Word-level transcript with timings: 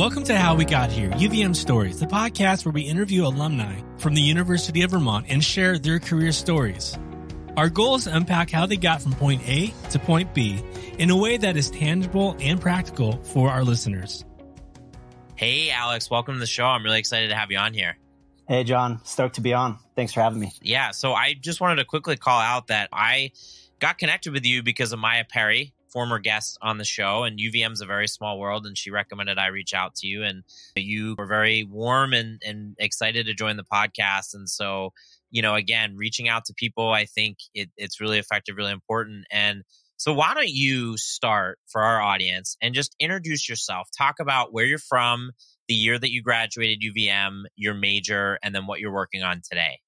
Welcome 0.00 0.24
to 0.24 0.38
How 0.38 0.54
We 0.54 0.64
Got 0.64 0.90
Here, 0.90 1.10
UVM 1.10 1.54
Stories, 1.54 2.00
the 2.00 2.06
podcast 2.06 2.64
where 2.64 2.72
we 2.72 2.80
interview 2.80 3.26
alumni 3.26 3.82
from 3.98 4.14
the 4.14 4.22
University 4.22 4.80
of 4.80 4.92
Vermont 4.92 5.26
and 5.28 5.44
share 5.44 5.78
their 5.78 5.98
career 5.98 6.32
stories. 6.32 6.96
Our 7.58 7.68
goal 7.68 7.96
is 7.96 8.04
to 8.04 8.16
unpack 8.16 8.50
how 8.50 8.64
they 8.64 8.78
got 8.78 9.02
from 9.02 9.12
point 9.12 9.46
A 9.46 9.74
to 9.90 9.98
point 9.98 10.32
B 10.32 10.64
in 10.98 11.10
a 11.10 11.16
way 11.18 11.36
that 11.36 11.54
is 11.54 11.70
tangible 11.70 12.34
and 12.40 12.58
practical 12.58 13.22
for 13.24 13.50
our 13.50 13.62
listeners. 13.62 14.24
Hey, 15.36 15.68
Alex, 15.70 16.08
welcome 16.08 16.32
to 16.32 16.40
the 16.40 16.46
show. 16.46 16.64
I'm 16.64 16.82
really 16.82 16.98
excited 16.98 17.28
to 17.28 17.36
have 17.36 17.50
you 17.50 17.58
on 17.58 17.74
here. 17.74 17.98
Hey, 18.48 18.64
John. 18.64 19.02
Stoked 19.04 19.34
to 19.34 19.42
be 19.42 19.52
on. 19.52 19.80
Thanks 19.96 20.14
for 20.14 20.22
having 20.22 20.40
me. 20.40 20.50
Yeah. 20.62 20.92
So 20.92 21.12
I 21.12 21.34
just 21.34 21.60
wanted 21.60 21.76
to 21.76 21.84
quickly 21.84 22.16
call 22.16 22.40
out 22.40 22.68
that 22.68 22.88
I 22.90 23.32
got 23.80 23.98
connected 23.98 24.32
with 24.32 24.46
you 24.46 24.62
because 24.62 24.94
of 24.94 24.98
Maya 24.98 25.26
Perry, 25.28 25.74
former 25.90 26.18
guest 26.18 26.58
on 26.62 26.78
the 26.78 26.84
show, 26.84 27.24
and 27.24 27.38
UVM's 27.38 27.80
a 27.80 27.86
very 27.86 28.08
small 28.08 28.38
world, 28.38 28.66
and 28.66 28.76
she 28.76 28.90
recommended 28.90 29.38
I 29.38 29.46
reach 29.48 29.74
out 29.74 29.94
to 29.96 30.06
you, 30.06 30.22
and 30.22 30.44
you 30.76 31.14
were 31.18 31.26
very 31.26 31.64
warm 31.64 32.12
and 32.12 32.40
and 32.44 32.76
excited 32.78 33.26
to 33.26 33.34
join 33.34 33.56
the 33.56 33.64
podcast, 33.64 34.34
and 34.34 34.48
so 34.48 34.92
you 35.30 35.42
know, 35.42 35.54
again, 35.54 35.96
reaching 35.96 36.28
out 36.28 36.44
to 36.46 36.54
people, 36.54 36.90
I 36.90 37.04
think 37.04 37.38
it, 37.54 37.70
it's 37.76 38.00
really 38.00 38.18
effective, 38.18 38.56
really 38.56 38.72
important, 38.72 39.26
and. 39.30 39.62
So, 39.96 40.14
why 40.14 40.32
don't 40.32 40.48
you 40.48 40.96
start 40.96 41.58
for 41.66 41.82
our 41.82 42.00
audience 42.00 42.56
and 42.62 42.74
just 42.74 42.96
introduce 42.98 43.46
yourself? 43.46 43.86
Talk 43.98 44.14
about 44.18 44.50
where 44.50 44.64
you're 44.64 44.78
from, 44.78 45.32
the 45.68 45.74
year 45.74 45.98
that 45.98 46.10
you 46.10 46.22
graduated 46.22 46.80
UVM, 46.80 47.42
your 47.54 47.74
major, 47.74 48.38
and 48.42 48.54
then 48.54 48.66
what 48.66 48.80
you're 48.80 48.94
working 48.94 49.22
on 49.22 49.42
today. 49.46 49.78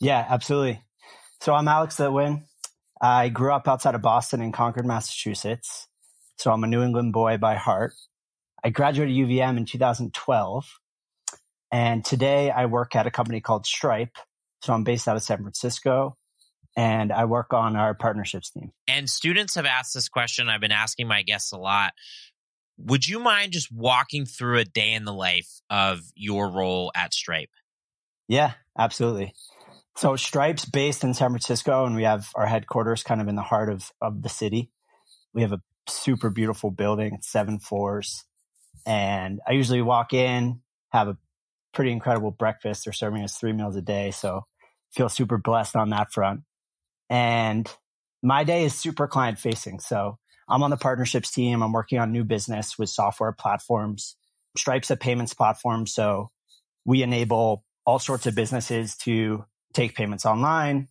Yeah, 0.00 0.26
absolutely. 0.28 0.82
So, 1.42 1.54
I'm 1.54 1.68
Alex 1.68 1.98
Litwin. 1.98 2.42
I 3.00 3.28
grew 3.28 3.52
up 3.52 3.68
outside 3.68 3.94
of 3.94 4.02
Boston 4.02 4.40
in 4.40 4.52
Concord, 4.52 4.86
Massachusetts. 4.86 5.88
So 6.38 6.52
I'm 6.52 6.64
a 6.64 6.66
New 6.66 6.82
England 6.82 7.12
boy 7.12 7.36
by 7.36 7.54
heart. 7.54 7.94
I 8.62 8.70
graduated 8.70 9.14
UVM 9.14 9.56
in 9.56 9.66
2012. 9.66 10.78
And 11.70 12.04
today 12.04 12.50
I 12.50 12.66
work 12.66 12.94
at 12.94 13.06
a 13.06 13.10
company 13.10 13.40
called 13.40 13.66
Stripe. 13.66 14.16
So 14.62 14.72
I'm 14.72 14.84
based 14.84 15.08
out 15.08 15.16
of 15.16 15.22
San 15.22 15.38
Francisco 15.38 16.16
and 16.76 17.12
I 17.12 17.24
work 17.24 17.52
on 17.52 17.76
our 17.76 17.94
partnerships 17.94 18.50
team. 18.50 18.72
And 18.88 19.08
students 19.08 19.54
have 19.54 19.66
asked 19.66 19.94
this 19.94 20.08
question. 20.08 20.48
I've 20.48 20.60
been 20.60 20.72
asking 20.72 21.06
my 21.06 21.22
guests 21.22 21.52
a 21.52 21.58
lot. 21.58 21.92
Would 22.78 23.06
you 23.06 23.20
mind 23.20 23.52
just 23.52 23.70
walking 23.70 24.24
through 24.24 24.58
a 24.58 24.64
day 24.64 24.92
in 24.92 25.04
the 25.04 25.12
life 25.12 25.48
of 25.70 26.00
your 26.16 26.50
role 26.50 26.90
at 26.94 27.14
Stripe? 27.14 27.50
Yeah, 28.26 28.52
absolutely. 28.76 29.34
So 29.96 30.16
Stripe's 30.16 30.64
based 30.64 31.04
in 31.04 31.14
San 31.14 31.30
Francisco, 31.30 31.84
and 31.84 31.94
we 31.94 32.02
have 32.02 32.28
our 32.34 32.46
headquarters 32.46 33.02
kind 33.02 33.20
of 33.20 33.28
in 33.28 33.36
the 33.36 33.42
heart 33.42 33.70
of 33.70 33.90
of 34.00 34.22
the 34.22 34.28
city. 34.28 34.70
We 35.32 35.42
have 35.42 35.52
a 35.52 35.62
super 35.88 36.30
beautiful 36.30 36.70
building, 36.70 37.18
seven 37.20 37.58
floors, 37.58 38.24
and 38.86 39.40
I 39.46 39.52
usually 39.52 39.82
walk 39.82 40.12
in, 40.12 40.60
have 40.90 41.08
a 41.08 41.16
pretty 41.72 41.92
incredible 41.92 42.30
breakfast. 42.32 42.84
They're 42.84 42.92
serving 42.92 43.22
us 43.22 43.36
three 43.36 43.52
meals 43.52 43.76
a 43.76 43.82
day, 43.82 44.10
so 44.10 44.46
feel 44.92 45.08
super 45.08 45.38
blessed 45.38 45.76
on 45.76 45.90
that 45.90 46.12
front. 46.12 46.40
And 47.08 47.70
my 48.22 48.44
day 48.44 48.64
is 48.64 48.74
super 48.74 49.06
client 49.06 49.38
facing. 49.38 49.80
So 49.80 50.18
I'm 50.48 50.62
on 50.62 50.70
the 50.70 50.76
partnerships 50.76 51.30
team. 51.30 51.62
I'm 51.62 51.72
working 51.72 51.98
on 51.98 52.12
new 52.12 52.24
business 52.24 52.78
with 52.78 52.88
software 52.88 53.32
platforms. 53.32 54.16
Stripe's 54.56 54.90
a 54.90 54.96
payments 54.96 55.34
platform, 55.34 55.86
so 55.86 56.30
we 56.84 57.02
enable 57.02 57.64
all 57.84 57.98
sorts 57.98 58.26
of 58.26 58.34
businesses 58.34 58.96
to 58.96 59.44
take 59.74 59.94
payments 59.94 60.24
online. 60.24 60.88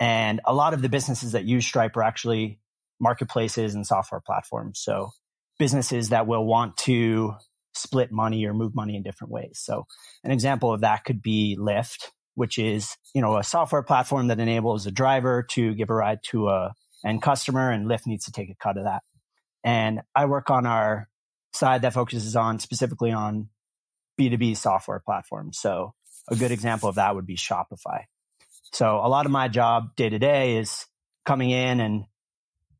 And 0.00 0.40
a 0.44 0.54
lot 0.54 0.74
of 0.74 0.82
the 0.82 0.88
businesses 0.88 1.32
that 1.32 1.44
use 1.44 1.66
Stripe 1.66 1.96
are 1.96 2.02
actually 2.02 2.58
marketplaces 2.98 3.74
and 3.74 3.86
software 3.86 4.20
platforms. 4.20 4.80
So 4.80 5.10
businesses 5.58 6.08
that 6.08 6.26
will 6.26 6.44
want 6.44 6.76
to 6.78 7.34
split 7.74 8.10
money 8.12 8.44
or 8.46 8.54
move 8.54 8.74
money 8.74 8.96
in 8.96 9.02
different 9.02 9.32
ways. 9.32 9.60
So 9.62 9.86
an 10.24 10.30
example 10.30 10.72
of 10.72 10.80
that 10.80 11.04
could 11.04 11.22
be 11.22 11.56
Lyft, 11.58 12.08
which 12.34 12.58
is, 12.58 12.96
you 13.14 13.20
know, 13.20 13.36
a 13.36 13.44
software 13.44 13.82
platform 13.82 14.28
that 14.28 14.40
enables 14.40 14.86
a 14.86 14.90
driver 14.90 15.42
to 15.50 15.74
give 15.74 15.90
a 15.90 15.94
ride 15.94 16.20
to 16.24 16.48
a 16.48 16.74
end 17.04 17.22
customer 17.22 17.70
and 17.70 17.86
Lyft 17.86 18.06
needs 18.06 18.26
to 18.26 18.32
take 18.32 18.50
a 18.50 18.54
cut 18.54 18.76
of 18.76 18.84
that. 18.84 19.02
And 19.64 20.02
I 20.14 20.26
work 20.26 20.50
on 20.50 20.66
our 20.66 21.08
side 21.52 21.82
that 21.82 21.92
focuses 21.92 22.36
on 22.36 22.58
specifically 22.58 23.12
on 23.12 23.48
B2B 24.18 24.56
software 24.56 25.00
platforms. 25.00 25.58
So 25.58 25.94
a 26.28 26.36
good 26.36 26.50
example 26.50 26.88
of 26.88 26.96
that 26.96 27.14
would 27.14 27.26
be 27.26 27.36
Shopify. 27.36 28.04
So 28.72 28.96
a 28.96 29.08
lot 29.08 29.26
of 29.26 29.32
my 29.32 29.48
job 29.48 29.94
day 29.96 30.08
to 30.08 30.18
day 30.18 30.56
is 30.56 30.86
coming 31.24 31.50
in 31.50 31.80
and 31.80 32.04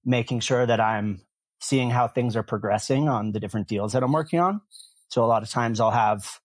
making 0.05 0.41
sure 0.41 0.65
that 0.65 0.81
I'm 0.81 1.21
seeing 1.61 1.91
how 1.91 2.09
things 2.09 2.35
are 2.35 2.43
progressing 2.43 3.09
on 3.09 3.33
the 3.33 3.41
different 3.41 3.69
deals 3.69 3.93
that 3.93 4.03
I'm 4.03 4.13
working 4.13 4.41
on. 4.41 4.61
So 5.09 5.23
a 5.25 5.27
lot 5.27 5.43
of 5.43 5.51
times 5.51 5.81
I'll 5.81 5.91
have 5.91 6.41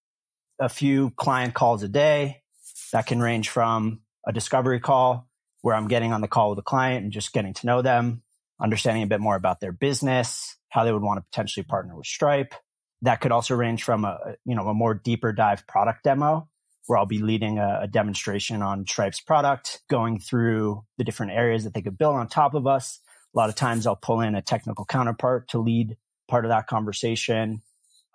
a 0.59 0.69
few 0.69 1.11
client 1.11 1.53
calls 1.53 1.81
a 1.81 1.87
day 1.87 2.43
that 2.91 3.07
can 3.07 3.21
range 3.21 3.49
from 3.49 4.01
a 4.27 4.33
discovery 4.33 4.79
call 4.79 5.27
where 5.61 5.75
I'm 5.75 5.87
getting 5.87 6.11
on 6.11 6.21
the 6.21 6.27
call 6.27 6.51
with 6.51 6.59
a 6.59 6.63
client 6.63 7.03
and 7.03 7.11
just 7.11 7.33
getting 7.33 7.53
to 7.55 7.65
know 7.65 7.81
them, 7.81 8.21
understanding 8.61 9.03
a 9.03 9.07
bit 9.07 9.21
more 9.21 9.35
about 9.35 9.59
their 9.59 9.71
business, 9.71 10.55
how 10.69 10.83
they 10.83 10.91
would 10.91 11.01
want 11.01 11.17
to 11.17 11.25
potentially 11.31 11.63
partner 11.63 11.95
with 11.95 12.05
Stripe. 12.05 12.53
That 13.01 13.21
could 13.21 13.31
also 13.31 13.55
range 13.55 13.83
from 13.83 14.05
a, 14.05 14.35
you 14.45 14.55
know, 14.55 14.67
a 14.67 14.73
more 14.73 14.93
deeper 14.93 15.31
dive 15.31 15.65
product 15.67 16.03
demo 16.03 16.49
where 16.87 16.97
I'll 16.97 17.05
be 17.05 17.19
leading 17.19 17.59
a, 17.59 17.81
a, 17.83 17.87
demonstration 17.87 18.61
on 18.61 18.85
Stripe's 18.87 19.19
product, 19.19 19.81
going 19.89 20.19
through 20.19 20.83
the 20.97 21.03
different 21.03 21.33
areas 21.33 21.65
that 21.65 21.73
they 21.73 21.81
could 21.81 21.97
build 21.97 22.15
on 22.15 22.27
top 22.27 22.53
of 22.53 22.65
us. 22.65 22.99
A 23.35 23.37
lot 23.37 23.49
of 23.49 23.55
times 23.55 23.85
I'll 23.85 23.97
pull 23.97 24.21
in 24.21 24.35
a 24.35 24.41
technical 24.41 24.85
counterpart 24.85 25.49
to 25.49 25.59
lead 25.59 25.97
part 26.27 26.45
of 26.45 26.49
that 26.49 26.67
conversation. 26.67 27.61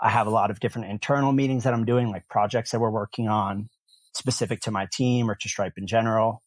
I 0.01 0.09
have 0.09 0.27
a 0.27 0.31
lot 0.31 0.51
of 0.51 0.59
different 0.59 0.91
internal 0.91 1.33
meetings 1.33 1.65
that 1.65 1.75
I'm 1.75 1.85
doing, 1.85 2.11
like 2.11 2.29
projects 2.29 2.71
that 2.71 2.81
we're 2.81 2.91
working 2.91 3.29
on 3.29 3.69
specific 4.15 4.61
to 4.63 4.71
my 4.71 4.89
team 4.93 5.31
or 5.31 5.35
to 5.35 5.49
Stripe 5.49 5.75
in 5.77 5.87
general. 5.87 6.43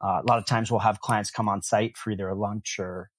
Uh, 0.00 0.22
a 0.22 0.26
lot 0.26 0.38
of 0.38 0.46
times 0.46 0.70
we'll 0.70 0.80
have 0.80 1.00
clients 1.00 1.30
come 1.30 1.48
on 1.48 1.62
site 1.62 1.96
for 1.96 2.10
either 2.10 2.28
a 2.28 2.34
lunch 2.34 2.76
or 2.78 3.10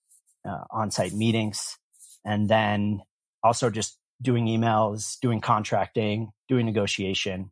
uh, 0.47 0.63
on 0.71 0.89
site 0.89 1.13
meetings. 1.13 1.77
And 2.25 2.49
then 2.49 3.01
also 3.43 3.69
just 3.69 3.97
doing 4.21 4.45
emails, 4.45 5.19
doing 5.21 5.41
contracting, 5.41 6.31
doing 6.47 6.65
negotiation. 6.65 7.51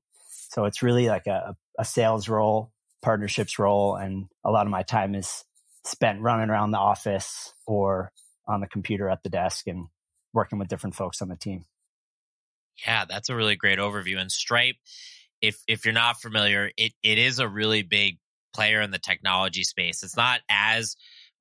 So 0.56 0.64
it's 0.64 0.82
really 0.82 1.10
like 1.10 1.28
a, 1.28 1.54
a 1.78 1.84
sales 1.84 2.30
role, 2.30 2.72
partnerships 3.02 3.60
role. 3.60 3.96
And 3.96 4.28
a 4.46 4.52
lot 4.52 4.66
of 4.66 4.72
my 4.72 4.84
time 4.84 5.14
is 5.14 5.44
spent 5.84 6.22
running 6.22 6.50
around 6.50 6.72
the 6.72 6.78
office 6.78 7.54
or 7.68 8.14
on 8.48 8.62
the 8.62 8.68
computer 8.68 9.10
at 9.10 9.22
the 9.22 9.30
desk 9.30 9.68
and 9.68 9.88
working 10.34 10.58
with 10.58 10.70
different 10.70 10.96
folks 10.96 11.22
on 11.22 11.28
the 11.28 11.36
team. 11.36 11.66
Yeah, 12.88 13.04
that's 13.04 13.28
a 13.28 13.36
really 13.36 13.58
great 13.58 13.80
overview. 13.80 14.18
And 14.18 14.32
Stripe, 14.32 14.78
if 15.42 15.62
if 15.68 15.84
you're 15.84 15.94
not 15.94 16.22
familiar, 16.22 16.72
it 16.78 16.94
it 17.04 17.18
is 17.18 17.40
a 17.40 17.50
really 17.50 17.84
big 17.84 18.18
player 18.54 18.80
in 18.80 18.92
the 18.92 19.00
technology 19.00 19.64
space. 19.64 20.04
It's 20.04 20.16
not 20.16 20.40
as 20.50 20.96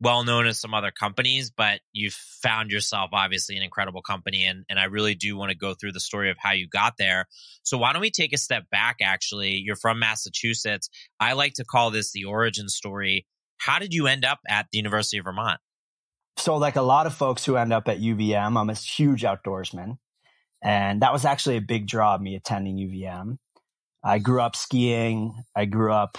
well 0.05 0.23
known 0.23 0.47
as 0.47 0.61
some 0.61 0.75
other 0.75 0.91
companies, 0.91 1.51
but 1.51 1.81
you've 1.93 2.13
found 2.13 2.71
yourself 2.71 3.11
obviously 3.13 3.57
an 3.57 3.63
incredible 3.63 4.03
company. 4.03 4.45
And, 4.45 4.65
and 4.69 4.79
I 4.79 4.85
really 4.85 5.15
do 5.15 5.37
want 5.37 5.51
to 5.51 5.57
go 5.57 5.73
through 5.73 5.93
the 5.93 6.01
story 6.01 6.31
of 6.31 6.37
how 6.39 6.53
you 6.53 6.69
got 6.69 6.99
there. 6.99 7.27
So 7.63 7.79
why 7.79 7.93
don't 7.93 8.03
we 8.03 8.11
take 8.11 8.35
a 8.35 8.39
step 8.39 8.65
back? 8.71 8.97
Actually, 9.03 9.55
you're 9.55 9.77
from 9.77 9.99
Massachusetts. 9.99 10.91
I 11.19 11.33
like 11.33 11.55
to 11.55 11.65
call 11.65 11.91
this 11.91 12.13
the 12.13 12.27
origin 12.27 12.69
story. 12.69 13.27
How 13.57 13.79
did 13.79 13.95
you 13.95 14.07
end 14.07 14.25
up 14.25 14.41
at 14.47 14.67
the 14.71 14.79
University 14.79 15.19
of 15.19 15.25
Vermont? 15.25 15.59
So, 16.37 16.57
like 16.57 16.77
a 16.77 16.83
lot 16.83 17.07
of 17.07 17.15
folks 17.15 17.45
who 17.45 17.57
end 17.57 17.73
up 17.73 17.89
at 17.89 18.01
UVM, 18.01 18.61
I'm 18.61 18.69
a 18.69 18.75
huge 18.75 19.23
outdoorsman. 19.23 19.97
And 20.63 21.03
that 21.03 21.13
was 21.13 21.25
actually 21.25 21.57
a 21.57 21.63
big 21.63 21.87
draw 21.87 22.17
of 22.17 22.21
me 22.21 22.35
attending 22.35 22.77
UVM. 22.77 23.39
I 24.03 24.19
grew 24.19 24.43
up 24.43 24.57
skiing. 24.57 25.45
I 25.57 25.65
grew 25.65 25.93
up 25.93 26.19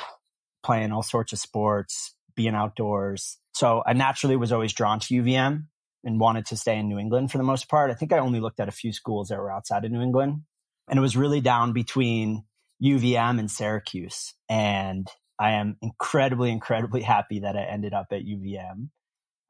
playing 0.63 0.91
all 0.91 1.03
sorts 1.03 1.33
of 1.33 1.39
sports, 1.39 2.15
being 2.35 2.55
outdoors. 2.55 3.37
So 3.55 3.81
I 3.85 3.93
naturally 3.93 4.35
was 4.35 4.51
always 4.51 4.73
drawn 4.73 4.99
to 4.99 5.21
UVM 5.21 5.67
and 6.03 6.19
wanted 6.19 6.45
to 6.47 6.57
stay 6.57 6.77
in 6.77 6.89
New 6.89 6.99
England 6.99 7.31
for 7.31 7.37
the 7.37 7.43
most 7.45 7.69
part. 7.69 7.89
I 7.89 7.93
think 7.93 8.11
I 8.11 8.17
only 8.17 8.41
looked 8.41 8.59
at 8.59 8.67
a 8.67 8.71
few 8.71 8.91
schools 8.91 9.29
that 9.29 9.39
were 9.39 9.51
outside 9.51 9.85
of 9.85 9.91
New 9.91 10.01
England. 10.01 10.41
And 10.89 10.99
it 10.99 11.01
was 11.01 11.15
really 11.15 11.39
down 11.39 11.71
between 11.71 12.43
UVM 12.83 13.39
and 13.39 13.49
Syracuse. 13.49 14.33
And 14.49 15.07
I 15.39 15.51
am 15.51 15.77
incredibly, 15.81 16.51
incredibly 16.51 17.01
happy 17.01 17.39
that 17.39 17.55
I 17.55 17.63
ended 17.63 17.93
up 17.93 18.07
at 18.11 18.25
UVM. 18.25 18.89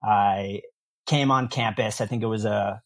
I 0.03 0.61
came 1.07 1.31
on 1.31 1.47
campus. 1.47 1.99
I 1.99 2.05
think 2.05 2.21
it 2.21 2.27
was 2.27 2.45
a 2.45 2.83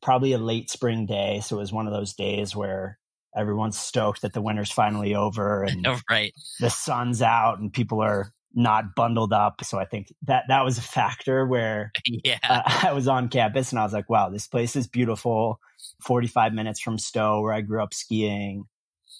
probably 0.00 0.32
a 0.32 0.38
late 0.38 0.70
spring 0.70 1.06
day. 1.06 1.40
So 1.40 1.56
it 1.56 1.60
was 1.60 1.72
one 1.72 1.88
of 1.88 1.92
those 1.92 2.14
days 2.14 2.54
where 2.54 3.00
everyone's 3.36 3.78
stoked 3.78 4.22
that 4.22 4.32
the 4.32 4.42
winter's 4.42 4.70
finally 4.70 5.16
over 5.16 5.64
and 5.64 5.84
right. 6.10 6.32
the 6.60 6.70
sun's 6.70 7.20
out 7.20 7.58
and 7.58 7.72
people 7.72 8.00
are 8.00 8.32
not 8.54 8.94
bundled 8.94 9.32
up. 9.32 9.64
So 9.64 9.78
I 9.78 9.84
think 9.84 10.12
that 10.22 10.44
that 10.48 10.64
was 10.64 10.78
a 10.78 10.82
factor 10.82 11.46
where 11.46 11.92
yeah. 12.06 12.38
uh, 12.48 12.62
I 12.88 12.92
was 12.92 13.08
on 13.08 13.28
campus 13.28 13.72
and 13.72 13.78
I 13.78 13.84
was 13.84 13.92
like, 13.92 14.08
wow, 14.08 14.28
this 14.28 14.46
place 14.46 14.76
is 14.76 14.86
beautiful. 14.86 15.60
45 16.02 16.52
minutes 16.52 16.80
from 16.80 16.98
Stowe, 16.98 17.40
where 17.40 17.52
I 17.52 17.60
grew 17.60 17.82
up 17.82 17.94
skiing. 17.94 18.64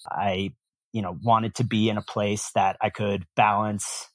I, 0.09 0.51
you 0.91 1.01
know, 1.01 1.17
wanted 1.23 1.55
to 1.55 1.63
be 1.63 1.89
in 1.89 1.97
a 1.97 2.01
place 2.01 2.51
that 2.55 2.77
I 2.81 2.89
could 2.89 3.25
balance 3.35 4.09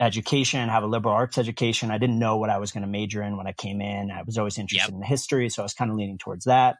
education, 0.00 0.68
have 0.68 0.82
a 0.82 0.86
liberal 0.86 1.14
arts 1.14 1.38
education. 1.38 1.90
I 1.90 1.98
didn't 1.98 2.18
know 2.18 2.36
what 2.36 2.50
I 2.50 2.58
was 2.58 2.72
going 2.72 2.82
to 2.82 2.88
major 2.88 3.22
in 3.22 3.36
when 3.36 3.46
I 3.46 3.52
came 3.52 3.80
in. 3.80 4.10
I 4.10 4.22
was 4.22 4.38
always 4.38 4.58
interested 4.58 4.92
yep. 4.92 4.96
in 4.96 5.02
history, 5.02 5.48
so 5.48 5.62
I 5.62 5.64
was 5.64 5.74
kind 5.74 5.90
of 5.90 5.96
leaning 5.96 6.18
towards 6.18 6.44
that. 6.44 6.76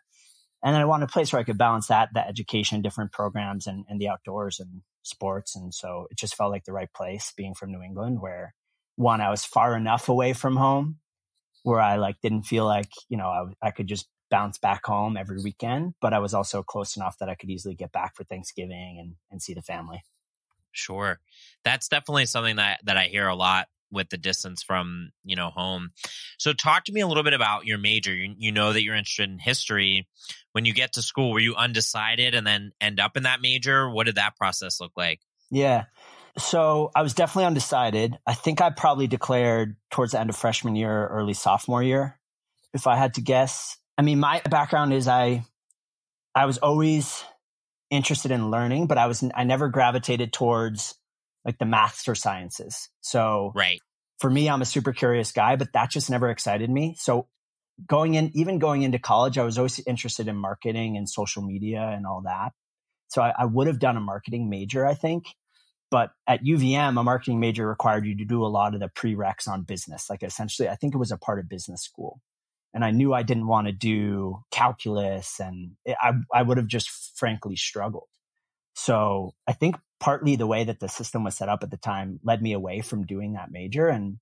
And 0.63 0.75
then 0.75 0.83
I 0.83 0.87
wanted 0.87 1.05
a 1.05 1.13
place 1.13 1.33
where 1.33 1.41
I 1.41 1.45
could 1.45 1.59
balance 1.59 1.89
that, 1.89 2.11
that 2.15 2.29
education, 2.29 2.83
different 2.83 3.13
programs 3.13 3.67
and, 3.67 3.85
and 3.89 4.01
the 4.01 4.09
outdoors 4.09 4.61
and 4.61 4.83
sports. 5.03 5.57
And 5.57 5.73
so 5.73 6.07
it 6.11 6.19
just 6.19 6.35
felt 6.35 6.51
like 6.51 6.65
the 6.65 6.73
right 6.73 6.93
place 6.93 7.33
being 7.37 7.55
from 7.55 7.73
New 7.73 7.83
England 7.83 8.21
where 8.21 8.55
one, 8.97 9.21
I 9.21 9.31
was 9.31 9.45
far 9.45 9.77
enough 9.77 10.09
away 10.09 10.33
from 10.33 10.57
home 10.57 10.99
where 11.63 11.81
I 11.81 11.97
like 11.97 12.17
didn't 12.23 12.43
feel 12.45 12.65
like, 12.65 12.91
you 13.09 13.17
know, 13.17 13.29
I, 13.29 13.69
I 13.69 13.71
could 13.71 13.87
just 13.87 14.09
bounce 14.31 14.59
back 14.59 14.85
home 14.85 15.17
every 15.17 15.41
weekend, 15.43 15.95
but 16.01 16.13
I 16.13 16.19
was 16.19 16.35
also 16.35 16.63
close 16.63 16.97
enough 16.97 17.17
that 17.19 17.29
I 17.29 17.35
could 17.35 17.51
easily 17.51 17.75
get 17.75 17.93
back 17.93 18.17
for 18.17 18.25
Thanksgiving 18.25 18.99
and, 19.01 19.15
and 19.31 19.43
see 19.43 19.55
the 19.55 19.63
family. 19.63 20.03
Sure. 20.73 21.19
That's 21.65 21.89
definitely 21.89 22.27
something 22.27 22.57
that, 22.57 22.81
that 22.85 22.97
I 22.97 23.05
hear 23.05 23.27
a 23.27 23.35
lot 23.35 23.69
with 23.91 24.11
the 24.11 24.17
distance 24.17 24.63
from, 24.63 25.11
you 25.25 25.37
know, 25.37 25.51
home. 25.51 25.91
So 26.39 26.53
talk 26.53 26.85
to 26.85 26.93
me 26.93 27.01
a 27.01 27.07
little 27.07 27.23
bit 27.23 27.33
about 27.33 27.67
your 27.67 27.79
major. 27.79 28.15
You, 28.15 28.35
you 28.37 28.53
know 28.53 28.73
that 28.73 28.83
you're 28.83 28.95
interested 28.95 29.29
in 29.29 29.39
history. 29.39 30.07
When 30.53 30.65
you 30.65 30.75
get 30.75 30.95
to 30.95 31.03
school, 31.03 31.33
were 31.33 31.41
you 31.41 31.55
undecided 31.55 32.35
and 32.35 32.47
then 32.47 32.73
end 32.81 33.01
up 33.01 33.17
in 33.17 33.23
that 33.25 33.41
major? 33.41 33.89
What 33.89 34.07
did 34.07 34.17
that 34.17 34.37
process 34.37 34.81
look 34.81 34.93
like? 34.97 35.21
Yeah. 35.51 35.85
So 36.37 36.91
I 36.95 37.03
was 37.03 37.15
definitely 37.15 37.47
undecided. 37.47 38.19
I 38.27 38.35
think 38.35 38.61
I 38.61 38.71
probably 38.71 39.07
declared 39.07 39.77
towards 39.91 40.13
the 40.13 40.21
end 40.21 40.31
of 40.31 40.37
freshman 40.37 40.77
year, 40.77 41.07
early 41.09 41.35
sophomore 41.35 41.83
year, 41.83 42.19
if 42.73 42.87
I 42.87 42.97
had 42.97 43.15
to 43.15 43.21
guess. 43.21 43.77
I 43.97 44.03
mean, 44.03 44.21
my 44.21 44.41
background 44.49 44.93
is 44.93 45.09
I, 45.09 45.45
I 46.35 46.47
was 46.47 46.59
always 46.59 47.25
interested 47.91 48.31
in 48.31 48.51
learning, 48.51 48.87
but 48.87 48.99
I 48.99 49.07
was 49.07 49.25
I 49.35 49.45
never 49.45 49.69
gravitated 49.69 50.33
towards 50.33 50.95
like 51.45 51.59
the 51.59 51.67
maths 51.67 52.09
or 52.09 52.15
sciences. 52.15 52.89
So 53.01 53.53
right. 53.55 53.81
for 54.19 54.31
me, 54.31 54.49
I'm 54.49 54.63
a 54.63 54.67
super 54.67 54.93
curious 54.93 55.33
guy, 55.33 55.57
but 55.57 55.73
that 55.73 55.91
just 55.91 56.11
never 56.11 56.31
excited 56.31 56.69
me. 56.69 56.97
So 56.99 57.29
going 57.87 58.15
in, 58.15 58.31
even 58.35 58.59
going 58.59 58.83
into 58.83 58.99
college, 58.99 59.39
I 59.39 59.45
was 59.45 59.59
always 59.59 59.81
interested 59.81 60.29
in 60.29 60.37
marketing 60.37 60.97
and 60.97 61.09
social 61.09 61.43
media 61.43 61.81
and 61.81 62.07
all 62.07 62.23
that. 62.25 62.53
So 63.09 63.23
I, 63.23 63.33
I 63.39 63.45
would 63.47 63.67
have 63.67 63.79
done 63.79 63.97
a 63.97 64.01
marketing 64.01 64.51
major, 64.51 64.87
I 64.87 64.95
think. 64.95 65.27
But 65.91 66.11
at 66.27 66.45
UVM, 66.45 67.01
a 67.01 67.03
marketing 67.03 67.41
major 67.41 67.67
required 67.67 68.05
you 68.05 68.17
to 68.19 68.25
do 68.25 68.45
a 68.45 68.49
lot 68.49 68.75
of 68.75 68.81
the 68.81 68.91
prereqs 68.91 69.49
on 69.49 69.63
business. 69.63 70.11
Like 70.11 70.23
essentially, 70.23 70.69
I 70.69 70.75
think 70.75 70.95
it 70.95 70.99
was 70.99 71.13
a 71.13 71.17
part 71.17 71.39
of 71.39 71.49
business 71.49 71.83
school 71.83 72.21
and 72.75 72.85
I 72.85 72.91
knew 72.91 73.15
I 73.15 73.23
didn't 73.23 73.47
want 73.47 73.67
to 73.67 73.73
do 73.73 74.41
calculus 74.51 75.41
and 75.41 75.73
it, 75.85 75.97
I, 76.01 76.13
I 76.35 76.43
would 76.43 76.59
have 76.59 76.67
just 76.67 76.91
frankly 77.17 77.57
struggled. 77.57 78.09
So 78.75 79.33
I 79.47 79.53
think 79.53 79.77
partly 80.01 80.37
the 80.37 80.47
way 80.47 80.65
that 80.65 80.81
the 80.81 80.89
system 80.89 81.25
was 81.25 81.37
set 81.37 81.49
up 81.49 81.63
at 81.63 81.71
the 81.71 81.77
time 81.77 82.21
led 82.23 82.43
me 82.43 82.53
away 82.53 82.81
from 82.81 83.07
doing 83.07 83.33
that 83.33 83.51
major. 83.51 83.89
And, 83.89 84.19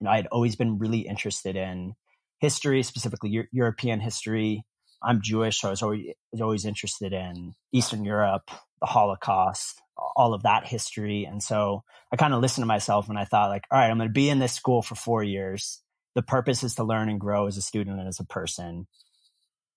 you 0.00 0.04
know, 0.04 0.10
I 0.10 0.16
had 0.16 0.26
always 0.28 0.56
been 0.56 0.78
really 0.78 1.00
interested 1.00 1.56
in 1.56 1.94
history, 2.38 2.82
specifically 2.82 3.30
Euro- 3.30 3.48
European 3.52 4.00
history. 4.00 4.64
I'm 5.02 5.20
Jewish, 5.22 5.60
so 5.60 5.68
I 5.68 5.70
was 5.70 5.82
always, 5.82 6.06
was 6.32 6.40
always 6.40 6.64
interested 6.64 7.12
in 7.12 7.54
Eastern 7.72 8.04
Europe, 8.04 8.50
the 8.80 8.86
Holocaust, 8.86 9.82
all 10.16 10.34
of 10.34 10.44
that 10.44 10.66
history. 10.66 11.24
And 11.24 11.42
so 11.42 11.82
I 12.12 12.16
kind 12.16 12.32
of 12.32 12.40
listened 12.40 12.62
to 12.62 12.66
myself 12.66 13.08
and 13.08 13.18
I 13.18 13.24
thought 13.24 13.50
like, 13.50 13.64
all 13.70 13.78
right, 13.78 13.90
I'm 13.90 13.98
going 13.98 14.08
to 14.08 14.12
be 14.12 14.30
in 14.30 14.38
this 14.38 14.52
school 14.52 14.82
for 14.82 14.94
four 14.94 15.22
years 15.22 15.82
the 16.14 16.22
purpose 16.22 16.62
is 16.62 16.76
to 16.76 16.84
learn 16.84 17.08
and 17.08 17.20
grow 17.20 17.46
as 17.46 17.56
a 17.56 17.62
student 17.62 17.98
and 17.98 18.08
as 18.08 18.20
a 18.20 18.24
person. 18.24 18.86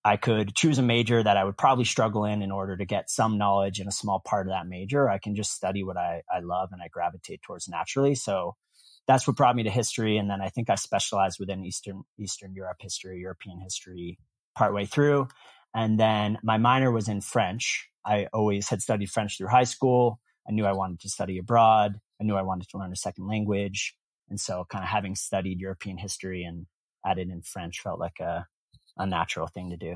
I 0.07 0.15
could 0.15 0.55
choose 0.55 0.79
a 0.79 0.83
major 0.83 1.21
that 1.21 1.35
I 1.35 1.43
would 1.43 1.57
probably 1.57 1.83
struggle 1.83 2.23
in 2.23 2.41
in 2.41 2.49
order 2.49 2.77
to 2.77 2.85
get 2.85 3.09
some 3.09 3.37
knowledge 3.37 3.81
in 3.81 3.89
a 3.89 3.91
small 3.91 4.21
part 4.21 4.47
of 4.47 4.53
that 4.53 4.65
major. 4.65 5.09
I 5.09 5.17
can 5.17 5.35
just 5.35 5.51
study 5.51 5.83
what 5.83 5.97
I, 5.97 6.21
I 6.33 6.39
love 6.39 6.69
and 6.71 6.81
I 6.81 6.87
gravitate 6.87 7.41
towards 7.41 7.67
naturally. 7.67 8.15
So 8.15 8.55
that's 9.05 9.27
what 9.27 9.35
brought 9.35 9.57
me 9.57 9.63
to 9.63 9.69
history. 9.69 10.17
And 10.17 10.29
then 10.29 10.41
I 10.41 10.47
think 10.47 10.69
I 10.69 10.75
specialized 10.75 11.41
within 11.41 11.65
Eastern 11.65 12.03
Eastern 12.17 12.53
Europe 12.53 12.77
history, 12.79 13.19
European 13.19 13.59
history 13.59 14.17
partway 14.55 14.85
through. 14.85 15.27
And 15.75 15.99
then 15.99 16.37
my 16.41 16.57
minor 16.57 16.89
was 16.89 17.09
in 17.09 17.19
French. 17.19 17.89
I 18.05 18.27
always 18.31 18.69
had 18.69 18.81
studied 18.81 19.11
French 19.11 19.37
through 19.37 19.49
high 19.49 19.65
school. 19.65 20.21
I 20.47 20.53
knew 20.53 20.65
I 20.65 20.71
wanted 20.71 21.01
to 21.01 21.09
study 21.09 21.37
abroad. 21.37 21.99
I 22.21 22.23
knew 22.23 22.37
I 22.37 22.43
wanted 22.43 22.69
to 22.69 22.77
learn 22.77 22.93
a 22.93 22.95
second 22.95 23.27
language. 23.27 23.93
And 24.29 24.39
so 24.39 24.65
kind 24.69 24.85
of 24.85 24.89
having 24.89 25.15
studied 25.15 25.59
European 25.59 25.97
history 25.97 26.45
and 26.45 26.65
added 27.05 27.29
in 27.29 27.41
French 27.41 27.81
felt 27.81 27.99
like 27.99 28.21
a, 28.21 28.47
a 28.97 29.05
natural 29.05 29.47
thing 29.47 29.69
to 29.71 29.77
do. 29.77 29.95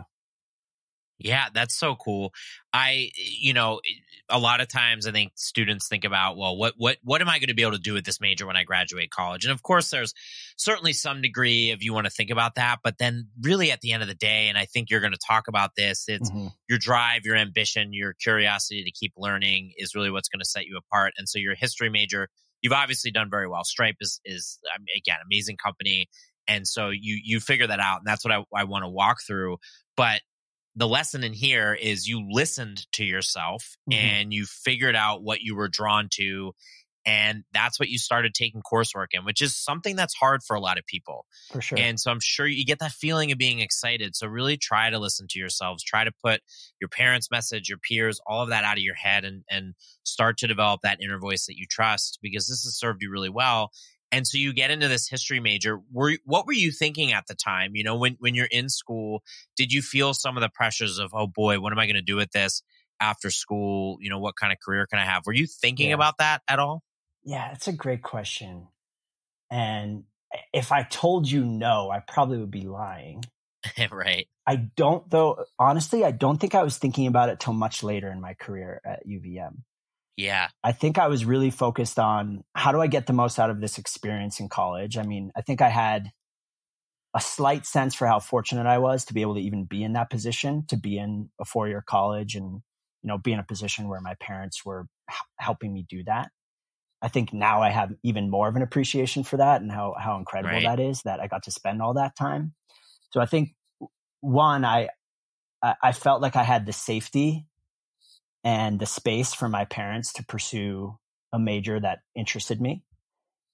Yeah, 1.23 1.49
that's 1.53 1.75
so 1.75 1.95
cool. 1.95 2.33
I, 2.73 3.11
you 3.15 3.53
know, 3.53 3.79
a 4.27 4.39
lot 4.39 4.59
of 4.59 4.67
times 4.67 5.05
I 5.05 5.11
think 5.11 5.33
students 5.35 5.87
think 5.87 6.03
about, 6.03 6.35
well, 6.35 6.57
what, 6.57 6.73
what, 6.77 6.97
what 7.03 7.21
am 7.21 7.29
I 7.29 7.37
going 7.37 7.49
to 7.49 7.53
be 7.53 7.61
able 7.61 7.73
to 7.73 7.77
do 7.77 7.93
with 7.93 8.05
this 8.05 8.19
major 8.19 8.47
when 8.47 8.57
I 8.57 8.63
graduate 8.63 9.11
college? 9.11 9.45
And 9.45 9.51
of 9.51 9.61
course, 9.61 9.91
there's 9.91 10.13
certainly 10.57 10.93
some 10.93 11.21
degree 11.21 11.71
of 11.71 11.83
you 11.83 11.93
want 11.93 12.05
to 12.05 12.11
think 12.11 12.31
about 12.31 12.55
that, 12.55 12.79
but 12.83 12.97
then 12.97 13.27
really 13.39 13.71
at 13.71 13.81
the 13.81 13.91
end 13.91 14.01
of 14.01 14.09
the 14.09 14.15
day, 14.15 14.47
and 14.49 14.57
I 14.57 14.65
think 14.65 14.89
you're 14.89 14.99
going 14.99 15.13
to 15.13 15.19
talk 15.27 15.47
about 15.47 15.71
this, 15.77 16.05
it's 16.07 16.31
mm-hmm. 16.31 16.47
your 16.67 16.79
drive, 16.79 17.21
your 17.23 17.35
ambition, 17.35 17.93
your 17.93 18.13
curiosity 18.13 18.83
to 18.83 18.91
keep 18.91 19.13
learning 19.15 19.73
is 19.77 19.93
really 19.93 20.09
what's 20.09 20.29
going 20.29 20.41
to 20.41 20.49
set 20.49 20.65
you 20.65 20.77
apart. 20.77 21.13
And 21.17 21.29
so 21.29 21.37
your 21.37 21.55
history 21.55 21.89
major 21.89 22.29
you've 22.61 22.73
obviously 22.73 23.11
done 23.11 23.29
very 23.29 23.47
well. 23.47 23.63
Stripe 23.63 23.95
is 23.99 24.21
is 24.23 24.59
again 24.95 25.17
amazing 25.25 25.57
company, 25.57 26.07
and 26.47 26.67
so 26.67 26.89
you 26.89 27.19
you 27.23 27.39
figure 27.39 27.67
that 27.67 27.79
out, 27.79 27.99
and 27.99 28.07
that's 28.07 28.25
what 28.25 28.33
I, 28.33 28.43
I 28.53 28.63
want 28.65 28.83
to 28.83 28.89
walk 28.89 29.17
through. 29.25 29.57
But 29.95 30.21
the 30.75 30.87
lesson 30.87 31.23
in 31.23 31.33
here 31.33 31.73
is 31.73 32.07
you 32.07 32.25
listened 32.29 32.85
to 32.93 33.03
yourself 33.03 33.75
mm-hmm. 33.89 33.99
and 33.99 34.33
you 34.33 34.45
figured 34.45 34.95
out 34.95 35.23
what 35.23 35.41
you 35.41 35.55
were 35.55 35.67
drawn 35.67 36.07
to 36.13 36.53
and 37.05 37.43
that's 37.51 37.79
what 37.79 37.89
you 37.89 37.97
started 37.97 38.33
taking 38.33 38.61
coursework 38.61 39.07
in 39.13 39.25
which 39.25 39.41
is 39.41 39.55
something 39.57 39.95
that's 39.95 40.13
hard 40.13 40.41
for 40.43 40.55
a 40.55 40.59
lot 40.59 40.77
of 40.77 40.85
people 40.85 41.25
for 41.51 41.61
sure 41.61 41.77
and 41.77 41.99
so 41.99 42.11
i'm 42.11 42.19
sure 42.19 42.45
you 42.45 42.63
get 42.63 42.79
that 42.79 42.91
feeling 42.91 43.31
of 43.31 43.37
being 43.37 43.59
excited 43.59 44.15
so 44.15 44.27
really 44.27 44.57
try 44.57 44.89
to 44.89 44.99
listen 44.99 45.27
to 45.29 45.39
yourselves 45.39 45.83
try 45.83 46.03
to 46.03 46.11
put 46.23 46.41
your 46.79 46.89
parents 46.89 47.31
message 47.31 47.69
your 47.69 47.79
peers 47.79 48.19
all 48.27 48.43
of 48.43 48.49
that 48.49 48.63
out 48.63 48.77
of 48.77 48.83
your 48.83 48.95
head 48.95 49.25
and 49.25 49.43
and 49.49 49.73
start 50.03 50.37
to 50.37 50.47
develop 50.47 50.81
that 50.83 50.99
inner 51.01 51.19
voice 51.19 51.47
that 51.47 51.57
you 51.57 51.65
trust 51.69 52.19
because 52.21 52.47
this 52.47 52.63
has 52.63 52.77
served 52.77 53.01
you 53.01 53.11
really 53.11 53.29
well 53.29 53.71
and 54.11 54.27
so 54.27 54.37
you 54.37 54.53
get 54.53 54.71
into 54.71 54.87
this 54.87 55.07
history 55.07 55.39
major 55.39 55.79
were 55.91 56.13
what 56.25 56.45
were 56.45 56.53
you 56.53 56.71
thinking 56.71 57.11
at 57.13 57.27
the 57.27 57.35
time 57.35 57.75
you 57.75 57.83
know 57.83 57.95
when 57.95 58.15
when 58.19 58.35
you're 58.35 58.47
in 58.51 58.69
school 58.69 59.23
did 59.55 59.71
you 59.71 59.81
feel 59.81 60.13
some 60.13 60.37
of 60.37 60.41
the 60.41 60.49
pressures 60.49 60.99
of 60.99 61.11
oh 61.13 61.27
boy 61.27 61.59
what 61.59 61.71
am 61.71 61.79
i 61.79 61.85
going 61.85 61.95
to 61.95 62.01
do 62.01 62.15
with 62.15 62.31
this 62.31 62.63
after 62.99 63.29
school 63.29 63.97
you 63.99 64.09
know 64.09 64.19
what 64.19 64.35
kind 64.35 64.53
of 64.53 64.59
career 64.59 64.85
can 64.85 64.99
i 64.99 65.05
have 65.05 65.25
were 65.25 65.33
you 65.33 65.47
thinking 65.47 65.89
yeah. 65.89 65.95
about 65.95 66.17
that 66.17 66.41
at 66.47 66.59
all 66.59 66.83
yeah, 67.23 67.49
that's 67.49 67.67
a 67.67 67.73
great 67.73 68.01
question. 68.01 68.67
And 69.49 70.03
eh, 70.33 70.37
if 70.53 70.71
I 70.71 70.83
told 70.83 71.29
you 71.29 71.45
no, 71.45 71.89
I 71.91 71.99
probably 71.99 72.39
would 72.39 72.51
be 72.51 72.67
lying. 72.67 73.23
right. 73.91 74.27
I 74.47 74.55
don't, 74.55 75.07
though, 75.09 75.45
honestly, 75.59 76.03
I 76.03 76.11
don't 76.11 76.37
think 76.39 76.55
I 76.55 76.63
was 76.63 76.77
thinking 76.77 77.07
about 77.07 77.29
it 77.29 77.39
till 77.39 77.53
much 77.53 77.83
later 77.83 78.11
in 78.11 78.19
my 78.19 78.33
career 78.33 78.81
at 78.83 79.07
UVM. 79.07 79.57
Yeah. 80.17 80.49
I 80.63 80.71
think 80.71 80.97
I 80.97 81.07
was 81.07 81.25
really 81.25 81.49
focused 81.49 81.97
on 81.97 82.43
how 82.53 82.71
do 82.71 82.81
I 82.81 82.87
get 82.87 83.07
the 83.07 83.13
most 83.13 83.39
out 83.39 83.49
of 83.49 83.61
this 83.61 83.77
experience 83.77 84.39
in 84.39 84.49
college? 84.49 84.97
I 84.97 85.03
mean, 85.03 85.31
I 85.35 85.41
think 85.41 85.61
I 85.61 85.69
had 85.69 86.11
a 87.13 87.21
slight 87.21 87.65
sense 87.65 87.95
for 87.95 88.07
how 88.07 88.19
fortunate 88.19 88.65
I 88.65 88.77
was 88.77 89.05
to 89.05 89.13
be 89.13 89.21
able 89.21 89.35
to 89.35 89.41
even 89.41 89.65
be 89.65 89.83
in 89.83 89.93
that 89.93 90.09
position, 90.09 90.65
to 90.67 90.77
be 90.77 90.97
in 90.97 91.29
a 91.39 91.45
four 91.45 91.67
year 91.67 91.83
college 91.85 92.35
and, 92.35 92.61
you 93.01 93.07
know, 93.07 93.17
be 93.17 93.33
in 93.33 93.39
a 93.39 93.43
position 93.43 93.87
where 93.87 94.01
my 94.01 94.15
parents 94.19 94.65
were 94.65 94.87
h- 95.09 95.17
helping 95.37 95.73
me 95.73 95.85
do 95.89 96.03
that. 96.05 96.29
I 97.01 97.07
think 97.07 97.33
now 97.33 97.61
I 97.61 97.69
have 97.69 97.93
even 98.03 98.29
more 98.29 98.47
of 98.47 98.55
an 98.55 98.61
appreciation 98.61 99.23
for 99.23 99.37
that 99.37 99.61
and 99.61 99.71
how 99.71 99.95
how 99.99 100.17
incredible 100.17 100.53
right. 100.53 100.65
that 100.65 100.79
is 100.79 101.01
that 101.01 101.19
I 101.19 101.27
got 101.27 101.43
to 101.43 101.51
spend 101.51 101.81
all 101.81 101.95
that 101.95 102.15
time. 102.15 102.53
So 103.09 103.19
I 103.19 103.25
think 103.25 103.55
one, 104.19 104.63
I 104.63 104.89
I 105.61 105.91
felt 105.91 106.21
like 106.21 106.35
I 106.35 106.43
had 106.43 106.65
the 106.65 106.73
safety 106.73 107.47
and 108.43 108.79
the 108.79 108.85
space 108.85 109.33
for 109.33 109.49
my 109.49 109.65
parents 109.65 110.13
to 110.13 110.25
pursue 110.25 110.97
a 111.33 111.39
major 111.39 111.79
that 111.79 111.99
interested 112.15 112.61
me. 112.61 112.83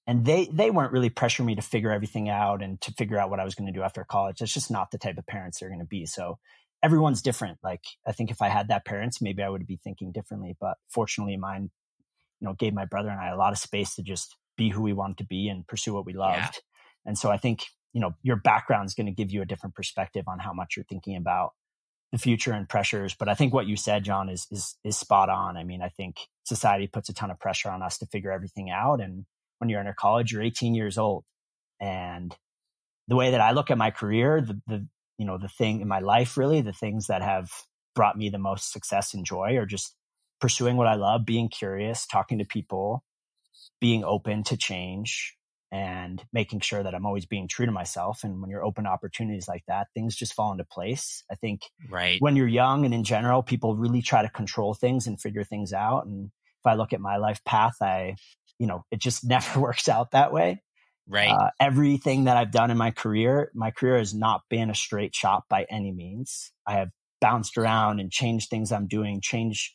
And 0.06 0.24
they 0.24 0.48
they 0.50 0.70
weren't 0.70 0.92
really 0.92 1.10
pressuring 1.10 1.44
me 1.44 1.54
to 1.56 1.62
figure 1.62 1.90
everything 1.90 2.30
out 2.30 2.62
and 2.62 2.80
to 2.80 2.92
figure 2.92 3.18
out 3.18 3.28
what 3.28 3.40
I 3.40 3.44
was 3.44 3.54
going 3.54 3.66
to 3.66 3.78
do 3.78 3.82
after 3.82 4.04
college. 4.04 4.38
That's 4.38 4.54
just 4.54 4.70
not 4.70 4.90
the 4.90 4.98
type 4.98 5.18
of 5.18 5.26
parents 5.26 5.60
they're 5.60 5.68
going 5.68 5.80
to 5.80 5.86
be. 5.86 6.06
So 6.06 6.38
everyone's 6.82 7.20
different. 7.20 7.58
Like 7.62 7.84
I 8.06 8.12
think 8.12 8.30
if 8.30 8.40
I 8.40 8.48
had 8.48 8.68
that 8.68 8.86
parents, 8.86 9.20
maybe 9.20 9.42
I 9.42 9.50
would 9.50 9.66
be 9.66 9.76
thinking 9.76 10.12
differently. 10.12 10.56
But 10.58 10.78
fortunately, 10.88 11.36
mine 11.36 11.70
you 12.40 12.46
know, 12.46 12.54
gave 12.54 12.74
my 12.74 12.84
brother 12.84 13.08
and 13.08 13.20
I 13.20 13.28
a 13.28 13.36
lot 13.36 13.52
of 13.52 13.58
space 13.58 13.94
to 13.96 14.02
just 14.02 14.36
be 14.56 14.70
who 14.70 14.82
we 14.82 14.92
wanted 14.92 15.18
to 15.18 15.24
be 15.24 15.48
and 15.48 15.66
pursue 15.66 15.94
what 15.94 16.06
we 16.06 16.12
loved. 16.12 16.38
Yeah. 16.38 16.50
And 17.06 17.18
so 17.18 17.30
I 17.30 17.36
think, 17.36 17.64
you 17.92 18.00
know, 18.00 18.14
your 18.22 18.36
background 18.36 18.86
is 18.86 18.94
going 18.94 19.06
to 19.06 19.12
give 19.12 19.30
you 19.30 19.42
a 19.42 19.46
different 19.46 19.74
perspective 19.74 20.24
on 20.28 20.38
how 20.38 20.52
much 20.52 20.76
you're 20.76 20.84
thinking 20.84 21.16
about 21.16 21.52
the 22.12 22.18
future 22.18 22.52
and 22.52 22.68
pressures. 22.68 23.14
But 23.14 23.28
I 23.28 23.34
think 23.34 23.52
what 23.52 23.66
you 23.66 23.76
said, 23.76 24.04
John, 24.04 24.28
is 24.28 24.46
is 24.50 24.76
is 24.84 24.96
spot 24.96 25.28
on. 25.28 25.56
I 25.56 25.64
mean, 25.64 25.82
I 25.82 25.88
think 25.88 26.16
society 26.44 26.86
puts 26.86 27.08
a 27.08 27.14
ton 27.14 27.30
of 27.30 27.38
pressure 27.38 27.70
on 27.70 27.82
us 27.82 27.98
to 27.98 28.06
figure 28.06 28.32
everything 28.32 28.70
out. 28.70 29.00
And 29.00 29.26
when 29.58 29.68
you're 29.68 29.80
in 29.80 29.92
college, 29.98 30.32
you're 30.32 30.42
18 30.42 30.74
years 30.74 30.98
old. 30.98 31.24
And 31.80 32.34
the 33.08 33.16
way 33.16 33.32
that 33.32 33.40
I 33.40 33.52
look 33.52 33.70
at 33.70 33.78
my 33.78 33.90
career, 33.90 34.40
the 34.40 34.60
the 34.66 34.86
you 35.18 35.26
know, 35.26 35.38
the 35.38 35.48
thing 35.48 35.80
in 35.80 35.88
my 35.88 36.00
life 36.00 36.36
really, 36.36 36.60
the 36.60 36.72
things 36.72 37.08
that 37.08 37.22
have 37.22 37.50
brought 37.94 38.16
me 38.16 38.30
the 38.30 38.38
most 38.38 38.72
success 38.72 39.14
and 39.14 39.26
joy 39.26 39.56
are 39.56 39.66
just 39.66 39.94
pursuing 40.40 40.76
what 40.76 40.86
I 40.86 40.94
love, 40.94 41.26
being 41.26 41.48
curious, 41.48 42.06
talking 42.06 42.38
to 42.38 42.44
people, 42.44 43.02
being 43.80 44.04
open 44.04 44.44
to 44.44 44.56
change 44.56 45.37
and 45.70 46.24
making 46.32 46.60
sure 46.60 46.82
that 46.82 46.94
I'm 46.94 47.04
always 47.04 47.26
being 47.26 47.48
true 47.48 47.66
to 47.66 47.72
myself. 47.72 48.24
And 48.24 48.40
when 48.40 48.50
you're 48.50 48.64
open 48.64 48.84
to 48.84 48.90
opportunities 48.90 49.48
like 49.48 49.64
that, 49.68 49.88
things 49.94 50.16
just 50.16 50.34
fall 50.34 50.52
into 50.52 50.64
place. 50.64 51.24
I 51.30 51.34
think 51.34 51.62
right. 51.90 52.20
when 52.20 52.36
you're 52.36 52.48
young 52.48 52.84
and 52.84 52.94
in 52.94 53.04
general, 53.04 53.42
people 53.42 53.76
really 53.76 54.00
try 54.00 54.22
to 54.22 54.30
control 54.30 54.72
things 54.74 55.06
and 55.06 55.20
figure 55.20 55.44
things 55.44 55.72
out. 55.72 56.06
And 56.06 56.26
if 56.26 56.66
I 56.66 56.74
look 56.74 56.92
at 56.92 57.00
my 57.00 57.18
life 57.18 57.44
path, 57.44 57.76
I, 57.82 58.16
you 58.58 58.66
know, 58.66 58.84
it 58.90 59.00
just 59.00 59.24
never 59.28 59.60
works 59.60 59.88
out 59.88 60.12
that 60.12 60.32
way. 60.32 60.62
Right. 61.06 61.30
Uh, 61.30 61.50
everything 61.58 62.24
that 62.24 62.36
I've 62.36 62.50
done 62.50 62.70
in 62.70 62.76
my 62.76 62.90
career, 62.90 63.50
my 63.54 63.70
career 63.70 63.96
has 63.96 64.14
not 64.14 64.42
been 64.50 64.70
a 64.70 64.74
straight 64.74 65.14
shot 65.14 65.44
by 65.48 65.66
any 65.70 65.90
means. 65.90 66.52
I 66.66 66.74
have 66.74 66.90
bounced 67.20 67.56
around 67.56 68.00
and 68.00 68.10
changed 68.10 68.50
things 68.50 68.72
I'm 68.72 68.86
doing, 68.86 69.20
change, 69.22 69.74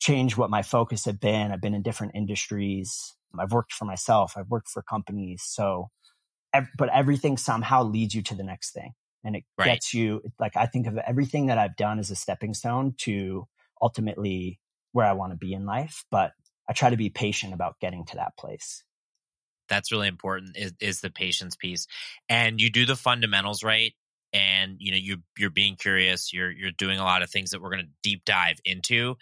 change 0.00 0.36
what 0.36 0.50
my 0.50 0.62
focus 0.62 1.04
had 1.04 1.20
been. 1.20 1.52
I've 1.52 1.60
been 1.60 1.74
in 1.74 1.82
different 1.82 2.14
industries. 2.14 3.14
I've 3.40 3.52
worked 3.52 3.72
for 3.72 3.84
myself. 3.84 4.34
I've 4.36 4.48
worked 4.48 4.68
for 4.68 4.82
companies. 4.82 5.42
So, 5.44 5.88
but 6.76 6.90
everything 6.92 7.36
somehow 7.36 7.82
leads 7.82 8.14
you 8.14 8.22
to 8.22 8.34
the 8.34 8.42
next 8.42 8.72
thing 8.72 8.92
and 9.24 9.36
it 9.36 9.44
right. 9.58 9.66
gets 9.66 9.94
you 9.94 10.22
like, 10.38 10.56
I 10.56 10.66
think 10.66 10.86
of 10.86 10.98
everything 10.98 11.46
that 11.46 11.58
I've 11.58 11.76
done 11.76 11.98
as 11.98 12.10
a 12.10 12.16
stepping 12.16 12.54
stone 12.54 12.94
to 12.98 13.46
ultimately 13.80 14.58
where 14.92 15.06
I 15.06 15.12
want 15.12 15.32
to 15.32 15.38
be 15.38 15.52
in 15.52 15.64
life. 15.64 16.04
But 16.10 16.32
I 16.68 16.72
try 16.72 16.90
to 16.90 16.96
be 16.96 17.08
patient 17.08 17.54
about 17.54 17.80
getting 17.80 18.04
to 18.06 18.16
that 18.16 18.36
place 18.38 18.84
that's 19.72 19.90
really 19.90 20.08
important 20.08 20.56
is, 20.56 20.72
is 20.80 21.00
the 21.00 21.10
patience 21.10 21.56
piece 21.56 21.86
and 22.28 22.60
you 22.60 22.70
do 22.70 22.84
the 22.84 22.96
fundamentals 22.96 23.64
right 23.64 23.94
and 24.32 24.76
you 24.78 24.92
know 24.92 24.98
you 24.98 25.18
you're 25.38 25.50
being 25.50 25.76
curious 25.76 26.32
you're 26.32 26.50
you're 26.50 26.70
doing 26.70 26.98
a 26.98 27.04
lot 27.04 27.22
of 27.22 27.30
things 27.30 27.50
that 27.50 27.62
we're 27.62 27.70
going 27.70 27.84
to 27.84 27.90
deep 28.02 28.22
dive 28.24 28.58
into 28.64 29.16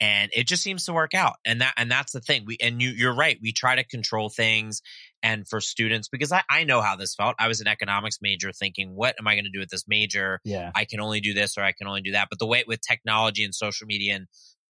and 0.00 0.30
it 0.34 0.46
just 0.46 0.62
seems 0.62 0.84
to 0.84 0.92
work 0.92 1.14
out 1.14 1.34
and 1.44 1.60
that 1.60 1.72
and 1.76 1.90
that's 1.90 2.12
the 2.12 2.20
thing 2.20 2.44
we 2.46 2.56
and 2.60 2.82
you 2.82 2.90
you're 2.90 3.14
right 3.14 3.38
we 3.42 3.52
try 3.52 3.76
to 3.76 3.84
control 3.84 4.28
things 4.28 4.82
and 5.22 5.46
for 5.48 5.60
students 5.60 6.08
because 6.08 6.32
I, 6.32 6.42
I 6.50 6.64
know 6.64 6.80
how 6.80 6.96
this 6.96 7.14
felt 7.14 7.36
i 7.38 7.48
was 7.48 7.60
an 7.60 7.68
economics 7.68 8.18
major 8.20 8.52
thinking 8.52 8.90
what 8.94 9.14
am 9.18 9.28
i 9.28 9.34
going 9.34 9.44
to 9.44 9.50
do 9.50 9.60
with 9.60 9.70
this 9.70 9.84
major? 9.86 10.40
Yeah. 10.44 10.70
I 10.74 10.84
can 10.84 11.00
only 11.00 11.20
do 11.20 11.32
this 11.32 11.56
or 11.56 11.62
i 11.62 11.72
can 11.72 11.86
only 11.86 12.02
do 12.02 12.12
that 12.12 12.28
but 12.28 12.38
the 12.38 12.46
way 12.46 12.64
with 12.66 12.80
technology 12.80 13.44
and 13.44 13.54
social 13.54 13.86
media 13.86 14.16
and 14.16 14.26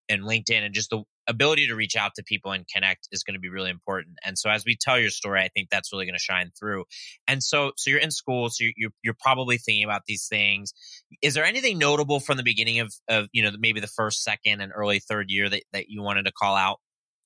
and 0.09 0.23
linkedin 0.23 0.65
and 0.65 0.75
just 0.75 0.91
the 0.91 1.03
ability 1.27 1.67
to 1.69 1.75
reach 1.75 1.97
out 1.97 2.13
to 2.17 2.23
people 2.23 2.53
and 2.53 2.67
connect 2.67 3.09
is 3.13 3.23
going 3.23 3.35
to 3.35 3.41
be 3.41 3.49
really 3.49 3.71
important. 3.71 4.17
And 4.25 4.39
so 4.39 4.51
as 4.51 4.65
we 4.65 4.77
tell 4.77 4.99
your 4.99 5.11
story, 5.11 5.41
I 5.41 5.49
think 5.49 5.69
that's 5.71 5.93
really 5.93 6.05
going 6.05 6.15
to 6.15 6.23
shine 6.23 6.51
through. 6.59 6.85
And 7.27 7.43
so, 7.43 7.73
so 7.77 7.91
you're 7.91 8.01
in 8.01 8.11
school, 8.11 8.51
so 8.51 8.65
you're, 8.77 8.91
you're 9.03 9.17
probably 9.19 9.59
thinking 9.59 9.85
about 9.85 10.03
these 10.07 10.27
things. 10.29 10.73
Is 11.23 11.35
there 11.35 11.45
anything 11.45 11.79
notable 11.79 12.21
from 12.21 12.37
the 12.37 12.43
beginning 12.43 12.81
of, 12.81 12.95
of, 13.09 13.29
you 13.33 13.43
know, 13.43 13.51
maybe 13.59 13.81
the 13.81 13.87
first, 13.87 14.23
second 14.23 14.61
and 14.61 14.73
early 14.75 15.01
third 15.01 15.31
year 15.31 15.49
that, 15.49 15.63
that 15.73 15.89
you 15.89 16.03
wanted 16.03 16.25
to 16.25 16.33
call 16.33 16.57
out? 16.57 16.81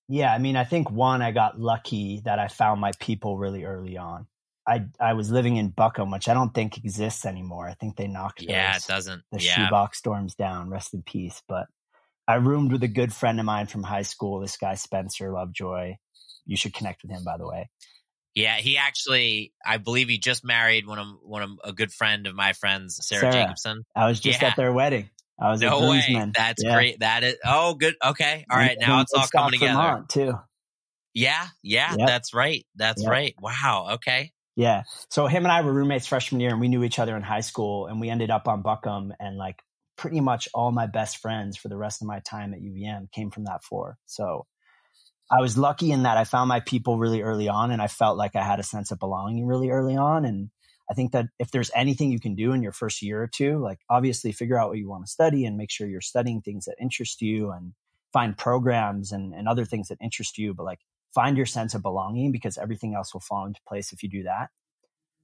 Yeah. 0.08 0.32
I 0.32 0.38
mean, 0.38 0.56
I 0.56 0.64
think 0.64 0.90
one, 0.90 1.22
I 1.22 1.32
got 1.32 1.58
lucky 1.58 2.22
that 2.24 2.38
I 2.38 2.48
found 2.48 2.80
my 2.80 2.92
people 2.98 3.36
really 3.36 3.64
early 3.64 3.96
on. 3.98 4.26
I, 4.66 4.84
I 5.00 5.14
was 5.14 5.30
living 5.30 5.56
in 5.56 5.70
Buckham, 5.70 6.10
which 6.10 6.28
I 6.28 6.34
don't 6.34 6.52
think 6.52 6.76
exists 6.76 7.24
anymore. 7.24 7.66
I 7.66 7.74
think 7.74 7.96
they 7.96 8.06
knocked 8.06 8.42
yeah, 8.42 8.74
those, 8.74 8.84
it 8.84 8.88
doesn't. 8.88 9.22
the 9.32 9.40
yeah. 9.40 9.66
shoebox 9.66 9.98
storms 9.98 10.34
down. 10.34 10.68
Rest 10.68 10.92
in 10.92 11.02
peace. 11.02 11.42
But 11.48 11.66
I 12.28 12.34
roomed 12.34 12.72
with 12.72 12.82
a 12.82 12.88
good 12.88 13.12
friend 13.12 13.40
of 13.40 13.46
mine 13.46 13.66
from 13.66 13.82
high 13.82 14.02
school. 14.02 14.40
This 14.40 14.58
guy 14.58 14.74
Spencer 14.74 15.32
Lovejoy. 15.32 15.96
You 16.44 16.56
should 16.56 16.74
connect 16.74 17.02
with 17.02 17.10
him, 17.10 17.24
by 17.24 17.38
the 17.38 17.48
way. 17.48 17.70
Yeah, 18.34 18.56
he 18.56 18.76
actually, 18.76 19.52
I 19.66 19.78
believe 19.78 20.08
he 20.08 20.18
just 20.18 20.44
married 20.44 20.86
one 20.86 20.98
of 20.98 21.06
one 21.22 21.42
of 21.42 21.50
a 21.64 21.72
good 21.72 21.90
friend 21.90 22.26
of 22.26 22.34
my 22.34 22.52
friends, 22.52 22.98
Sarah, 23.02 23.20
Sarah. 23.20 23.32
Jacobson. 23.32 23.84
I 23.96 24.06
was 24.06 24.20
just 24.20 24.42
yeah. 24.42 24.48
at 24.48 24.56
their 24.56 24.72
wedding. 24.72 25.08
I 25.40 25.50
was 25.50 25.60
no 25.60 25.90
way. 25.90 26.30
That's 26.36 26.62
yeah. 26.62 26.74
great. 26.74 27.00
That 27.00 27.24
is 27.24 27.36
oh 27.44 27.74
good. 27.74 27.94
Okay, 28.04 28.44
all 28.50 28.58
right. 28.58 28.76
now 28.78 29.00
it's 29.00 29.12
all 29.12 29.26
coming 29.26 29.52
together. 29.52 29.72
Vermont, 29.72 30.08
too. 30.08 30.34
Yeah, 31.14 31.46
yeah, 31.62 31.94
yep. 31.96 32.06
that's 32.06 32.34
right. 32.34 32.66
That's 32.76 33.02
yep. 33.02 33.10
right. 33.10 33.34
Wow. 33.40 33.88
Okay. 33.92 34.32
Yeah. 34.54 34.82
So 35.10 35.26
him 35.26 35.44
and 35.44 35.52
I 35.52 35.62
were 35.62 35.72
roommates 35.72 36.06
freshman 36.06 36.40
year, 36.40 36.50
and 36.50 36.60
we 36.60 36.68
knew 36.68 36.84
each 36.84 36.98
other 36.98 37.16
in 37.16 37.22
high 37.22 37.40
school, 37.40 37.86
and 37.86 38.00
we 38.00 38.10
ended 38.10 38.30
up 38.30 38.46
on 38.46 38.62
Buckham, 38.62 39.12
and 39.18 39.36
like 39.36 39.62
pretty 39.98 40.20
much 40.20 40.48
all 40.54 40.72
my 40.72 40.86
best 40.86 41.18
friends 41.18 41.56
for 41.58 41.68
the 41.68 41.76
rest 41.76 42.00
of 42.00 42.06
my 42.06 42.20
time 42.20 42.54
at 42.54 42.62
UVM 42.62 43.10
came 43.12 43.30
from 43.30 43.44
that 43.44 43.64
floor. 43.64 43.98
So 44.06 44.46
I 45.30 45.42
was 45.42 45.58
lucky 45.58 45.90
in 45.90 46.04
that 46.04 46.16
I 46.16 46.24
found 46.24 46.48
my 46.48 46.60
people 46.60 46.98
really 46.98 47.20
early 47.20 47.48
on 47.48 47.70
and 47.70 47.82
I 47.82 47.88
felt 47.88 48.16
like 48.16 48.34
I 48.34 48.42
had 48.42 48.60
a 48.60 48.62
sense 48.62 48.90
of 48.90 48.98
belonging 48.98 49.44
really 49.44 49.68
early 49.68 49.96
on. 49.96 50.24
And 50.24 50.50
I 50.90 50.94
think 50.94 51.12
that 51.12 51.26
if 51.38 51.50
there's 51.50 51.70
anything 51.74 52.10
you 52.10 52.20
can 52.20 52.34
do 52.34 52.52
in 52.52 52.62
your 52.62 52.72
first 52.72 53.02
year 53.02 53.22
or 53.22 53.26
two, 53.26 53.58
like 53.58 53.80
obviously 53.90 54.32
figure 54.32 54.58
out 54.58 54.70
what 54.70 54.78
you 54.78 54.88
want 54.88 55.04
to 55.04 55.10
study 55.10 55.44
and 55.44 55.58
make 55.58 55.70
sure 55.70 55.86
you're 55.86 56.00
studying 56.00 56.40
things 56.40 56.64
that 56.64 56.76
interest 56.80 57.20
you 57.20 57.50
and 57.50 57.74
find 58.12 58.38
programs 58.38 59.12
and, 59.12 59.34
and 59.34 59.48
other 59.48 59.66
things 59.66 59.88
that 59.88 59.98
interest 60.00 60.38
you, 60.38 60.54
but 60.54 60.64
like 60.64 60.80
find 61.14 61.36
your 61.36 61.44
sense 61.44 61.74
of 61.74 61.82
belonging 61.82 62.32
because 62.32 62.56
everything 62.56 62.94
else 62.94 63.12
will 63.12 63.20
fall 63.20 63.44
into 63.44 63.60
place 63.68 63.92
if 63.92 64.02
you 64.02 64.08
do 64.08 64.22
that. 64.22 64.48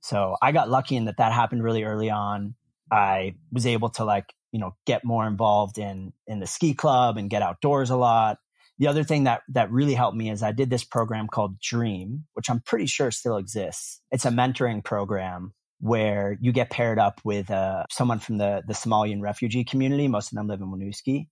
So 0.00 0.36
I 0.42 0.52
got 0.52 0.68
lucky 0.68 0.96
in 0.96 1.06
that 1.06 1.16
that 1.16 1.32
happened 1.32 1.62
really 1.62 1.84
early 1.84 2.10
on. 2.10 2.56
I 2.92 3.36
was 3.50 3.66
able 3.66 3.88
to 3.90 4.04
like 4.04 4.34
you 4.54 4.61
know 4.61 4.76
get 4.87 5.04
more 5.04 5.26
involved 5.26 5.78
in 5.78 6.12
in 6.28 6.38
the 6.38 6.46
ski 6.46 6.75
club 6.75 7.18
and 7.18 7.28
get 7.28 7.42
outdoors 7.42 7.90
a 7.90 7.96
lot. 7.96 8.38
The 8.78 8.87
other 8.87 9.02
thing 9.02 9.25
that 9.25 9.42
that 9.49 9.70
really 9.73 9.94
helped 9.94 10.16
me 10.16 10.30
is 10.30 10.44
i 10.44 10.52
did 10.52 10.70
this 10.70 10.84
program 10.84 11.26
called 11.26 11.58
dream 11.61 12.25
which 12.34 12.49
i'm 12.49 12.61
pretty 12.61 12.87
sure 12.87 13.11
still 13.11 13.37
exists. 13.37 14.00
It's 14.12 14.25
a 14.25 14.30
mentoring 14.30 14.84
program 14.84 15.52
where 15.80 16.38
you 16.40 16.52
get 16.52 16.70
paired 16.70 17.00
up 17.00 17.20
with 17.25 17.50
uh, 17.50 17.82
someone 17.90 18.20
from 18.20 18.38
the 18.38 18.62
the 18.66 18.75
somalian 18.75 19.20
refugee 19.20 19.64
community. 19.64 20.06
Most 20.06 20.30
of 20.32 20.37
them 20.37 20.46
live 20.46 20.61
in 20.61 20.68
winooski. 20.68 21.26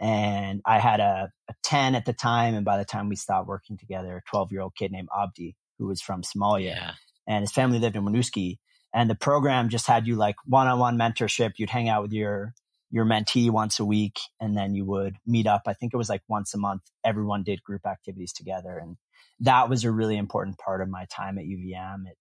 And 0.00 0.62
i 0.64 0.78
had 0.78 1.00
a, 1.00 1.30
a 1.50 1.54
10 1.64 1.94
at 1.94 2.06
the 2.06 2.14
time 2.14 2.54
and 2.54 2.64
by 2.64 2.78
the 2.78 2.84
time 2.86 3.10
we 3.10 3.16
stopped 3.16 3.46
working 3.46 3.76
together 3.76 4.16
a 4.16 4.30
12 4.30 4.52
year 4.52 4.62
old 4.62 4.74
kid 4.74 4.90
named 4.90 5.08
abdi 5.16 5.54
who 5.78 5.86
was 5.86 6.00
from 6.00 6.22
somalia 6.22 6.74
yeah. 6.74 6.92
and 7.28 7.42
his 7.42 7.52
family 7.52 7.78
lived 7.78 7.94
in 7.94 8.04
winooski 8.04 8.56
and 8.94 9.10
the 9.10 9.14
program 9.14 9.68
just 9.68 9.86
had 9.86 10.06
you 10.06 10.16
like 10.16 10.36
one-on-one 10.46 10.96
mentorship. 10.96 11.54
You'd 11.56 11.70
hang 11.70 11.88
out 11.88 12.02
with 12.02 12.12
your 12.12 12.54
your 12.90 13.04
mentee 13.04 13.50
once 13.50 13.80
a 13.80 13.84
week 13.84 14.20
and 14.40 14.56
then 14.56 14.74
you 14.74 14.84
would 14.84 15.16
meet 15.26 15.48
up. 15.48 15.62
I 15.66 15.74
think 15.74 15.92
it 15.92 15.96
was 15.96 16.08
like 16.08 16.22
once 16.28 16.54
a 16.54 16.58
month. 16.58 16.82
Everyone 17.04 17.42
did 17.42 17.64
group 17.64 17.84
activities 17.86 18.32
together 18.32 18.78
and 18.78 18.96
that 19.40 19.68
was 19.68 19.84
a 19.84 19.90
really 19.90 20.16
important 20.16 20.58
part 20.58 20.80
of 20.80 20.88
my 20.88 21.06
time 21.06 21.38
at 21.38 21.44
uvm 21.44 22.06
it 22.06 22.16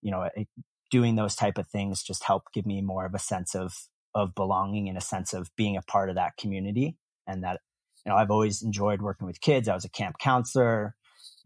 you 0.00 0.10
know 0.10 0.28
it, 0.34 0.48
doing 0.90 1.16
those 1.16 1.34
type 1.34 1.58
of 1.58 1.66
things 1.68 2.02
just 2.02 2.24
helped 2.24 2.52
give 2.52 2.66
me 2.66 2.80
more 2.80 3.06
of 3.06 3.14
a 3.14 3.18
sense 3.18 3.54
of 3.54 3.74
of 4.14 4.34
belonging 4.34 4.88
and 4.88 4.98
a 4.98 5.00
sense 5.00 5.32
of 5.32 5.50
being 5.56 5.76
a 5.76 5.82
part 5.82 6.08
of 6.08 6.16
that 6.16 6.36
community 6.36 6.96
and 7.26 7.42
that 7.42 7.60
you 8.04 8.10
know 8.10 8.16
i've 8.16 8.30
always 8.30 8.62
enjoyed 8.62 9.00
working 9.00 9.26
with 9.26 9.40
kids. 9.40 9.68
I 9.68 9.74
was 9.74 9.84
a 9.84 9.90
camp 9.90 10.16
counselor 10.20 10.94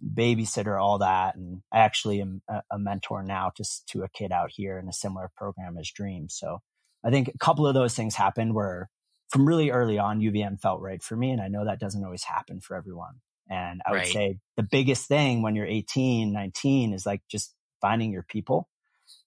babysitter, 0.05 0.81
all 0.81 0.99
that. 0.99 1.37
And 1.37 1.63
I 1.73 1.79
actually 1.79 2.21
am 2.21 2.43
a, 2.49 2.79
mentor 2.79 3.23
now 3.23 3.51
just 3.57 3.87
to 3.89 4.03
a 4.03 4.09
kid 4.09 4.33
out 4.33 4.51
here 4.53 4.79
in 4.79 4.89
a 4.89 4.93
similar 4.93 5.31
program 5.37 5.77
as 5.79 5.91
Dream. 5.91 6.29
So 6.29 6.61
I 7.05 7.11
think 7.11 7.29
a 7.29 7.39
couple 7.39 7.67
of 7.67 7.75
those 7.75 7.95
things 7.95 8.15
happened 8.15 8.55
where 8.55 8.89
from 9.29 9.47
really 9.47 9.71
early 9.71 9.99
on, 9.99 10.21
UVM 10.21 10.61
felt 10.61 10.81
right 10.81 11.03
for 11.03 11.17
me. 11.17 11.31
And 11.31 11.41
I 11.41 11.49
know 11.49 11.65
that 11.65 11.81
doesn't 11.81 12.05
always 12.05 12.25
happen 12.25 12.61
for 12.61 12.77
everyone. 12.77 13.21
And 13.49 13.81
I 13.87 13.93
would 13.93 14.07
say 14.07 14.39
the 14.57 14.65
biggest 14.65 15.07
thing 15.07 15.43
when 15.43 15.55
you're 15.55 15.67
18, 15.67 16.33
19 16.33 16.93
is 16.93 17.07
like 17.07 17.23
just 17.31 17.55
finding 17.81 18.13
your 18.13 18.25
people. 18.25 18.69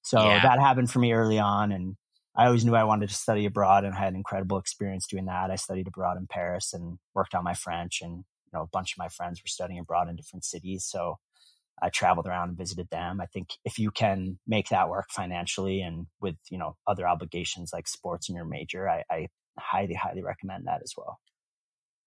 So 0.02 0.22
yeah. 0.22 0.42
that 0.44 0.60
happened 0.60 0.92
for 0.92 1.00
me 1.00 1.14
early 1.14 1.40
on. 1.40 1.72
And 1.72 1.96
I 2.36 2.48
always 2.48 2.66
knew 2.66 2.76
I 2.76 2.84
wanted 2.84 3.10
to 3.10 3.16
study 3.16 3.46
abroad 3.46 3.86
and 3.86 3.94
I 3.94 4.00
had 4.00 4.10
an 4.10 4.18
incredible 4.18 4.58
experience 4.58 5.08
doing 5.08 5.26
that. 5.26 5.52
I 5.52 5.56
studied 5.56 5.88
abroad 5.88 6.18
in 6.18 6.28
Paris 6.28 6.74
and 6.74 7.00
worked 7.14 7.34
on 7.34 7.44
my 7.44 7.54
French 7.54 8.02
and 8.02 8.24
you 8.51 8.58
know, 8.58 8.63
a 8.63 8.68
bunch 8.68 8.94
of 8.94 8.98
my 8.98 9.08
friends 9.08 9.41
were 9.41 9.48
studying 9.48 9.79
abroad 9.79 10.10
in 10.10 10.15
different 10.15 10.46
cities. 10.46 10.86
So 10.86 11.18
I 11.82 11.89
traveled 11.89 12.27
around 12.27 12.50
and 12.50 12.58
visited 12.58 12.89
them. 12.89 13.22
I 13.22 13.25
think 13.25 13.50
if 13.63 13.79
you 13.79 13.91
can 13.91 14.39
make 14.48 14.70
that 14.70 14.89
work 14.89 15.08
financially 15.12 15.82
and 15.82 16.08
with, 16.20 16.36
you 16.50 16.58
know, 16.58 16.75
other 16.88 17.08
obligations 17.08 17.72
like 17.74 17.88
sports 17.88 18.29
in 18.29 18.36
your 18.36 18.46
major, 18.46 18.89
I, 18.89 19.03
I 19.10 19.27
highly, 19.58 19.94
highly 19.94 20.24
recommend 20.24 20.68
that 20.68 20.82
as 20.84 20.94
well. 20.98 21.20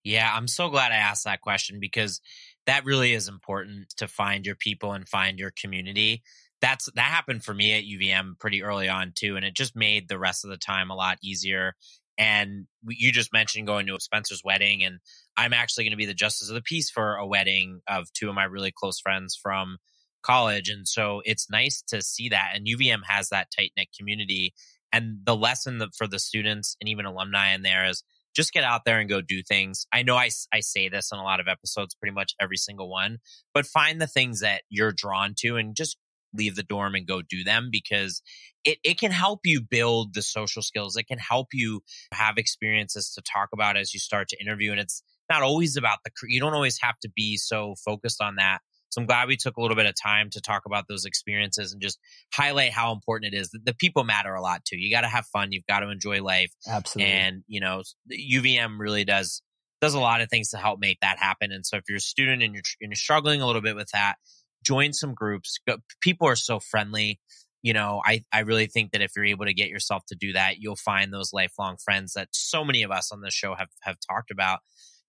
Yeah, 0.04 0.30
I'm 0.34 0.48
so 0.48 0.68
glad 0.68 0.90
I 0.90 0.96
asked 0.96 1.24
that 1.24 1.40
question 1.40 1.78
because 1.80 2.20
that 2.66 2.84
really 2.84 3.12
is 3.12 3.28
important 3.28 3.94
to 3.98 4.08
find 4.08 4.44
your 4.44 4.56
people 4.56 4.92
and 4.92 5.08
find 5.08 5.38
your 5.38 5.52
community. 5.52 6.22
That's 6.60 6.90
that 6.92 7.02
happened 7.02 7.44
for 7.44 7.54
me 7.54 7.74
at 7.74 7.84
UVM 7.84 8.38
pretty 8.38 8.62
early 8.62 8.88
on 8.88 9.12
too, 9.14 9.36
and 9.36 9.44
it 9.44 9.54
just 9.54 9.76
made 9.76 10.08
the 10.08 10.18
rest 10.18 10.44
of 10.44 10.50
the 10.50 10.56
time 10.56 10.90
a 10.90 10.96
lot 10.96 11.18
easier. 11.22 11.74
And 12.18 12.66
you 12.86 13.10
just 13.10 13.32
mentioned 13.32 13.66
going 13.66 13.86
to 13.86 13.96
a 13.96 14.00
Spencer's 14.00 14.42
wedding, 14.44 14.84
and 14.84 14.98
I'm 15.36 15.52
actually 15.52 15.84
going 15.84 15.92
to 15.92 15.96
be 15.96 16.06
the 16.06 16.14
justice 16.14 16.48
of 16.48 16.54
the 16.54 16.62
peace 16.62 16.90
for 16.90 17.16
a 17.16 17.26
wedding 17.26 17.80
of 17.88 18.12
two 18.12 18.28
of 18.28 18.34
my 18.34 18.44
really 18.44 18.72
close 18.74 19.00
friends 19.00 19.38
from 19.40 19.78
college. 20.22 20.68
And 20.68 20.86
so 20.86 21.22
it's 21.24 21.50
nice 21.50 21.82
to 21.88 22.02
see 22.02 22.28
that. 22.28 22.52
And 22.54 22.66
UVM 22.66 23.00
has 23.06 23.30
that 23.30 23.48
tight 23.56 23.72
knit 23.76 23.88
community. 23.98 24.54
And 24.92 25.18
the 25.24 25.36
lesson 25.36 25.78
that 25.78 25.94
for 25.96 26.06
the 26.06 26.18
students 26.18 26.76
and 26.80 26.88
even 26.88 27.06
alumni 27.06 27.54
in 27.54 27.62
there 27.62 27.88
is 27.88 28.04
just 28.34 28.52
get 28.52 28.64
out 28.64 28.82
there 28.84 28.98
and 28.98 29.08
go 29.08 29.20
do 29.20 29.42
things. 29.42 29.86
I 29.92 30.02
know 30.02 30.16
I, 30.16 30.30
I 30.52 30.60
say 30.60 30.88
this 30.88 31.10
in 31.12 31.18
a 31.18 31.24
lot 31.24 31.40
of 31.40 31.48
episodes, 31.48 31.94
pretty 31.94 32.14
much 32.14 32.34
every 32.40 32.56
single 32.56 32.88
one, 32.88 33.18
but 33.52 33.66
find 33.66 34.00
the 34.00 34.06
things 34.06 34.40
that 34.40 34.62
you're 34.70 34.92
drawn 34.92 35.34
to 35.38 35.56
and 35.56 35.76
just 35.76 35.98
leave 36.34 36.54
the 36.56 36.62
dorm 36.62 36.94
and 36.94 37.06
go 37.06 37.22
do 37.22 37.44
them 37.44 37.68
because 37.70 38.22
it, 38.64 38.78
it 38.84 38.98
can 38.98 39.12
help 39.12 39.40
you 39.44 39.60
build 39.60 40.14
the 40.14 40.22
social 40.22 40.62
skills. 40.62 40.96
It 40.96 41.06
can 41.06 41.18
help 41.18 41.48
you 41.52 41.82
have 42.12 42.38
experiences 42.38 43.12
to 43.14 43.22
talk 43.22 43.48
about 43.52 43.76
as 43.76 43.92
you 43.92 44.00
start 44.00 44.28
to 44.28 44.40
interview. 44.40 44.70
And 44.70 44.80
it's 44.80 45.02
not 45.30 45.42
always 45.42 45.76
about 45.76 45.98
the, 46.04 46.10
you 46.28 46.40
don't 46.40 46.54
always 46.54 46.78
have 46.82 46.98
to 47.00 47.10
be 47.14 47.36
so 47.36 47.74
focused 47.84 48.20
on 48.20 48.36
that 48.36 48.60
So 48.92 49.00
I'm 49.00 49.06
glad 49.06 49.28
we 49.28 49.36
took 49.36 49.56
a 49.56 49.62
little 49.62 49.76
bit 49.76 49.86
of 49.86 49.94
time 50.00 50.28
to 50.32 50.40
talk 50.42 50.66
about 50.66 50.84
those 50.86 51.06
experiences 51.06 51.72
and 51.72 51.80
just 51.80 51.98
highlight 52.34 52.72
how 52.72 52.92
important 52.92 53.32
it 53.32 53.38
is. 53.38 53.48
That 53.50 53.64
the 53.64 53.74
people 53.74 54.04
matter 54.04 54.34
a 54.34 54.42
lot 54.42 54.66
too. 54.66 54.76
You 54.76 54.90
got 54.90 55.00
to 55.00 55.08
have 55.08 55.24
fun. 55.32 55.48
You've 55.50 55.66
got 55.66 55.80
to 55.80 55.88
enjoy 55.88 56.22
life. 56.22 56.52
Absolutely. 56.68 57.12
And, 57.12 57.42
you 57.46 57.60
know, 57.60 57.82
UVM 58.12 58.78
really 58.78 59.04
does 59.04 59.42
does 59.80 59.94
a 59.94 60.00
lot 60.00 60.20
of 60.20 60.28
things 60.28 60.50
to 60.50 60.58
help 60.58 60.78
make 60.78 61.00
that 61.00 61.18
happen. 61.18 61.50
And 61.50 61.66
so 61.66 61.76
if 61.76 61.84
you're 61.88 61.96
a 61.96 62.00
student 62.00 62.42
and 62.42 62.54
you're, 62.54 62.62
and 62.80 62.90
you're 62.90 62.96
struggling 62.96 63.40
a 63.42 63.46
little 63.46 63.62
bit 63.62 63.74
with 63.74 63.88
that, 63.92 64.14
join 64.62 64.92
some 64.92 65.14
groups. 65.14 65.58
People 66.00 66.28
are 66.28 66.36
so 66.36 66.60
friendly. 66.60 67.20
You 67.62 67.72
know, 67.72 68.00
I, 68.04 68.24
I 68.32 68.40
really 68.40 68.66
think 68.66 68.92
that 68.92 69.02
if 69.02 69.12
you're 69.14 69.24
able 69.24 69.46
to 69.46 69.54
get 69.54 69.68
yourself 69.68 70.02
to 70.08 70.16
do 70.16 70.32
that, 70.32 70.58
you'll 70.58 70.76
find 70.76 71.12
those 71.12 71.32
lifelong 71.32 71.76
friends 71.82 72.14
that 72.14 72.28
so 72.32 72.64
many 72.64 72.82
of 72.82 72.90
us 72.90 73.12
on 73.12 73.20
this 73.20 73.34
show 73.34 73.54
have, 73.54 73.68
have 73.82 73.96
talked 74.10 74.30
about. 74.30 74.60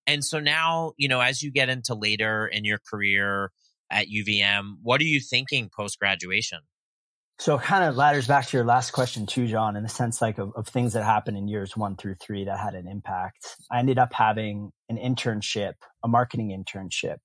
And 0.05 0.23
so 0.23 0.39
now, 0.39 0.93
you 0.97 1.07
know, 1.07 1.21
as 1.21 1.41
you 1.41 1.51
get 1.51 1.69
into 1.69 1.95
later 1.95 2.45
in 2.45 2.65
your 2.65 2.79
career, 2.89 3.51
at 3.93 4.07
UVM. 4.07 4.77
What 4.81 4.99
are 4.99 5.05
you 5.05 5.19
thinking 5.19 5.69
post 5.73 5.99
graduation? 5.99 6.59
So 7.39 7.57
kind 7.57 7.83
of 7.83 7.95
ladders 7.95 8.27
back 8.27 8.47
to 8.47 8.57
your 8.57 8.65
last 8.65 8.91
question 8.91 9.25
too, 9.25 9.47
John, 9.47 9.75
in 9.75 9.83
the 9.83 9.89
sense 9.89 10.21
like 10.21 10.37
of, 10.37 10.51
of 10.55 10.67
things 10.67 10.93
that 10.93 11.03
happened 11.03 11.37
in 11.37 11.47
years 11.47 11.75
one 11.75 11.95
through 11.95 12.15
three 12.15 12.45
that 12.45 12.59
had 12.59 12.75
an 12.75 12.87
impact. 12.87 13.55
I 13.71 13.79
ended 13.79 13.97
up 13.97 14.13
having 14.13 14.71
an 14.89 14.97
internship, 14.97 15.73
a 16.03 16.07
marketing 16.07 16.49
internship 16.49 17.17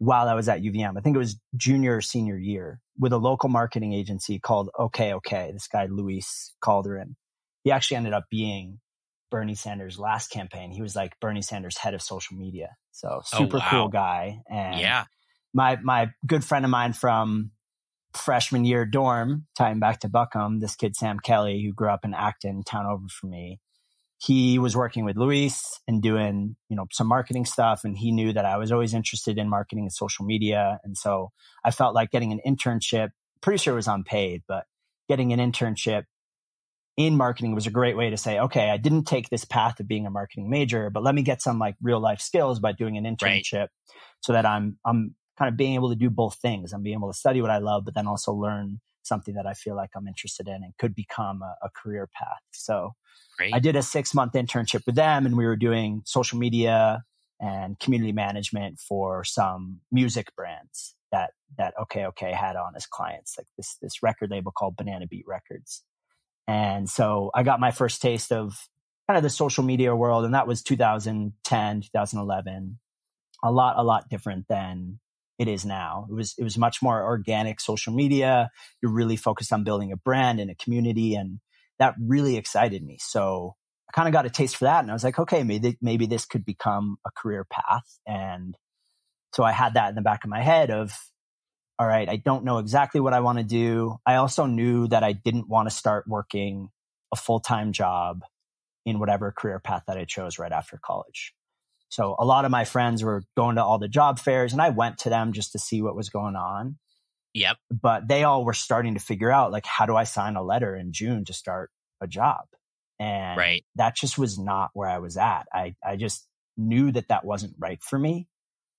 while 0.00 0.28
I 0.28 0.34
was 0.34 0.48
at 0.48 0.62
UVM. 0.62 0.98
I 0.98 1.00
think 1.00 1.14
it 1.14 1.20
was 1.20 1.36
junior 1.56 1.96
or 1.96 2.00
senior 2.00 2.36
year 2.36 2.80
with 2.98 3.12
a 3.12 3.18
local 3.18 3.48
marketing 3.48 3.92
agency 3.92 4.38
called 4.38 4.70
OK 4.78 5.12
OK. 5.12 5.50
This 5.52 5.68
guy, 5.68 5.86
Luis 5.86 6.52
Calderon. 6.62 7.16
He 7.62 7.70
actually 7.70 7.98
ended 7.98 8.14
up 8.14 8.24
being 8.30 8.80
Bernie 9.30 9.54
Sanders' 9.54 9.98
last 9.98 10.30
campaign. 10.30 10.72
He 10.72 10.82
was 10.82 10.96
like 10.96 11.18
Bernie 11.20 11.42
Sanders' 11.42 11.78
head 11.78 11.94
of 11.94 12.02
social 12.02 12.36
media. 12.36 12.70
So 12.90 13.20
oh, 13.20 13.38
super 13.38 13.58
oh, 13.58 13.60
wow. 13.60 13.70
cool 13.70 13.88
guy. 13.88 14.40
And 14.50 14.80
yeah 14.80 15.04
my 15.52 15.78
my 15.82 16.10
good 16.26 16.44
friend 16.44 16.64
of 16.64 16.70
mine 16.70 16.92
from 16.92 17.50
freshman 18.14 18.64
year 18.64 18.84
dorm, 18.84 19.46
tying 19.56 19.78
back 19.78 20.00
to 20.00 20.08
Buckham, 20.08 20.60
this 20.60 20.76
kid 20.76 20.96
Sam 20.96 21.18
Kelly, 21.20 21.62
who 21.62 21.72
grew 21.72 21.90
up 21.90 22.04
in 22.04 22.14
Acton, 22.14 22.62
town 22.64 22.86
over 22.86 23.06
from 23.08 23.30
me. 23.30 23.60
He 24.22 24.58
was 24.58 24.76
working 24.76 25.06
with 25.06 25.16
Luis 25.16 25.80
and 25.88 26.02
doing, 26.02 26.54
you 26.68 26.76
know, 26.76 26.86
some 26.92 27.06
marketing 27.06 27.46
stuff. 27.46 27.84
And 27.84 27.96
he 27.96 28.12
knew 28.12 28.34
that 28.34 28.44
I 28.44 28.58
was 28.58 28.70
always 28.70 28.92
interested 28.92 29.38
in 29.38 29.48
marketing 29.48 29.84
and 29.84 29.92
social 29.92 30.26
media. 30.26 30.78
And 30.84 30.96
so 30.96 31.30
I 31.64 31.70
felt 31.70 31.94
like 31.94 32.10
getting 32.10 32.30
an 32.30 32.40
internship, 32.46 33.10
pretty 33.40 33.56
sure 33.56 33.72
it 33.72 33.76
was 33.76 33.88
unpaid, 33.88 34.42
but 34.46 34.64
getting 35.08 35.32
an 35.32 35.38
internship 35.40 36.04
in 36.98 37.16
marketing 37.16 37.54
was 37.54 37.66
a 37.66 37.70
great 37.70 37.96
way 37.96 38.10
to 38.10 38.18
say, 38.18 38.38
okay, 38.38 38.68
I 38.68 38.76
didn't 38.76 39.04
take 39.04 39.30
this 39.30 39.46
path 39.46 39.80
of 39.80 39.88
being 39.88 40.06
a 40.06 40.10
marketing 40.10 40.50
major, 40.50 40.90
but 40.90 41.02
let 41.02 41.14
me 41.14 41.22
get 41.22 41.40
some 41.40 41.58
like 41.58 41.76
real 41.80 42.00
life 42.00 42.20
skills 42.20 42.60
by 42.60 42.72
doing 42.72 42.98
an 42.98 43.04
internship 43.04 43.58
right. 43.58 43.68
so 44.20 44.34
that 44.34 44.44
I'm, 44.44 44.76
I'm 44.84 45.14
kind 45.38 45.48
of 45.48 45.56
being 45.56 45.76
able 45.76 45.88
to 45.88 45.96
do 45.96 46.10
both 46.10 46.34
things. 46.42 46.74
I'm 46.74 46.82
being 46.82 46.98
able 46.98 47.10
to 47.10 47.18
study 47.18 47.40
what 47.40 47.50
I 47.50 47.56
love, 47.56 47.86
but 47.86 47.94
then 47.94 48.06
also 48.06 48.32
learn 48.32 48.80
something 49.02 49.34
that 49.34 49.46
I 49.46 49.54
feel 49.54 49.76
like 49.76 49.90
I'm 49.96 50.06
interested 50.06 50.48
in 50.48 50.54
and 50.54 50.76
could 50.78 50.94
become 50.94 51.42
a, 51.42 51.54
a 51.62 51.70
career 51.70 52.08
path. 52.14 52.42
So 52.52 52.94
Great. 53.36 53.54
I 53.54 53.58
did 53.58 53.76
a 53.76 53.82
six 53.82 54.14
month 54.14 54.32
internship 54.32 54.86
with 54.86 54.94
them 54.94 55.26
and 55.26 55.36
we 55.36 55.46
were 55.46 55.56
doing 55.56 56.02
social 56.04 56.38
media 56.38 57.04
and 57.40 57.78
community 57.78 58.12
management 58.12 58.78
for 58.78 59.24
some 59.24 59.80
music 59.90 60.34
brands 60.36 60.94
that 61.10 61.30
that 61.58 61.74
OK 61.78 62.04
OK 62.04 62.32
had 62.32 62.56
on 62.56 62.74
as 62.76 62.86
clients, 62.86 63.36
like 63.38 63.46
this 63.56 63.76
this 63.80 64.02
record 64.02 64.30
label 64.30 64.52
called 64.52 64.76
Banana 64.76 65.06
Beat 65.06 65.24
Records. 65.26 65.82
And 66.46 66.88
so 66.88 67.30
I 67.34 67.42
got 67.42 67.60
my 67.60 67.70
first 67.70 68.02
taste 68.02 68.32
of 68.32 68.68
kind 69.06 69.16
of 69.16 69.22
the 69.22 69.30
social 69.30 69.64
media 69.64 69.94
world, 69.94 70.24
and 70.24 70.34
that 70.34 70.46
was 70.46 70.62
2010, 70.62 71.80
2011. 71.80 72.78
A 73.42 73.50
lot, 73.50 73.78
a 73.78 73.82
lot 73.82 74.08
different 74.10 74.46
than 74.48 75.00
it 75.40 75.48
is 75.48 75.64
now. 75.64 76.06
It 76.10 76.12
was 76.12 76.34
it 76.36 76.44
was 76.44 76.58
much 76.58 76.82
more 76.82 77.02
organic 77.02 77.60
social 77.62 77.94
media. 77.94 78.50
You're 78.82 78.92
really 78.92 79.16
focused 79.16 79.54
on 79.54 79.64
building 79.64 79.90
a 79.90 79.96
brand 79.96 80.38
and 80.38 80.50
a 80.50 80.54
community, 80.54 81.14
and 81.14 81.40
that 81.78 81.94
really 81.98 82.36
excited 82.36 82.84
me. 82.84 82.98
So 83.00 83.56
I 83.88 83.92
kind 83.92 84.06
of 84.06 84.12
got 84.12 84.26
a 84.26 84.30
taste 84.30 84.58
for 84.58 84.66
that, 84.66 84.80
and 84.80 84.90
I 84.90 84.92
was 84.92 85.02
like, 85.02 85.18
okay, 85.18 85.42
maybe 85.42 85.78
maybe 85.80 86.04
this 86.04 86.26
could 86.26 86.44
become 86.44 86.98
a 87.06 87.10
career 87.16 87.46
path. 87.50 87.98
And 88.06 88.54
so 89.34 89.42
I 89.42 89.52
had 89.52 89.74
that 89.74 89.88
in 89.88 89.94
the 89.94 90.02
back 90.02 90.24
of 90.24 90.30
my 90.30 90.42
head 90.42 90.70
of, 90.70 90.92
all 91.78 91.86
right, 91.86 92.08
I 92.08 92.16
don't 92.16 92.44
know 92.44 92.58
exactly 92.58 93.00
what 93.00 93.14
I 93.14 93.20
want 93.20 93.38
to 93.38 93.44
do. 93.44 93.96
I 94.04 94.16
also 94.16 94.44
knew 94.44 94.88
that 94.88 95.02
I 95.02 95.14
didn't 95.14 95.48
want 95.48 95.70
to 95.70 95.74
start 95.74 96.04
working 96.06 96.68
a 97.14 97.16
full 97.16 97.40
time 97.40 97.72
job 97.72 98.20
in 98.84 98.98
whatever 98.98 99.32
career 99.32 99.58
path 99.58 99.84
that 99.86 99.96
I 99.96 100.04
chose 100.04 100.38
right 100.38 100.52
after 100.52 100.78
college. 100.84 101.32
So 101.90 102.14
a 102.18 102.24
lot 102.24 102.44
of 102.44 102.52
my 102.52 102.64
friends 102.64 103.02
were 103.02 103.24
going 103.36 103.56
to 103.56 103.64
all 103.64 103.78
the 103.78 103.88
job 103.88 104.18
fairs 104.18 104.52
and 104.52 104.62
I 104.62 104.70
went 104.70 104.98
to 104.98 105.10
them 105.10 105.32
just 105.32 105.52
to 105.52 105.58
see 105.58 105.82
what 105.82 105.96
was 105.96 106.08
going 106.08 106.36
on. 106.36 106.78
Yep. 107.34 107.58
But 107.70 108.08
they 108.08 108.24
all 108.24 108.44
were 108.44 108.54
starting 108.54 108.94
to 108.94 109.00
figure 109.00 109.30
out 109.30 109.52
like, 109.52 109.66
how 109.66 109.86
do 109.86 109.96
I 109.96 110.04
sign 110.04 110.36
a 110.36 110.42
letter 110.42 110.74
in 110.74 110.92
June 110.92 111.24
to 111.26 111.32
start 111.32 111.70
a 112.00 112.06
job? 112.06 112.44
And 113.00 113.36
right. 113.36 113.64
that 113.74 113.96
just 113.96 114.18
was 114.18 114.38
not 114.38 114.70
where 114.72 114.88
I 114.88 114.98
was 114.98 115.16
at. 115.16 115.46
I, 115.52 115.74
I 115.84 115.96
just 115.96 116.26
knew 116.56 116.92
that 116.92 117.08
that 117.08 117.24
wasn't 117.24 117.54
right 117.58 117.82
for 117.82 117.98
me 117.98 118.28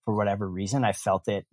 for 0.06 0.16
whatever 0.16 0.50
reason. 0.50 0.86
I 0.86 0.94
felt 0.94 1.28
it 1.28 1.46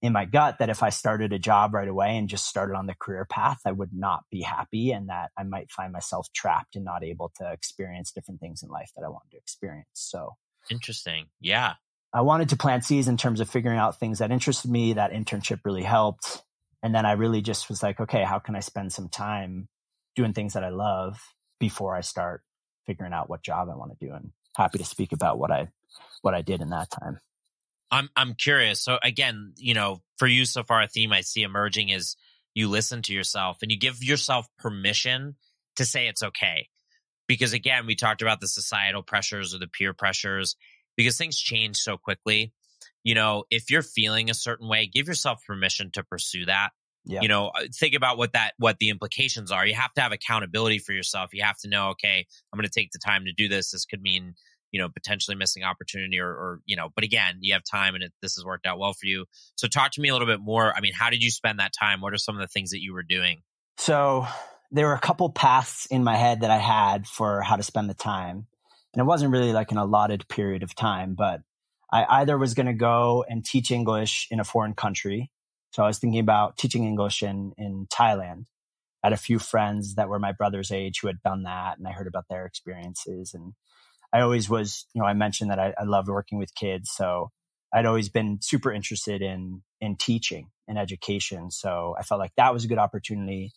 in 0.00 0.14
my 0.14 0.24
gut 0.24 0.60
that 0.60 0.70
if 0.70 0.82
I 0.82 0.88
started 0.88 1.32
a 1.32 1.38
job 1.38 1.74
right 1.74 1.88
away 1.88 2.16
and 2.16 2.28
just 2.28 2.46
started 2.46 2.74
on 2.74 2.86
the 2.86 2.94
career 2.98 3.26
path, 3.26 3.60
I 3.66 3.72
would 3.72 3.92
not 3.92 4.24
be 4.30 4.40
happy 4.40 4.92
and 4.92 5.10
that 5.10 5.30
I 5.36 5.42
might 5.42 5.70
find 5.70 5.92
myself 5.92 6.28
trapped 6.32 6.74
and 6.74 6.84
not 6.84 7.04
able 7.04 7.32
to 7.36 7.52
experience 7.52 8.12
different 8.12 8.40
things 8.40 8.62
in 8.62 8.70
life 8.70 8.92
that 8.96 9.04
I 9.04 9.08
wanted 9.08 9.32
to 9.32 9.36
experience. 9.36 9.88
So 9.92 10.36
Interesting. 10.70 11.26
Yeah. 11.40 11.74
I 12.12 12.22
wanted 12.22 12.48
to 12.50 12.56
plant 12.56 12.84
seeds 12.84 13.08
in 13.08 13.16
terms 13.16 13.40
of 13.40 13.48
figuring 13.48 13.78
out 13.78 13.98
things 13.98 14.18
that 14.18 14.30
interested 14.30 14.70
me. 14.70 14.94
That 14.94 15.12
internship 15.12 15.60
really 15.64 15.82
helped. 15.82 16.42
And 16.82 16.94
then 16.94 17.06
I 17.06 17.12
really 17.12 17.42
just 17.42 17.68
was 17.68 17.82
like, 17.82 18.00
okay, 18.00 18.24
how 18.24 18.38
can 18.38 18.56
I 18.56 18.60
spend 18.60 18.92
some 18.92 19.08
time 19.08 19.68
doing 20.16 20.32
things 20.32 20.54
that 20.54 20.64
I 20.64 20.70
love 20.70 21.20
before 21.58 21.94
I 21.94 22.00
start 22.00 22.42
figuring 22.86 23.12
out 23.12 23.28
what 23.28 23.42
job 23.42 23.68
I 23.70 23.76
want 23.76 23.98
to 23.98 24.06
do? 24.06 24.12
And 24.12 24.32
happy 24.56 24.78
to 24.78 24.84
speak 24.84 25.12
about 25.12 25.38
what 25.38 25.50
I 25.50 25.68
what 26.22 26.34
I 26.34 26.42
did 26.42 26.60
in 26.60 26.70
that 26.70 26.90
time. 26.90 27.20
I'm 27.90 28.08
I'm 28.16 28.34
curious. 28.34 28.80
So 28.80 28.98
again, 29.02 29.52
you 29.56 29.74
know, 29.74 30.02
for 30.16 30.26
you 30.26 30.44
so 30.44 30.62
far, 30.62 30.82
a 30.82 30.88
theme 30.88 31.12
I 31.12 31.20
see 31.20 31.42
emerging 31.42 31.90
is 31.90 32.16
you 32.54 32.68
listen 32.68 33.02
to 33.02 33.12
yourself 33.12 33.58
and 33.62 33.70
you 33.70 33.78
give 33.78 34.02
yourself 34.02 34.46
permission 34.58 35.36
to 35.76 35.84
say 35.84 36.08
it's 36.08 36.22
okay 36.22 36.68
because 37.30 37.52
again, 37.52 37.86
we 37.86 37.94
talked 37.94 38.22
about 38.22 38.40
the 38.40 38.48
societal 38.48 39.04
pressures 39.04 39.54
or 39.54 39.60
the 39.60 39.68
peer 39.68 39.94
pressures 39.94 40.56
because 40.96 41.16
things 41.16 41.38
change 41.38 41.76
so 41.76 41.96
quickly. 41.96 42.52
You 43.04 43.14
know, 43.14 43.44
if 43.52 43.70
you're 43.70 43.84
feeling 43.84 44.30
a 44.30 44.34
certain 44.34 44.66
way, 44.68 44.90
give 44.92 45.06
yourself 45.06 45.38
permission 45.46 45.92
to 45.92 46.02
pursue 46.02 46.46
that. 46.46 46.70
Yeah. 47.04 47.20
You 47.22 47.28
know, 47.28 47.52
uh, 47.54 47.66
think 47.72 47.94
about 47.94 48.18
what 48.18 48.32
that 48.32 48.54
what 48.58 48.78
the 48.80 48.88
implications 48.88 49.52
are. 49.52 49.64
You 49.64 49.76
have 49.76 49.92
to 49.94 50.00
have 50.00 50.10
accountability 50.10 50.80
for 50.80 50.92
yourself. 50.92 51.30
You 51.32 51.44
have 51.44 51.56
to 51.58 51.68
know, 51.68 51.90
okay, 51.90 52.26
I'm 52.52 52.56
going 52.56 52.68
to 52.68 52.80
take 52.80 52.90
the 52.90 52.98
time 52.98 53.24
to 53.26 53.32
do 53.32 53.46
this. 53.46 53.70
This 53.70 53.84
could 53.84 54.02
mean, 54.02 54.34
you 54.72 54.80
know, 54.80 54.88
potentially 54.88 55.36
missing 55.36 55.62
opportunity 55.62 56.18
or, 56.18 56.30
or 56.30 56.60
you 56.66 56.74
know, 56.74 56.88
but 56.96 57.04
again, 57.04 57.36
you 57.42 57.52
have 57.52 57.62
time 57.62 57.94
and 57.94 58.02
it, 58.02 58.12
this 58.20 58.34
has 58.34 58.44
worked 58.44 58.66
out 58.66 58.80
well 58.80 58.92
for 58.92 59.06
you. 59.06 59.26
So 59.54 59.68
talk 59.68 59.92
to 59.92 60.00
me 60.00 60.08
a 60.08 60.12
little 60.12 60.26
bit 60.26 60.40
more. 60.40 60.74
I 60.76 60.80
mean, 60.80 60.94
how 60.94 61.10
did 61.10 61.22
you 61.22 61.30
spend 61.30 61.60
that 61.60 61.72
time? 61.78 62.00
What 62.00 62.12
are 62.12 62.18
some 62.18 62.34
of 62.34 62.40
the 62.40 62.48
things 62.48 62.70
that 62.70 62.82
you 62.82 62.92
were 62.92 63.04
doing? 63.04 63.42
So 63.78 64.26
there 64.70 64.86
were 64.86 64.94
a 64.94 65.00
couple 65.00 65.30
paths 65.30 65.86
in 65.86 66.04
my 66.04 66.16
head 66.16 66.40
that 66.40 66.50
I 66.50 66.58
had 66.58 67.06
for 67.06 67.42
how 67.42 67.56
to 67.56 67.62
spend 67.62 67.90
the 67.90 67.94
time. 67.94 68.46
And 68.92 69.00
it 69.00 69.04
wasn't 69.04 69.32
really 69.32 69.52
like 69.52 69.70
an 69.72 69.78
allotted 69.78 70.28
period 70.28 70.62
of 70.62 70.74
time, 70.74 71.14
but 71.14 71.42
I 71.92 72.04
either 72.20 72.38
was 72.38 72.54
going 72.54 72.66
to 72.66 72.72
go 72.72 73.24
and 73.28 73.44
teach 73.44 73.70
English 73.70 74.28
in 74.30 74.40
a 74.40 74.44
foreign 74.44 74.74
country. 74.74 75.30
So 75.72 75.82
I 75.82 75.86
was 75.86 75.98
thinking 75.98 76.20
about 76.20 76.56
teaching 76.56 76.84
English 76.84 77.22
in, 77.22 77.52
in 77.56 77.86
Thailand. 77.92 78.46
I 79.02 79.08
had 79.08 79.12
a 79.12 79.16
few 79.16 79.38
friends 79.38 79.94
that 79.94 80.08
were 80.08 80.18
my 80.18 80.32
brother's 80.32 80.70
age 80.70 81.00
who 81.00 81.06
had 81.06 81.22
done 81.22 81.44
that, 81.44 81.78
and 81.78 81.88
I 81.88 81.92
heard 81.92 82.06
about 82.06 82.26
their 82.28 82.44
experiences. 82.44 83.32
And 83.34 83.54
I 84.12 84.20
always 84.20 84.50
was, 84.50 84.86
you 84.94 85.00
know, 85.00 85.06
I 85.06 85.14
mentioned 85.14 85.50
that 85.50 85.58
I, 85.58 85.74
I 85.78 85.84
loved 85.84 86.08
working 86.08 86.38
with 86.38 86.54
kids. 86.54 86.90
So 86.90 87.30
I'd 87.72 87.86
always 87.86 88.08
been 88.08 88.38
super 88.42 88.72
interested 88.72 89.22
in, 89.22 89.62
in 89.80 89.96
teaching 89.96 90.50
and 90.68 90.78
education. 90.78 91.50
So 91.50 91.94
I 91.98 92.02
felt 92.02 92.18
like 92.18 92.32
that 92.36 92.52
was 92.52 92.64
a 92.64 92.68
good 92.68 92.78
opportunity 92.78 93.52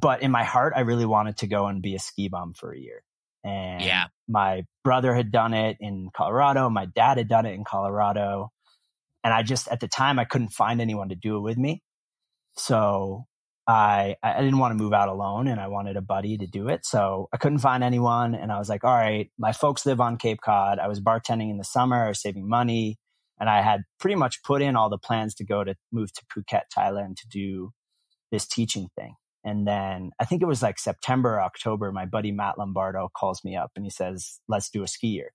but 0.00 0.22
in 0.22 0.30
my 0.30 0.44
heart, 0.44 0.74
I 0.76 0.80
really 0.80 1.06
wanted 1.06 1.38
to 1.38 1.46
go 1.46 1.66
and 1.66 1.82
be 1.82 1.94
a 1.94 1.98
ski 1.98 2.28
bum 2.28 2.54
for 2.54 2.72
a 2.72 2.78
year. 2.78 3.02
And 3.44 3.82
yeah. 3.82 4.06
my 4.28 4.64
brother 4.84 5.14
had 5.14 5.32
done 5.32 5.52
it 5.54 5.76
in 5.80 6.10
Colorado. 6.14 6.70
My 6.70 6.86
dad 6.86 7.18
had 7.18 7.28
done 7.28 7.46
it 7.46 7.54
in 7.54 7.64
Colorado. 7.64 8.50
And 9.24 9.34
I 9.34 9.42
just, 9.42 9.68
at 9.68 9.80
the 9.80 9.88
time, 9.88 10.18
I 10.18 10.24
couldn't 10.24 10.50
find 10.50 10.80
anyone 10.80 11.08
to 11.08 11.16
do 11.16 11.36
it 11.36 11.40
with 11.40 11.58
me. 11.58 11.82
So 12.56 13.24
I, 13.66 14.16
I 14.22 14.40
didn't 14.40 14.58
want 14.58 14.76
to 14.76 14.82
move 14.82 14.92
out 14.92 15.08
alone 15.08 15.48
and 15.48 15.60
I 15.60 15.68
wanted 15.68 15.96
a 15.96 16.02
buddy 16.02 16.36
to 16.38 16.46
do 16.46 16.68
it. 16.68 16.84
So 16.84 17.28
I 17.32 17.36
couldn't 17.36 17.58
find 17.58 17.82
anyone. 17.82 18.34
And 18.34 18.52
I 18.52 18.58
was 18.58 18.68
like, 18.68 18.84
all 18.84 18.94
right, 18.94 19.30
my 19.38 19.52
folks 19.52 19.86
live 19.86 20.00
on 20.00 20.18
Cape 20.18 20.40
Cod. 20.40 20.78
I 20.78 20.88
was 20.88 21.00
bartending 21.00 21.50
in 21.50 21.58
the 21.58 21.64
summer. 21.64 22.04
I 22.04 22.08
was 22.08 22.20
saving 22.20 22.48
money. 22.48 22.98
And 23.40 23.48
I 23.50 23.60
had 23.60 23.82
pretty 23.98 24.14
much 24.14 24.42
put 24.44 24.62
in 24.62 24.76
all 24.76 24.88
the 24.88 24.98
plans 24.98 25.34
to 25.36 25.44
go 25.44 25.64
to 25.64 25.74
move 25.90 26.12
to 26.12 26.22
Phuket, 26.26 26.62
Thailand 26.76 27.16
to 27.16 27.28
do 27.28 27.72
this 28.30 28.46
teaching 28.46 28.88
thing. 28.96 29.14
And 29.44 29.66
then 29.66 30.12
I 30.20 30.24
think 30.24 30.42
it 30.42 30.46
was 30.46 30.62
like 30.62 30.78
September, 30.78 31.40
October, 31.40 31.90
my 31.90 32.06
buddy 32.06 32.30
Matt 32.30 32.58
Lombardo 32.58 33.10
calls 33.14 33.42
me 33.44 33.56
up 33.56 33.72
and 33.74 33.84
he 33.84 33.90
says, 33.90 34.40
let's 34.48 34.70
do 34.70 34.82
a 34.82 34.88
ski 34.88 35.08
year. 35.08 35.32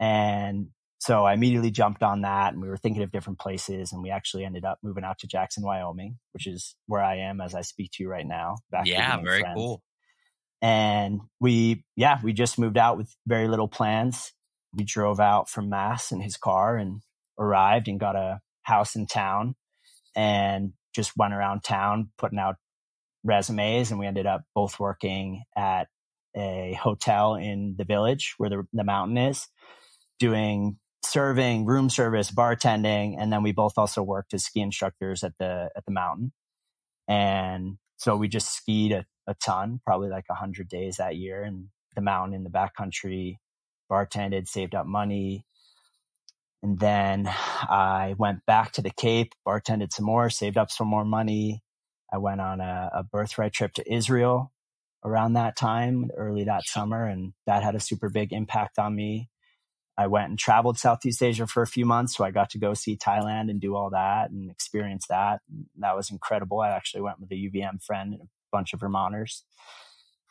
And 0.00 0.68
so 0.98 1.24
I 1.24 1.34
immediately 1.34 1.70
jumped 1.70 2.02
on 2.02 2.22
that 2.22 2.52
and 2.52 2.62
we 2.62 2.68
were 2.68 2.76
thinking 2.76 3.02
of 3.02 3.12
different 3.12 3.38
places 3.38 3.92
and 3.92 4.02
we 4.02 4.10
actually 4.10 4.44
ended 4.44 4.64
up 4.64 4.78
moving 4.82 5.04
out 5.04 5.18
to 5.20 5.26
Jackson, 5.26 5.62
Wyoming, 5.62 6.18
which 6.32 6.46
is 6.46 6.74
where 6.86 7.02
I 7.02 7.16
am 7.16 7.40
as 7.40 7.54
I 7.54 7.60
speak 7.60 7.92
to 7.92 8.02
you 8.02 8.08
right 8.08 8.26
now. 8.26 8.56
yeah, 8.84 9.20
very 9.20 9.40
friends. 9.40 9.56
cool. 9.56 9.82
And 10.60 11.20
we, 11.38 11.84
yeah, 11.96 12.18
we 12.22 12.32
just 12.32 12.58
moved 12.58 12.78
out 12.78 12.96
with 12.96 13.14
very 13.26 13.46
little 13.46 13.68
plans. 13.68 14.32
We 14.72 14.84
drove 14.84 15.20
out 15.20 15.48
from 15.48 15.68
Mass 15.68 16.10
in 16.10 16.20
his 16.20 16.36
car 16.36 16.76
and 16.76 17.00
arrived 17.38 17.88
and 17.88 18.00
got 18.00 18.16
a 18.16 18.40
house 18.62 18.96
in 18.96 19.06
town 19.06 19.54
and 20.16 20.72
just 20.94 21.16
went 21.16 21.32
around 21.32 21.62
town 21.62 22.10
putting 22.18 22.40
out 22.40 22.56
resumes. 23.28 23.90
And 23.90 24.00
we 24.00 24.06
ended 24.06 24.26
up 24.26 24.42
both 24.54 24.80
working 24.80 25.44
at 25.56 25.86
a 26.36 26.76
hotel 26.80 27.36
in 27.36 27.76
the 27.78 27.84
village 27.84 28.34
where 28.38 28.50
the, 28.50 28.64
the 28.72 28.84
mountain 28.84 29.18
is, 29.18 29.46
doing 30.18 30.78
serving, 31.04 31.64
room 31.64 31.88
service, 31.90 32.30
bartending, 32.30 33.14
and 33.18 33.32
then 33.32 33.42
we 33.42 33.52
both 33.52 33.78
also 33.78 34.02
worked 34.02 34.34
as 34.34 34.44
ski 34.44 34.60
instructors 34.60 35.22
at 35.22 35.32
the 35.38 35.70
at 35.76 35.84
the 35.84 35.92
mountain. 35.92 36.32
And 37.06 37.78
so 37.96 38.16
we 38.16 38.28
just 38.28 38.52
skied 38.52 38.92
a, 38.92 39.06
a 39.26 39.34
ton, 39.34 39.80
probably 39.84 40.10
like 40.10 40.26
a 40.30 40.34
hundred 40.34 40.68
days 40.68 40.96
that 40.96 41.16
year, 41.16 41.42
and 41.42 41.68
the 41.94 42.02
mountain 42.02 42.34
in 42.34 42.44
the 42.44 42.50
backcountry, 42.50 43.36
bartended, 43.90 44.48
saved 44.48 44.74
up 44.74 44.86
money. 44.86 45.44
And 46.62 46.78
then 46.78 47.28
I 47.28 48.14
went 48.18 48.44
back 48.44 48.72
to 48.72 48.82
the 48.82 48.90
Cape, 48.90 49.32
bartended 49.46 49.92
some 49.92 50.04
more, 50.04 50.28
saved 50.28 50.58
up 50.58 50.70
some 50.70 50.88
more 50.88 51.04
money. 51.04 51.62
I 52.12 52.18
went 52.18 52.40
on 52.40 52.60
a, 52.60 52.90
a 52.94 53.02
birthright 53.02 53.52
trip 53.52 53.74
to 53.74 53.92
Israel 53.92 54.52
around 55.04 55.34
that 55.34 55.56
time, 55.56 56.10
early 56.16 56.44
that 56.44 56.66
summer, 56.66 57.06
and 57.06 57.32
that 57.46 57.62
had 57.62 57.74
a 57.74 57.80
super 57.80 58.08
big 58.08 58.32
impact 58.32 58.78
on 58.78 58.94
me. 58.94 59.28
I 59.96 60.06
went 60.06 60.30
and 60.30 60.38
traveled 60.38 60.78
Southeast 60.78 61.22
Asia 61.22 61.46
for 61.46 61.62
a 61.62 61.66
few 61.66 61.84
months. 61.84 62.16
So 62.16 62.24
I 62.24 62.30
got 62.30 62.50
to 62.50 62.58
go 62.58 62.72
see 62.72 62.96
Thailand 62.96 63.50
and 63.50 63.60
do 63.60 63.74
all 63.74 63.90
that 63.90 64.30
and 64.30 64.48
experience 64.48 65.06
that. 65.08 65.40
That 65.78 65.96
was 65.96 66.10
incredible. 66.10 66.60
I 66.60 66.70
actually 66.70 67.00
went 67.00 67.20
with 67.20 67.32
a 67.32 67.34
UVM 67.34 67.82
friend 67.82 68.12
and 68.14 68.22
a 68.22 68.28
bunch 68.52 68.72
of 68.72 68.80
Vermonters. 68.80 69.42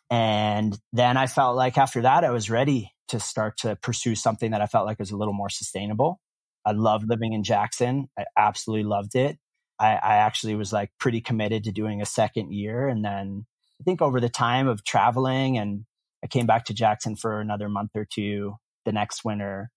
And 0.10 0.78
then 0.94 1.18
I 1.18 1.28
felt 1.28 1.58
like 1.58 1.78
after 1.78 2.04
that, 2.04 2.24
I 2.24 2.32
was 2.32 2.50
ready 2.50 2.94
to 3.10 3.20
start 3.20 3.58
to 3.60 3.76
pursue 3.76 4.16
something 4.16 4.52
that 4.52 4.62
I 4.62 4.68
felt 4.68 4.86
like 4.86 5.00
was 5.00 5.12
a 5.12 5.18
little 5.18 5.34
more 5.34 5.50
sustainable. 5.50 6.22
I 6.66 6.72
loved 6.72 7.10
living 7.10 7.34
in 7.34 7.44
Jackson. 7.44 8.10
I 8.18 8.24
absolutely 8.38 8.86
loved 8.86 9.16
it. 9.16 9.38
I, 9.80 9.92
I 9.92 10.16
actually 10.18 10.56
was 10.56 10.74
like 10.74 10.92
pretty 11.00 11.22
committed 11.22 11.66
to 11.66 11.72
doing 11.72 12.02
a 12.02 12.06
second 12.06 12.54
year. 12.54 12.88
And 12.88 13.04
then 13.04 13.46
I 13.80 13.84
think 13.84 14.02
over 14.02 14.20
the 14.20 14.30
time 14.30 14.68
of 14.68 14.84
traveling 14.84 15.58
and 15.58 15.86
I 16.24 16.28
came 16.28 16.46
back 16.46 16.66
to 16.66 16.74
Jackson 16.74 17.16
for 17.16 17.40
another 17.40 17.70
month 17.70 17.92
or 17.96 18.06
two 18.06 18.56
the 18.86 18.92
next 18.92 19.24
winter 19.24 19.70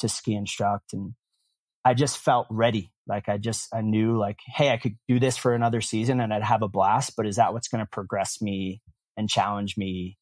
to 0.00 0.08
ski 0.08 0.34
instruct. 0.34 0.92
And 0.92 1.14
I 1.84 1.94
just 1.94 2.18
felt 2.18 2.46
ready. 2.50 2.90
Like 3.06 3.28
I 3.28 3.36
just, 3.36 3.68
I 3.72 3.82
knew 3.82 4.18
like, 4.18 4.38
hey, 4.46 4.70
I 4.70 4.78
could 4.78 4.96
do 5.06 5.20
this 5.20 5.36
for 5.36 5.54
another 5.54 5.80
season 5.80 6.20
and 6.20 6.32
I'd 6.32 6.42
have 6.42 6.62
a 6.62 6.68
blast, 6.68 7.12
but 7.16 7.26
is 7.26 7.36
that 7.36 7.52
what's 7.52 7.68
going 7.68 7.84
to 7.84 7.90
progress 7.90 8.40
me 8.40 8.80
and 9.16 9.28
challenge 9.28 9.76
me 9.76 10.16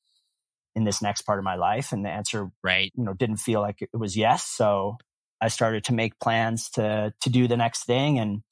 in 0.75 0.85
this 0.85 1.01
next 1.01 1.23
part 1.23 1.39
of 1.39 1.45
my 1.45 1.55
life? 1.55 1.93
And 1.93 2.05
the 2.05 2.11
answer, 2.11 2.49
right, 2.63 2.93
you 2.97 3.05
know, 3.05 3.15
didn't 3.15 3.37
feel 3.37 3.61
like 3.61 3.81
it 3.81 3.89
was 3.97 4.17
yes. 4.17 4.45
So 4.45 4.97
I 5.41 5.49
started 5.49 5.85
to 5.85 5.95
make 5.95 6.19
plans 6.21 6.69
to, 6.71 7.15
to 7.21 7.31
do 7.31 7.47
the 7.47 7.57
next 7.57 7.85
thing. 7.85 8.19
And 8.19 8.43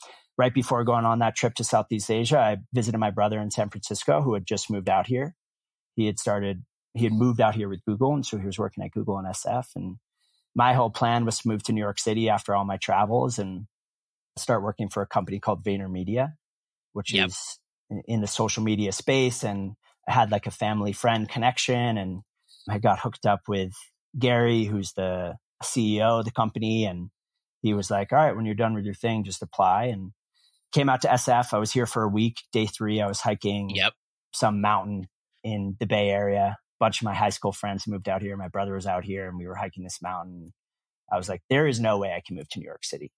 right 0.40 0.55
before 0.55 0.85
going 0.85 1.05
on 1.05 1.18
that 1.18 1.37
trip 1.37 1.53
to 1.55 1.62
Southeast 1.62 2.11
Asia, 2.11 2.38
I 2.38 2.57
visited 2.72 2.96
my 2.96 3.11
brother 3.11 3.38
in 3.38 3.50
San 3.50 3.68
Francisco 3.68 4.22
who 4.22 4.33
had 4.33 4.46
just 4.46 4.70
moved 4.70 4.88
out 4.88 5.07
here. 5.07 5.35
He 5.96 6.07
had 6.07 6.18
started 6.18 6.64
he 6.94 7.05
had 7.05 7.12
moved 7.12 7.42
out 7.42 7.55
here 7.55 7.68
with 7.68 7.85
Google, 7.85 8.14
and 8.14 8.24
so 8.24 8.38
he 8.38 8.46
was 8.46 8.59
working 8.59 8.83
at 8.83 8.90
Google 8.90 9.18
and 9.18 9.29
SF. 9.29 9.66
And 9.76 9.96
my 10.57 10.72
whole 10.72 10.88
plan 10.88 11.26
was 11.26 11.40
to 11.40 11.48
move 11.48 11.62
to 11.64 11.72
New 11.72 11.83
York 11.83 12.00
City 12.00 12.31
after 12.31 12.55
all 12.55 12.64
my 12.64 12.79
travels 12.79 13.38
and 13.38 13.66
start 14.38 14.62
working 14.62 14.88
for 14.88 15.03
a 15.03 15.07
company 15.07 15.38
called 15.38 15.62
VaynerMedia, 15.62 16.33
which 16.94 17.12
yep. 17.12 17.29
is 17.29 17.59
in 18.07 18.22
the 18.22 18.26
social 18.26 18.62
media 18.62 18.92
space. 18.92 19.44
And 19.44 19.74
I 20.09 20.14
had 20.14 20.33
like 20.33 20.46
a 20.46 20.50
family 20.50 20.92
friend 20.92 21.29
connection, 21.29 21.98
and 21.98 22.22
I 22.66 22.79
got 22.79 23.00
hooked 23.00 23.26
up 23.26 23.42
with 23.46 23.72
Gary, 24.18 24.64
who's 24.64 24.94
the 24.94 25.37
CEO 25.62 26.20
of 26.20 26.24
the 26.24 26.33
company, 26.33 26.87
and 26.87 27.11
he 27.61 27.74
was 27.74 27.90
like, 27.90 28.11
"All 28.11 28.18
right, 28.18 28.35
when 28.35 28.46
you're 28.46 28.55
done 28.55 28.74
with 28.74 28.87
your 28.87 28.94
thing, 28.94 29.22
just 29.22 29.42
apply." 29.42 29.85
And 29.85 30.12
came 30.72 30.88
out 30.88 31.02
to 31.02 31.09
SF. 31.09 31.52
I 31.52 31.59
was 31.59 31.72
here 31.72 31.87
for 31.87 32.02
a 32.02 32.09
week. 32.09 32.42
Day 32.52 32.66
three, 32.66 33.00
I 33.00 33.06
was 33.06 33.20
hiking 33.20 33.70
yep. 33.70 33.92
some 34.33 34.61
mountain 34.61 35.09
in 35.42 35.76
the 35.80 35.87
Bay 35.87 36.11
Area 36.11 36.56
A 36.59 36.78
bunch 36.78 37.00
of 37.00 37.04
my 37.04 37.14
high 37.14 37.30
school 37.30 37.52
friends 37.52 37.87
moved 37.87 38.09
out 38.09 38.22
here. 38.22 38.37
My 38.37 38.48
brother 38.48 38.74
was 38.74 38.87
out 38.87 39.04
here 39.04 39.28
and 39.28 39.38
we 39.38 39.46
were 39.46 39.54
hiking 39.54 39.85
this 39.85 40.00
mountain. 40.02 40.52
I 41.12 41.16
was 41.16 41.28
like, 41.28 41.42
there 41.50 41.66
is 41.66 41.80
no 41.80 41.98
way 41.98 42.12
I 42.12 42.22
can 42.24 42.37
move 42.37 42.48
to 42.50 42.59
New 42.59 42.66
York 42.66 42.85
City 42.85 43.11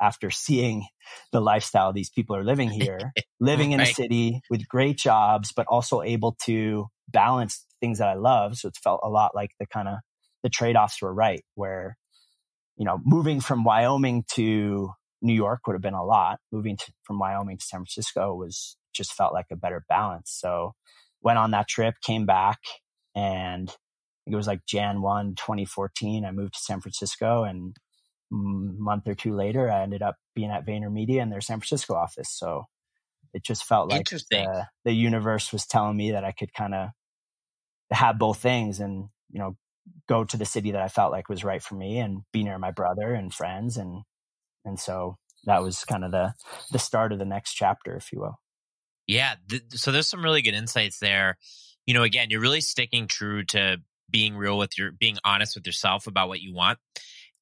after 0.00 0.30
seeing 0.30 0.86
the 1.32 1.40
lifestyle 1.40 1.92
these 1.92 2.10
people 2.10 2.36
are 2.36 2.44
living 2.44 2.70
here, 2.70 3.12
living 3.40 3.72
in 3.72 3.80
right. 3.80 3.90
a 3.90 3.94
city 3.94 4.40
with 4.50 4.68
great 4.68 4.96
jobs, 4.96 5.52
but 5.52 5.66
also 5.66 6.02
able 6.02 6.36
to 6.44 6.86
balance 7.08 7.64
things 7.80 7.98
that 7.98 8.08
I 8.08 8.14
love. 8.14 8.56
So 8.56 8.68
it 8.68 8.76
felt 8.76 9.00
a 9.02 9.08
lot 9.08 9.34
like 9.34 9.50
the 9.58 9.66
kind 9.66 9.88
of 9.88 9.96
the 10.42 10.50
trade 10.50 10.76
offs 10.76 11.00
were 11.02 11.12
right, 11.12 11.44
where, 11.54 11.96
you 12.76 12.84
know, 12.84 13.00
moving 13.04 13.40
from 13.40 13.64
Wyoming 13.64 14.24
to 14.34 14.90
New 15.20 15.34
York 15.34 15.66
would 15.66 15.74
have 15.74 15.82
been 15.82 15.94
a 15.94 16.04
lot. 16.04 16.38
Moving 16.52 16.76
to, 16.76 16.92
from 17.02 17.18
Wyoming 17.18 17.58
to 17.58 17.64
San 17.64 17.80
Francisco 17.80 18.34
was 18.34 18.76
just 18.92 19.12
felt 19.12 19.32
like 19.32 19.46
a 19.50 19.56
better 19.56 19.84
balance. 19.88 20.30
So 20.32 20.74
went 21.20 21.38
on 21.38 21.50
that 21.52 21.68
trip, 21.68 21.94
came 22.02 22.26
back, 22.26 22.58
and 23.14 23.74
it 24.26 24.36
was 24.36 24.46
like 24.46 24.66
Jan 24.66 25.00
1, 25.02 25.34
2014. 25.34 26.24
I 26.24 26.30
moved 26.30 26.54
to 26.54 26.60
San 26.60 26.80
Francisco 26.80 27.44
and 27.44 27.76
a 28.30 28.34
month 28.34 29.08
or 29.08 29.14
two 29.14 29.34
later, 29.34 29.70
I 29.70 29.82
ended 29.82 30.02
up 30.02 30.16
being 30.34 30.50
at 30.50 30.66
VaynerMedia 30.66 31.22
in 31.22 31.30
their 31.30 31.40
San 31.40 31.58
Francisco 31.58 31.94
office. 31.94 32.30
So 32.30 32.64
it 33.32 33.42
just 33.42 33.64
felt 33.64 33.90
like 33.90 34.06
the, 34.30 34.66
the 34.84 34.92
universe 34.92 35.52
was 35.52 35.66
telling 35.66 35.96
me 35.96 36.12
that 36.12 36.24
I 36.24 36.32
could 36.32 36.52
kind 36.52 36.74
of 36.74 36.90
have 37.90 38.18
both 38.18 38.38
things 38.38 38.80
and, 38.80 39.08
you 39.30 39.38
know, 39.38 39.56
go 40.08 40.24
to 40.24 40.36
the 40.36 40.44
city 40.44 40.72
that 40.72 40.82
I 40.82 40.88
felt 40.88 41.12
like 41.12 41.28
was 41.28 41.44
right 41.44 41.62
for 41.62 41.74
me 41.74 41.98
and 41.98 42.22
be 42.32 42.44
near 42.44 42.58
my 42.58 42.70
brother 42.70 43.14
and 43.14 43.32
friends. 43.32 43.76
And, 43.78 44.02
and 44.68 44.78
so 44.78 45.16
that 45.44 45.62
was 45.62 45.84
kind 45.84 46.04
of 46.04 46.12
the, 46.12 46.34
the 46.70 46.78
start 46.78 47.12
of 47.12 47.18
the 47.18 47.24
next 47.24 47.54
chapter, 47.54 47.96
if 47.96 48.12
you 48.12 48.20
will. 48.20 48.38
Yeah. 49.06 49.34
Th- 49.48 49.62
so 49.70 49.90
there's 49.90 50.08
some 50.08 50.22
really 50.22 50.42
good 50.42 50.54
insights 50.54 50.98
there 50.98 51.38
you 51.88 51.94
know, 51.94 52.02
again, 52.02 52.28
you're 52.28 52.42
really 52.42 52.60
sticking 52.60 53.06
true 53.06 53.44
to 53.46 53.78
being 54.10 54.36
real 54.36 54.58
with 54.58 54.76
your, 54.76 54.92
being 54.92 55.16
honest 55.24 55.56
with 55.56 55.64
yourself 55.64 56.06
about 56.06 56.28
what 56.28 56.42
you 56.42 56.52
want. 56.52 56.78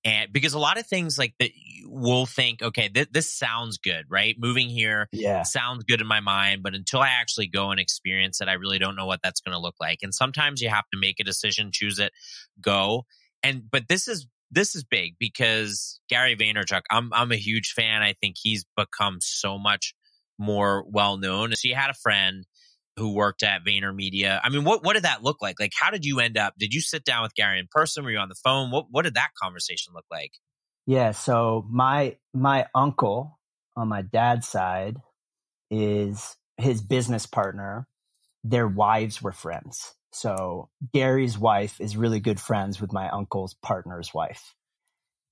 And 0.04 0.32
because 0.32 0.54
a 0.54 0.58
lot 0.60 0.78
of 0.78 0.86
things 0.86 1.18
like 1.18 1.34
that 1.40 1.50
we'll 1.84 2.26
think, 2.26 2.62
okay, 2.62 2.88
th- 2.88 3.08
this 3.10 3.32
sounds 3.32 3.78
good, 3.78 4.04
right? 4.08 4.36
Moving 4.38 4.68
here 4.68 5.08
yeah. 5.10 5.42
sounds 5.42 5.82
good 5.82 6.00
in 6.00 6.06
my 6.06 6.20
mind, 6.20 6.62
but 6.62 6.76
until 6.76 7.00
I 7.00 7.08
actually 7.08 7.48
go 7.48 7.72
and 7.72 7.80
experience 7.80 8.40
it, 8.40 8.46
I 8.46 8.52
really 8.52 8.78
don't 8.78 8.94
know 8.94 9.06
what 9.06 9.18
that's 9.20 9.40
going 9.40 9.52
to 9.52 9.58
look 9.58 9.74
like. 9.80 9.98
And 10.02 10.14
sometimes 10.14 10.62
you 10.62 10.68
have 10.68 10.88
to 10.92 10.98
make 11.00 11.18
a 11.18 11.24
decision, 11.24 11.72
choose 11.72 11.98
it, 11.98 12.12
go. 12.60 13.04
And 13.42 13.68
but 13.68 13.88
this 13.88 14.06
is 14.06 14.28
this 14.57 14.75
is 14.75 14.83
big 14.83 15.16
because 15.21 16.01
Gary 16.09 16.35
Vaynerchuk, 16.35 16.83
I'm 16.90 17.12
I'm 17.12 17.31
a 17.31 17.37
huge 17.37 17.73
fan. 17.73 18.03
I 18.03 18.14
think 18.14 18.37
he's 18.42 18.64
become 18.77 19.19
so 19.21 19.59
much 19.59 19.95
more 20.38 20.85
well 20.88 21.19
known. 21.19 21.55
So 21.55 21.69
you 21.69 21.75
had 21.75 21.90
a 21.90 21.95
friend 21.95 22.45
who 22.97 23.12
worked 23.12 23.42
at 23.42 23.64
VaynerMedia. 23.64 24.40
I 24.42 24.49
mean, 24.49 24.64
what 24.64 24.83
what 24.83 24.95
did 24.95 25.05
that 25.05 25.23
look 25.23 25.42
like? 25.42 25.61
Like, 25.61 25.73
how 25.79 25.90
did 25.90 26.05
you 26.05 26.21
end 26.21 26.38
up? 26.38 26.55
Did 26.59 26.73
you 26.73 26.81
sit 26.81 27.05
down 27.05 27.23
with 27.23 27.35
Gary 27.35 27.61
in 27.61 27.69
person? 27.71 28.03
Were 28.03 28.11
you 28.11 28.19
on 28.19 28.31
the 28.31 28.35
phone? 28.42 28.71
What 28.71 28.87
what 28.90 29.03
did 29.03 29.14
that 29.14 29.31
conversation 29.40 29.92
look 29.95 30.07
like? 30.11 30.33
Yeah, 30.87 31.11
so 31.11 31.66
my 31.71 32.16
my 32.33 32.66
uncle 32.75 33.38
on 33.77 33.88
my 33.88 34.03
dad's 34.03 34.49
side 34.49 34.97
is 35.71 36.35
his 36.57 36.81
business 36.81 37.27
partner. 37.27 37.87
Their 38.42 38.66
wives 38.66 39.21
were 39.21 39.33
friends. 39.33 39.92
So 40.16 40.70
Gary's 40.94 41.38
wife 41.38 41.79
is 41.79 41.94
really 41.94 42.20
good 42.20 42.40
friends 42.40 42.81
with 42.81 42.90
my 42.90 43.11
uncle's 43.11 43.55
partner's 43.62 44.14
wife. 44.14 44.55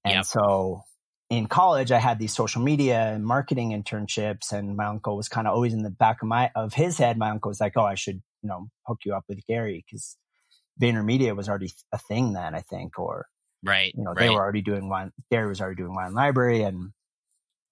And 0.05 0.17
yep. 0.17 0.25
so 0.27 0.83
in 1.31 1.47
college, 1.47 1.91
I 1.91 1.99
had 1.99 2.19
these 2.19 2.35
social 2.35 2.61
media 2.61 3.01
and 3.01 3.25
marketing 3.25 3.71
internships, 3.71 4.53
and 4.53 4.77
my 4.77 4.85
uncle 4.85 5.17
was 5.17 5.31
kind 5.31 5.47
of 5.47 5.55
always 5.55 5.73
in 5.73 5.83
the 5.83 5.91
back 5.91 6.21
of 6.21 6.29
my 6.29 6.51
of 6.55 6.75
his 6.75 6.99
head. 6.99 7.17
My 7.17 7.31
uncle 7.31 7.49
was 7.49 7.61
like, 7.61 7.73
"Oh, 7.77 7.85
I 7.85 7.95
should 7.95 8.17
you 8.43 8.49
know 8.49 8.69
hook 8.87 8.99
you 9.07 9.15
up 9.15 9.25
with 9.27 9.47
Gary 9.47 9.83
because 9.87 10.19
VaynerMedia 10.79 11.35
was 11.35 11.49
already 11.49 11.73
a 11.91 11.99
thing 11.99 12.35
then, 12.35 12.55
I 12.55 12.61
think, 12.61 12.99
or 12.99 13.27
right, 13.65 13.91
you 13.97 14.05
know, 14.05 14.11
right. 14.11 14.19
they 14.19 14.29
were 14.29 14.43
already 14.43 14.61
doing 14.61 14.91
wine. 14.91 15.13
Gary 15.31 15.49
was 15.49 15.63
already 15.63 15.77
doing 15.77 15.95
wine 15.95 16.13
library 16.13 16.63
and 16.63 16.91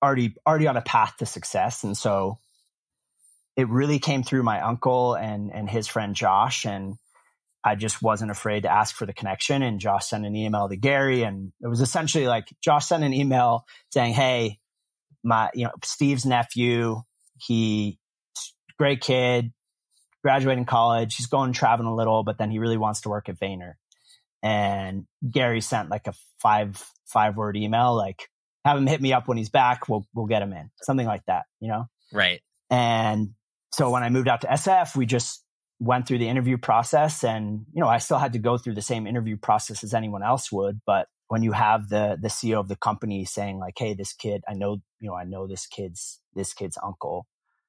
already 0.03 0.35
already 0.47 0.67
on 0.67 0.79
a 0.79 0.83
path 0.83 1.15
to 1.19 1.27
success, 1.27 1.85
and 1.85 1.95
so 1.95 2.39
it 3.55 3.69
really 3.69 3.99
came 3.99 4.23
through 4.23 4.45
my 4.45 4.63
uncle 4.63 5.15
and 5.15 5.53
and 5.53 5.69
his 5.69 5.89
friend 5.89 6.17
Josh 6.17 6.65
and 6.65 6.97
I 7.65 7.75
just 7.75 8.03
wasn't 8.03 8.31
afraid 8.31 8.65
to 8.65 8.73
ask 8.73 8.95
for 8.95 9.07
the 9.07 9.13
connection. 9.13 9.63
And 9.63 9.79
Josh 9.79 10.07
sent 10.07 10.27
an 10.27 10.35
email 10.35 10.69
to 10.69 10.77
Gary, 10.77 11.23
and 11.23 11.53
it 11.61 11.69
was 11.69 11.81
essentially 11.81 12.27
like 12.27 12.49
Josh 12.63 12.87
sent 12.87 13.05
an 13.05 13.13
email 13.13 13.65
saying, 13.91 14.15
"Hey, 14.15 14.59
my 15.23 15.51
you 15.55 15.65
know 15.65 15.73
Steve's 15.85 16.27
nephew, 16.27 17.03
he 17.39 17.99
great 18.79 19.01
kid, 19.01 19.53
graduating 20.23 20.65
college. 20.65 21.15
He's 21.17 21.27
going 21.27 21.53
traveling 21.53 21.89
a 21.89 21.95
little, 21.95 22.25
but 22.25 22.39
then 22.39 22.51
he 22.51 22.59
really 22.59 22.79
wants 22.79 23.03
to 23.03 23.09
work 23.09 23.29
at 23.29 23.39
Vayner." 23.39 23.75
and 24.43 25.07
Gary 25.29 25.61
sent 25.61 25.89
like 25.89 26.07
a 26.07 26.15
five 26.41 26.83
five 27.07 27.37
word 27.37 27.57
email 27.57 27.95
like 27.95 28.29
have 28.65 28.77
him 28.77 28.87
hit 28.87 29.01
me 29.01 29.13
up 29.13 29.29
when 29.29 29.39
he's 29.39 29.51
back. 29.51 29.89
We'll 29.89 30.07
we'll 30.15 30.27
get 30.27 30.43
him 30.43 30.53
in. 30.53 30.71
Something 30.83 31.07
like 31.07 31.25
that, 31.27 31.45
you 31.61 31.69
know? 31.69 31.87
Right. 32.13 32.41
And 32.71 33.31
so 33.73 33.91
when 33.91 34.03
I 34.03 34.11
moved 34.11 34.29
out 34.29 34.43
to 34.43 34.47
SF, 34.49 34.97
we 34.97 35.07
just 35.07 35.42
went 35.83 36.07
through 36.07 36.19
the 36.19 36.29
interview 36.29 36.57
process 36.57 37.25
and 37.25 37.67
you 37.73 37.81
know, 37.81 37.89
I 37.89 37.99
still 37.99 38.19
had 38.19 38.35
to 38.35 38.39
go 38.39 38.57
through 38.57 38.75
the 38.75 38.83
same 38.83 39.07
interview 39.07 39.37
process 39.37 39.83
as 39.83 39.95
anyone 39.95 40.23
else 40.23 40.53
would, 40.53 40.81
but 40.87 41.09
when 41.29 41.43
you 41.43 41.53
have 41.53 41.89
the 41.89 42.19
the 42.21 42.29
CEO 42.29 42.61
of 42.61 42.69
the 42.69 42.77
company 42.77 43.25
saying 43.25 43.59
like, 43.59 43.75
"Hey, 43.79 43.95
this 43.95 44.13
kid, 44.13 44.43
I 44.47 44.55
know, 44.55 44.83
you 45.01 45.09
know, 45.09 45.15
I 45.15 45.25
know 45.25 45.47
this 45.47 45.67
kid's 45.67 46.21
this 46.35 46.53
kid's 46.53 46.79
uncle." 46.83 47.27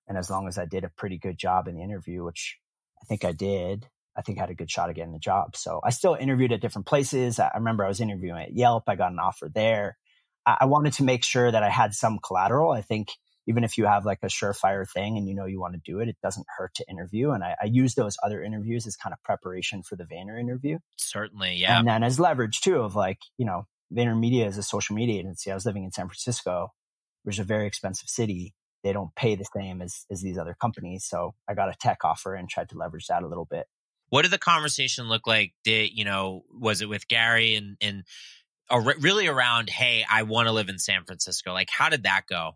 And 0.07 0.17
as 0.17 0.29
long 0.29 0.47
as 0.47 0.57
I 0.57 0.65
did 0.65 0.83
a 0.83 0.89
pretty 0.89 1.17
good 1.17 1.37
job 1.37 1.67
in 1.67 1.75
the 1.75 1.81
interview, 1.81 2.23
which 2.23 2.57
I 3.01 3.05
think 3.05 3.23
I 3.23 3.31
did, 3.31 3.87
I 4.17 4.21
think 4.21 4.37
I 4.37 4.41
had 4.41 4.49
a 4.49 4.55
good 4.55 4.69
shot 4.69 4.89
of 4.89 4.95
getting 4.95 5.13
the 5.13 5.19
job. 5.19 5.55
So 5.55 5.79
I 5.83 5.91
still 5.91 6.13
interviewed 6.13 6.51
at 6.51 6.61
different 6.61 6.87
places. 6.87 7.39
I 7.39 7.51
remember 7.55 7.85
I 7.85 7.87
was 7.87 8.01
interviewing 8.01 8.43
at 8.43 8.53
Yelp. 8.53 8.83
I 8.87 8.95
got 8.95 9.11
an 9.11 9.19
offer 9.19 9.49
there. 9.53 9.97
I 10.45 10.65
wanted 10.65 10.91
to 10.93 11.03
make 11.03 11.23
sure 11.23 11.49
that 11.49 11.63
I 11.63 11.69
had 11.69 11.93
some 11.93 12.19
collateral. 12.19 12.71
I 12.71 12.81
think 12.81 13.13
even 13.47 13.63
if 13.63 13.77
you 13.77 13.85
have 13.85 14.05
like 14.05 14.19
a 14.23 14.27
surefire 14.27 14.89
thing 14.89 15.17
and 15.17 15.27
you 15.27 15.35
know 15.35 15.45
you 15.45 15.59
want 15.59 15.73
to 15.73 15.81
do 15.83 15.99
it, 15.99 16.07
it 16.07 16.17
doesn't 16.23 16.45
hurt 16.57 16.73
to 16.75 16.85
interview. 16.89 17.31
And 17.31 17.43
I, 17.43 17.55
I 17.61 17.65
use 17.65 17.95
those 17.95 18.17
other 18.23 18.43
interviews 18.43 18.87
as 18.87 18.95
kind 18.95 19.13
of 19.13 19.21
preparation 19.23 19.83
for 19.83 19.95
the 19.95 20.05
Vayner 20.05 20.39
interview. 20.39 20.79
Certainly, 20.97 21.55
yeah. 21.55 21.77
And 21.77 21.87
then 21.87 22.03
as 22.03 22.19
leverage 22.19 22.61
too 22.61 22.77
of 22.77 22.95
like, 22.95 23.19
you 23.37 23.45
know, 23.45 23.67
VaynerMedia 23.93 24.47
is 24.47 24.57
a 24.57 24.63
social 24.63 24.95
media 24.95 25.19
agency. 25.19 25.51
I 25.51 25.55
was 25.55 25.65
living 25.65 25.83
in 25.83 25.91
San 25.91 26.07
Francisco, 26.07 26.73
which 27.23 27.35
is 27.35 27.39
a 27.39 27.43
very 27.43 27.67
expensive 27.67 28.09
city. 28.09 28.53
They 28.83 28.93
don't 28.93 29.13
pay 29.15 29.35
the 29.35 29.45
same 29.55 29.81
as, 29.81 30.05
as 30.11 30.21
these 30.21 30.37
other 30.37 30.55
companies. 30.59 31.05
So 31.05 31.35
I 31.47 31.53
got 31.53 31.69
a 31.69 31.75
tech 31.79 32.03
offer 32.03 32.35
and 32.35 32.49
tried 32.49 32.69
to 32.69 32.77
leverage 32.77 33.07
that 33.07 33.23
a 33.23 33.27
little 33.27 33.45
bit. 33.45 33.67
What 34.09 34.23
did 34.23 34.31
the 34.31 34.37
conversation 34.37 35.09
look 35.09 35.25
like? 35.25 35.53
Did 35.63 35.89
you 35.91 36.05
know? 36.05 36.43
Was 36.53 36.81
it 36.81 36.89
with 36.89 37.07
Gary 37.07 37.55
and 37.55 37.77
and 37.81 38.03
really 38.99 39.25
around? 39.25 39.71
Hey, 39.71 40.05
I 40.07 40.21
want 40.21 40.47
to 40.47 40.51
live 40.51 40.69
in 40.69 40.77
San 40.77 41.03
Francisco. 41.05 41.51
Like, 41.51 41.69
how 41.71 41.89
did 41.89 42.03
that 42.03 42.23
go? 42.29 42.51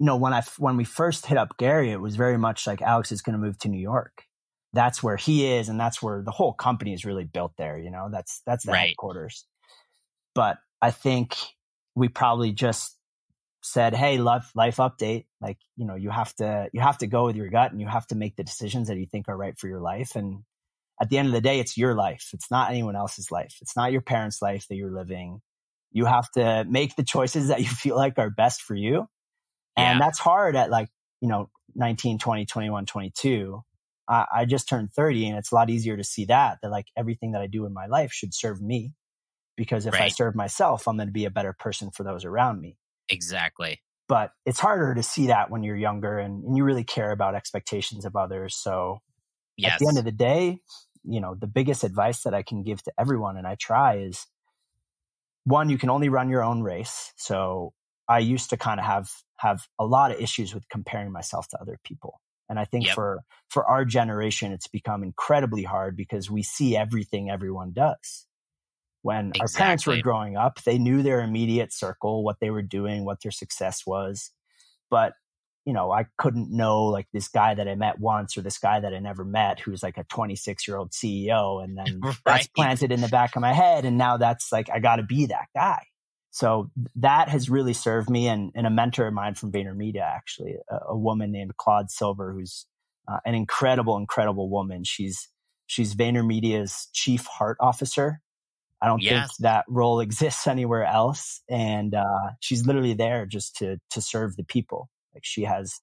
You 0.00 0.06
know, 0.06 0.16
when 0.16 0.32
I 0.32 0.42
when 0.58 0.76
we 0.76 0.84
first 0.84 1.26
hit 1.26 1.38
up 1.38 1.56
Gary, 1.58 1.92
it 1.92 2.00
was 2.00 2.16
very 2.16 2.38
much 2.38 2.66
like 2.66 2.82
Alex 2.82 3.12
is 3.12 3.22
going 3.22 3.34
to 3.34 3.38
move 3.38 3.58
to 3.58 3.68
New 3.68 3.80
York. 3.80 4.24
That's 4.72 5.02
where 5.02 5.16
he 5.16 5.46
is, 5.46 5.68
and 5.68 5.78
that's 5.78 6.02
where 6.02 6.22
the 6.22 6.32
whole 6.32 6.52
company 6.52 6.92
is 6.92 7.04
really 7.04 7.24
built. 7.24 7.52
There, 7.56 7.78
you 7.78 7.90
know, 7.90 8.08
that's 8.10 8.42
that's 8.46 8.64
the 8.64 8.72
right. 8.72 8.88
headquarters. 8.88 9.44
But 10.34 10.58
I 10.80 10.90
think 10.90 11.36
we 11.94 12.08
probably 12.08 12.52
just 12.52 12.96
said, 13.62 13.94
"Hey, 13.94 14.18
life 14.18 14.50
life 14.54 14.76
update. 14.76 15.26
Like, 15.40 15.58
you 15.76 15.86
know, 15.86 15.94
you 15.94 16.10
have 16.10 16.34
to 16.36 16.68
you 16.72 16.80
have 16.80 16.98
to 16.98 17.06
go 17.06 17.26
with 17.26 17.36
your 17.36 17.48
gut, 17.48 17.72
and 17.72 17.80
you 17.80 17.86
have 17.86 18.06
to 18.08 18.14
make 18.14 18.36
the 18.36 18.44
decisions 18.44 18.88
that 18.88 18.96
you 18.96 19.06
think 19.06 19.28
are 19.28 19.36
right 19.36 19.58
for 19.58 19.68
your 19.68 19.80
life. 19.80 20.16
And 20.16 20.44
at 21.00 21.08
the 21.08 21.18
end 21.18 21.28
of 21.28 21.34
the 21.34 21.40
day, 21.40 21.60
it's 21.60 21.76
your 21.78 21.94
life. 21.94 22.30
It's 22.32 22.50
not 22.50 22.70
anyone 22.70 22.96
else's 22.96 23.30
life. 23.30 23.56
It's 23.60 23.76
not 23.76 23.92
your 23.92 24.02
parents' 24.02 24.42
life 24.42 24.66
that 24.68 24.76
you're 24.76 24.92
living. 24.92 25.40
You 25.92 26.04
have 26.04 26.30
to 26.32 26.64
make 26.68 26.96
the 26.96 27.04
choices 27.04 27.48
that 27.48 27.60
you 27.60 27.66
feel 27.66 27.96
like 27.96 28.18
are 28.18 28.30
best 28.30 28.62
for 28.62 28.74
you. 28.74 29.06
And 29.76 29.98
yeah. 29.98 30.04
that's 30.04 30.18
hard 30.18 30.56
at 30.56 30.70
like, 30.70 30.88
you 31.20 31.28
know, 31.28 31.50
19, 31.74 32.18
20, 32.18 32.46
21, 32.46 32.86
22. 32.86 33.62
I, 34.08 34.26
I 34.34 34.44
just 34.44 34.68
turned 34.68 34.92
30 34.92 35.28
and 35.28 35.38
it's 35.38 35.52
a 35.52 35.54
lot 35.54 35.70
easier 35.70 35.96
to 35.96 36.04
see 36.04 36.26
that, 36.26 36.58
that 36.62 36.70
like 36.70 36.86
everything 36.96 37.32
that 37.32 37.42
I 37.42 37.46
do 37.46 37.66
in 37.66 37.72
my 37.72 37.86
life 37.86 38.12
should 38.12 38.34
serve 38.34 38.60
me. 38.60 38.94
Because 39.56 39.86
if 39.86 39.94
right. 39.94 40.04
I 40.04 40.08
serve 40.08 40.34
myself, 40.34 40.88
I'm 40.88 40.96
going 40.96 41.08
to 41.08 41.12
be 41.12 41.26
a 41.26 41.30
better 41.30 41.52
person 41.52 41.90
for 41.90 42.02
those 42.02 42.24
around 42.24 42.60
me. 42.60 42.76
Exactly. 43.08 43.80
But 44.08 44.32
it's 44.46 44.58
harder 44.58 44.94
to 44.94 45.02
see 45.02 45.28
that 45.28 45.50
when 45.50 45.62
you're 45.62 45.76
younger 45.76 46.18
and, 46.18 46.42
and 46.44 46.56
you 46.56 46.64
really 46.64 46.82
care 46.84 47.12
about 47.12 47.34
expectations 47.34 48.04
of 48.04 48.16
others. 48.16 48.56
So 48.56 49.02
yes. 49.56 49.74
at 49.74 49.78
the 49.78 49.88
end 49.88 49.98
of 49.98 50.04
the 50.04 50.12
day, 50.12 50.58
you 51.04 51.20
know, 51.20 51.34
the 51.34 51.46
biggest 51.46 51.84
advice 51.84 52.22
that 52.22 52.34
I 52.34 52.42
can 52.42 52.62
give 52.62 52.82
to 52.84 52.92
everyone, 52.98 53.36
and 53.36 53.46
I 53.46 53.54
try 53.54 53.98
is 53.98 54.26
one, 55.44 55.70
you 55.70 55.78
can 55.78 55.90
only 55.90 56.08
run 56.08 56.28
your 56.28 56.42
own 56.42 56.62
race. 56.62 57.12
So 57.16 57.72
I 58.10 58.18
used 58.18 58.50
to 58.50 58.56
kind 58.56 58.80
of 58.80 58.84
have 58.84 59.08
have 59.38 59.62
a 59.78 59.86
lot 59.86 60.10
of 60.10 60.20
issues 60.20 60.52
with 60.52 60.68
comparing 60.68 61.12
myself 61.12 61.48
to 61.48 61.60
other 61.60 61.78
people. 61.84 62.20
And 62.48 62.58
I 62.58 62.64
think 62.64 62.86
yep. 62.86 62.96
for 62.96 63.20
for 63.48 63.64
our 63.64 63.84
generation, 63.84 64.52
it's 64.52 64.66
become 64.66 65.04
incredibly 65.04 65.62
hard 65.62 65.96
because 65.96 66.28
we 66.28 66.42
see 66.42 66.76
everything 66.76 67.30
everyone 67.30 67.72
does. 67.72 68.26
When 69.02 69.28
exactly. 69.28 69.40
our 69.40 69.64
parents 69.64 69.86
were 69.86 70.02
growing 70.02 70.36
up, 70.36 70.62
they 70.64 70.76
knew 70.76 71.02
their 71.02 71.22
immediate 71.22 71.72
circle, 71.72 72.22
what 72.24 72.36
they 72.40 72.50
were 72.50 72.62
doing, 72.62 73.04
what 73.04 73.18
their 73.22 73.32
success 73.32 73.86
was. 73.86 74.32
But 74.90 75.12
you 75.64 75.72
know, 75.72 75.92
I 75.92 76.06
couldn't 76.18 76.50
know 76.50 76.86
like 76.86 77.06
this 77.12 77.28
guy 77.28 77.54
that 77.54 77.68
I 77.68 77.76
met 77.76 78.00
once 78.00 78.36
or 78.36 78.42
this 78.42 78.58
guy 78.58 78.80
that 78.80 78.92
I 78.92 78.98
never 78.98 79.24
met 79.24 79.60
who's 79.60 79.84
like 79.84 79.98
a 79.98 80.04
26 80.04 80.66
year 80.66 80.76
old 80.76 80.90
CEO. 80.90 81.62
And 81.62 81.78
then 81.78 82.00
right. 82.02 82.16
that's 82.26 82.48
planted 82.48 82.90
in 82.90 83.00
the 83.00 83.08
back 83.08 83.36
of 83.36 83.42
my 83.42 83.52
head. 83.52 83.84
And 83.84 83.96
now 83.96 84.16
that's 84.16 84.50
like, 84.50 84.68
I 84.68 84.80
got 84.80 84.96
to 84.96 85.04
be 85.04 85.26
that 85.26 85.46
guy. 85.54 85.84
So 86.30 86.70
that 86.96 87.28
has 87.28 87.50
really 87.50 87.72
served 87.72 88.08
me. 88.08 88.28
And, 88.28 88.52
and 88.54 88.66
a 88.66 88.70
mentor 88.70 89.06
of 89.06 89.14
mine 89.14 89.34
from 89.34 89.52
VaynerMedia, 89.52 90.02
actually, 90.02 90.56
a, 90.68 90.78
a 90.90 90.96
woman 90.96 91.32
named 91.32 91.56
Claude 91.56 91.90
Silver, 91.90 92.32
who's 92.32 92.66
uh, 93.08 93.18
an 93.24 93.34
incredible, 93.34 93.96
incredible 93.96 94.48
woman. 94.48 94.84
She's, 94.84 95.28
she's 95.66 95.94
VaynerMedia's 95.94 96.88
chief 96.92 97.26
heart 97.26 97.56
officer. 97.60 98.20
I 98.82 98.86
don't 98.86 99.02
yes. 99.02 99.12
think 99.12 99.30
that 99.40 99.64
role 99.68 100.00
exists 100.00 100.46
anywhere 100.46 100.84
else. 100.84 101.42
And 101.50 101.94
uh, 101.94 102.30
she's 102.40 102.66
literally 102.66 102.94
there 102.94 103.26
just 103.26 103.56
to 103.56 103.78
to 103.90 104.00
serve 104.00 104.36
the 104.36 104.44
people. 104.44 104.88
Like 105.12 105.24
she 105.24 105.42
has 105.42 105.80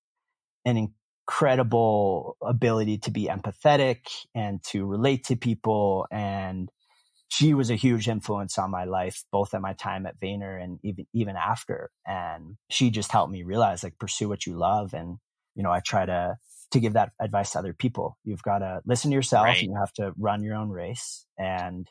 an 0.65 0.89
incredible 1.27 2.37
ability 2.41 2.97
to 2.99 3.11
be 3.11 3.27
empathetic 3.27 3.99
and 4.33 4.63
to 4.69 4.85
relate 4.85 5.25
to 5.25 5.35
people. 5.35 6.07
And 6.09 6.69
she 7.29 7.53
was 7.53 7.69
a 7.69 7.75
huge 7.75 8.07
influence 8.07 8.57
on 8.57 8.71
my 8.71 8.85
life, 8.85 9.23
both 9.31 9.53
at 9.53 9.61
my 9.61 9.73
time 9.73 10.05
at 10.05 10.19
Vayner 10.19 10.61
and 10.61 10.79
even, 10.83 11.05
even 11.13 11.35
after. 11.35 11.89
And 12.05 12.57
she 12.69 12.89
just 12.89 13.11
helped 13.11 13.31
me 13.31 13.43
realize 13.43 13.83
like 13.83 13.99
pursue 13.99 14.29
what 14.29 14.45
you 14.45 14.57
love. 14.57 14.93
And, 14.93 15.17
you 15.55 15.63
know, 15.63 15.71
I 15.71 15.81
try 15.81 16.05
to, 16.05 16.37
to 16.71 16.79
give 16.79 16.93
that 16.93 17.11
advice 17.19 17.51
to 17.51 17.59
other 17.59 17.73
people. 17.73 18.17
You've 18.23 18.43
got 18.43 18.59
to 18.59 18.81
listen 18.85 19.11
to 19.11 19.15
yourself 19.15 19.45
right. 19.45 19.61
and 19.61 19.71
you 19.71 19.77
have 19.77 19.93
to 19.93 20.13
run 20.17 20.43
your 20.43 20.55
own 20.55 20.69
race. 20.69 21.25
And 21.37 21.87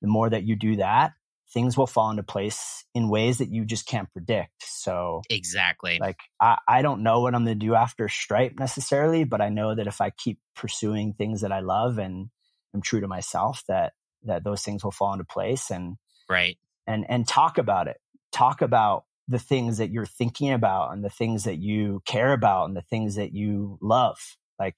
the 0.00 0.08
more 0.08 0.28
that 0.28 0.44
you 0.44 0.56
do 0.56 0.76
that, 0.76 1.12
things 1.52 1.76
will 1.76 1.86
fall 1.86 2.10
into 2.10 2.22
place 2.22 2.84
in 2.94 3.08
ways 3.08 3.38
that 3.38 3.52
you 3.52 3.64
just 3.64 3.86
can't 3.86 4.10
predict. 4.12 4.52
So 4.60 5.22
exactly, 5.28 5.98
like 6.00 6.18
I, 6.40 6.58
I 6.66 6.82
don't 6.82 7.02
know 7.02 7.20
what 7.20 7.34
I'm 7.34 7.44
going 7.44 7.58
to 7.58 7.66
do 7.66 7.74
after 7.74 8.08
Stripe 8.08 8.54
necessarily, 8.58 9.24
but 9.24 9.40
I 9.40 9.48
know 9.48 9.74
that 9.74 9.86
if 9.86 10.00
I 10.00 10.10
keep 10.10 10.38
pursuing 10.56 11.12
things 11.12 11.42
that 11.42 11.52
I 11.52 11.60
love 11.60 11.98
and 11.98 12.28
I'm 12.74 12.82
true 12.82 13.00
to 13.00 13.08
myself, 13.08 13.62
that 13.68 13.92
that 14.24 14.44
those 14.44 14.62
things 14.62 14.84
will 14.84 14.92
fall 14.92 15.12
into 15.12 15.24
place 15.24 15.70
and 15.70 15.96
right 16.28 16.58
and 16.86 17.04
and 17.08 17.26
talk 17.26 17.58
about 17.58 17.88
it. 17.88 17.98
Talk 18.32 18.62
about 18.62 19.04
the 19.28 19.38
things 19.38 19.78
that 19.78 19.90
you're 19.90 20.06
thinking 20.06 20.52
about 20.52 20.92
and 20.92 21.04
the 21.04 21.10
things 21.10 21.44
that 21.44 21.58
you 21.58 22.02
care 22.06 22.32
about 22.32 22.66
and 22.66 22.76
the 22.76 22.82
things 22.82 23.16
that 23.16 23.32
you 23.32 23.78
love. 23.80 24.18
Like 24.58 24.76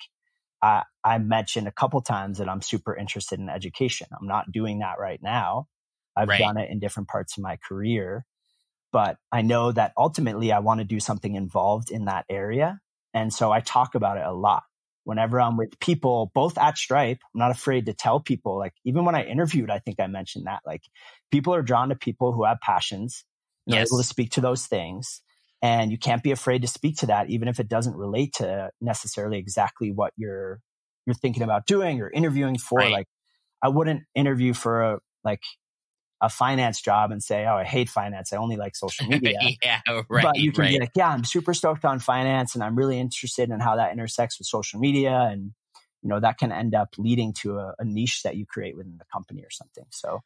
I, 0.61 0.83
I 1.03 1.19
mentioned 1.19 1.67
a 1.67 1.73
couple 1.73 2.01
times 2.03 2.39
that 2.39 2.49
I'm 2.49 2.63
super 2.63 2.95
interested 2.97 3.39
in 3.39 3.49
education. 3.49 4.07
I'm 4.19 4.27
not 4.27 4.53
doing 4.53 4.81
that 4.81 4.99
right 4.99 5.21
now 5.23 5.69
I've 6.17 6.29
right. 6.29 6.39
done 6.39 6.57
it 6.57 6.71
in 6.71 6.79
different 6.79 7.09
parts 7.09 7.37
of 7.37 7.43
my 7.43 7.57
career, 7.57 8.25
but 8.93 9.19
I 9.33 9.43
know 9.43 9.73
that 9.73 9.93
ultimately 9.97 10.53
I 10.53 10.61
want 10.61 10.79
to 10.79 10.85
do 10.85 11.01
something 11.01 11.35
involved 11.35 11.91
in 11.91 12.05
that 12.05 12.25
area. 12.29 12.81
And 13.13 13.33
so 13.33 13.53
I 13.53 13.61
talk 13.61 13.95
about 13.95 14.17
it 14.17 14.25
a 14.25 14.33
lot. 14.33 14.63
Whenever 15.05 15.41
I'm 15.41 15.57
with 15.57 15.79
people, 15.81 16.31
both 16.35 16.59
at 16.59 16.77
Stripe, 16.77 17.19
I'm 17.35 17.39
not 17.39 17.51
afraid 17.51 17.87
to 17.87 17.93
tell 17.95 18.21
people, 18.21 18.59
like, 18.59 18.73
even 18.85 19.05
when 19.05 19.15
I 19.15 19.25
interviewed, 19.25 19.71
I 19.71 19.79
think 19.79 20.01
I 20.01 20.07
mentioned 20.07 20.47
that, 20.47 20.61
like, 20.67 20.83
people 21.31 21.55
are 21.55 21.63
drawn 21.63 21.91
to 21.91 21.95
people 21.95 22.33
who 22.33 22.45
have 22.45 22.59
passions, 22.61 23.25
and 23.67 23.75
yes. 23.75 23.89
able 23.89 23.99
to 23.99 24.05
speak 24.05 24.31
to 24.33 24.41
those 24.41 24.67
things. 24.67 25.21
And 25.63 25.91
you 25.91 25.99
can't 25.99 26.23
be 26.23 26.31
afraid 26.31 26.63
to 26.63 26.69
speak 26.69 26.99
to 26.99 27.07
that, 27.07 27.31
even 27.31 27.49
if 27.49 27.59
it 27.59 27.69
doesn't 27.69 27.97
relate 27.97 28.35
to 28.35 28.71
necessarily 28.81 29.39
exactly 29.39 29.91
what 29.91 30.13
you're 30.17 30.61
you're 31.07 31.15
thinking 31.15 31.43
about 31.43 31.67
doing 31.67 32.01
or 32.01 32.11
interviewing 32.11 32.59
for. 32.59 32.79
Right. 32.79 32.93
Like, 32.93 33.07
I 33.63 33.69
wouldn't 33.69 34.03
interview 34.15 34.53
for 34.53 34.83
a 34.83 34.99
like 35.23 35.41
a 36.25 36.29
finance 36.29 36.81
job 36.81 37.11
and 37.13 37.23
say, 37.23 37.47
"Oh, 37.47 37.57
I 37.57 37.65
hate 37.65 37.89
finance. 37.89 38.33
I 38.33 38.37
only 38.37 38.57
like 38.57 38.77
social 38.77 39.07
media." 39.09 39.39
yeah, 39.63 39.81
right. 40.09 40.23
But 40.23 40.37
you 40.37 40.53
can 40.53 40.63
right. 40.63 40.73
be 40.73 40.81
like, 40.81 40.93
"Yeah, 40.95 41.11
I'm 41.11 41.25
super 41.25 41.55
stoked 41.55 41.85
on 41.85 41.99
finance, 41.99 42.55
and 42.55 42.65
I'm 42.65 42.77
really 42.77 42.99
interested 42.99 43.51
in 43.51 43.61
how 43.61 43.77
that 43.77 43.93
intersects 43.93 44.39
with 44.39 44.47
social 44.47 44.81
media." 44.81 45.13
And 45.13 45.53
you 46.03 46.09
know, 46.09 46.21
that 46.21 46.39
can 46.39 46.53
end 46.53 46.75
up 46.75 46.91
leading 46.99 47.33
to 47.33 47.59
a, 47.59 47.75
a 47.79 47.85
niche 47.85 48.23
that 48.25 48.37
you 48.37 48.45
create 48.47 48.77
within 48.77 48.99
the 48.99 49.07
company 49.13 49.43
or 49.43 49.51
something. 49.51 49.87
So 49.91 50.21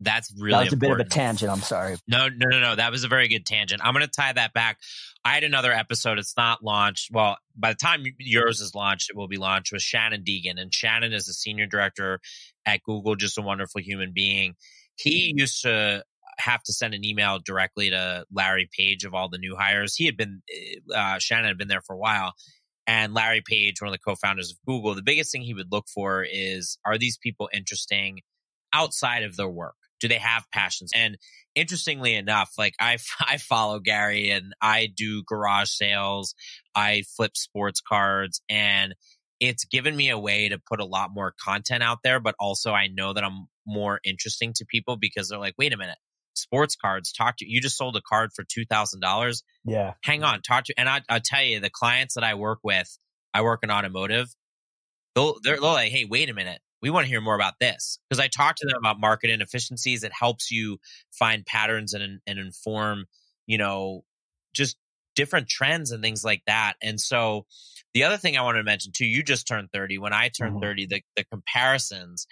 that's 0.00 0.32
really 0.38 0.52
that 0.52 0.64
was 0.64 0.72
important. 0.72 1.00
a 1.00 1.04
bit 1.04 1.06
of 1.06 1.12
a 1.12 1.14
tangent. 1.14 1.50
I'm 1.50 1.60
sorry. 1.60 1.96
No, 2.06 2.28
no, 2.28 2.48
no, 2.48 2.60
no. 2.60 2.76
That 2.76 2.92
was 2.92 3.04
a 3.04 3.08
very 3.08 3.28
good 3.28 3.44
tangent. 3.44 3.80
I'm 3.84 3.92
going 3.92 4.06
to 4.06 4.10
tie 4.10 4.32
that 4.32 4.52
back. 4.52 4.78
I 5.24 5.34
had 5.34 5.44
another 5.44 5.72
episode. 5.72 6.18
It's 6.18 6.36
not 6.36 6.62
launched. 6.62 7.10
Well, 7.12 7.36
by 7.56 7.72
the 7.72 7.76
time 7.76 8.04
yours 8.18 8.60
is 8.60 8.74
launched, 8.74 9.10
it 9.10 9.16
will 9.16 9.28
be 9.28 9.38
launched 9.38 9.72
with 9.72 9.82
Shannon 9.82 10.22
Deegan. 10.22 10.60
And 10.60 10.72
Shannon 10.72 11.12
is 11.12 11.28
a 11.28 11.32
senior 11.32 11.66
director 11.66 12.20
at 12.64 12.82
Google, 12.82 13.16
just 13.16 13.38
a 13.38 13.42
wonderful 13.42 13.80
human 13.80 14.12
being 14.14 14.54
he 14.98 15.32
used 15.36 15.62
to 15.62 16.04
have 16.38 16.62
to 16.62 16.72
send 16.72 16.94
an 16.94 17.04
email 17.04 17.40
directly 17.44 17.90
to 17.90 18.24
Larry 18.32 18.68
Page 18.76 19.04
of 19.04 19.14
all 19.14 19.28
the 19.28 19.38
new 19.38 19.56
hires. 19.56 19.96
He 19.96 20.06
had 20.06 20.16
been, 20.16 20.42
eh, 20.54 20.94
uh, 20.94 21.18
Shannon 21.18 21.46
had 21.46 21.58
been 21.58 21.68
there 21.68 21.82
for 21.82 21.94
a 21.94 21.98
while. 21.98 22.34
And 22.86 23.12
Larry 23.12 23.42
Page, 23.44 23.80
one 23.80 23.88
of 23.88 23.92
the 23.92 23.98
co 23.98 24.14
founders 24.14 24.50
of 24.52 24.56
Google, 24.66 24.94
the 24.94 25.02
biggest 25.02 25.32
thing 25.32 25.42
he 25.42 25.52
would 25.54 25.70
look 25.70 25.86
for 25.92 26.24
is 26.24 26.78
are 26.84 26.96
these 26.96 27.18
people 27.18 27.50
interesting? 27.52 28.20
outside 28.72 29.22
of 29.22 29.36
their 29.36 29.48
work? 29.48 29.74
Do 30.00 30.08
they 30.08 30.18
have 30.18 30.44
passions? 30.52 30.92
And 30.94 31.16
interestingly 31.54 32.14
enough, 32.14 32.52
like 32.56 32.74
I, 32.80 32.98
I 33.20 33.38
follow 33.38 33.80
Gary 33.80 34.30
and 34.30 34.52
I 34.60 34.88
do 34.94 35.22
garage 35.26 35.70
sales. 35.70 36.34
I 36.74 37.02
flip 37.16 37.36
sports 37.36 37.80
cards 37.80 38.40
and 38.48 38.94
it's 39.40 39.64
given 39.64 39.96
me 39.96 40.10
a 40.10 40.18
way 40.18 40.48
to 40.48 40.58
put 40.58 40.80
a 40.80 40.84
lot 40.84 41.10
more 41.14 41.32
content 41.44 41.82
out 41.82 41.98
there, 42.02 42.18
but 42.18 42.34
also 42.40 42.72
I 42.72 42.88
know 42.88 43.12
that 43.12 43.22
I'm 43.22 43.46
more 43.68 44.00
interesting 44.04 44.52
to 44.56 44.64
people 44.64 44.96
because 44.96 45.28
they're 45.28 45.38
like, 45.38 45.54
wait 45.58 45.72
a 45.72 45.76
minute, 45.76 45.98
sports 46.34 46.76
cards, 46.76 47.12
talk 47.12 47.36
to 47.38 47.48
you 47.48 47.60
just 47.60 47.76
sold 47.76 47.96
a 47.96 48.00
card 48.00 48.30
for 48.34 48.44
$2,000. 48.44 49.42
Yeah. 49.64 49.94
Hang 50.02 50.24
on, 50.24 50.42
talk 50.42 50.64
to, 50.64 50.74
and 50.76 50.88
I, 50.88 51.02
I'll 51.08 51.20
tell 51.22 51.42
you, 51.42 51.60
the 51.60 51.70
clients 51.70 52.14
that 52.14 52.24
I 52.24 52.34
work 52.34 52.60
with, 52.62 52.98
I 53.34 53.42
work 53.42 53.60
in 53.62 53.70
automotive. 53.70 54.28
They'll, 55.14 55.36
they're, 55.42 55.60
they're 55.60 55.70
like, 55.70 55.92
hey, 55.92 56.04
wait 56.04 56.30
a 56.30 56.34
minute. 56.34 56.60
We 56.80 56.90
want 56.90 57.04
to 57.06 57.10
hear 57.10 57.20
more 57.20 57.34
about 57.34 57.54
this 57.60 57.98
because 58.08 58.20
I 58.20 58.28
talk 58.28 58.54
to 58.56 58.66
them 58.66 58.78
about 58.78 59.00
market 59.00 59.30
inefficiencies. 59.30 60.04
It 60.04 60.12
helps 60.12 60.50
you 60.50 60.78
find 61.10 61.44
patterns 61.44 61.92
and, 61.92 62.20
and 62.24 62.38
inform, 62.38 63.06
you 63.46 63.58
know, 63.58 64.04
just 64.54 64.76
different 65.16 65.48
trends 65.48 65.90
and 65.90 66.00
things 66.00 66.22
like 66.22 66.42
that. 66.46 66.74
And 66.80 67.00
so 67.00 67.46
the 67.92 68.04
other 68.04 68.16
thing 68.16 68.36
I 68.36 68.42
wanted 68.42 68.58
to 68.58 68.64
mention 68.64 68.92
too, 68.92 69.06
you 69.06 69.24
just 69.24 69.48
turned 69.48 69.70
30. 69.72 69.98
When 69.98 70.12
I 70.12 70.28
turned 70.28 70.52
mm-hmm. 70.52 70.62
30, 70.62 70.86
the, 70.86 71.02
the 71.16 71.24
comparisons, 71.24 72.28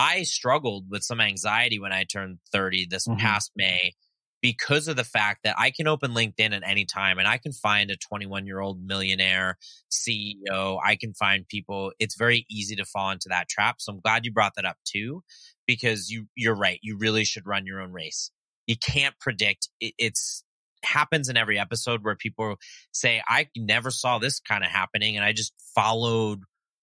I 0.00 0.22
struggled 0.22 0.86
with 0.88 1.02
some 1.02 1.20
anxiety 1.20 1.78
when 1.78 1.92
I 1.92 2.04
turned 2.04 2.38
30 2.52 2.86
this 2.88 3.06
mm-hmm. 3.06 3.20
past 3.20 3.52
May 3.54 3.92
because 4.40 4.88
of 4.88 4.96
the 4.96 5.04
fact 5.04 5.40
that 5.44 5.56
I 5.58 5.70
can 5.70 5.86
open 5.86 6.12
LinkedIn 6.12 6.54
at 6.54 6.62
any 6.66 6.86
time 6.86 7.18
and 7.18 7.28
I 7.28 7.36
can 7.36 7.52
find 7.52 7.90
a 7.90 7.96
21 7.96 8.46
year 8.46 8.60
old 8.60 8.82
millionaire 8.82 9.58
CEO. 9.92 10.78
I 10.82 10.96
can 10.96 11.12
find 11.12 11.46
people. 11.46 11.92
It's 11.98 12.16
very 12.16 12.46
easy 12.50 12.76
to 12.76 12.86
fall 12.86 13.10
into 13.10 13.28
that 13.28 13.50
trap. 13.50 13.76
So 13.80 13.92
I'm 13.92 14.00
glad 14.00 14.24
you 14.24 14.32
brought 14.32 14.54
that 14.56 14.64
up 14.64 14.78
too, 14.86 15.22
because 15.66 16.08
you, 16.08 16.28
you're 16.34 16.56
right. 16.56 16.78
You 16.82 16.96
really 16.96 17.24
should 17.24 17.46
run 17.46 17.66
your 17.66 17.82
own 17.82 17.92
race. 17.92 18.30
You 18.66 18.76
can't 18.76 19.14
predict. 19.20 19.68
It, 19.80 19.92
it's 19.98 20.44
happens 20.82 21.28
in 21.28 21.36
every 21.36 21.58
episode 21.58 22.02
where 22.02 22.16
people 22.16 22.56
say, 22.92 23.22
I 23.28 23.48
never 23.54 23.90
saw 23.90 24.18
this 24.18 24.40
kind 24.40 24.64
of 24.64 24.70
happening. 24.70 25.16
And 25.16 25.24
I 25.26 25.34
just 25.34 25.52
followed 25.74 26.40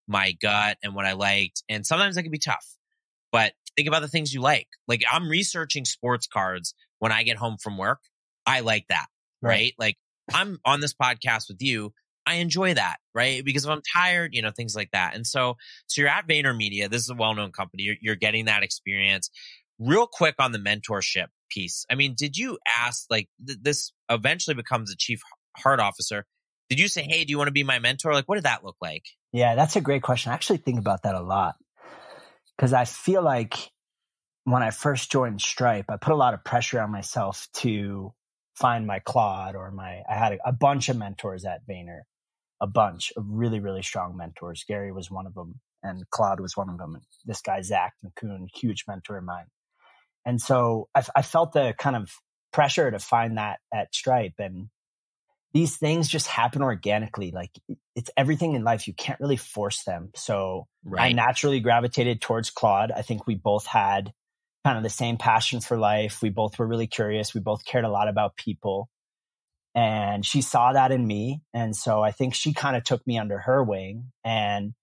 my 0.08 0.34
gut 0.34 0.78
and 0.84 0.94
what 0.94 1.06
I 1.06 1.14
liked. 1.14 1.64
And 1.68 1.84
sometimes 1.84 2.16
that 2.16 2.24
can 2.24 2.32
be 2.32 2.38
tough, 2.38 2.77
but 3.32 3.54
think 3.76 3.88
about 3.88 4.02
the 4.02 4.08
things 4.08 4.34
you 4.34 4.42
like. 4.42 4.68
Like 4.88 5.04
I'm 5.10 5.30
researching 5.30 5.86
sports 5.86 6.28
cards 6.28 6.74
when 7.00 7.12
I 7.12 7.24
get 7.24 7.38
home 7.38 7.58
from 7.62 7.78
work. 7.78 8.00
I 8.46 8.62
like 8.62 8.86
that. 8.90 9.08
Right. 9.42 9.52
right? 9.52 9.74
Like 9.78 9.98
I'm 10.34 10.60
on 10.66 10.82
this 10.82 10.94
podcast 10.94 11.48
with 11.48 11.62
you. 11.62 11.94
I 12.26 12.36
enjoy 12.36 12.74
that, 12.74 12.98
right? 13.16 13.44
Because 13.46 13.64
if 13.64 13.72
I'm 13.72 13.82
tired, 13.94 14.34
you 14.34 14.42
know, 14.42 14.52
things 14.52 14.76
like 14.76 14.92
that. 14.92 15.16
And 15.16 15.26
so, 15.26 15.56
so 15.86 16.02
you're 16.02 16.10
at 16.10 16.28
VaynerMedia. 16.28 16.90
This 16.90 17.04
is 17.04 17.10
a 17.10 17.16
well-known 17.16 17.54
company. 17.54 17.84
You're, 17.84 17.96
you're 18.02 18.16
getting 18.16 18.46
that 18.46 18.64
experience. 18.64 19.30
Real 19.80 20.08
quick 20.08 20.36
on 20.38 20.52
the 20.52 20.60
mentorship 20.60 21.28
piece. 21.50 21.86
I 21.90 21.96
mean, 21.96 22.16
did 22.18 22.36
you 22.36 22.58
ask 22.78 23.06
like 23.10 23.30
th- 23.46 23.60
this 23.62 23.94
eventually 24.10 24.56
becomes 24.56 24.92
a 24.92 24.98
chief 24.98 25.22
heart 25.56 25.80
officer? 25.80 26.26
Did 26.70 26.80
you 26.80 26.90
say, 26.90 27.04
"Hey, 27.04 27.24
do 27.24 27.32
you 27.32 27.38
want 27.38 27.48
to 27.48 27.54
be 27.54 27.64
my 27.64 27.80
mentor?" 27.80 28.14
Like, 28.14 28.28
what 28.28 28.36
did 28.36 28.44
that 28.44 28.66
look 28.66 28.76
like? 28.82 29.04
Yeah, 29.32 29.56
that's 29.56 29.78
a 29.78 29.82
great 29.82 30.02
question. 30.02 30.32
I 30.32 30.36
actually 30.36 30.58
think 30.58 30.80
about 30.80 31.04
that 31.04 31.16
a 31.16 31.22
lot 31.22 31.56
because 32.58 32.74
I 32.74 32.86
feel 32.86 33.22
like 33.22 33.72
when 34.44 34.64
I 34.64 34.72
first 34.72 35.12
joined 35.12 35.42
Stripe, 35.42 35.86
I 35.90 35.98
put 35.98 36.14
a 36.14 36.18
lot 36.18 36.34
of 36.34 36.44
pressure 36.44 36.80
on 36.82 36.92
myself 36.92 37.48
to 37.56 38.14
find 38.56 38.88
my 38.88 39.00
Claude 39.00 39.56
or 39.56 39.72
my. 39.72 40.02
I 40.10 40.16
had 40.16 40.34
a, 40.34 40.50
a 40.50 40.54
bunch 40.54 40.90
of 40.90 40.98
mentors 40.98 41.46
at 41.46 41.68
Vayner, 41.70 42.02
a 42.62 42.68
bunch 42.68 43.12
of 43.16 43.26
really 43.28 43.60
really 43.60 43.84
strong 43.84 44.18
mentors. 44.18 44.64
Gary 44.68 44.92
was 44.92 45.12
one 45.12 45.28
of 45.28 45.34
them, 45.34 45.60
and 45.84 46.10
Claude 46.10 46.40
was 46.40 46.58
one 46.58 46.70
of 46.70 46.78
them. 46.78 46.96
And 46.96 47.04
this 47.26 47.42
guy 47.42 47.62
Zach 47.62 47.94
McCune, 48.06 48.48
huge 48.54 48.86
mentor 48.88 49.18
of 49.18 49.24
mine. 49.24 49.46
And 50.26 50.42
so 50.42 50.90
I, 50.94 51.04
I 51.16 51.22
felt 51.22 51.54
the 51.54 51.74
kind 51.78 51.96
of 51.96 52.12
pressure 52.52 52.90
to 52.90 53.00
find 53.00 53.38
that 53.38 53.60
at 53.74 53.94
Stripe. 53.94 54.34
And 54.40 54.70
these 55.54 55.78
things 55.78 56.08
just 56.08 56.28
happen 56.28 56.62
organically. 56.62 57.32
Like 57.32 57.52
it's 57.96 58.12
everything 58.18 58.54
in 58.54 58.64
life. 58.64 58.88
You 58.88 58.94
can't 58.94 59.20
really 59.20 59.38
force 59.38 59.84
them. 59.84 60.12
So 60.16 60.68
right. 60.84 61.10
I 61.10 61.12
naturally 61.14 61.60
gravitated 61.60 62.22
towards 62.22 62.50
Claude. 62.50 62.92
I 62.92 63.02
think 63.02 63.26
we 63.26 63.36
both 63.36 63.66
had 63.66 64.14
kind 64.64 64.78
of 64.78 64.84
the 64.84 64.90
same 64.90 65.18
passion 65.18 65.62
for 65.62 65.78
life. 65.78 66.22
We 66.22 66.30
both 66.30 66.60
were 66.60 66.68
really 66.68 66.88
curious. 66.88 67.34
We 67.34 67.42
both 67.42 67.66
cared 67.66 67.86
a 67.86 67.90
lot 67.90 68.08
about 68.10 68.36
people. 68.36 68.90
And 69.74 70.26
she 70.26 70.42
saw 70.42 70.74
that 70.74 70.92
in 70.92 71.06
me. 71.06 71.42
And 71.54 71.76
so 71.76 72.02
I 72.02 72.12
think 72.12 72.34
she 72.34 72.54
kind 72.54 72.76
of 72.76 72.84
took 72.84 73.06
me 73.06 73.18
under 73.18 73.38
her 73.40 73.64
wing. 73.64 74.12
And, 74.24 74.74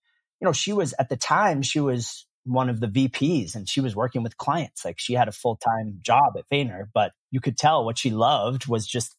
you 0.40 0.46
know, 0.46 0.52
she 0.52 0.72
was 0.72 0.94
at 0.98 1.08
the 1.08 1.16
time, 1.16 1.62
she 1.62 1.80
was 1.80 2.26
one 2.44 2.68
of 2.68 2.80
the 2.80 2.86
VPs 2.86 3.54
and 3.54 3.68
she 3.68 3.80
was 3.80 3.96
working 3.96 4.22
with 4.22 4.36
clients. 4.36 4.84
Like 4.84 4.98
she 4.98 5.14
had 5.14 5.28
a 5.28 5.32
full 5.32 5.56
time 5.56 5.98
job 6.02 6.34
at 6.38 6.48
Vayner, 6.52 6.84
but 6.94 7.12
you 7.30 7.40
could 7.40 7.58
tell 7.58 7.84
what 7.84 7.98
she 7.98 8.10
loved 8.10 8.66
was 8.66 8.86
just 8.86 9.16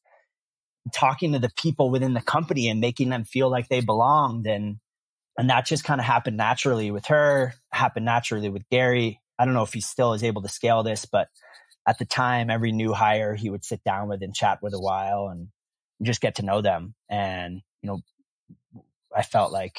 talking 0.93 1.33
to 1.33 1.39
the 1.39 1.51
people 1.57 1.89
within 1.89 2.13
the 2.13 2.21
company 2.21 2.69
and 2.69 2.79
making 2.79 3.09
them 3.09 3.23
feel 3.23 3.49
like 3.49 3.67
they 3.69 3.81
belonged. 3.81 4.45
And, 4.47 4.77
and 5.37 5.49
that 5.49 5.65
just 5.65 5.83
kind 5.83 5.99
of 5.99 6.05
happened 6.05 6.37
naturally 6.37 6.91
with 6.91 7.07
her, 7.07 7.53
happened 7.71 8.05
naturally 8.05 8.49
with 8.49 8.67
Gary. 8.69 9.19
I 9.37 9.45
don't 9.45 9.53
know 9.53 9.63
if 9.63 9.73
he 9.73 9.81
still 9.81 10.13
is 10.13 10.23
able 10.23 10.41
to 10.43 10.49
scale 10.49 10.83
this, 10.83 11.05
but 11.05 11.27
at 11.87 11.99
the 11.99 12.05
time, 12.05 12.49
every 12.49 12.71
new 12.71 12.93
hire 12.93 13.35
he 13.35 13.49
would 13.49 13.65
sit 13.65 13.83
down 13.83 14.07
with 14.07 14.23
and 14.23 14.33
chat 14.33 14.59
with 14.61 14.73
a 14.73 14.79
while 14.79 15.27
and 15.27 15.49
just 16.01 16.21
get 16.21 16.35
to 16.35 16.45
know 16.45 16.61
them. 16.61 16.95
And, 17.09 17.61
you 17.81 17.89
know, 17.89 17.99
I 19.15 19.21
felt 19.21 19.51
like 19.51 19.77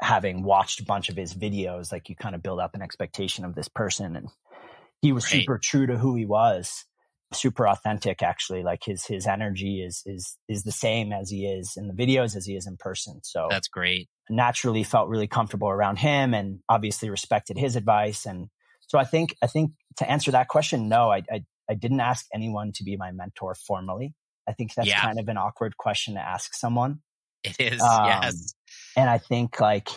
having 0.00 0.42
watched 0.44 0.80
a 0.80 0.84
bunch 0.84 1.08
of 1.08 1.16
his 1.16 1.34
videos, 1.34 1.92
like 1.92 2.08
you 2.08 2.16
kind 2.16 2.34
of 2.34 2.42
build 2.42 2.60
up 2.60 2.74
an 2.74 2.82
expectation 2.82 3.44
of 3.44 3.54
this 3.54 3.68
person. 3.68 4.16
And 4.16 4.28
he 5.02 5.12
was 5.12 5.24
right. 5.24 5.40
super 5.40 5.58
true 5.58 5.86
to 5.86 5.98
who 5.98 6.14
he 6.14 6.26
was, 6.26 6.84
super 7.32 7.66
authentic 7.68 8.22
actually. 8.22 8.62
Like 8.62 8.84
his 8.84 9.04
his 9.04 9.26
energy 9.26 9.82
is 9.82 10.02
is 10.06 10.36
is 10.48 10.64
the 10.64 10.72
same 10.72 11.12
as 11.12 11.30
he 11.30 11.46
is 11.46 11.74
in 11.76 11.88
the 11.88 11.94
videos 11.94 12.36
as 12.36 12.46
he 12.46 12.56
is 12.56 12.66
in 12.66 12.76
person. 12.76 13.20
So 13.22 13.48
that's 13.50 13.68
great. 13.68 14.08
Naturally 14.28 14.84
felt 14.84 15.08
really 15.08 15.26
comfortable 15.26 15.68
around 15.68 15.98
him 15.98 16.34
and 16.34 16.60
obviously 16.68 17.10
respected 17.10 17.56
his 17.56 17.76
advice. 17.76 18.26
And 18.26 18.48
so 18.80 18.98
I 18.98 19.04
think 19.04 19.34
I 19.42 19.46
think 19.46 19.72
to 19.96 20.10
answer 20.10 20.30
that 20.32 20.48
question, 20.48 20.88
no, 20.88 21.10
I 21.10 21.22
I, 21.30 21.44
I 21.68 21.74
didn't 21.74 22.00
ask 22.00 22.26
anyone 22.34 22.72
to 22.74 22.84
be 22.84 22.96
my 22.96 23.12
mentor 23.12 23.54
formally. 23.54 24.14
I 24.48 24.52
think 24.52 24.74
that's 24.74 24.88
yeah. 24.88 25.00
kind 25.00 25.20
of 25.20 25.28
an 25.28 25.36
awkward 25.36 25.76
question 25.76 26.14
to 26.14 26.20
ask 26.20 26.54
someone. 26.54 27.00
It 27.44 27.56
is, 27.58 27.80
um, 27.80 28.06
yes. 28.06 28.54
And 28.96 29.08
I 29.08 29.18
think 29.18 29.60
like, 29.60 29.88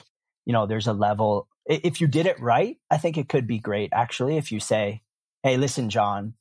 you 0.45 0.53
know, 0.53 0.67
there's 0.67 0.87
a 0.87 0.93
level, 0.93 1.47
if 1.65 1.99
you 1.99 2.07
did 2.07 2.25
it 2.25 2.39
right, 2.39 2.77
I 2.91 2.97
think 2.97 3.17
it 3.17 3.27
could 3.27 3.47
be 3.47 3.59
great. 3.59 3.89
Actually, 3.93 4.37
if 4.37 4.51
you 4.51 4.59
say, 4.59 5.01
Hey, 5.41 5.57
listen, 5.57 5.89
John, 5.89 6.35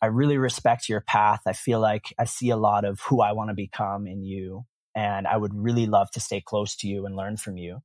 I 0.00 0.06
really 0.06 0.38
respect 0.38 0.88
your 0.88 1.00
path. 1.00 1.42
I 1.46 1.52
feel 1.52 1.80
like 1.80 2.14
I 2.18 2.24
see 2.24 2.50
a 2.50 2.56
lot 2.56 2.84
of 2.84 3.00
who 3.00 3.20
I 3.20 3.32
want 3.32 3.50
to 3.50 3.54
become 3.54 4.06
in 4.06 4.22
you. 4.22 4.64
And 4.94 5.26
I 5.26 5.36
would 5.36 5.54
really 5.54 5.86
love 5.86 6.10
to 6.12 6.20
stay 6.20 6.40
close 6.40 6.76
to 6.76 6.88
you 6.88 7.06
and 7.06 7.16
learn 7.16 7.36
from 7.36 7.56
you. 7.56 7.80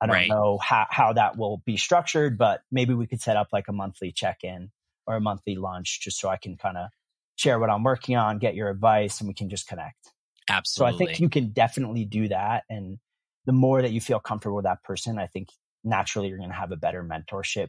I 0.00 0.06
don't 0.06 0.14
right. 0.14 0.28
know 0.28 0.58
how, 0.58 0.86
how 0.90 1.12
that 1.14 1.36
will 1.36 1.62
be 1.64 1.76
structured, 1.76 2.36
but 2.36 2.60
maybe 2.70 2.94
we 2.94 3.06
could 3.06 3.22
set 3.22 3.36
up 3.36 3.48
like 3.52 3.68
a 3.68 3.72
monthly 3.72 4.12
check 4.12 4.38
in 4.42 4.70
or 5.06 5.16
a 5.16 5.20
monthly 5.20 5.54
lunch 5.54 6.00
just 6.02 6.18
so 6.20 6.28
I 6.28 6.36
can 6.36 6.56
kind 6.56 6.76
of 6.76 6.88
share 7.36 7.58
what 7.58 7.70
I'm 7.70 7.82
working 7.82 8.16
on, 8.16 8.38
get 8.38 8.54
your 8.54 8.68
advice, 8.68 9.20
and 9.20 9.28
we 9.28 9.34
can 9.34 9.48
just 9.48 9.66
connect. 9.66 10.12
Absolutely. 10.48 10.92
So 10.92 10.94
I 10.94 10.98
think 10.98 11.20
you 11.20 11.28
can 11.28 11.50
definitely 11.50 12.04
do 12.04 12.28
that. 12.28 12.64
And 12.68 12.98
the 13.46 13.52
more 13.52 13.80
that 13.80 13.92
you 13.92 14.00
feel 14.00 14.20
comfortable 14.20 14.56
with 14.56 14.64
that 14.64 14.82
person, 14.82 15.18
I 15.18 15.26
think 15.26 15.48
naturally 15.82 16.28
you're 16.28 16.38
going 16.38 16.50
to 16.50 16.56
have 16.56 16.72
a 16.72 16.76
better 16.76 17.02
mentorship 17.02 17.68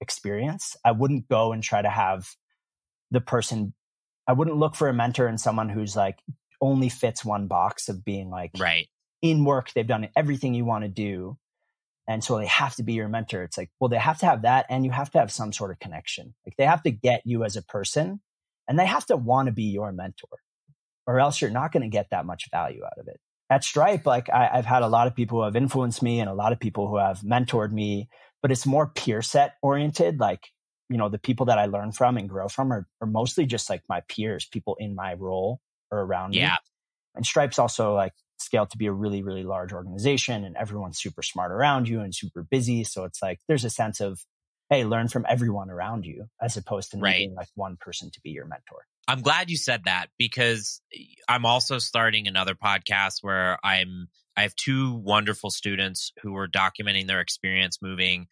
experience. 0.00 0.76
I 0.84 0.92
wouldn't 0.92 1.28
go 1.28 1.52
and 1.52 1.62
try 1.62 1.82
to 1.82 1.90
have 1.90 2.28
the 3.10 3.20
person, 3.20 3.74
I 4.26 4.32
wouldn't 4.32 4.56
look 4.56 4.74
for 4.74 4.88
a 4.88 4.94
mentor 4.94 5.28
in 5.28 5.38
someone 5.38 5.68
who's 5.68 5.96
like 5.96 6.18
only 6.60 6.88
fits 6.88 7.24
one 7.24 7.46
box 7.46 7.88
of 7.88 8.04
being 8.04 8.30
like, 8.30 8.52
right. 8.58 8.88
In 9.20 9.44
work, 9.44 9.72
they've 9.72 9.84
done 9.84 10.08
everything 10.14 10.54
you 10.54 10.64
want 10.64 10.84
to 10.84 10.88
do. 10.88 11.36
And 12.06 12.22
so 12.22 12.38
they 12.38 12.46
have 12.46 12.76
to 12.76 12.84
be 12.84 12.92
your 12.92 13.08
mentor. 13.08 13.42
It's 13.42 13.58
like, 13.58 13.68
well, 13.80 13.88
they 13.88 13.98
have 13.98 14.18
to 14.18 14.26
have 14.26 14.42
that 14.42 14.66
and 14.70 14.84
you 14.84 14.92
have 14.92 15.10
to 15.10 15.18
have 15.18 15.32
some 15.32 15.52
sort 15.52 15.72
of 15.72 15.80
connection. 15.80 16.34
Like 16.46 16.54
they 16.56 16.66
have 16.66 16.84
to 16.84 16.92
get 16.92 17.22
you 17.24 17.42
as 17.42 17.56
a 17.56 17.62
person 17.62 18.20
and 18.68 18.78
they 18.78 18.86
have 18.86 19.06
to 19.06 19.16
want 19.16 19.46
to 19.46 19.52
be 19.52 19.64
your 19.64 19.90
mentor 19.90 20.38
or 21.08 21.18
else 21.18 21.40
you're 21.40 21.50
not 21.50 21.72
going 21.72 21.82
to 21.82 21.88
get 21.88 22.10
that 22.10 22.26
much 22.26 22.50
value 22.50 22.84
out 22.84 22.98
of 22.98 23.08
it. 23.08 23.18
At 23.50 23.64
Stripe, 23.64 24.04
like 24.06 24.28
I, 24.28 24.56
have 24.56 24.66
had 24.66 24.82
a 24.82 24.88
lot 24.88 25.06
of 25.06 25.16
people 25.16 25.38
who 25.38 25.44
have 25.44 25.56
influenced 25.56 26.02
me 26.02 26.20
and 26.20 26.28
a 26.28 26.34
lot 26.34 26.52
of 26.52 26.60
people 26.60 26.86
who 26.86 26.98
have 26.98 27.20
mentored 27.20 27.72
me, 27.72 28.10
but 28.42 28.52
it's 28.52 28.66
more 28.66 28.86
peer 28.86 29.22
set 29.22 29.54
oriented. 29.62 30.20
Like, 30.20 30.50
you 30.88 30.96
know, 30.96 31.08
the 31.08 31.18
people 31.18 31.46
that 31.46 31.58
I 31.58 31.66
learn 31.66 31.92
from 31.92 32.16
and 32.16 32.28
grow 32.28 32.48
from 32.48 32.72
are, 32.72 32.86
are 33.00 33.06
mostly 33.06 33.46
just 33.46 33.68
like 33.68 33.82
my 33.88 34.00
peers, 34.08 34.46
people 34.46 34.76
in 34.78 34.94
my 34.94 35.14
role 35.14 35.60
or 35.90 36.00
around 36.00 36.34
yeah. 36.34 36.50
me. 36.50 36.56
And 37.16 37.26
Stripe's 37.26 37.58
also 37.58 37.94
like 37.94 38.12
scaled 38.38 38.70
to 38.70 38.78
be 38.78 38.86
a 38.86 38.92
really, 38.92 39.22
really 39.22 39.44
large 39.44 39.72
organization 39.72 40.44
and 40.44 40.56
everyone's 40.56 40.98
super 40.98 41.22
smart 41.22 41.52
around 41.52 41.88
you 41.88 42.00
and 42.00 42.14
super 42.14 42.42
busy. 42.42 42.84
So 42.84 43.04
it's 43.04 43.20
like 43.20 43.40
there's 43.48 43.64
a 43.64 43.70
sense 43.70 44.00
of, 44.00 44.20
hey, 44.70 44.84
learn 44.84 45.08
from 45.08 45.26
everyone 45.28 45.70
around 45.70 46.04
you 46.04 46.26
as 46.40 46.56
opposed 46.56 46.92
to 46.92 46.98
right. 46.98 47.18
needing 47.18 47.34
like 47.34 47.48
one 47.54 47.76
person 47.76 48.10
to 48.12 48.20
be 48.22 48.30
your 48.30 48.46
mentor. 48.46 48.86
I'm 49.06 49.22
glad 49.22 49.50
you 49.50 49.56
said 49.56 49.84
that 49.84 50.08
because 50.18 50.80
eh, 50.94 51.04
I'm 51.28 51.46
also 51.46 51.78
starting 51.78 52.28
another 52.28 52.54
podcast 52.54 53.22
where 53.22 53.58
I'm 53.64 54.08
I 54.36 54.42
have 54.42 54.54
two 54.54 54.94
wonderful 54.94 55.50
students 55.50 56.12
who 56.22 56.36
are 56.36 56.46
documenting 56.46 57.08
their 57.08 57.20
experience 57.20 57.82
moving 57.82 58.28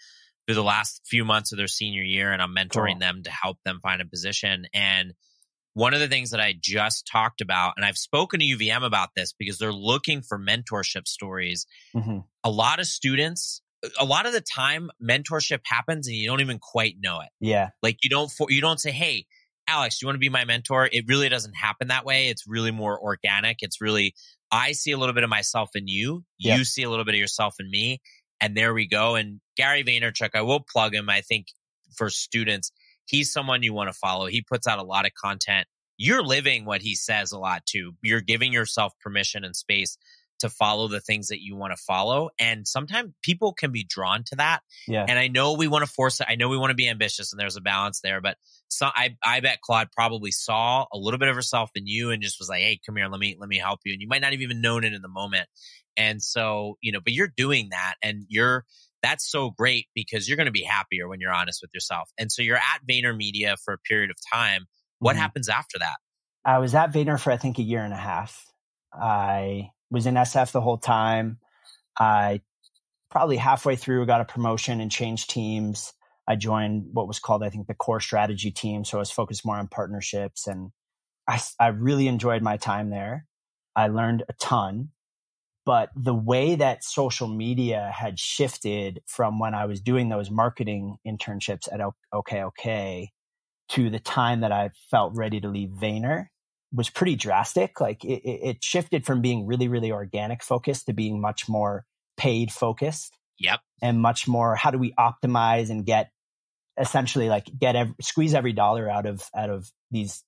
through 0.47 0.55
the 0.55 0.63
last 0.63 1.03
few 1.07 1.25
months 1.25 1.53
of 1.53 1.59
their 1.59 1.67
senior 1.67 2.03
year 2.03 2.33
and 2.33 2.41
I'm 2.41 2.55
mentoring 2.55 2.93
Cool. 2.93 2.99
them 3.01 3.23
to 3.25 3.31
help 3.31 3.59
them 3.65 3.81
find 3.83 4.01
a 4.01 4.07
position. 4.07 4.67
And 4.73 5.15
one 5.75 5.93
of 5.93 6.01
the 6.01 6.09
things 6.09 6.31
that 6.31 6.41
I 6.41 6.55
just 6.59 7.07
talked 7.11 7.41
about, 7.41 7.75
and 7.77 7.85
I've 7.85 7.99
spoken 7.99 8.41
to 8.41 8.47
UVM 8.47 8.83
about 8.85 9.11
this 9.15 9.35
because 9.39 9.59
they're 9.59 9.73
looking 9.73 10.23
for 10.23 10.39
mentorship 10.39 11.07
stories. 11.07 11.67
Mhm. 11.95 12.25
A 12.45 12.51
lot 12.51 12.81
of 12.81 12.87
students, 12.87 13.61
a 13.99 14.05
lot 14.05 14.25
of 14.25 14.33
the 14.33 14.41
time, 14.41 14.91
mentorship 15.03 15.61
happens 15.65 16.07
and 16.09 16.17
you 16.17 16.27
don't 16.29 16.41
even 16.41 16.59
quite 16.59 16.95
know 17.01 17.21
it. 17.21 17.29
Yeah. 17.41 17.71
Like 17.83 17.99
you 18.03 18.09
don't, 18.09 18.31
for, 18.31 18.47
you 18.51 18.61
don't 18.63 18.79
say, 18.81 18.91
"Hey, 18.91 19.27
Alex, 19.69 20.01
you 20.01 20.07
want 20.07 20.15
to 20.15 20.21
be 20.21 20.29
my 20.31 20.45
mentor?" 20.45 20.89
It 20.91 21.05
really 21.09 21.29
doesn't 21.29 21.55
happen 21.55 21.89
that 21.89 22.05
way. 22.07 22.29
It's 22.29 22.47
really 22.47 22.71
more 22.71 22.99
organic. 22.99 23.59
It's 23.61 23.81
really, 23.81 24.15
I 24.51 24.73
see 24.73 24.93
a 24.93 24.97
little 24.99 25.15
bit 25.15 25.25
of 25.25 25.31
myself 25.31 25.71
in 25.75 25.89
you. 25.89 26.25
Yeah. 26.39 26.57
You 26.57 26.65
see 26.65 26.85
a 26.85 26.91
little 26.91 27.05
bit 27.05 27.15
of 27.15 27.21
yourself 27.21 27.57
in 27.61 27.69
me, 27.71 28.01
and 28.41 28.57
there 28.57 28.75
we 28.75 28.87
go. 28.87 29.15
And 29.15 29.41
Gary 29.57 29.85
Vaynerchuk, 29.85 30.31
I 30.35 30.43
will 30.43 30.61
plug 30.61 30.95
him. 30.95 31.09
I 31.09 31.21
think 31.21 31.49
for 31.97 32.11
students, 32.11 32.73
he's 33.07 33.33
someone 33.33 33.63
you 33.63 33.73
want 33.73 33.89
to 33.89 33.99
follow. 33.99 34.27
He 34.27 34.43
puts 34.43 34.67
out 34.67 34.79
a 34.79 34.85
lot 34.85 35.07
of 35.07 35.13
content. 35.15 35.67
You're 35.99 36.23
living 36.23 36.65
what 36.67 36.83
he 36.83 36.95
says 36.95 37.33
a 37.33 37.39
lot 37.39 37.65
too. 37.65 37.93
You're 38.03 38.21
giving 38.21 38.53
yourself 38.53 38.93
permission 39.01 39.45
and 39.45 39.57
space 39.57 39.97
to 40.41 40.51
follow 40.51 40.89
the 40.89 41.01
things 41.01 41.29
that 41.29 41.43
you 41.43 41.57
want 41.57 41.73
to 41.75 41.83
follow. 41.83 42.31
And 42.39 42.67
sometimes 42.67 43.13
people 43.23 43.53
can 43.53 43.73
be 43.73 43.85
drawn 43.89 44.23
to 44.25 44.37
that. 44.37 44.61
Yeah. 44.87 45.05
And 45.09 45.19
I 45.19 45.29
know 45.29 45.55
we 45.55 45.69
want 45.69 45.85
to 45.85 45.91
force 45.91 46.21
it. 46.21 46.27
I 46.29 46.35
know 46.35 46.49
we 46.49 46.59
want 46.59 46.71
to 46.71 46.75
be 46.75 46.89
ambitious 46.89 47.33
and 47.33 47.41
there's 47.41 47.57
a 47.57 47.61
balance 47.61 48.01
there, 48.03 48.21
but 48.21 48.37
so 48.69 48.89
I, 48.95 49.17
I 49.25 49.41
bet 49.41 49.61
Claude 49.63 49.89
probably 49.93 50.31
saw 50.31 50.87
a 50.93 50.99
little 50.99 51.19
bit 51.19 51.29
of 51.29 51.37
herself 51.37 51.71
in 51.75 51.87
you 51.87 52.11
and 52.11 52.23
just 52.23 52.39
was 52.39 52.49
like, 52.49 52.61
Hey, 52.61 52.79
come 52.85 52.97
here. 52.97 53.09
Let 53.09 53.21
me, 53.21 53.37
let 53.39 53.49
me 53.49 53.59
help 53.59 53.81
you. 53.85 53.93
And 53.93 54.03
you 54.03 54.09
might 54.09 54.21
not 54.21 54.33
have 54.33 54.41
even 54.43 54.61
known 54.61 54.85
it 54.85 54.93
in 54.93 55.03
the 55.03 55.09
moment. 55.09 55.49
And 55.97 56.23
so, 56.23 56.77
you 56.83 56.93
know, 56.93 57.01
but 57.03 57.13
you're 57.15 57.33
doing 57.35 57.69
that 57.71 57.95
and 58.03 58.25
you're, 58.29 58.65
that's 59.03 59.31
so 59.31 59.51
great 59.51 59.87
because 59.95 60.29
you're 60.29 60.37
going 60.37 60.47
to 60.47 60.53
be 60.53 60.65
happier 60.65 61.09
when 61.09 61.21
you're 61.21 61.33
honest 61.33 61.61
with 61.63 61.71
yourself. 61.73 62.11
And 62.19 62.31
so 62.33 62.43
you're 62.43 62.57
at 62.57 62.81
VaynerMedia 62.91 63.57
for 63.65 63.73
a 63.75 63.79
period 63.79 64.11
of 64.11 64.17
time. 64.33 64.67
What 64.99 65.15
Mhm. 65.15 65.21
happens 65.21 65.49
after 65.49 65.79
that? 65.79 65.97
I 66.45 66.59
was 66.59 66.75
at 66.75 66.93
Vayner 66.93 67.19
for 67.21 67.31
I 67.33 67.37
think 67.37 67.59
a 67.59 67.63
year 67.63 67.85
and 67.85 67.93
a 67.93 67.99
half. 67.99 68.45
I 68.93 69.71
was 69.91 70.07
in 70.07 70.15
SF 70.15 70.53
the 70.53 70.61
whole 70.61 70.79
time. 70.79 71.39
I 71.99 72.41
probably 73.11 73.37
halfway 73.37 73.77
through 73.77 74.07
got 74.07 74.21
a 74.21 74.25
promotion 74.25 74.81
and 74.81 74.91
changed 74.91 75.31
teams. 75.31 75.93
I 76.29 76.37
joined 76.37 76.89
what 76.93 77.09
was 77.09 77.19
called 77.19 77.43
I 77.43 77.51
think 77.51 77.67
the 77.67 77.75
core 77.75 78.01
strategy 78.01 78.51
team, 78.51 78.85
so 78.85 78.99
I 78.99 79.01
was 79.01 79.11
focused 79.11 79.47
more 79.47 79.57
on 79.57 79.69
partnerships 79.69 80.47
and 80.47 80.71
I, 81.29 81.41
I 81.59 81.69
really 81.69 82.09
enjoyed 82.09 82.43
my 82.43 82.57
time 82.57 82.91
there. 82.91 83.27
I 83.75 83.89
learned 83.89 84.25
a 84.29 84.33
ton, 84.35 84.91
but 85.65 85.91
the 85.97 86.15
way 86.15 86.55
that 86.55 86.85
social 86.85 87.29
media 87.29 87.93
had 87.95 88.19
shifted 88.19 89.03
from 89.07 89.39
when 89.39 89.55
I 89.55 89.67
was 89.67 89.81
doing 89.81 90.09
those 90.09 90.31
marketing 90.31 90.99
internships 91.07 91.69
at 91.73 91.81
OK 92.13 92.43
OK 92.43 93.13
to 93.71 93.91
the 93.91 93.99
time 93.99 94.41
that 94.41 94.53
I 94.53 94.71
felt 94.91 95.15
ready 95.17 95.41
to 95.41 95.49
leave 95.49 95.71
Vayner 95.71 96.27
was 96.77 96.91
pretty 96.91 97.17
drastic. 97.17 97.81
Like 97.81 98.05
it, 98.05 98.23
it 98.25 98.65
shifted 98.65 99.07
from 99.07 99.23
being 99.23 99.47
really, 99.47 99.67
really 99.67 99.91
organic 99.91 100.43
focused 100.43 100.87
to 100.87 100.93
being 100.93 101.21
much 101.21 101.49
more 101.49 101.85
paid 102.17 102.53
focused 102.53 103.19
Yep. 103.39 103.61
and 103.83 104.01
much 104.01 104.27
more 104.29 104.55
how 104.55 104.71
do 104.71 104.79
we 104.79 104.93
optimize 104.93 105.69
and 105.69 105.85
get 105.85 106.11
essentially 106.81 107.29
like 107.29 107.47
get 107.59 107.77
ev- 107.77 107.95
squeeze 108.01 108.33
every 108.35 108.53
dollar 108.53 108.89
out 108.89 109.07
of 109.07 109.29
out 109.35 109.51
of 109.51 109.71
these 109.91 110.23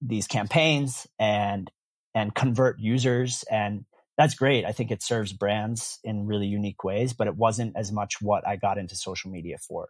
these 0.00 0.26
campaigns 0.26 1.06
and 1.18 1.70
and 2.14 2.34
convert 2.34 2.78
users 2.78 3.44
and 3.50 3.84
that's 4.18 4.34
great. 4.34 4.64
I 4.64 4.72
think 4.72 4.90
it 4.90 5.02
serves 5.02 5.32
brands 5.32 5.98
in 6.04 6.26
really 6.26 6.46
unique 6.46 6.84
ways, 6.84 7.14
but 7.14 7.26
it 7.26 7.36
wasn't 7.36 7.76
as 7.76 7.90
much 7.90 8.20
what 8.20 8.46
I 8.46 8.56
got 8.56 8.78
into 8.78 8.94
social 8.94 9.30
media 9.30 9.56
for. 9.58 9.88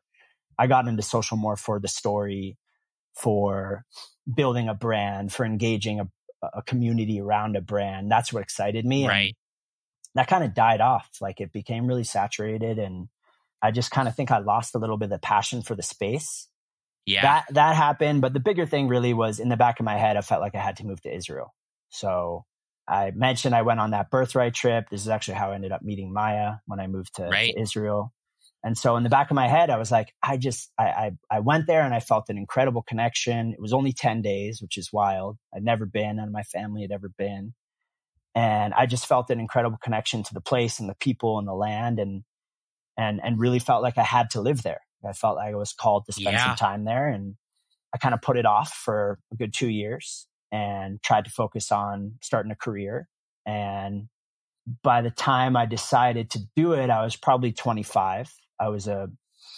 I 0.59 0.69
got 0.69 0.87
into 0.87 1.03
social 1.03 1.37
more 1.37 1.57
for 1.57 1.81
the 1.81 1.89
story, 1.89 2.57
for 3.15 3.85
building 4.33 4.69
a 4.69 4.75
brand, 4.75 5.33
for 5.33 5.45
engaging 5.45 6.01
a, 6.01 6.09
a 6.55 6.63
community 6.63 7.21
around 7.21 7.57
a 7.57 7.61
brand. 7.61 8.11
That's 8.11 8.33
what 8.33 8.43
excited 8.43 8.85
me. 8.85 9.03
and 9.03 9.09
Right. 9.11 9.37
that 10.15 10.29
kind 10.29 10.45
of 10.45 10.55
died 10.55 10.81
off. 10.81 11.09
Like 11.21 11.41
it 11.41 11.53
became 11.53 11.87
really 11.87 12.05
saturated 12.05 12.79
and 12.79 13.09
I 13.63 13.71
just 13.71 13.91
kind 13.91 14.09
of 14.09 14.17
think 14.17 14.31
I 14.31 14.39
lost 14.39 14.75
a 14.75 14.79
little 14.79 14.97
bit 14.97 15.07
of 15.07 15.11
the 15.11 15.19
passion 15.19 15.63
for 15.63 15.77
the 15.77 15.83
space. 15.83 16.49
Yeah. 17.07 17.23
That 17.23 17.45
that 17.55 17.77
happened, 17.77 18.21
but 18.21 18.33
the 18.33 18.41
bigger 18.41 18.67
thing 18.67 18.89
really 18.89 19.13
was 19.15 19.41
in 19.41 19.49
the 19.49 19.57
back 19.57 19.81
of 19.81 19.85
my 19.85 19.97
head 19.97 20.17
I 20.17 20.21
felt 20.21 20.41
like 20.41 20.55
I 20.55 20.61
had 20.61 20.77
to 20.77 20.87
move 20.87 21.01
to 21.03 21.15
Israel. 21.15 21.55
So 21.91 22.45
I 22.89 23.13
mentioned 23.15 23.55
I 23.55 23.63
went 23.63 23.81
on 23.81 23.91
that 23.91 24.11
birthright 24.11 24.55
trip. 24.55 24.89
This 24.91 25.03
is 25.03 25.09
actually 25.09 25.35
how 25.35 25.53
I 25.53 25.55
ended 25.55 25.73
up 25.73 25.83
meeting 25.83 26.13
Maya 26.13 26.55
when 26.67 26.81
I 26.81 26.87
moved 26.89 27.15
to, 27.17 27.29
to 27.55 27.61
Israel. 27.61 28.13
And 28.65 28.79
so 28.79 28.97
in 28.97 29.03
the 29.03 29.09
back 29.11 29.31
of 29.31 29.35
my 29.35 29.49
head, 29.49 29.71
I 29.71 29.79
was 29.79 29.91
like, 29.91 30.15
I 30.23 30.37
just, 30.37 30.71
I, 30.79 30.85
I, 30.85 31.11
I 31.31 31.41
went 31.41 31.67
there 31.67 31.83
and 31.83 31.95
I 31.95 32.01
felt 32.01 32.29
an 32.29 32.39
incredible 32.39 32.83
connection. 32.83 33.53
It 33.53 33.61
was 33.61 33.73
only 33.73 33.93
10 33.93 34.23
days, 34.23 34.63
which 34.63 34.79
is 34.79 34.93
wild. 34.93 35.39
I'd 35.55 35.65
never 35.65 35.87
been, 35.87 36.17
none 36.17 36.29
of 36.29 36.33
my 36.33 36.45
family 36.45 36.83
had 36.83 36.93
ever 36.93 37.09
been. 37.09 37.55
And 38.35 38.73
I 38.75 38.87
just 38.87 39.07
felt 39.07 39.31
an 39.31 39.41
incredible 39.41 39.79
connection 39.83 40.23
to 40.25 40.35
the 40.35 40.41
place 40.41 40.81
and 40.81 40.89
the 40.89 40.95
people 40.95 41.39
and 41.39 41.49
the 41.49 41.55
land 41.55 41.99
and, 41.99 42.23
and, 42.97 43.21
and 43.23 43.41
really 43.41 43.59
felt 43.59 43.83
like 43.83 43.99
I 43.99 44.05
had 44.05 44.31
to 44.31 44.41
live 44.41 44.63
there. 44.63 44.81
I 45.07 45.13
felt 45.13 45.37
like 45.37 45.53
I 45.53 45.57
was 45.57 45.73
called 45.73 46.07
to 46.07 46.13
spend 46.13 46.35
Yeah. 46.37 46.51
some 46.51 46.57
time 46.57 46.85
there. 46.85 47.09
And 47.09 47.37
I 47.95 47.99
kind 47.99 48.15
of 48.15 48.23
put 48.23 48.39
it 48.39 48.47
off 48.47 48.73
for 48.73 49.19
a 49.33 49.37
good 49.37 49.53
two 49.53 49.69
years 49.69 50.29
and 50.53 51.03
tried 51.03 51.25
to 51.25 51.31
focus 51.31 51.73
on 51.73 52.15
starting 52.23 52.53
a 52.53 52.57
career. 52.57 53.09
And 53.47 54.09
by 54.83 55.03
the 55.03 55.11
time 55.11 55.57
I 55.57 55.67
decided 55.67 56.31
to 56.31 56.41
do 56.57 56.73
it, 56.75 56.91
I 56.91 57.05
was 57.05 57.17
probably 57.17 57.53
25. 57.53 58.33
I 58.61 58.69
was 58.69 58.89
a, 58.89 59.11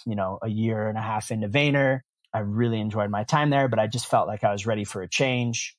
you 0.05 0.15
know, 0.15 0.39
a 0.41 0.49
year 0.49 0.87
and 0.87 0.97
a 0.97 1.01
half 1.01 1.31
into 1.31 1.49
Vayner. 1.49 2.01
I 2.33 2.39
really 2.39 2.79
enjoyed 2.79 3.09
my 3.11 3.23
time 3.23 3.49
there, 3.49 3.67
but 3.69 3.79
I 3.79 3.87
just 3.87 4.07
felt 4.07 4.27
like 4.27 4.43
I 4.43 4.51
was 4.51 4.65
ready 4.65 4.83
for 4.85 5.01
a 5.01 5.09
change. 5.09 5.75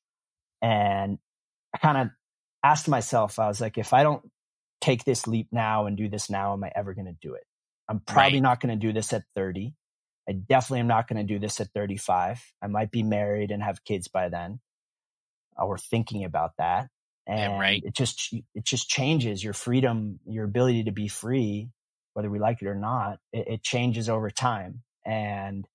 And 0.63 1.19
I 1.75 1.79
kind 1.79 1.99
of 1.99 2.09
asked 2.65 2.89
myself, 2.89 3.39
I 3.39 3.49
was 3.49 3.61
like, 3.61 3.79
if 3.79 3.93
I 3.93 4.03
don't 4.03 4.25
take 4.81 5.05
this 5.05 5.27
leap 5.27 5.49
now 5.53 5.87
and 5.87 5.97
do 5.97 6.09
this 6.09 6.31
now, 6.31 6.55
am 6.55 6.65
I 6.65 6.73
ever 6.75 6.95
going 6.95 7.07
to 7.07 7.17
do 7.23 7.35
it? 7.35 7.45
I'm 7.89 8.01
probably 8.01 8.41
Right. 8.41 8.43
not 8.43 8.61
going 8.61 8.79
to 8.79 8.87
do 8.87 8.93
this 8.93 9.13
at 9.13 9.25
30. 9.37 9.75
I 10.29 10.33
definitely 10.33 10.81
am 10.81 10.89
not 10.89 11.09
going 11.09 11.27
to 11.27 11.35
do 11.35 11.39
this 11.41 11.61
at 11.61 11.69
35. 11.75 12.43
I 12.63 12.67
might 12.69 12.91
be 12.91 13.03
married 13.03 13.51
and 13.51 13.63
have 13.63 13.85
kids 13.85 14.09
by 14.09 14.29
then. 14.29 14.61
Or 15.59 15.79
thinking 15.79 16.25
about 16.25 16.53
that. 16.59 16.89
And 17.27 17.53
Yeah, 17.53 17.59
right. 17.59 17.85
it 17.85 17.95
just 17.95 18.35
it 18.55 18.65
just 18.65 18.89
changes 18.89 19.45
your 19.45 19.55
freedom, 19.55 20.21
your 20.27 20.45
ability 20.47 20.85
to 20.85 20.93
be 20.93 21.09
free, 21.09 21.71
whether 22.17 22.31
we 22.31 22.39
like 22.39 22.63
it 22.63 22.67
or 22.67 22.75
not. 22.75 23.19
It, 23.31 23.47
it 23.49 23.63
changes 23.63 24.09
over 24.09 24.31
time. 24.31 24.83
And 25.05 25.69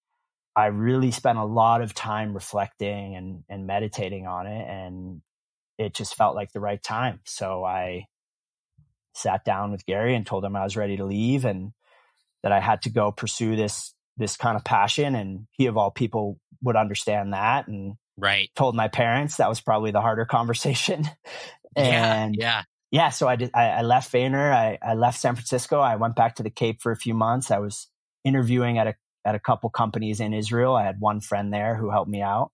I 0.55 0.65
really 0.67 1.11
spent 1.11 1.37
a 1.37 1.45
lot 1.45 1.81
of 1.83 1.93
time 1.93 2.33
reflecting 2.33 3.15
and, 3.15 3.43
and 3.47 3.67
meditating 3.67 4.25
on 4.25 4.47
it. 4.47 4.67
And 4.67 5.21
it 5.77 5.93
just 5.93 6.15
felt 6.15 6.35
like 6.35 6.51
the 6.51 6.59
right 6.59 6.81
time. 6.81 7.19
So 7.25 7.63
I 7.63 8.07
sat 9.13 9.45
down 9.45 9.71
with 9.71 9.85
Gary 9.85 10.15
and 10.15 10.25
told 10.25 10.43
him 10.43 10.55
I 10.55 10.63
was 10.63 10.75
ready 10.75 10.97
to 10.97 11.05
leave 11.05 11.45
and 11.45 11.73
that 12.41 12.51
I 12.51 12.59
had 12.59 12.81
to 12.83 12.89
go 12.89 13.11
pursue 13.11 13.55
this 13.55 13.93
this 14.17 14.35
kind 14.35 14.57
of 14.57 14.63
passion. 14.65 15.13
And 15.15 15.47
he 15.51 15.67
of 15.67 15.77
all 15.77 15.91
people 15.91 16.39
would 16.63 16.75
understand 16.75 17.33
that 17.33 17.67
and 17.67 17.95
Right. 18.17 18.51
told 18.55 18.75
my 18.75 18.87
parents 18.87 19.37
that 19.37 19.49
was 19.49 19.61
probably 19.61 19.91
the 19.91 20.01
harder 20.01 20.25
conversation. 20.37 21.05
and 21.75 22.35
yeah. 22.35 22.35
yeah, 22.35 22.63
so 23.09 23.27
I 23.27 23.35
did. 23.37 23.51
I, 23.53 23.67
I 23.69 23.81
left 23.83 24.11
Vayner. 24.11 24.51
I, 24.53 24.77
I 24.81 24.95
left 24.95 25.19
San 25.19 25.35
Francisco. 25.35 25.79
I 25.79 25.95
went 25.95 26.15
back 26.15 26.35
to 26.35 26.43
the 26.43 26.49
Cape 26.49 26.81
for 26.81 26.91
a 26.91 26.97
few 26.97 27.13
months. 27.13 27.51
I 27.51 27.59
was 27.59 27.87
interviewing 28.25 28.77
at 28.77 28.87
a 28.87 28.95
at 29.25 29.35
a 29.35 29.39
couple 29.39 29.69
companies 29.69 30.19
in 30.19 30.33
Israel. 30.33 30.75
I 30.75 30.83
had 30.85 30.99
one 30.99 31.21
friend 31.21 31.53
there 31.53 31.75
who 31.75 31.89
helped 31.91 32.09
me 32.11 32.21
out, 32.21 32.51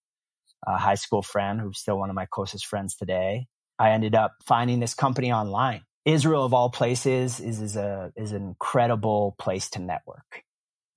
a 0.68 0.78
high 0.78 0.96
school 0.96 1.22
friend 1.24 1.62
who's 1.62 1.80
still 1.80 2.00
one 2.00 2.10
of 2.10 2.16
my 2.16 2.28
closest 2.32 2.68
friends 2.68 2.96
today. 2.96 3.48
I 3.80 3.92
ended 3.92 4.16
up 4.16 4.36
finding 4.46 4.80
this 4.80 4.94
company 4.94 5.32
online. 5.32 5.84
Israel, 6.06 6.46
of 6.46 6.54
all 6.54 6.70
places, 6.72 7.40
is 7.40 7.62
is 7.62 7.76
a 7.76 8.14
is 8.16 8.32
an 8.34 8.44
incredible 8.44 9.36
place 9.40 9.70
to 9.72 9.80
network. 9.82 10.44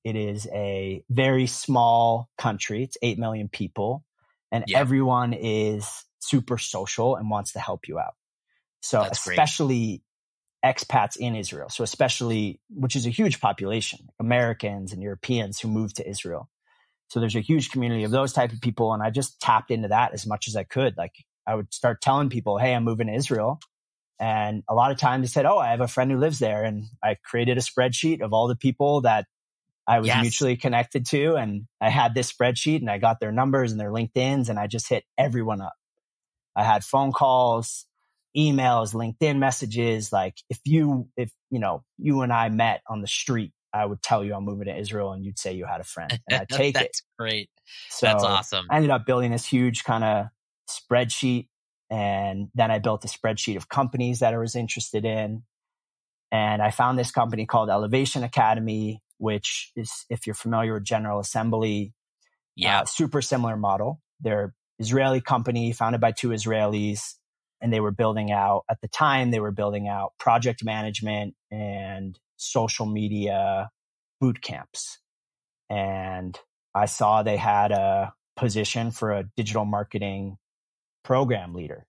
It 0.04 0.16
is 0.16 0.48
a 0.52 1.04
very 1.10 1.46
small 1.46 2.28
country. 2.38 2.84
It's 2.84 2.98
eight 3.02 3.18
million 3.18 3.48
people, 3.48 4.04
and 4.52 4.66
Yeah. 4.66 4.80
everyone 4.80 5.34
is 5.34 6.04
super 6.20 6.58
social 6.58 7.16
and 7.16 7.30
wants 7.30 7.52
to 7.54 7.60
help 7.60 7.88
you 7.88 7.98
out. 7.98 8.14
So 8.80 9.06
That's 9.06 9.18
great. 9.18 9.50
especially 9.50 10.02
expats 10.64 11.16
in 11.16 11.34
Israel. 11.34 11.68
So 11.70 11.84
especially, 11.84 12.60
which 12.70 12.96
is 12.96 13.06
a 13.06 13.10
huge 13.10 13.40
population, 13.40 14.08
Americans 14.20 14.92
and 14.92 15.02
Europeans 15.02 15.60
who 15.60 15.68
moved 15.68 15.96
to 15.96 16.08
Israel. 16.08 16.48
So 17.08 17.20
there's 17.20 17.36
a 17.36 17.40
huge 17.40 17.70
community 17.70 18.04
of 18.04 18.10
those 18.10 18.32
type 18.32 18.52
of 18.52 18.60
people. 18.60 18.92
And 18.92 19.02
I 19.02 19.10
just 19.10 19.40
tapped 19.40 19.70
into 19.70 19.88
that 19.88 20.12
as 20.12 20.26
much 20.26 20.48
as 20.48 20.56
I 20.56 20.64
could. 20.64 20.96
Like 20.96 21.14
I 21.46 21.54
would 21.54 21.72
start 21.72 22.02
telling 22.02 22.30
people, 22.30 22.58
Hey, 22.58 22.74
I'm 22.74 22.84
moving 22.84 23.08
to 23.08 23.14
Israel. 23.14 23.60
And 24.20 24.64
a 24.68 24.74
lot 24.74 24.92
of 24.92 24.98
times 24.98 25.22
they 25.24 25.32
said, 25.32 25.46
Oh, 25.46 25.58
I 25.58 25.70
have 25.70 25.80
a 25.80 25.88
friend 25.88 26.10
who 26.10 26.18
lives 26.18 26.38
there. 26.38 26.64
And 26.64 26.86
I 27.02 27.16
created 27.24 27.58
a 27.58 27.62
spreadsheet 27.62 28.22
of 28.22 28.32
all 28.32 28.48
the 28.48 28.56
people 28.56 29.02
that 29.02 29.26
I 29.88 30.00
was 30.00 30.08
Yes. 30.08 30.16
mutually 30.16 30.56
connected 30.56 31.06
to. 31.08 31.36
And 31.36 31.66
I 31.80 31.90
had 31.90 32.14
this 32.14 32.32
spreadsheet 32.32 32.80
and 32.80 32.90
I 32.90 32.98
got 32.98 33.20
their 33.20 33.32
numbers 33.32 33.72
and 33.72 33.80
their 33.80 33.90
LinkedIn's 33.90 34.48
and 34.48 34.58
I 34.58 34.66
just 34.66 34.88
hit 34.88 35.04
everyone 35.18 35.60
up. 35.62 35.74
I 36.56 36.64
had 36.64 36.84
phone 36.84 37.12
calls, 37.12 37.86
emails, 38.36 38.94
LinkedIn 38.94 39.38
messages. 39.38 40.12
Like 40.12 40.36
if 40.48 40.60
you, 40.64 41.08
if, 41.16 41.30
you 41.50 41.58
know, 41.58 41.84
you 41.98 42.22
and 42.22 42.32
I 42.32 42.48
met 42.48 42.82
on 42.88 43.00
the 43.00 43.08
street 43.08 43.52
I 43.72 43.84
would 43.84 44.02
tell 44.02 44.24
you 44.24 44.34
I'm 44.34 44.44
moving 44.44 44.66
to 44.66 44.76
Israel 44.76 45.12
and 45.12 45.24
you'd 45.24 45.38
say 45.38 45.52
you 45.52 45.64
had 45.64 45.80
a 45.80 45.84
friend. 45.84 46.18
And 46.28 46.40
I 46.40 46.44
take 46.56 46.74
That's 46.74 47.00
it. 47.00 47.04
great. 47.18 47.50
So 47.88 48.06
That's 48.06 48.24
awesome. 48.24 48.66
I 48.70 48.76
ended 48.76 48.90
up 48.90 49.06
building 49.06 49.30
this 49.30 49.46
huge 49.46 49.84
kind 49.84 50.04
of 50.04 50.26
spreadsheet. 50.68 51.48
And 51.90 52.48
then 52.54 52.70
I 52.70 52.78
built 52.78 53.04
a 53.04 53.08
spreadsheet 53.08 53.56
of 53.56 53.68
companies 53.68 54.20
that 54.20 54.34
I 54.34 54.38
was 54.38 54.54
interested 54.56 55.04
in. 55.04 55.42
And 56.32 56.62
I 56.62 56.70
found 56.70 56.98
this 56.98 57.10
company 57.10 57.46
called 57.46 57.70
Elevation 57.70 58.22
Academy, 58.22 59.02
which 59.18 59.72
is, 59.74 60.04
if 60.08 60.26
you're 60.26 60.34
familiar 60.34 60.74
with 60.74 60.84
General 60.84 61.18
Assembly, 61.18 61.92
yeah. 62.54 62.80
uh, 62.80 62.84
super 62.84 63.20
similar 63.20 63.56
model. 63.56 64.00
They're 64.20 64.54
Israeli 64.78 65.20
company 65.20 65.72
founded 65.72 66.00
by 66.00 66.12
two 66.12 66.28
Israelis, 66.28 67.14
and 67.60 67.72
they 67.72 67.80
were 67.80 67.90
building 67.90 68.30
out 68.32 68.64
at 68.70 68.80
the 68.80 68.88
time 68.88 69.30
they 69.30 69.40
were 69.40 69.50
building 69.52 69.88
out 69.88 70.12
project 70.18 70.64
management 70.64 71.34
and 71.50 72.18
social 72.36 72.86
media 72.86 73.70
boot 74.20 74.40
camps. 74.42 74.98
And 75.68 76.38
I 76.74 76.86
saw 76.86 77.22
they 77.22 77.36
had 77.36 77.72
a 77.72 78.12
position 78.36 78.90
for 78.90 79.12
a 79.12 79.24
digital 79.36 79.64
marketing 79.64 80.38
program 81.04 81.54
leader. 81.54 81.86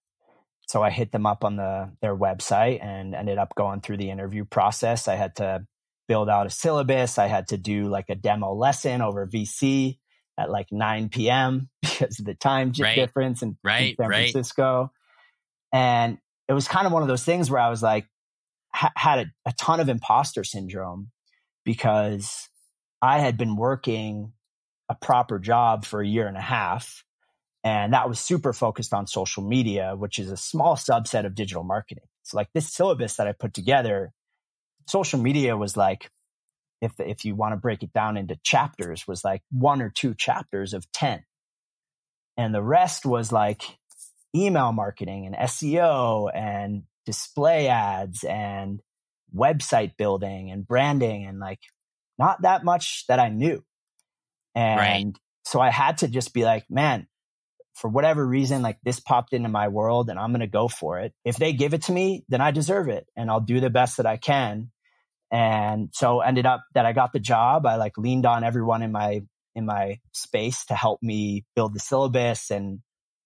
So 0.68 0.82
I 0.82 0.90
hit 0.90 1.12
them 1.12 1.26
up 1.26 1.44
on 1.44 1.58
the 1.58 1.92
their 2.02 2.16
website 2.16 2.84
and 2.84 3.14
ended 3.14 3.38
up 3.38 3.56
going 3.56 3.82
through 3.82 3.98
the 3.98 4.10
interview 4.10 4.46
process. 4.46 5.08
I 5.08 5.16
had 5.16 5.36
to 5.38 5.66
build 6.08 6.30
out 6.30 6.48
a 6.48 6.50
syllabus. 6.50 7.18
I 7.18 7.28
had 7.28 7.48
to 7.50 7.58
do 7.58 7.88
like 7.88 8.10
a 8.10 8.16
demo 8.16 8.54
lesson 8.54 9.02
over 9.02 9.28
VC 9.28 9.98
at 10.38 10.50
like 10.50 10.68
9 10.72 11.10
p.m. 11.10 11.70
because 11.82 12.20
of 12.20 12.26
the 12.26 12.36
time 12.36 12.74
Right. 12.78 12.96
difference 12.96 13.42
in, 13.42 13.58
Right, 13.64 13.92
in 13.92 13.96
San 13.98 14.10
right. 14.10 14.32
Francisco. 14.32 14.92
And 15.72 16.18
it 16.48 16.54
was 16.54 16.68
kind 16.68 16.86
of 16.86 16.94
one 16.94 17.02
of 17.02 17.08
those 17.08 17.24
things 17.24 17.50
where 17.50 17.62
I 17.62 17.70
was 17.70 17.82
like, 17.82 18.08
ha- 18.74 18.92
had 18.96 19.20
a, 19.20 19.26
a 19.50 19.54
ton 19.54 19.80
of 19.80 19.90
imposter 19.90 20.44
syndrome 20.44 21.12
because 21.64 22.50
I 23.02 23.20
had 23.20 23.38
been 23.38 23.56
working 23.56 24.34
a 24.90 24.96
proper 24.96 25.40
job 25.40 25.86
for 25.86 26.02
a 26.02 26.08
year 26.08 26.28
and 26.28 26.38
a 26.38 26.42
half. 26.42 27.04
And 27.64 27.94
that 27.94 28.10
was 28.10 28.20
super 28.20 28.54
focused 28.54 28.94
on 28.94 29.08
social 29.08 29.44
media, 29.44 29.96
which 29.96 30.20
is 30.20 30.32
a 30.32 30.38
small 30.38 30.76
subset 30.76 31.26
of 31.26 31.36
digital 31.36 31.64
marketing. 31.64 32.04
So, 32.24 32.38
like 32.38 32.50
this 32.54 32.72
syllabus 32.74 33.16
that 33.16 33.28
I 33.28 33.34
put 33.34 33.54
together, 33.54 34.12
social 34.88 35.20
media 35.20 35.56
was 35.56 35.78
like, 35.78 36.10
if, 36.82 36.94
if 37.00 37.24
you 37.24 37.36
want 37.36 37.54
to 37.54 37.58
break 37.58 37.84
it 37.84 37.94
down 37.94 38.18
into 38.18 38.38
chapters, 38.44 39.08
was 39.08 39.24
like 39.24 39.44
one 39.52 39.82
or 39.82 39.90
two 39.90 40.16
chapters 40.16 40.74
of 40.74 40.92
10. 40.92 41.24
And 42.38 42.56
the 42.56 42.64
rest 42.64 43.06
was 43.06 43.32
like 43.32 43.62
email 44.36 44.72
marketing 44.72 45.26
and 45.26 45.36
SEO 45.36 46.30
and 46.34 46.84
display 47.06 47.68
ads 47.68 48.24
and 48.24 48.82
website 49.36 49.98
building 49.98 50.52
and 50.52 50.68
branding 50.68 51.26
and 51.26 51.40
like 51.40 51.60
not 52.18 52.42
that 52.44 52.64
much 52.64 53.06
that 53.08 53.20
I 53.20 53.30
knew. 53.30 53.64
And 54.56 55.16
Right. 55.16 55.18
so 55.46 55.60
I 55.60 55.70
had 55.70 56.00
to 56.00 56.08
just 56.08 56.34
be 56.34 56.44
like, 56.44 56.66
man, 56.70 57.08
for 57.74 57.90
whatever 57.90 58.26
reason, 58.26 58.62
like 58.62 58.80
this 58.84 59.00
popped 59.00 59.34
into 59.34 59.50
my 59.50 59.70
world 59.70 60.10
and 60.10 60.20
I'm 60.20 60.32
going 60.32 60.42
to 60.42 60.48
go 60.48 60.68
for 60.68 61.00
it. 61.00 61.14
If 61.24 61.38
they 61.38 61.54
give 61.54 61.74
it 61.74 61.84
to 61.84 61.92
me, 61.92 62.26
then 62.30 62.42
I 62.42 62.52
deserve 62.52 62.90
it 62.90 63.08
and 63.16 63.30
I'll 63.30 63.40
do 63.40 63.60
the 63.60 63.70
best 63.70 63.98
that 63.98 64.06
I 64.06 64.18
can. 64.18 64.72
And 65.32 65.90
so 65.94 66.20
ended 66.20 66.46
up 66.46 66.64
that 66.74 66.86
I 66.86 66.92
got 66.94 67.14
the 67.14 67.20
job. 67.20 67.66
I 67.66 67.76
like 67.78 67.98
leaned 67.98 68.26
on 68.26 68.44
everyone 68.44 68.84
in 68.84 68.92
my, 68.92 69.22
in 69.56 69.66
my 69.66 70.00
space 70.12 70.66
to 70.66 70.76
help 70.76 71.02
me 71.02 71.46
build 71.56 71.74
the 71.74 71.80
syllabus 71.80 72.52
and 72.52 72.82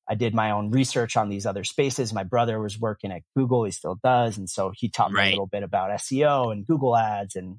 I 0.09 0.15
did 0.15 0.35
my 0.35 0.51
own 0.51 0.71
research 0.71 1.17
on 1.17 1.29
these 1.29 1.45
other 1.45 1.63
spaces. 1.63 2.13
My 2.13 2.23
brother 2.23 2.59
was 2.61 2.79
working 2.79 3.11
at 3.11 3.23
Google. 3.35 3.65
He 3.65 3.71
still 3.71 3.99
does. 4.03 4.37
And 4.37 4.49
so 4.49 4.71
he 4.75 4.89
taught 4.89 5.11
me 5.11 5.19
Right. 5.19 5.27
a 5.27 5.31
little 5.31 5.47
bit 5.47 5.63
about 5.63 5.91
SEO 5.91 6.51
and 6.51 6.65
Google 6.67 6.95
ads. 6.97 7.35
And 7.35 7.57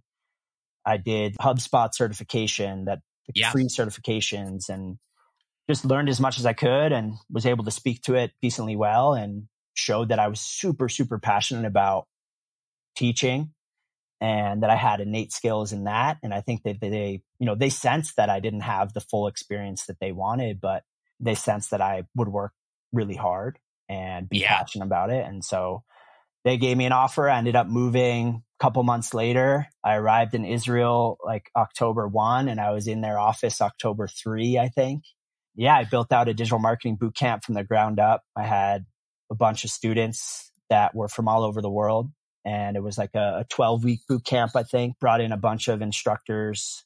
I 0.84 0.98
did 0.98 1.36
HubSpot 1.40 1.94
certification 1.94 2.86
that 2.86 3.00
Yeah. 3.34 3.50
free 3.52 3.66
certifications 3.66 4.68
and 4.68 4.98
just 5.68 5.84
learned 5.84 6.08
as 6.08 6.20
much 6.20 6.38
as 6.38 6.46
I 6.46 6.52
could 6.54 6.92
and 6.92 7.14
was 7.30 7.46
able 7.46 7.64
to 7.64 7.70
speak 7.72 8.02
to 8.02 8.14
it 8.14 8.32
decently 8.42 8.76
well 8.76 9.14
and 9.14 9.48
showed 9.74 10.10
that 10.10 10.18
I 10.20 10.28
was 10.28 10.40
super, 10.40 10.88
super 10.88 11.18
passionate 11.18 11.66
about 11.66 12.06
teaching 12.96 13.52
and 14.20 14.62
that 14.62 14.70
I 14.70 14.76
had 14.76 15.00
innate 15.00 15.32
skills 15.32 15.72
in 15.72 15.84
that. 15.84 16.18
And 16.22 16.34
I 16.34 16.40
think 16.42 16.64
that 16.64 16.80
they, 16.80 17.22
you 17.38 17.46
know, 17.46 17.54
they 17.56 17.70
sensed 17.70 18.16
that 18.16 18.30
I 18.30 18.40
didn't 18.40 18.62
have 18.62 18.94
the 18.94 19.00
full 19.02 19.28
experience 19.28 19.86
that 19.86 20.00
they 20.00 20.12
wanted, 20.12 20.60
but 20.60 20.84
they 21.20 21.34
sensed 21.34 21.70
that 21.70 21.80
I 21.80 22.04
would 22.14 22.28
work 22.28 22.52
really 22.92 23.14
hard 23.16 23.58
and 23.88 24.28
be 24.28 24.38
Yeah. 24.38 24.58
passionate 24.58 24.86
about 24.86 25.10
it. 25.10 25.24
And 25.26 25.44
so 25.44 25.82
they 26.44 26.56
gave 26.56 26.76
me 26.76 26.86
an 26.86 26.92
offer. 26.92 27.28
I 27.28 27.38
ended 27.38 27.56
up 27.56 27.66
moving 27.66 28.42
a 28.60 28.62
couple 28.62 28.82
months 28.82 29.14
later. 29.14 29.66
I 29.84 29.94
arrived 29.94 30.34
in 30.34 30.44
Israel 30.44 31.18
like 31.24 31.50
October 31.56 32.06
1 32.06 32.48
and 32.48 32.60
I 32.60 32.70
was 32.70 32.86
in 32.86 33.00
their 33.00 33.18
office 33.18 33.60
October 33.60 34.06
3, 34.08 34.58
I 34.58 34.68
think. 34.68 35.04
Yeah, 35.54 35.74
I 35.76 35.84
built 35.84 36.12
out 36.12 36.28
a 36.28 36.34
digital 36.34 36.58
marketing 36.58 36.96
boot 36.96 37.14
camp 37.16 37.44
from 37.44 37.54
the 37.54 37.64
ground 37.64 37.98
up. 37.98 38.22
I 38.36 38.44
had 38.44 38.84
a 39.30 39.34
bunch 39.34 39.64
of 39.64 39.70
students 39.70 40.52
that 40.68 40.94
were 40.94 41.08
from 41.08 41.28
all 41.28 41.42
over 41.44 41.60
the 41.62 41.70
world. 41.70 42.10
And 42.44 42.76
it 42.76 42.82
was 42.82 42.96
like 42.96 43.14
a 43.14 43.44
12 43.50 43.82
week 43.82 44.00
boot 44.08 44.24
camp, 44.24 44.52
I 44.54 44.62
think, 44.62 44.98
brought 45.00 45.20
in 45.20 45.32
a 45.32 45.36
bunch 45.36 45.66
of 45.68 45.82
instructors 45.82 46.84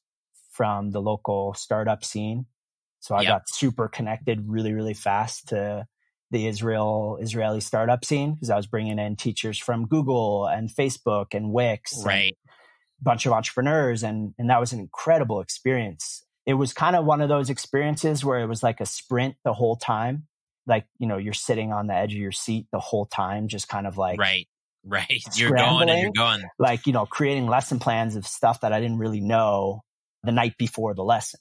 from 0.52 0.90
the 0.90 1.02
local 1.02 1.52
startup 1.54 2.02
scene. 2.04 2.46
So 3.00 3.14
I 3.14 3.22
Yep. 3.22 3.28
got 3.30 3.48
super 3.48 3.88
connected 3.88 4.44
really, 4.46 4.72
really 4.72 4.94
fast 4.94 5.48
to 5.48 5.86
the 6.30 6.46
Israel 6.46 7.18
Israeli 7.20 7.60
startup 7.60 8.04
scene 8.04 8.34
because 8.34 8.50
I 8.50 8.56
was 8.56 8.66
bringing 8.66 8.98
in 8.98 9.16
teachers 9.16 9.58
from 9.58 9.86
Google 9.88 10.46
and 10.46 10.68
Facebook 10.68 11.34
and 11.34 11.50
Wix, 11.52 11.96
and 11.96 12.06
Right. 12.06 12.36
a 13.00 13.04
bunch 13.04 13.26
of 13.26 13.32
entrepreneurs, 13.32 14.02
and 14.04 14.34
and 14.38 14.48
that 14.50 14.60
was 14.60 14.72
an 14.72 14.78
incredible 14.80 15.40
experience. 15.40 16.24
It 16.46 16.54
was 16.54 16.72
kind 16.72 16.96
of 16.96 17.04
one 17.04 17.20
of 17.20 17.28
those 17.28 17.50
experiences 17.50 18.24
where 18.24 18.40
it 18.40 18.46
was 18.46 18.62
like 18.62 18.80
a 18.80 18.86
sprint 18.86 19.36
the 19.44 19.52
whole 19.54 19.76
time, 19.76 20.28
like 20.66 20.86
you 20.98 21.06
know 21.08 21.16
you're 21.18 21.32
sitting 21.32 21.72
on 21.72 21.88
the 21.88 21.94
edge 21.94 22.12
of 22.14 22.20
your 22.20 22.32
seat 22.32 22.66
the 22.72 22.80
whole 22.80 23.06
time, 23.06 23.48
just 23.48 23.68
kind 23.68 23.86
of 23.86 23.96
like 23.98 24.18
right. 24.18 24.46
Right. 24.84 25.22
You're 25.36 25.54
going 25.54 25.88
and 25.90 26.00
you're 26.00 26.12
going. 26.12 26.42
like 26.58 26.86
you 26.86 26.92
know 26.92 27.06
creating 27.06 27.46
lesson 27.48 27.78
plans 27.80 28.16
of 28.16 28.26
stuff 28.26 28.60
that 28.62 28.72
I 28.72 28.80
didn't 28.80 28.98
really 28.98 29.20
know 29.20 29.82
the 30.22 30.32
night 30.32 30.56
before 30.58 30.94
the 30.94 31.04
lesson. 31.04 31.40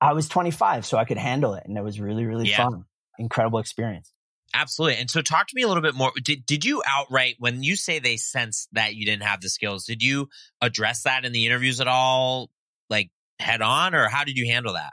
I 0.00 0.12
was 0.14 0.28
25, 0.28 0.86
so 0.86 0.96
I 0.96 1.04
could 1.04 1.18
handle 1.18 1.54
it, 1.54 1.64
and 1.66 1.76
it 1.76 1.82
was 1.82 2.00
really 2.00 2.24
really 2.26 2.48
Yeah. 2.48 2.56
fun, 2.68 2.84
incredible 3.18 3.58
experience. 3.58 4.12
Absolutely. 4.52 4.96
And 4.98 5.08
so 5.08 5.22
talk 5.22 5.46
to 5.46 5.54
me 5.54 5.62
a 5.62 5.68
little 5.68 5.82
bit 5.82 5.94
more. 5.94 6.10
Did 6.24 6.44
did 6.44 6.64
you 6.64 6.82
outright 6.86 7.36
when 7.38 7.62
you 7.62 7.76
say 7.76 7.98
they 8.00 8.16
sensed 8.16 8.68
that 8.72 8.96
you 8.96 9.06
didn't 9.06 9.22
have 9.22 9.40
the 9.40 9.48
skills, 9.48 9.84
did 9.84 10.02
you 10.02 10.28
address 10.60 11.02
that 11.04 11.24
in 11.24 11.32
the 11.32 11.46
interviews 11.46 11.80
at 11.80 11.86
all 11.86 12.50
like 12.88 13.10
head 13.38 13.62
on 13.62 13.94
or 13.94 14.08
how 14.08 14.24
did 14.24 14.36
you 14.36 14.46
handle 14.50 14.72
that? 14.72 14.92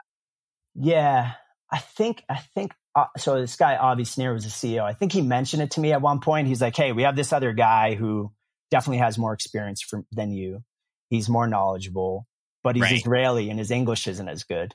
Yeah, 0.74 1.32
I 1.72 1.78
think 1.78 2.22
I 2.28 2.36
think 2.54 2.72
uh, 2.94 3.06
so. 3.16 3.40
This 3.40 3.56
guy 3.56 3.76
Avi 3.76 4.04
Sneer 4.04 4.32
was 4.32 4.44
the 4.44 4.50
CEO. 4.50 4.82
I 4.84 4.92
think 4.92 5.12
he 5.12 5.22
mentioned 5.22 5.62
it 5.62 5.72
to 5.72 5.80
me 5.80 5.92
at 5.92 6.00
one 6.00 6.20
point. 6.20 6.46
He's 6.46 6.60
like, 6.62 6.76
"Hey, 6.76 6.92
we 6.92 7.02
have 7.02 7.16
this 7.16 7.32
other 7.32 7.52
guy 7.52 7.94
who 7.96 8.32
definitely 8.70 8.98
has 8.98 9.18
more 9.18 9.32
experience 9.32 9.82
from, 9.82 10.06
than 10.12 10.30
you. 10.32 10.62
He's 11.10 11.28
more 11.28 11.48
knowledgeable, 11.48 12.26
but 12.62 12.76
he's 12.76 12.82
Right. 12.82 12.96
Israeli 13.00 13.50
and 13.50 13.58
his 13.58 13.70
English 13.72 14.06
isn't 14.06 14.28
as 14.28 14.44
good." 14.44 14.74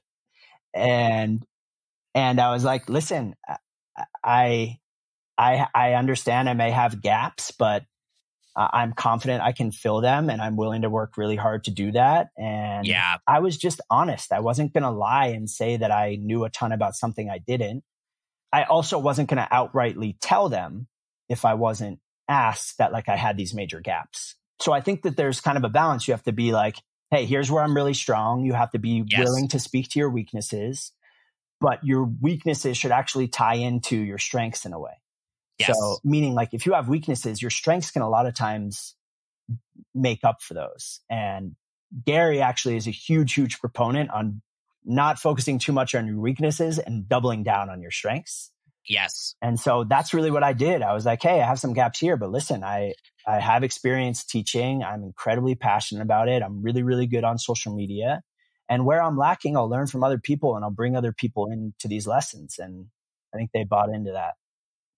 And 0.74 1.46
and 2.16 2.40
I 2.40 2.52
was 2.52 2.64
like, 2.64 2.90
"Listen, 2.90 3.36
I 4.24 4.80
I 5.38 5.68
I 5.74 5.94
understand 5.94 6.50
I 6.50 6.54
may 6.54 6.72
have 6.72 7.02
gaps, 7.02 7.52
but 7.52 7.86
I'm 8.56 8.94
confident 8.94 9.42
I 9.42 9.52
can 9.52 9.72
fill 9.72 10.02
them, 10.02 10.30
and 10.30 10.42
I'm 10.42 10.56
willing 10.56 10.84
to 10.84 10.90
work 10.90 11.18
really 11.18 11.36
hard 11.36 11.64
to 11.66 11.72
do 11.72 11.92
that." 11.94 12.30
And 12.38 12.86
Yeah. 12.86 13.18
I 13.28 13.40
was 13.40 13.58
just 13.58 13.82
honest. 13.90 14.32
I 14.32 14.40
wasn't 14.42 14.74
going 14.74 14.84
to 14.84 14.92
lie 14.92 15.28
and 15.28 15.50
say 15.50 15.78
that 15.78 15.92
I 15.92 16.16
knew 16.16 16.44
a 16.44 16.50
ton 16.50 16.72
about 16.72 16.96
something 16.96 17.30
I 17.30 17.40
didn't. 17.40 17.84
I 18.52 18.64
also 18.64 19.00
wasn't 19.00 19.30
going 19.30 19.44
to 19.44 19.50
outrightly 19.52 20.18
tell 20.22 20.50
them 20.50 20.88
if 21.30 21.46
I 21.46 21.56
wasn't 21.56 22.00
asked 22.30 22.78
that 22.78 22.92
like 22.92 23.10
I 23.10 23.16
had 23.16 23.36
these 23.38 23.54
major 23.54 23.82
gaps. 23.82 24.36
So 24.62 24.72
I 24.72 24.82
think 24.82 25.02
that 25.02 25.18
there's 25.18 25.42
kind 25.42 25.58
of 25.58 25.64
a 25.64 25.70
balance. 25.70 26.08
You 26.08 26.14
have 26.14 26.24
to 26.24 26.32
be 26.32 26.52
like, 26.52 26.78
hey, 27.12 27.26
here's 27.26 27.52
where 27.52 27.64
I'm 27.64 27.76
really 27.76 27.94
strong. 27.94 28.44
You 28.46 28.54
have 28.54 28.72
to 28.72 28.80
be 28.80 29.06
Yes. 29.08 29.26
willing 29.26 29.48
to 29.50 29.60
speak 29.60 29.90
to 29.90 30.00
your 30.00 30.10
weaknesses, 30.10 30.92
but 31.62 31.84
your 31.84 32.06
weaknesses 32.22 32.78
should 32.78 32.92
actually 32.92 33.28
tie 33.28 33.56
into 33.56 33.98
your 33.98 34.18
strengths 34.18 34.66
in 34.66 34.74
a 34.74 34.80
way. 34.80 34.94
Yes. 35.60 35.78
So, 35.78 36.00
meaning 36.04 36.34
like 36.34 36.54
if 36.54 36.66
you 36.66 36.74
have 36.74 36.90
weaknesses, 36.90 37.42
your 37.42 37.52
strengths 37.52 37.92
can 37.92 38.02
a 38.02 38.10
lot 38.10 38.26
of 38.26 38.34
times 38.34 38.96
make 39.94 40.24
up 40.24 40.42
for 40.42 40.54
those. 40.54 41.02
And 41.10 41.56
Gary 42.06 42.42
actually 42.42 42.76
is 42.78 42.88
a 42.88 42.92
huge, 42.92 43.34
huge 43.34 43.60
proponent 43.60 44.10
on 44.12 44.42
not 44.86 45.20
focusing 45.20 45.60
too 45.60 45.72
much 45.72 45.96
on 45.96 46.08
your 46.08 46.20
weaknesses 46.20 46.80
and 46.80 47.08
doubling 47.08 47.44
down 47.44 47.70
on 47.70 47.82
your 47.82 47.92
strengths. 47.92 48.52
Yes. 48.88 49.36
And 49.42 49.60
so 49.60 49.84
that's 49.84 50.14
really 50.14 50.32
what 50.32 50.44
I 50.44 50.54
did. 50.54 50.82
I 50.82 50.94
was 50.94 51.06
like, 51.06 51.22
Hey, 51.22 51.42
I 51.42 51.46
have 51.46 51.60
some 51.60 51.74
gaps 51.74 52.00
here, 52.00 52.18
but 52.18 52.32
listen, 52.32 52.64
I, 52.64 52.94
I 53.28 53.40
have 53.40 53.64
experience 53.64 54.24
teaching. 54.26 54.84
I'm 54.84 55.04
incredibly 55.04 55.56
passionate 55.56 56.02
about 56.02 56.28
it. 56.28 56.42
I'm 56.42 56.62
really, 56.62 56.84
really 56.84 57.08
good 57.08 57.24
on 57.24 57.38
social 57.38 57.74
media. 57.76 58.22
And 58.70 58.86
where 58.86 59.02
I'm 59.02 59.18
lacking, 59.18 59.58
I'll 59.58 59.70
learn 59.70 59.88
from 59.88 60.04
other 60.04 60.18
people 60.18 60.56
and 60.56 60.64
I'll 60.64 60.72
bring 60.72 60.96
other 60.96 61.14
people 61.14 61.48
into 61.52 61.88
these 61.88 62.08
lessons. 62.08 62.56
And 62.60 62.88
I 63.34 63.38
think 63.38 63.52
they 63.54 63.64
bought 63.64 63.90
into 63.90 64.12
that. 64.12 64.34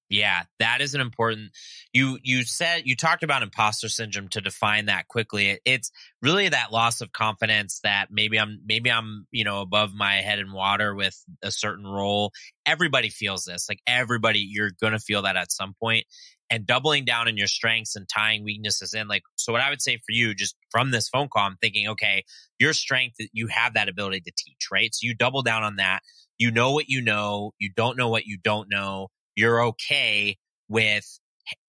Yeah, 0.10 0.44
that 0.60 0.82
is 0.82 0.94
an 0.94 1.02
important. 1.02 1.52
You 1.92 2.20
you 2.22 2.44
said 2.44 2.84
you 2.86 2.96
talked 2.96 3.24
about 3.24 3.42
imposter 3.42 3.90
syndrome 3.90 4.28
to 4.30 4.42
define 4.42 4.86
that 4.86 5.08
quickly. 5.08 5.60
It's 5.66 5.92
really 6.22 6.48
that 6.50 6.72
loss 6.72 7.02
of 7.02 7.12
confidence 7.12 7.80
that 7.84 8.10
maybe 8.12 8.40
I'm 8.40 8.60
maybe 8.68 8.92
I'm 8.92 9.26
you 9.32 9.44
know 9.44 9.62
above 9.62 9.96
my 9.96 10.16
head 10.18 10.38
in 10.38 10.52
water 10.54 10.94
with 10.94 11.20
a 11.42 11.52
certain 11.52 11.88
role. 11.88 12.32
Everybody 12.68 13.10
feels 13.10 13.46
this. 13.46 13.68
Like 13.68 13.80
everybody, 13.88 14.40
you're 14.48 14.72
gonna 14.80 15.00
feel 15.00 15.24
that 15.24 15.38
at 15.38 15.52
some 15.52 15.74
point. 15.82 16.06
And 16.52 16.68
doubling 16.68 17.06
down 17.06 17.28
on 17.28 17.38
your 17.38 17.48
strengths 17.48 17.96
and 17.96 18.08
tying 18.08 18.44
weaknesses 18.44 18.94
in. 18.94 19.08
Like 19.08 19.24
so, 19.36 19.52
what 19.52 19.62
I 19.62 19.72
would 19.72 19.82
say 19.82 19.98
for 19.98 20.12
you, 20.12 20.36
just 20.36 20.56
from 20.70 20.92
this 20.92 21.10
phone 21.10 21.28
call, 21.30 21.48
I'm 21.48 21.58
thinking, 21.60 21.88
okay, 21.90 22.24
your 22.60 22.74
strength, 22.74 23.16
you 23.34 23.48
have 23.48 23.74
that 23.74 23.90
ability 23.90 24.22
to 24.22 24.32
teach, 24.38 24.68
right? 24.72 24.94
So 24.94 25.08
you 25.08 25.16
double 25.16 25.42
down 25.42 25.64
on 25.64 25.78
that. 25.78 26.02
You 26.38 26.52
know 26.52 26.72
what 26.74 26.90
you 26.90 27.02
know. 27.02 27.54
You 27.58 27.72
don't 27.76 27.98
know 27.98 28.10
what 28.10 28.28
you 28.28 28.38
don't 28.44 28.70
know 28.70 29.08
you're 29.36 29.64
okay 29.64 30.38
with 30.68 31.20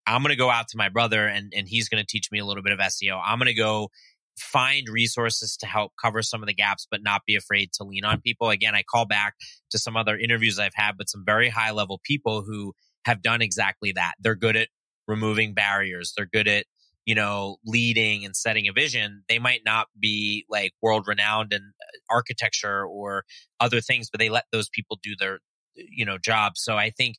I'm 0.06 0.22
going 0.22 0.30
to 0.30 0.36
go 0.36 0.50
out 0.50 0.68
to 0.68 0.76
my 0.76 0.88
brother 0.88 1.26
and, 1.26 1.52
and 1.54 1.68
he's 1.68 1.88
going 1.88 2.02
to 2.02 2.06
teach 2.06 2.30
me 2.30 2.38
a 2.38 2.44
little 2.44 2.62
bit 2.62 2.72
of 2.72 2.78
SEO. 2.78 3.20
I'm 3.24 3.38
going 3.38 3.46
to 3.46 3.54
go 3.54 3.90
find 4.38 4.88
resources 4.88 5.56
to 5.58 5.66
help 5.66 5.92
cover 6.02 6.22
some 6.22 6.42
of 6.42 6.46
the 6.46 6.54
gaps, 6.54 6.86
but 6.90 7.02
not 7.02 7.22
be 7.26 7.34
afraid 7.34 7.72
to 7.72 7.84
lean 7.84 8.04
on 8.04 8.20
people. 8.20 8.50
Again, 8.50 8.74
I 8.74 8.82
call 8.82 9.06
back 9.06 9.34
to 9.70 9.78
some 9.78 9.96
other 9.96 10.16
interviews 10.16 10.58
I've 10.58 10.74
had 10.74 10.96
but 10.96 11.08
some 11.08 11.24
very 11.24 11.48
high 11.48 11.72
level 11.72 12.00
people 12.04 12.42
who 12.42 12.74
have 13.04 13.22
done 13.22 13.42
exactly 13.42 13.92
that. 13.92 14.14
They're 14.20 14.34
good 14.34 14.56
at 14.56 14.68
removing 15.08 15.54
barriers. 15.54 16.12
They're 16.16 16.28
good 16.30 16.48
at, 16.48 16.66
you 17.04 17.14
know, 17.14 17.56
leading 17.64 18.24
and 18.24 18.36
setting 18.36 18.68
a 18.68 18.72
vision. 18.72 19.22
They 19.28 19.38
might 19.38 19.62
not 19.64 19.88
be 19.98 20.44
like 20.48 20.72
world 20.82 21.06
renowned 21.06 21.52
in 21.52 21.60
uh, 21.62 22.14
architecture 22.14 22.84
or 22.84 23.24
other 23.60 23.80
things, 23.80 24.10
but 24.10 24.18
they 24.18 24.28
let 24.28 24.44
those 24.52 24.68
people 24.68 24.98
do 25.02 25.14
their, 25.18 25.38
you 25.74 26.04
know, 26.04 26.18
jobs. 26.18 26.62
So 26.62 26.76
I 26.76 26.90
think 26.90 27.16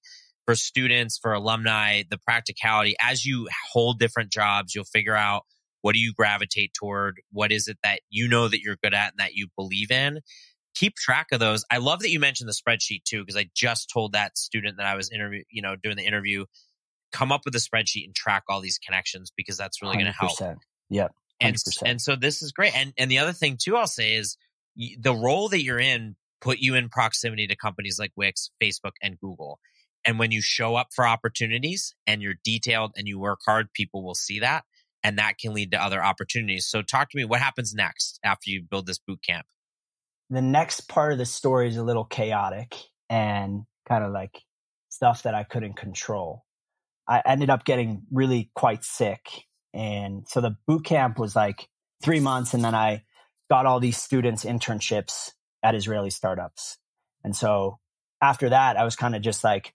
for 0.48 0.56
students, 0.56 1.20
for 1.22 1.34
alumni, 1.34 2.04
the 2.10 2.18
practicality 2.18 2.96
as 3.02 3.26
you 3.26 3.50
hold 3.70 4.00
different 4.00 4.32
jobs, 4.32 4.74
you'll 4.74 4.86
figure 4.86 5.16
out 5.16 5.44
what 5.82 5.94
do 5.94 6.00
you 6.00 6.14
gravitate 6.14 6.74
toward? 6.74 7.22
What 7.32 7.52
is 7.52 7.68
it 7.68 7.78
that 7.84 8.00
you 8.10 8.30
know 8.30 8.48
that 8.48 8.62
you're 8.62 8.78
good 8.82 8.94
at 8.94 9.12
and 9.12 9.20
that 9.20 9.34
you 9.34 9.50
believe 9.58 9.92
in? 9.92 10.22
Keep 10.74 10.96
track 10.96 11.28
of 11.34 11.42
those. 11.42 11.66
I 11.70 11.78
love 11.78 12.00
that 12.00 12.12
you 12.12 12.20
mentioned 12.20 12.50
the 12.50 12.54
spreadsheet 12.54 13.04
too, 13.04 13.24
because 13.24 13.36
I 13.36 13.50
just 13.54 13.90
told 13.92 14.14
that 14.14 14.38
student 14.38 14.78
that 14.78 14.86
I 14.86 14.96
was 14.96 15.12
interview, 15.12 15.44
you 15.52 15.62
know, 15.62 15.76
doing 15.76 15.98
the 15.98 16.06
interview, 16.06 16.46
come 17.12 17.34
up 17.34 17.42
with 17.44 17.54
a 17.56 17.60
spreadsheet 17.60 18.06
and 18.06 18.16
track 18.16 18.44
all 18.48 18.62
these 18.62 18.78
connections 18.78 19.32
because 19.36 19.58
that's 19.58 19.82
really 19.82 19.96
going 19.96 20.06
to 20.06 20.14
help. 20.14 20.40
Yep. 20.90 21.12
100%. 21.44 21.48
And, 21.48 21.58
and 21.86 22.02
so 22.02 22.16
this 22.16 22.42
is 22.42 22.54
great. 22.54 22.74
And, 22.74 22.94
and 22.98 23.12
the 23.12 23.20
other 23.20 23.34
thing 23.34 23.58
too, 23.62 23.76
I'll 23.76 23.86
say 23.86 24.16
is 24.16 24.38
the 25.00 25.14
role 25.14 25.50
that 25.50 25.62
you're 25.62 25.80
in 25.80 26.16
put 26.40 26.60
you 26.60 26.76
in 26.76 26.88
proximity 26.88 27.48
to 27.48 27.56
companies 27.56 27.98
like 28.00 28.12
Wix, 28.16 28.52
Facebook, 28.62 28.94
and 29.02 29.20
Google. 29.20 29.60
And 30.08 30.18
when 30.18 30.32
you 30.32 30.42
show 30.42 30.76
up 30.76 30.94
for 30.96 31.06
opportunities 31.06 31.94
and 32.08 32.22
you're 32.22 32.36
detailed 32.42 32.94
and 32.96 33.10
you 33.10 33.20
work 33.20 33.40
hard, 33.46 33.74
people 33.74 34.06
will 34.06 34.16
see 34.16 34.40
that. 34.40 34.64
And 35.04 35.20
that 35.20 35.38
can 35.38 35.54
lead 35.54 35.72
to 35.72 35.84
other 35.84 36.02
opportunities. 36.02 36.66
So, 36.66 36.82
talk 36.82 37.12
to 37.12 37.18
me 37.18 37.26
what 37.26 37.42
happens 37.42 37.76
next 37.76 38.20
after 38.24 38.50
you 38.50 38.64
build 38.64 38.88
this 38.88 39.00
boot 39.00 39.20
camp? 39.22 39.46
The 40.30 40.42
next 40.42 40.88
part 40.88 41.12
of 41.12 41.18
the 41.18 41.26
story 41.26 41.68
is 41.68 41.78
a 41.78 41.84
little 41.84 42.06
chaotic 42.06 42.74
and 43.10 43.64
kind 43.88 44.04
of 44.04 44.12
like 44.12 44.42
stuff 44.90 45.24
that 45.24 45.36
I 45.36 45.44
couldn't 45.44 45.76
control. 45.76 46.46
I 47.08 47.22
ended 47.26 47.50
up 47.50 47.66
getting 47.66 48.04
really 48.12 48.50
quite 48.56 48.84
sick. 48.84 49.22
And 49.74 50.28
so 50.28 50.42
the 50.42 50.56
boot 50.66 50.86
camp 50.86 51.20
was 51.20 51.36
like 51.36 51.68
three 52.04 52.20
months. 52.20 52.54
And 52.54 52.64
then 52.64 52.76
I 52.76 53.04
got 53.50 53.66
all 53.66 53.80
these 53.80 53.98
students 53.98 54.46
internships 54.46 55.32
at 55.64 55.76
Israeli 55.76 56.10
startups. 56.10 56.78
And 57.24 57.36
so 57.36 57.80
after 58.22 58.50
that, 58.50 58.78
I 58.78 58.84
was 58.84 58.96
kind 58.96 59.16
of 59.16 59.22
just 59.22 59.44
like, 59.44 59.74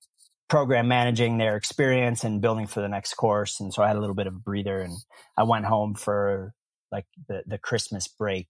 program 0.53 0.87
managing 0.87 1.39
their 1.39 1.57
experience 1.57 2.25
and 2.25 2.43
building 2.43 2.67
for 2.67 2.83
the 2.83 2.89
next 2.89 3.15
course. 3.15 3.59
And 3.59 3.73
so 3.73 3.83
I 3.83 3.87
had 3.87 3.97
a 3.97 4.01
little 4.01 4.15
bit 4.15 4.27
of 4.27 4.35
a 4.35 4.39
breather 4.39 4.83
and 4.83 4.93
I 5.35 5.45
went 5.45 5.65
home 5.65 5.95
for 5.95 6.53
like 6.93 7.07
the, 7.27 7.43
the 7.47 7.57
Christmas 7.57 8.07
break 8.07 8.49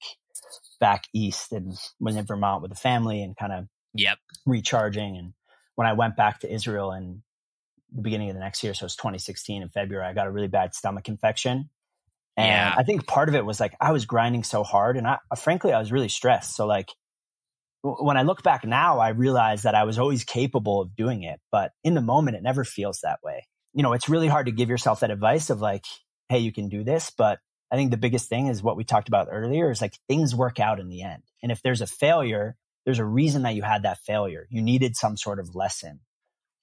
back 0.80 1.04
east 1.14 1.52
and 1.52 1.78
was 2.00 2.16
in 2.16 2.26
Vermont 2.26 2.60
with 2.60 2.72
the 2.72 2.76
family 2.76 3.22
and 3.22 3.36
kind 3.36 3.52
of 3.52 3.68
yep. 3.94 4.18
recharging. 4.44 5.16
And 5.16 5.32
when 5.76 5.86
I 5.86 5.92
went 5.92 6.16
back 6.16 6.40
to 6.40 6.52
Israel 6.52 6.90
in 6.90 7.22
the 7.94 8.02
beginning 8.02 8.30
of 8.30 8.34
the 8.34 8.40
next 8.40 8.64
year, 8.64 8.74
so 8.74 8.82
it 8.82 8.86
was 8.86 8.96
2016 8.96 9.62
in 9.62 9.68
February, 9.68 10.04
I 10.04 10.12
got 10.12 10.26
a 10.26 10.32
really 10.32 10.48
bad 10.48 10.74
stomach 10.74 11.08
infection. 11.08 11.70
And 12.36 12.48
yeah. 12.48 12.74
I 12.76 12.82
think 12.82 13.06
part 13.06 13.28
of 13.28 13.36
it 13.36 13.46
was 13.46 13.60
like 13.60 13.76
I 13.80 13.92
was 13.92 14.06
grinding 14.06 14.42
so 14.42 14.64
hard 14.64 14.96
and 14.96 15.06
I 15.06 15.18
frankly 15.38 15.72
I 15.72 15.78
was 15.78 15.92
really 15.92 16.08
stressed. 16.08 16.56
So 16.56 16.66
like 16.66 16.88
when 17.82 18.16
I 18.16 18.22
look 18.22 18.42
back 18.42 18.64
now, 18.64 19.00
I 19.00 19.08
realize 19.10 19.62
that 19.62 19.74
I 19.74 19.84
was 19.84 19.98
always 19.98 20.24
capable 20.24 20.80
of 20.80 20.94
doing 20.94 21.24
it, 21.24 21.40
but 21.50 21.72
in 21.82 21.94
the 21.94 22.00
moment, 22.00 22.36
it 22.36 22.42
never 22.42 22.64
feels 22.64 23.00
that 23.02 23.18
way. 23.22 23.46
You 23.74 23.82
know, 23.82 23.92
it's 23.92 24.08
really 24.08 24.28
hard 24.28 24.46
to 24.46 24.52
give 24.52 24.68
yourself 24.68 25.00
that 25.00 25.10
advice 25.10 25.50
of 25.50 25.60
like, 25.60 25.84
hey, 26.28 26.38
you 26.38 26.52
can 26.52 26.68
do 26.68 26.84
this. 26.84 27.10
But 27.10 27.40
I 27.70 27.76
think 27.76 27.90
the 27.90 27.96
biggest 27.96 28.28
thing 28.28 28.46
is 28.46 28.62
what 28.62 28.76
we 28.76 28.84
talked 28.84 29.08
about 29.08 29.28
earlier 29.30 29.70
is 29.70 29.80
like 29.80 29.94
things 30.08 30.34
work 30.34 30.60
out 30.60 30.78
in 30.78 30.88
the 30.88 31.02
end. 31.02 31.22
And 31.42 31.50
if 31.50 31.62
there's 31.62 31.80
a 31.80 31.86
failure, 31.86 32.56
there's 32.84 33.00
a 33.00 33.04
reason 33.04 33.42
that 33.42 33.54
you 33.54 33.62
had 33.62 33.82
that 33.82 33.98
failure. 33.98 34.46
You 34.50 34.62
needed 34.62 34.96
some 34.96 35.16
sort 35.16 35.40
of 35.40 35.54
lesson. 35.56 36.00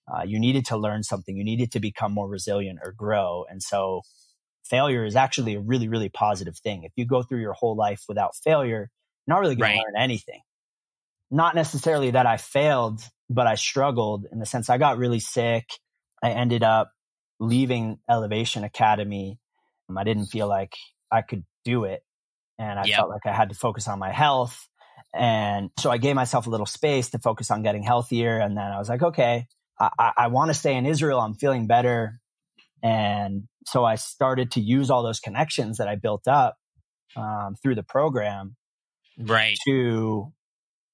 Uh, 0.07 0.23
you 0.23 0.39
needed 0.39 0.65
to 0.67 0.77
learn 0.77 1.03
something. 1.03 1.35
You 1.35 1.43
needed 1.43 1.71
to 1.73 1.79
become 1.79 2.13
more 2.13 2.29
resilient 2.29 2.79
or 2.83 2.93
grow. 2.93 3.45
And 3.49 3.61
so 3.61 4.03
failure 4.63 5.03
is 5.03 5.15
actually 5.15 5.55
a 5.55 5.59
really, 5.59 5.87
really 5.87 6.09
positive 6.09 6.57
thing. 6.57 6.83
If 6.83 6.93
you 6.95 7.05
go 7.05 7.23
through 7.23 7.41
your 7.41 7.53
whole 7.53 7.75
life 7.75 8.05
without 8.07 8.35
failure, 8.35 8.89
you're 9.27 9.35
not 9.35 9.41
really 9.41 9.55
going 9.55 9.71
right. 9.71 9.77
to 9.77 9.93
learn 9.93 10.01
anything 10.01 10.41
not 11.31 11.55
necessarily 11.55 12.11
that 12.11 12.25
I 12.25 12.37
failed, 12.37 13.01
but 13.29 13.47
I 13.47 13.55
struggled 13.55 14.25
in 14.31 14.39
the 14.39 14.45
sense 14.45 14.69
I 14.69 14.77
got 14.77 14.97
really 14.97 15.19
sick. 15.19 15.69
I 16.23 16.31
ended 16.31 16.63
up 16.63 16.91
leaving 17.39 17.99
Elevation 18.09 18.63
Academy. 18.63 19.39
Um, 19.89 19.97
I 19.97 20.03
didn't 20.03 20.27
feel 20.27 20.47
like 20.47 20.75
I 21.11 21.21
could 21.21 21.45
do 21.63 21.85
it. 21.85 22.03
And 22.57 22.79
I 22.79 22.85
yep. 22.85 22.97
felt 22.97 23.09
like 23.09 23.25
I 23.25 23.33
had 23.33 23.49
to 23.49 23.55
focus 23.55 23.87
on 23.87 23.99
my 23.99 24.11
health. 24.11 24.67
And 25.13 25.69
so 25.79 25.89
I 25.89 25.97
gave 25.97 26.15
myself 26.15 26.45
a 26.45 26.49
little 26.49 26.65
space 26.65 27.11
to 27.11 27.19
focus 27.19 27.51
on 27.51 27.63
getting 27.63 27.83
healthier. 27.83 28.37
And 28.37 28.57
then 28.57 28.65
I 28.65 28.77
was 28.77 28.89
like, 28.89 29.01
okay, 29.01 29.47
I, 29.79 29.89
I, 29.97 30.11
I 30.17 30.27
want 30.27 30.49
to 30.49 30.53
stay 30.53 30.75
in 30.75 30.85
Israel. 30.85 31.19
I'm 31.19 31.35
feeling 31.35 31.67
better. 31.67 32.19
And 32.83 33.43
so 33.65 33.85
I 33.85 33.95
started 33.95 34.51
to 34.51 34.61
use 34.61 34.89
all 34.89 35.03
those 35.03 35.19
connections 35.19 35.77
that 35.77 35.87
I 35.87 35.95
built 35.95 36.27
up 36.27 36.57
um, 37.15 37.55
through 37.61 37.75
the 37.75 37.83
program 37.83 38.55
right 39.17 39.57
to 39.67 40.31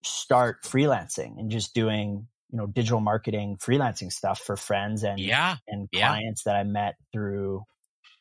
start 0.06 0.64
freelancing 0.64 1.39
and 1.39 1.51
just 1.51 1.74
doing 1.74 2.28
you 2.51 2.58
know 2.58 2.68
digital 2.68 2.99
marketing 2.99 3.58
freelancing 3.58 4.12
stuff 4.12 4.39
for 4.39 4.56
friends 4.56 5.03
and 5.03 5.20
yeah 5.20 5.58
and 5.68 5.89
yeah. 5.91 6.08
clients 6.08 6.43
that 6.43 6.56
I 6.56 6.64
met 6.64 6.95
through 7.12 7.64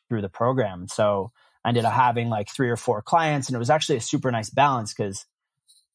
through 0.09 0.21
the 0.21 0.29
program. 0.29 0.87
So 0.87 1.31
I 1.63 1.69
ended 1.69 1.85
up 1.85 1.93
having 1.93 2.29
like 2.29 2.49
three 2.49 2.69
or 2.69 2.77
four 2.77 3.01
clients, 3.01 3.47
and 3.47 3.55
it 3.55 3.59
was 3.59 3.69
actually 3.69 3.97
a 3.97 4.01
super 4.01 4.31
nice 4.31 4.49
balance 4.49 4.93
because 4.93 5.25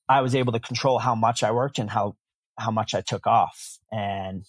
I 0.09 0.22
was 0.22 0.34
able 0.34 0.53
to 0.53 0.61
control 0.61 0.99
how 0.99 1.14
much 1.14 1.43
I 1.43 1.53
worked 1.53 1.78
and 1.78 1.88
how 1.88 2.16
how 2.59 2.70
much 2.70 2.95
I 2.95 3.01
took 3.01 3.26
off. 3.26 3.78
And 3.91 4.45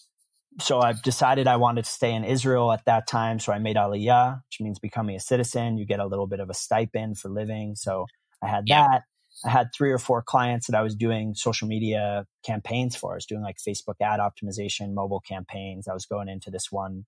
so 0.59 0.81
I've 0.81 1.01
decided 1.01 1.47
I 1.47 1.57
wanted 1.57 1.85
to 1.85 1.91
stay 1.91 2.13
in 2.13 2.25
Israel 2.25 2.71
at 2.71 2.83
that 2.85 3.07
time. 3.07 3.39
So 3.39 3.53
I 3.53 3.59
made 3.59 3.77
Aliyah, 3.77 4.41
which 4.49 4.59
means 4.59 4.79
becoming 4.79 5.15
a 5.15 5.19
citizen. 5.19 5.77
You 5.77 5.85
get 5.85 5.99
a 5.99 6.05
little 6.05 6.27
bit 6.27 6.39
of 6.39 6.49
a 6.49 6.53
stipend 6.53 7.19
for 7.19 7.29
living. 7.29 7.75
So 7.75 8.07
I 8.43 8.47
had 8.47 8.65
yeah. 8.67 8.87
that. 8.87 9.03
I 9.45 9.49
had 9.49 9.69
three 9.75 9.91
or 9.91 9.97
four 9.97 10.21
clients 10.21 10.67
that 10.67 10.75
I 10.75 10.81
was 10.81 10.95
doing 10.95 11.33
social 11.33 11.67
media 11.67 12.25
campaigns 12.45 12.95
for. 12.95 13.13
I 13.13 13.15
was 13.15 13.25
doing 13.25 13.41
like 13.41 13.57
Facebook 13.57 13.95
ad 14.01 14.19
optimization, 14.19 14.93
mobile 14.93 15.21
campaigns. 15.21 15.87
I 15.87 15.93
was 15.93 16.05
going 16.05 16.29
into 16.29 16.51
this 16.51 16.71
one 16.71 17.05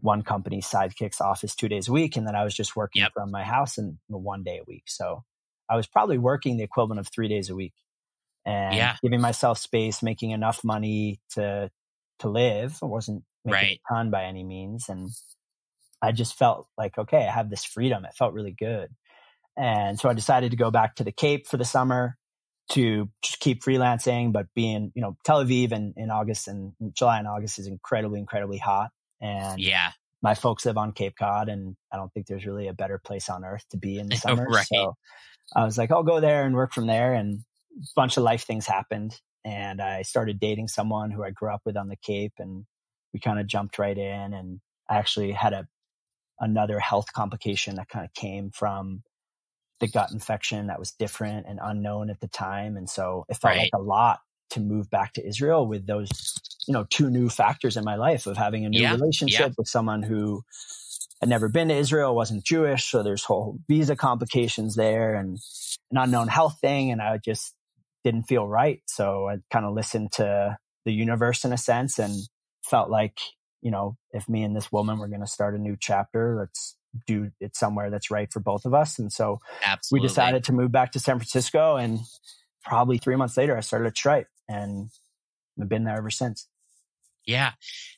one 0.00 0.22
company 0.22 0.60
sidekicks 0.60 1.20
office 1.20 1.54
two 1.54 1.68
days 1.68 1.88
a 1.88 1.92
week 1.92 2.16
and 2.16 2.26
then 2.26 2.34
i 2.34 2.44
was 2.44 2.54
just 2.54 2.76
working 2.76 3.02
yep. 3.02 3.12
from 3.12 3.30
my 3.30 3.42
house 3.42 3.78
and 3.78 3.98
one 4.08 4.42
day 4.42 4.58
a 4.58 4.64
week 4.66 4.84
so 4.86 5.22
i 5.68 5.76
was 5.76 5.86
probably 5.86 6.18
working 6.18 6.56
the 6.56 6.64
equivalent 6.64 7.00
of 7.00 7.08
three 7.08 7.28
days 7.28 7.50
a 7.50 7.54
week 7.54 7.74
and 8.44 8.74
yeah. 8.74 8.96
giving 9.02 9.20
myself 9.20 9.58
space 9.58 10.02
making 10.02 10.30
enough 10.30 10.64
money 10.64 11.20
to 11.30 11.70
to 12.18 12.28
live 12.28 12.78
i 12.82 12.86
wasn't 12.86 13.22
making 13.44 13.54
right. 13.54 13.80
a 13.90 13.94
ton 13.94 14.10
by 14.10 14.24
any 14.24 14.42
means 14.42 14.88
and 14.88 15.10
i 16.02 16.12
just 16.12 16.36
felt 16.36 16.66
like 16.76 16.96
okay 16.98 17.26
i 17.26 17.30
have 17.30 17.50
this 17.50 17.64
freedom 17.64 18.04
it 18.04 18.14
felt 18.14 18.34
really 18.34 18.54
good 18.58 18.88
and 19.56 19.98
so 19.98 20.08
I 20.08 20.14
decided 20.14 20.50
to 20.50 20.56
go 20.56 20.70
back 20.70 20.96
to 20.96 21.04
the 21.04 21.12
Cape 21.12 21.46
for 21.46 21.56
the 21.56 21.64
summer 21.64 22.16
to 22.70 23.08
just 23.22 23.40
keep 23.40 23.62
freelancing, 23.62 24.32
but 24.32 24.46
being, 24.54 24.90
you 24.94 25.02
know, 25.02 25.16
Tel 25.24 25.44
Aviv 25.44 25.72
in, 25.72 25.94
in 25.96 26.10
August 26.10 26.48
and 26.48 26.72
July 26.94 27.18
and 27.18 27.28
August 27.28 27.58
is 27.58 27.66
incredibly, 27.66 28.18
incredibly 28.18 28.58
hot. 28.58 28.90
And 29.20 29.60
yeah, 29.60 29.90
my 30.22 30.34
folks 30.34 30.64
live 30.64 30.78
on 30.78 30.92
Cape 30.92 31.14
Cod 31.18 31.48
and 31.48 31.76
I 31.92 31.96
don't 31.96 32.12
think 32.12 32.26
there's 32.26 32.46
really 32.46 32.68
a 32.68 32.72
better 32.72 32.98
place 32.98 33.28
on 33.28 33.44
earth 33.44 33.64
to 33.70 33.76
be 33.76 33.98
in 33.98 34.08
the 34.08 34.16
summer. 34.16 34.46
right. 34.46 34.66
So 34.66 34.94
I 35.54 35.64
was 35.64 35.76
like, 35.76 35.90
I'll 35.90 36.02
go 36.02 36.20
there 36.20 36.44
and 36.44 36.54
work 36.54 36.72
from 36.72 36.86
there. 36.86 37.12
And 37.12 37.40
a 37.76 37.84
bunch 37.94 38.16
of 38.16 38.22
life 38.22 38.44
things 38.44 38.66
happened. 38.66 39.20
And 39.44 39.82
I 39.82 40.02
started 40.02 40.40
dating 40.40 40.68
someone 40.68 41.10
who 41.10 41.22
I 41.22 41.30
grew 41.30 41.52
up 41.52 41.60
with 41.66 41.76
on 41.76 41.88
the 41.88 41.96
Cape 41.96 42.32
and 42.38 42.64
we 43.12 43.20
kind 43.20 43.38
of 43.38 43.46
jumped 43.46 43.78
right 43.78 43.96
in. 43.96 44.32
And 44.32 44.60
I 44.88 44.96
actually 44.96 45.32
had 45.32 45.52
a, 45.52 45.66
another 46.40 46.80
health 46.80 47.12
complication 47.12 47.76
that 47.76 47.90
kind 47.90 48.06
of 48.06 48.14
came 48.14 48.50
from 48.50 49.02
the 49.84 49.92
gut 49.92 50.10
infection 50.12 50.68
that 50.68 50.78
was 50.78 50.92
different 50.92 51.46
and 51.48 51.58
unknown 51.62 52.10
at 52.10 52.20
the 52.20 52.28
time. 52.28 52.76
And 52.76 52.88
so 52.88 53.24
it 53.28 53.36
felt 53.36 53.54
right. 53.54 53.60
like 53.62 53.70
a 53.74 53.82
lot 53.82 54.20
to 54.50 54.60
move 54.60 54.90
back 54.90 55.12
to 55.14 55.26
Israel 55.26 55.66
with 55.66 55.86
those, 55.86 56.08
you 56.66 56.72
know, 56.72 56.86
two 56.90 57.10
new 57.10 57.28
factors 57.28 57.76
in 57.76 57.84
my 57.84 57.96
life 57.96 58.26
of 58.26 58.36
having 58.36 58.64
a 58.64 58.68
new 58.68 58.80
Yeah, 58.80 58.92
relationship 58.92 59.48
yeah. 59.48 59.54
with 59.56 59.68
someone 59.68 60.02
who 60.02 60.42
had 61.20 61.28
never 61.28 61.48
been 61.48 61.68
to 61.68 61.74
Israel, 61.74 62.14
wasn't 62.14 62.44
Jewish. 62.44 62.84
So 62.90 63.02
there's 63.02 63.24
whole 63.24 63.58
visa 63.68 63.96
complications 63.96 64.76
there 64.76 65.14
and 65.14 65.38
an 65.90 65.98
unknown 65.98 66.28
health 66.28 66.58
thing. 66.60 66.90
And 66.90 67.00
I 67.00 67.18
just 67.18 67.54
didn't 68.04 68.24
feel 68.24 68.46
right. 68.46 68.82
So 68.86 69.28
I 69.28 69.36
kind 69.50 69.64
of 69.64 69.74
listened 69.74 70.12
to 70.12 70.58
the 70.84 70.92
universe 70.92 71.44
in 71.44 71.52
a 71.52 71.58
sense 71.58 71.98
and 71.98 72.14
felt 72.62 72.90
like, 72.90 73.18
you 73.62 73.70
know, 73.70 73.96
if 74.12 74.28
me 74.28 74.42
and 74.42 74.54
this 74.54 74.70
woman 74.70 74.98
were 74.98 75.08
going 75.08 75.20
to 75.20 75.26
start 75.26 75.54
a 75.54 75.58
new 75.58 75.76
chapter, 75.80 76.36
let's 76.38 76.76
do 77.06 77.30
it 77.40 77.56
somewhere 77.56 77.90
that's 77.90 78.10
right 78.10 78.32
for 78.32 78.40
both 78.40 78.64
of 78.64 78.74
us. 78.74 78.98
And 78.98 79.12
so 79.12 79.40
Absolutely. 79.64 80.04
we 80.04 80.08
decided 80.08 80.44
to 80.44 80.52
move 80.52 80.72
back 80.72 80.92
to 80.92 81.00
San 81.00 81.18
Francisco. 81.18 81.76
And 81.76 82.00
probably 82.62 82.98
three 82.98 83.16
months 83.16 83.36
later, 83.36 83.56
I 83.56 83.60
started 83.60 83.86
at 83.86 83.96
Stripe 83.96 84.28
and 84.48 84.90
I've 85.60 85.68
been 85.68 85.84
there 85.84 85.96
ever 85.96 86.10
since. 86.10 86.48
Yeah. 87.26 87.52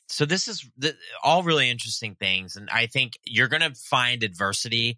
So 0.07 0.25
this 0.25 0.47
is 0.47 0.69
the, 0.77 0.95
all 1.23 1.43
really 1.43 1.69
interesting 1.69 2.15
things. 2.15 2.55
And 2.55 2.69
I 2.69 2.85
think 2.85 3.13
you're 3.25 3.49
going 3.49 3.61
to 3.61 3.73
find 3.75 4.23
adversity 4.23 4.97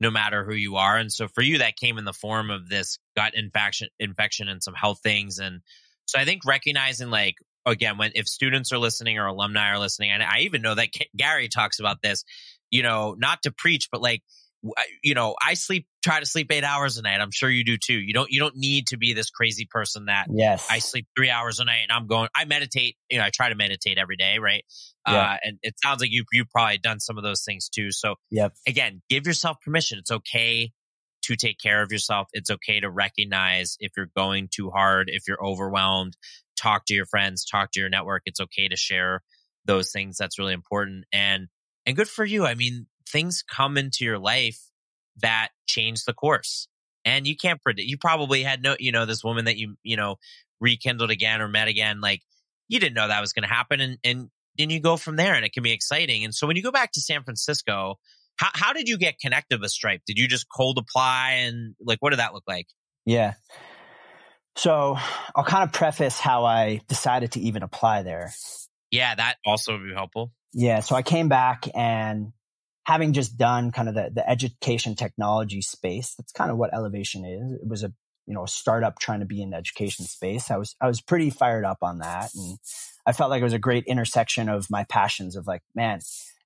no 0.00 0.10
matter 0.10 0.44
who 0.44 0.54
you 0.54 0.76
are. 0.76 0.96
And 0.96 1.12
so 1.12 1.28
for 1.28 1.42
you, 1.42 1.58
that 1.58 1.76
came 1.76 1.98
in 1.98 2.04
the 2.04 2.12
form 2.12 2.50
of 2.50 2.68
this 2.68 2.98
gut 3.16 3.34
infection, 3.34 3.88
infection 3.98 4.48
and 4.48 4.62
some 4.62 4.74
health 4.74 5.00
things. 5.02 5.38
And 5.38 5.60
so 6.06 6.18
I 6.18 6.24
think 6.24 6.44
recognizing 6.44 7.10
like, 7.10 7.36
again, 7.66 7.98
when, 7.98 8.12
if 8.14 8.26
students 8.26 8.72
are 8.72 8.78
listening 8.78 9.18
or 9.18 9.26
alumni 9.26 9.70
are 9.70 9.78
listening, 9.78 10.10
and 10.10 10.22
I 10.22 10.40
even 10.40 10.62
know 10.62 10.74
that 10.74 10.92
K- 10.92 11.10
Gary 11.16 11.48
talks 11.48 11.78
about 11.78 12.00
this, 12.02 12.24
you 12.70 12.82
know, 12.82 13.14
not 13.18 13.42
to 13.42 13.50
preach, 13.50 13.88
but 13.90 14.00
like, 14.00 14.22
you 15.02 15.14
know, 15.14 15.34
I 15.42 15.54
sleep, 15.54 15.86
try 16.04 16.20
to 16.20 16.26
sleep 16.26 16.52
eight 16.52 16.64
hours 16.64 16.98
a 16.98 17.02
night. 17.02 17.18
I'm 17.22 17.30
sure 17.30 17.48
you 17.48 17.64
do 17.64 17.78
too. 17.78 17.98
You 17.98 18.12
don't, 18.12 18.30
you 18.30 18.38
don't 18.40 18.56
need 18.56 18.88
to 18.88 18.98
be 18.98 19.14
this 19.14 19.30
crazy 19.30 19.66
person 19.70 20.04
that 20.04 20.26
Yes. 20.30 20.68
I 20.70 20.80
sleep 20.80 21.06
three 21.16 21.30
hours 21.30 21.60
a 21.60 21.64
night 21.64 21.86
and 21.88 21.92
I'm 21.92 22.06
going, 22.06 22.28
I 22.36 22.44
meditate, 22.44 22.96
you 23.10 23.18
know, 23.18 23.24
I 23.24 23.30
try 23.30 23.48
to 23.48 23.54
meditate 23.54 23.96
every 23.96 24.16
day, 24.16 24.38
right? 24.38 24.62
Yeah. 25.08 25.14
Uh, 25.14 25.36
and 25.42 25.58
it 25.62 25.76
sounds 25.82 26.02
like 26.02 26.10
you, 26.12 26.24
you've 26.34 26.50
probably 26.50 26.76
done 26.76 27.00
some 27.00 27.16
of 27.16 27.24
those 27.24 27.42
things 27.42 27.70
too. 27.70 27.90
So 27.90 28.16
Yep. 28.32 28.52
again, 28.68 29.00
give 29.08 29.26
yourself 29.26 29.56
permission. 29.64 29.98
It's 29.98 30.10
okay 30.10 30.72
to 31.22 31.36
take 31.36 31.58
care 31.58 31.82
of 31.82 31.90
yourself. 31.90 32.28
It's 32.34 32.50
okay 32.50 32.80
to 32.80 32.90
recognize 32.90 33.78
if 33.80 33.92
you're 33.96 34.10
going 34.14 34.48
too 34.54 34.68
hard, 34.68 35.08
if 35.10 35.22
you're 35.26 35.42
overwhelmed, 35.42 36.18
talk 36.58 36.84
to 36.88 36.94
your 36.94 37.06
friends, 37.06 37.46
talk 37.46 37.70
to 37.72 37.80
your 37.80 37.88
network. 37.88 38.24
It's 38.26 38.40
okay 38.40 38.68
to 38.68 38.76
share 38.76 39.22
those 39.64 39.90
things. 39.90 40.18
That's 40.18 40.38
really 40.38 40.52
important. 40.52 41.06
And, 41.14 41.48
and 41.90 41.96
good 41.96 42.08
for 42.08 42.24
you. 42.24 42.46
I 42.46 42.54
mean, 42.54 42.86
things 43.08 43.42
come 43.42 43.76
into 43.76 44.04
your 44.04 44.18
life 44.18 44.60
that 45.22 45.48
change 45.66 46.04
the 46.04 46.14
course 46.14 46.68
and 47.04 47.26
you 47.26 47.36
can't 47.36 47.60
predict, 47.60 47.88
you 47.88 47.98
probably 47.98 48.44
had 48.44 48.62
no, 48.62 48.76
you 48.78 48.92
know, 48.92 49.06
this 49.06 49.24
woman 49.24 49.46
that 49.46 49.56
you, 49.56 49.74
you 49.82 49.96
know, 49.96 50.16
rekindled 50.60 51.10
again 51.10 51.40
or 51.40 51.48
met 51.48 51.66
again, 51.66 52.00
like 52.00 52.22
you 52.68 52.78
didn't 52.78 52.94
know 52.94 53.08
that 53.08 53.20
was 53.20 53.32
going 53.32 53.42
to 53.42 53.52
happen. 53.52 53.80
And, 53.80 53.98
and 54.04 54.28
then 54.56 54.70
you 54.70 54.78
go 54.78 54.96
from 54.96 55.16
there 55.16 55.34
and 55.34 55.44
it 55.44 55.52
can 55.52 55.64
be 55.64 55.72
exciting. 55.72 56.24
And 56.24 56.32
so 56.32 56.46
when 56.46 56.54
you 56.54 56.62
go 56.62 56.70
back 56.70 56.92
to 56.92 57.00
San 57.00 57.24
Francisco, 57.24 57.98
how, 58.36 58.50
how 58.54 58.72
did 58.72 58.88
you 58.88 58.96
get 58.96 59.18
connected 59.18 59.60
with 59.60 59.72
Stripe? 59.72 60.02
Did 60.06 60.16
you 60.16 60.28
just 60.28 60.46
cold 60.48 60.78
apply 60.78 61.40
and 61.40 61.74
like, 61.80 61.98
what 61.98 62.10
did 62.10 62.20
that 62.20 62.34
look 62.34 62.44
like? 62.46 62.68
Yeah. 63.04 63.34
So 64.54 64.96
I'll 65.34 65.42
kind 65.42 65.64
of 65.64 65.72
preface 65.72 66.20
how 66.20 66.44
I 66.44 66.82
decided 66.86 67.32
to 67.32 67.40
even 67.40 67.64
apply 67.64 68.04
there. 68.04 68.32
Yeah, 68.90 69.14
that 69.14 69.36
also 69.44 69.72
would 69.72 69.86
be 69.86 69.94
helpful. 69.94 70.32
Yeah. 70.52 70.80
So 70.80 70.96
I 70.96 71.02
came 71.02 71.28
back 71.28 71.68
and 71.74 72.32
having 72.84 73.12
just 73.12 73.36
done 73.36 73.70
kind 73.70 73.88
of 73.88 73.94
the, 73.94 74.10
the 74.12 74.28
education 74.28 74.96
technology 74.96 75.62
space, 75.62 76.14
that's 76.16 76.32
kind 76.32 76.50
of 76.50 76.56
what 76.56 76.74
Elevation 76.74 77.24
is. 77.24 77.52
It 77.52 77.68
was 77.68 77.84
a, 77.84 77.92
you 78.26 78.34
know, 78.34 78.44
a 78.44 78.48
startup 78.48 78.98
trying 78.98 79.20
to 79.20 79.26
be 79.26 79.42
in 79.42 79.50
the 79.50 79.56
education 79.56 80.06
space. 80.06 80.50
I 80.50 80.56
was, 80.56 80.74
I 80.80 80.88
was 80.88 81.00
pretty 81.00 81.30
fired 81.30 81.64
up 81.64 81.78
on 81.82 81.98
that. 81.98 82.30
And 82.34 82.58
I 83.06 83.12
felt 83.12 83.30
like 83.30 83.40
it 83.40 83.44
was 83.44 83.52
a 83.52 83.58
great 83.58 83.84
intersection 83.86 84.48
of 84.48 84.70
my 84.70 84.84
passions 84.84 85.36
of 85.36 85.46
like, 85.46 85.62
man, 85.74 86.00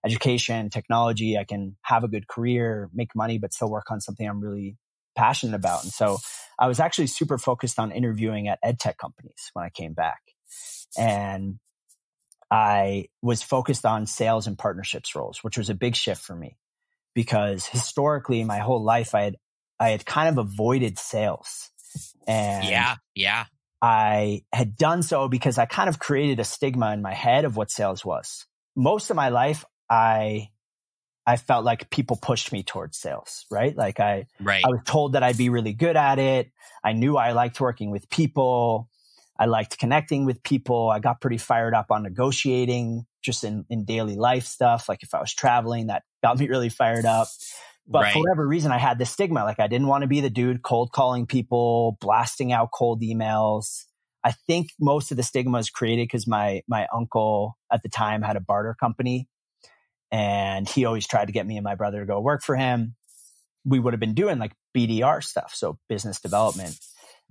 education, 0.04 0.70
technology, 0.70 1.38
I 1.38 1.44
can 1.44 1.76
have 1.82 2.04
a 2.04 2.08
good 2.08 2.28
career, 2.28 2.90
make 2.92 3.14
money, 3.14 3.38
but 3.38 3.54
still 3.54 3.70
work 3.70 3.90
on 3.90 4.00
something 4.00 4.28
I'm 4.28 4.40
really 4.40 4.76
passionate 5.16 5.54
about. 5.54 5.84
And 5.84 5.92
so 5.92 6.18
I 6.58 6.68
was 6.68 6.80
actually 6.80 7.06
super 7.06 7.38
focused 7.38 7.78
on 7.78 7.90
interviewing 7.90 8.48
at 8.48 8.58
ed 8.62 8.78
tech 8.78 8.98
companies 8.98 9.50
when 9.54 9.64
I 9.64 9.70
came 9.70 9.94
back. 9.94 10.20
And 10.98 11.58
I 12.50 13.08
was 13.22 13.42
focused 13.42 13.84
on 13.84 14.06
sales 14.06 14.46
and 14.46 14.58
partnerships 14.58 15.14
roles, 15.14 15.42
which 15.42 15.58
was 15.58 15.70
a 15.70 15.74
big 15.74 15.96
shift 15.96 16.22
for 16.22 16.36
me 16.36 16.56
because 17.14 17.66
historically 17.66 18.44
my 18.44 18.58
whole 18.58 18.82
life 18.82 19.14
I 19.14 19.22
had 19.22 19.36
I 19.80 19.90
had 19.90 20.06
kind 20.06 20.28
of 20.28 20.38
avoided 20.38 20.98
sales. 20.98 21.70
And 22.26 22.68
yeah, 22.68 22.96
yeah. 23.14 23.44
I 23.82 24.42
had 24.52 24.76
done 24.76 25.02
so 25.02 25.28
because 25.28 25.58
I 25.58 25.66
kind 25.66 25.88
of 25.88 25.98
created 25.98 26.40
a 26.40 26.44
stigma 26.44 26.92
in 26.92 27.02
my 27.02 27.12
head 27.12 27.44
of 27.44 27.56
what 27.56 27.70
sales 27.70 28.04
was. 28.04 28.46
Most 28.76 29.10
of 29.10 29.16
my 29.16 29.28
life 29.28 29.64
I 29.90 30.50
I 31.26 31.36
felt 31.36 31.64
like 31.64 31.90
people 31.90 32.16
pushed 32.20 32.52
me 32.52 32.62
towards 32.62 32.98
sales, 32.98 33.46
right? 33.50 33.74
Like 33.76 34.00
I 34.00 34.26
Right. 34.40 34.62
I 34.64 34.68
was 34.68 34.80
told 34.84 35.14
that 35.14 35.22
I'd 35.22 35.38
be 35.38 35.48
really 35.48 35.72
good 35.72 35.96
at 35.96 36.18
it. 36.18 36.50
I 36.82 36.92
knew 36.92 37.16
I 37.16 37.32
liked 37.32 37.60
working 37.60 37.90
with 37.90 38.10
people. 38.10 38.88
I 39.38 39.46
liked 39.46 39.78
connecting 39.78 40.24
with 40.24 40.42
people. 40.42 40.90
I 40.90 41.00
got 41.00 41.20
pretty 41.20 41.38
fired 41.38 41.74
up 41.74 41.90
on 41.90 42.02
negotiating 42.04 43.06
just 43.22 43.42
in, 43.42 43.64
in 43.68 43.84
daily 43.84 44.16
life 44.16 44.44
stuff. 44.44 44.88
Like 44.88 45.02
if 45.02 45.14
I 45.14 45.20
was 45.20 45.34
traveling, 45.34 45.88
that 45.88 46.04
got 46.22 46.38
me 46.38 46.48
really 46.48 46.68
fired 46.68 47.06
up. 47.06 47.28
But 47.86 48.02
Right. 48.02 48.12
for 48.12 48.20
whatever 48.20 48.46
reason, 48.46 48.72
I 48.72 48.78
had 48.78 48.98
this 48.98 49.10
stigma. 49.10 49.44
Like 49.44 49.60
I 49.60 49.66
didn't 49.66 49.88
want 49.88 50.02
to 50.02 50.08
be 50.08 50.20
the 50.20 50.30
dude 50.30 50.62
cold 50.62 50.92
calling 50.92 51.26
people, 51.26 51.98
blasting 52.00 52.52
out 52.52 52.70
cold 52.72 53.02
emails. 53.02 53.84
I 54.22 54.32
think 54.46 54.68
most 54.80 55.10
of 55.10 55.16
the 55.18 55.22
stigma 55.22 55.58
is 55.58 55.68
created 55.68 56.04
because 56.04 56.26
my 56.26 56.62
my 56.66 56.86
uncle 56.94 57.58
at 57.70 57.82
the 57.82 57.90
time 57.90 58.22
had 58.22 58.36
a 58.36 58.40
barter 58.40 58.74
company, 58.78 59.28
and 60.10 60.66
he 60.66 60.86
always 60.86 61.06
tried 61.06 61.26
to 61.26 61.32
get 61.32 61.46
me 61.46 61.56
and 61.56 61.64
my 61.64 61.74
brother 61.74 62.00
to 62.00 62.06
go 62.06 62.20
work 62.20 62.42
for 62.42 62.56
him. 62.56 62.94
We 63.66 63.78
would 63.78 63.92
have 63.92 64.00
been 64.00 64.14
doing 64.14 64.38
like 64.38 64.52
BDR 64.74 65.22
stuff, 65.22 65.52
so 65.54 65.78
business 65.88 66.20
development. 66.20 66.78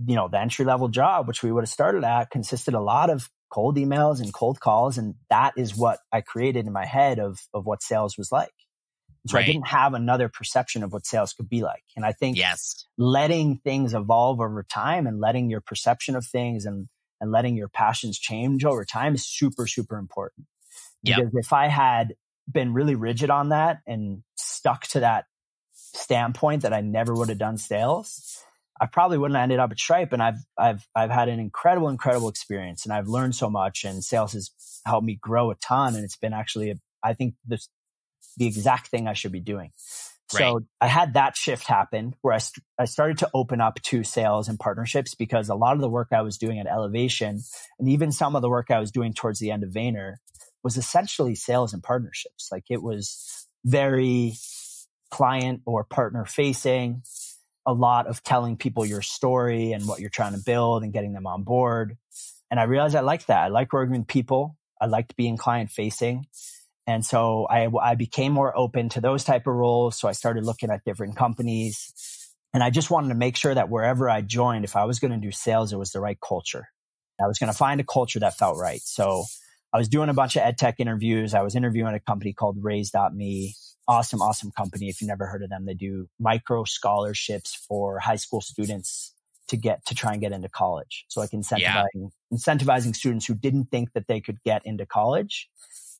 You 0.05 0.15
know, 0.15 0.27
the 0.27 0.39
entry 0.39 0.65
level 0.65 0.87
job, 0.89 1.27
which 1.27 1.43
we 1.43 1.51
would 1.51 1.63
have 1.63 1.69
started 1.69 2.03
at, 2.03 2.31
consisted 2.31 2.73
a 2.73 2.79
lot 2.81 3.09
of 3.09 3.29
cold 3.49 3.77
emails 3.77 4.19
and 4.19 4.33
cold 4.33 4.59
calls, 4.59 4.97
and 4.97 5.15
that 5.29 5.53
is 5.57 5.75
what 5.77 5.99
I 6.11 6.21
created 6.21 6.65
in 6.65 6.73
my 6.73 6.85
head 6.85 7.19
of 7.19 7.39
of 7.53 7.65
what 7.65 7.83
sales 7.83 8.17
was 8.17 8.31
like. 8.31 8.53
So 9.25 9.37
I 9.37 9.43
didn't 9.43 9.67
have 9.67 9.93
another 9.93 10.27
perception 10.27 10.83
of 10.83 10.91
what 10.91 11.05
sales 11.05 11.31
could 11.31 11.47
be 11.47 11.61
like, 11.61 11.83
and 11.95 12.05
I 12.05 12.11
think 12.11 12.37
yes. 12.37 12.85
letting 12.97 13.59
things 13.63 13.93
evolve 13.93 14.41
over 14.41 14.63
time 14.63 15.07
and 15.07 15.21
letting 15.21 15.49
your 15.49 15.61
perception 15.61 16.15
of 16.15 16.25
things 16.25 16.65
and 16.65 16.87
and 17.23 17.31
letting 17.31 17.55
your 17.55 17.69
passions 17.69 18.19
change 18.19 18.65
over 18.65 18.83
time 18.83 19.15
is 19.15 19.25
super 19.25 19.65
super 19.65 19.97
important 19.97 20.45
Yep. 21.03 21.17
because 21.17 21.31
if 21.35 21.53
i 21.53 21.67
had 21.67 22.15
been 22.51 22.73
really 22.73 22.95
rigid 22.95 23.29
on 23.29 23.49
that 23.49 23.79
and 23.87 24.23
stuck 24.35 24.87
to 24.87 24.99
that 24.99 25.25
standpoint 25.71 26.63
that 26.63 26.73
i 26.73 26.81
never 26.81 27.13
would 27.13 27.29
have 27.29 27.37
done 27.37 27.57
sales 27.57 28.43
i 28.83 28.85
probably 28.85 29.17
wouldn't 29.17 29.35
have 29.35 29.43
ended 29.43 29.59
up 29.59 29.71
at 29.71 29.79
stripe 29.79 30.13
and 30.13 30.21
i've 30.21 30.39
i've 30.57 30.85
i've 30.95 31.09
had 31.09 31.29
an 31.29 31.39
incredible 31.39 31.89
incredible 31.89 32.29
experience 32.29 32.85
and 32.85 32.93
i've 32.93 33.07
learned 33.07 33.35
so 33.35 33.49
much 33.49 33.83
and 33.83 34.03
sales 34.03 34.33
has 34.33 34.51
helped 34.85 35.05
me 35.05 35.17
grow 35.21 35.51
a 35.51 35.55
ton 35.55 35.95
and 35.95 36.03
it's 36.03 36.17
been 36.17 36.33
actually 36.33 36.71
a, 36.71 36.75
i 37.03 37.13
think 37.13 37.35
this 37.45 37.69
the 38.37 38.45
exact 38.45 38.87
thing 38.87 39.07
i 39.07 39.13
should 39.13 39.31
be 39.31 39.39
doing 39.39 39.71
so 40.29 40.53
Right. 40.53 40.63
I 40.81 40.87
had 40.87 41.13
that 41.13 41.35
shift 41.35 41.67
happen 41.67 42.15
where 42.21 42.33
I, 42.33 42.39
st- 42.39 42.63
I 42.79 42.85
started 42.85 43.19
to 43.19 43.29
open 43.33 43.61
up 43.61 43.79
to 43.83 44.03
sales 44.03 44.47
and 44.47 44.59
partnerships 44.59 45.13
because 45.15 45.49
a 45.49 45.55
lot 45.55 45.75
of 45.75 45.81
the 45.81 45.89
work 45.89 46.07
I 46.11 46.21
was 46.21 46.37
doing 46.37 46.59
at 46.59 46.65
Elevation 46.65 47.41
and 47.77 47.89
even 47.89 48.11
some 48.11 48.35
of 48.35 48.41
the 48.41 48.49
work 48.49 48.71
I 48.71 48.79
was 48.79 48.91
doing 48.91 49.13
towards 49.13 49.39
the 49.39 49.51
end 49.51 49.63
of 49.63 49.69
Vayner 49.69 50.15
was 50.63 50.77
essentially 50.77 51.35
sales 51.35 51.73
and 51.73 51.83
partnerships. 51.83 52.49
Like 52.51 52.63
it 52.69 52.81
was 52.81 53.47
very 53.65 54.33
client 55.11 55.61
or 55.65 55.83
partner 55.83 56.25
facing, 56.25 57.03
a 57.65 57.73
lot 57.73 58.07
of 58.07 58.23
telling 58.23 58.57
people 58.57 58.85
your 58.85 59.01
story 59.01 59.71
and 59.71 59.87
what 59.87 59.99
you're 59.99 60.09
trying 60.09 60.33
to 60.33 60.41
build 60.43 60.83
and 60.83 60.93
getting 60.93 61.13
them 61.13 61.27
on 61.27 61.43
board. 61.43 61.97
And 62.51 62.59
I 62.59 62.63
realized 62.63 62.95
I 62.95 63.01
liked 63.01 63.27
that. 63.27 63.39
I 63.39 63.47
like 63.47 63.73
working 63.73 63.97
with 63.97 64.07
people. 64.07 64.57
I 64.81 64.85
liked 64.85 65.15
being 65.15 65.37
client 65.37 65.71
facing. 65.71 66.25
And 66.85 67.05
so 67.05 67.47
I, 67.49 67.69
I 67.81 67.95
became 67.95 68.33
more 68.33 68.55
open 68.57 68.89
to 68.89 69.01
those 69.01 69.23
type 69.23 69.47
of 69.47 69.53
roles. 69.53 69.97
So 69.97 70.07
I 70.07 70.11
started 70.11 70.45
looking 70.45 70.69
at 70.69 70.83
different 70.83 71.15
companies 71.15 71.93
and 72.53 72.61
I 72.61 72.69
just 72.69 72.91
wanted 72.91 73.09
to 73.09 73.15
make 73.15 73.35
sure 73.35 73.53
that 73.53 73.69
wherever 73.69 74.09
I 74.09 74.21
joined, 74.21 74.63
if 74.63 74.75
I 74.75 74.85
was 74.85 74.99
going 74.99 75.11
to 75.11 75.17
do 75.17 75.31
sales, 75.31 75.73
it 75.73 75.77
was 75.77 75.91
the 75.91 75.99
right 75.99 76.17
culture. 76.19 76.67
I 77.21 77.27
was 77.27 77.39
going 77.39 77.51
to 77.51 77.57
find 77.57 77.79
a 77.79 77.83
culture 77.83 78.19
that 78.19 78.37
felt 78.37 78.57
right. 78.57 78.81
So 78.81 79.23
I 79.71 79.77
was 79.77 79.87
doing 79.87 80.09
a 80.09 80.13
bunch 80.13 80.35
of 80.35 80.43
ed 80.43 80.57
tech 80.57 80.75
interviews. 80.79 81.33
I 81.33 81.41
was 81.41 81.55
interviewing 81.55 81.95
a 81.95 81.99
company 81.99 82.33
called 82.33 82.57
Raise.me. 82.61 83.55
Awesome, 83.87 84.21
awesome 84.21 84.51
company. 84.51 84.87
If 84.89 85.01
you've 85.01 85.09
never 85.09 85.25
heard 85.25 85.43
of 85.43 85.49
them, 85.49 85.65
they 85.65 85.73
do 85.73 86.07
micro 86.19 86.63
scholarships 86.63 87.53
for 87.55 87.99
high 87.99 88.15
school 88.15 88.41
students 88.41 89.13
to 89.47 89.57
get 89.57 89.85
to 89.85 89.95
try 89.95 90.13
and 90.13 90.21
get 90.21 90.31
into 90.31 90.47
college. 90.47 91.05
So 91.09 91.19
like 91.19 91.31
incentivizing 91.31 92.11
incentivizing 92.33 92.95
students 92.95 93.25
who 93.25 93.35
didn't 93.35 93.65
think 93.65 93.93
that 93.93 94.07
they 94.07 94.21
could 94.21 94.41
get 94.43 94.65
into 94.65 94.85
college 94.85 95.49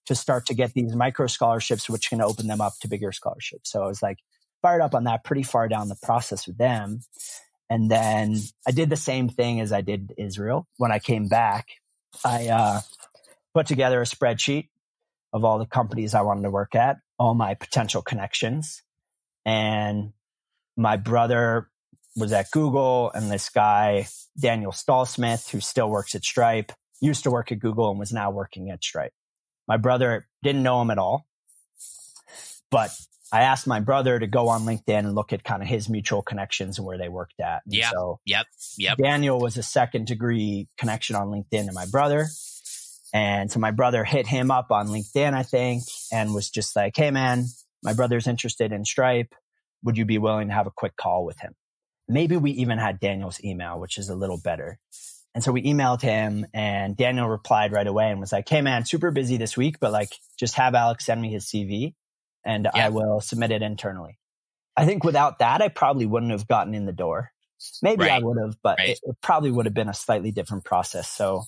to 0.05 0.15
start 0.15 0.45
to 0.47 0.53
get 0.53 0.73
these 0.73 0.95
micro 0.95 1.27
scholarships, 1.27 1.89
which 1.89 2.09
can 2.09 2.21
open 2.21 2.47
them 2.47 2.61
up 2.61 2.73
to 2.81 2.87
bigger 2.87 3.11
scholarships. 3.11 3.71
So 3.71 3.83
I 3.83 3.87
was 3.87 4.01
like 4.01 4.19
fired 4.61 4.81
up 4.81 4.95
on 4.95 5.05
that 5.05 5.23
pretty 5.23 5.43
far 5.43 5.67
down 5.67 5.89
the 5.89 5.97
process 6.01 6.47
with 6.47 6.57
them. 6.57 7.01
And 7.69 7.89
then 7.89 8.37
I 8.67 8.71
did 8.71 8.89
the 8.89 8.95
same 8.95 9.29
thing 9.29 9.59
as 9.59 9.71
I 9.71 9.81
did 9.81 10.13
Israel. 10.17 10.67
When 10.77 10.91
I 10.91 10.99
came 10.99 11.27
back, 11.27 11.67
I 12.23 12.47
uh, 12.47 12.81
put 13.53 13.67
together 13.67 14.01
a 14.01 14.05
spreadsheet 14.05 14.69
of 15.31 15.43
all 15.43 15.57
the 15.57 15.65
companies 15.65 16.13
I 16.13 16.21
wanted 16.21 16.43
to 16.43 16.51
work 16.51 16.75
at, 16.75 16.97
all 17.17 17.33
my 17.33 17.53
potential 17.53 18.01
connections. 18.01 18.81
And 19.45 20.13
my 20.77 20.97
brother 20.97 21.69
was 22.15 22.31
at 22.31 22.51
Google, 22.51 23.11
and 23.13 23.31
this 23.31 23.49
guy, 23.49 24.07
Daniel 24.39 24.71
Stallsmith, 24.71 25.49
who 25.49 25.59
still 25.59 25.89
works 25.89 26.15
at 26.15 26.23
Stripe, 26.23 26.71
used 27.01 27.23
to 27.23 27.31
work 27.31 27.51
at 27.51 27.59
Google 27.59 27.89
and 27.89 27.99
was 27.99 28.13
now 28.13 28.31
working 28.31 28.69
at 28.69 28.83
Stripe. 28.83 29.13
My 29.67 29.77
brother 29.77 30.27
didn't 30.43 30.63
know 30.63 30.81
him 30.81 30.91
at 30.91 30.97
all, 30.97 31.25
but 32.69 32.91
I 33.31 33.41
asked 33.41 33.65
my 33.65 33.79
brother 33.79 34.19
to 34.19 34.27
go 34.27 34.49
on 34.49 34.61
LinkedIn 34.61 34.99
and 34.99 35.15
look 35.15 35.33
at 35.33 35.43
kind 35.43 35.63
of 35.63 35.67
his 35.67 35.89
mutual 35.89 36.21
connections 36.21 36.77
and 36.77 36.85
where 36.85 36.99
they 36.99 37.09
worked 37.09 37.39
at. 37.39 37.63
And 37.65 37.73
yeah. 37.73 37.89
So 37.89 38.19
yep. 38.25 38.45
Yep. 38.77 38.97
Daniel 38.99 39.39
was 39.39 39.57
a 39.57 39.63
second 39.63 40.05
degree 40.05 40.67
connection 40.77 41.15
on 41.15 41.29
LinkedIn 41.29 41.65
to 41.65 41.73
my 41.73 41.87
brother. 41.87 42.27
And 43.13 43.51
so 43.51 43.59
my 43.59 43.71
brother 43.71 44.03
hit 44.03 44.25
him 44.25 44.49
up 44.49 44.71
on 44.71 44.87
LinkedIn, 44.87 45.33
I 45.33 45.43
think, 45.43 45.83
and 46.11 46.33
was 46.33 46.49
just 46.49 46.75
like, 46.75 46.97
Hey 46.97 47.11
man, 47.11 47.45
my 47.83 47.93
brother's 47.93 48.27
interested 48.27 48.71
in 48.71 48.83
Stripe. 48.83 49.33
Would 49.83 49.97
you 49.97 50.05
be 50.05 50.17
willing 50.17 50.47
to 50.47 50.53
have 50.53 50.67
a 50.67 50.71
quick 50.71 50.95
call 50.95 51.23
with 51.23 51.39
him? 51.39 51.53
Maybe 52.07 52.35
we 52.35 52.51
even 52.51 52.79
had 52.79 52.99
Daniel's 52.99 53.41
email, 53.43 53.79
which 53.79 53.97
is 53.97 54.09
a 54.09 54.15
little 54.15 54.39
better. 54.43 54.79
And 55.35 55.43
so 55.43 55.51
we 55.51 55.63
emailed 55.63 56.01
him 56.01 56.45
and 56.53 56.97
Daniel 56.97 57.27
replied 57.27 57.71
right 57.71 57.87
away 57.87 58.09
and 58.09 58.19
was 58.19 58.31
like, 58.31 58.49
Hey 58.49 58.61
man, 58.61 58.85
super 58.85 59.11
busy 59.11 59.37
this 59.37 59.55
week, 59.55 59.79
but 59.79 59.91
like 59.91 60.09
just 60.37 60.55
have 60.55 60.73
Alex 60.73 61.05
send 61.05 61.21
me 61.21 61.31
his 61.31 61.45
CV 61.45 61.93
and 62.43 62.67
yeah. 62.75 62.87
I 62.87 62.89
will 62.89 63.21
submit 63.21 63.51
it 63.51 63.61
internally. 63.61 64.17
I 64.75 64.85
think 64.85 65.03
without 65.03 65.39
that, 65.39 65.61
I 65.61 65.67
probably 65.67 66.07
wouldn't 66.07 66.31
have 66.31 66.47
gotten 66.47 66.73
in 66.73 66.85
the 66.85 66.91
door. 66.91 67.31
Maybe 67.81 68.03
right. 68.05 68.11
I 68.13 68.19
would 68.19 68.37
have, 68.43 68.57
but 68.61 68.79
right. 68.79 68.89
it, 68.89 68.99
it 69.03 69.15
probably 69.21 69.51
would 69.51 69.65
have 69.65 69.73
been 69.73 69.87
a 69.87 69.93
slightly 69.93 70.31
different 70.31 70.65
process. 70.65 71.07
So 71.07 71.43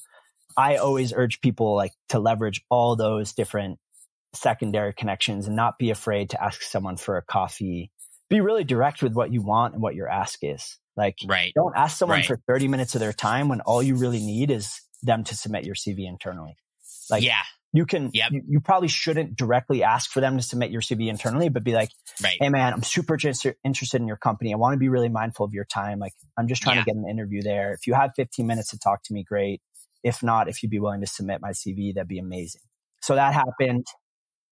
I 0.57 0.77
always 0.77 1.13
urge 1.13 1.41
people 1.41 1.75
like 1.75 1.93
to 2.09 2.19
leverage 2.19 2.63
all 2.69 2.95
those 2.95 3.33
different 3.33 3.79
secondary 4.33 4.93
connections 4.93 5.47
and 5.47 5.55
not 5.55 5.77
be 5.77 5.89
afraid 5.89 6.31
to 6.31 6.43
ask 6.43 6.61
someone 6.61 6.97
for 6.97 7.17
a 7.17 7.21
coffee. 7.21 7.91
Be 8.29 8.41
really 8.41 8.63
direct 8.63 9.01
with 9.01 9.13
what 9.13 9.31
you 9.31 9.41
want 9.41 9.73
and 9.73 9.83
what 9.83 9.95
your 9.95 10.09
ask 10.09 10.39
is. 10.41 10.77
Like, 10.97 11.17
right. 11.25 11.51
don't 11.55 11.75
ask 11.75 11.97
someone 11.97 12.19
right. 12.19 12.25
for 12.25 12.39
30 12.47 12.67
minutes 12.67 12.95
of 12.95 13.01
their 13.01 13.13
time 13.13 13.49
when 13.49 13.61
all 13.61 13.83
you 13.83 13.95
really 13.95 14.19
need 14.19 14.49
is 14.49 14.81
them 15.03 15.23
to 15.25 15.35
submit 15.35 15.65
your 15.65 15.75
CV 15.75 16.07
internally. 16.07 16.55
Like, 17.09 17.23
yeah, 17.23 17.41
you 17.73 17.85
can, 17.85 18.11
yep. 18.13 18.31
you, 18.31 18.41
you, 18.47 18.59
probably 18.61 18.87
shouldn't 18.87 19.35
directly 19.35 19.83
ask 19.83 20.09
for 20.09 20.21
them 20.21 20.37
to 20.37 20.43
submit 20.43 20.71
your 20.71 20.81
CV 20.81 21.09
internally, 21.09 21.49
but 21.49 21.63
be 21.63 21.73
like, 21.73 21.89
right. 22.23 22.37
Hey 22.39 22.49
man, 22.49 22.73
I'm 22.73 22.83
super 22.83 23.15
interested 23.15 24.01
in 24.01 24.07
your 24.07 24.15
company. 24.15 24.53
I 24.53 24.55
want 24.55 24.73
to 24.73 24.79
be 24.79 24.87
really 24.87 25.09
mindful 25.09 25.45
of 25.45 25.53
your 25.53 25.65
time. 25.65 25.99
Like 25.99 26.13
I'm 26.37 26.47
just 26.47 26.61
trying 26.61 26.77
yeah. 26.77 26.83
to 26.83 26.85
get 26.85 26.95
an 26.95 27.09
interview 27.09 27.41
there. 27.41 27.73
If 27.73 27.85
you 27.85 27.93
have 27.93 28.13
15 28.15 28.47
minutes 28.47 28.69
to 28.69 28.79
talk 28.79 29.03
to 29.03 29.13
me, 29.13 29.23
great. 29.23 29.61
If 30.05 30.21
not, 30.21 30.47
if 30.47 30.61
you'd 30.61 30.69
be 30.69 30.79
willing 30.79 31.01
to 31.01 31.07
submit 31.07 31.41
my 31.41 31.49
CV, 31.49 31.95
that'd 31.95 32.07
be 32.07 32.19
amazing. 32.19 32.61
So 33.01 33.15
that 33.15 33.33
happened. 33.33 33.87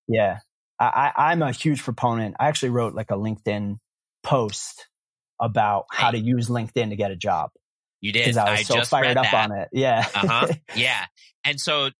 Yeah. 0.07 0.39
I, 0.79 1.11
I, 1.15 1.31
I'm 1.31 1.43
a 1.43 1.51
huge 1.51 1.83
proponent. 1.83 2.35
I 2.39 2.47
actually 2.47 2.69
wrote 2.69 2.95
like 2.95 3.11
a 3.11 3.15
LinkedIn 3.15 3.77
post 4.23 4.87
about 5.39 5.85
how 5.91 6.09
to 6.09 6.17
use 6.17 6.49
LinkedIn 6.49 6.89
to 6.89 6.95
get 6.95 7.11
a 7.11 7.15
job. 7.15 7.51
You 8.01 8.11
did. 8.11 8.35
I 8.35 8.51
was 8.51 8.59
I 8.59 8.63
so 8.63 8.83
fired 8.83 9.15
up 9.15 9.25
that. 9.31 9.51
on 9.51 9.57
it. 9.57 9.69
Yeah. 9.71 10.05
uh-huh. 10.13 10.47
Yeah. 10.75 11.05
And 11.45 11.59
so 11.59 11.91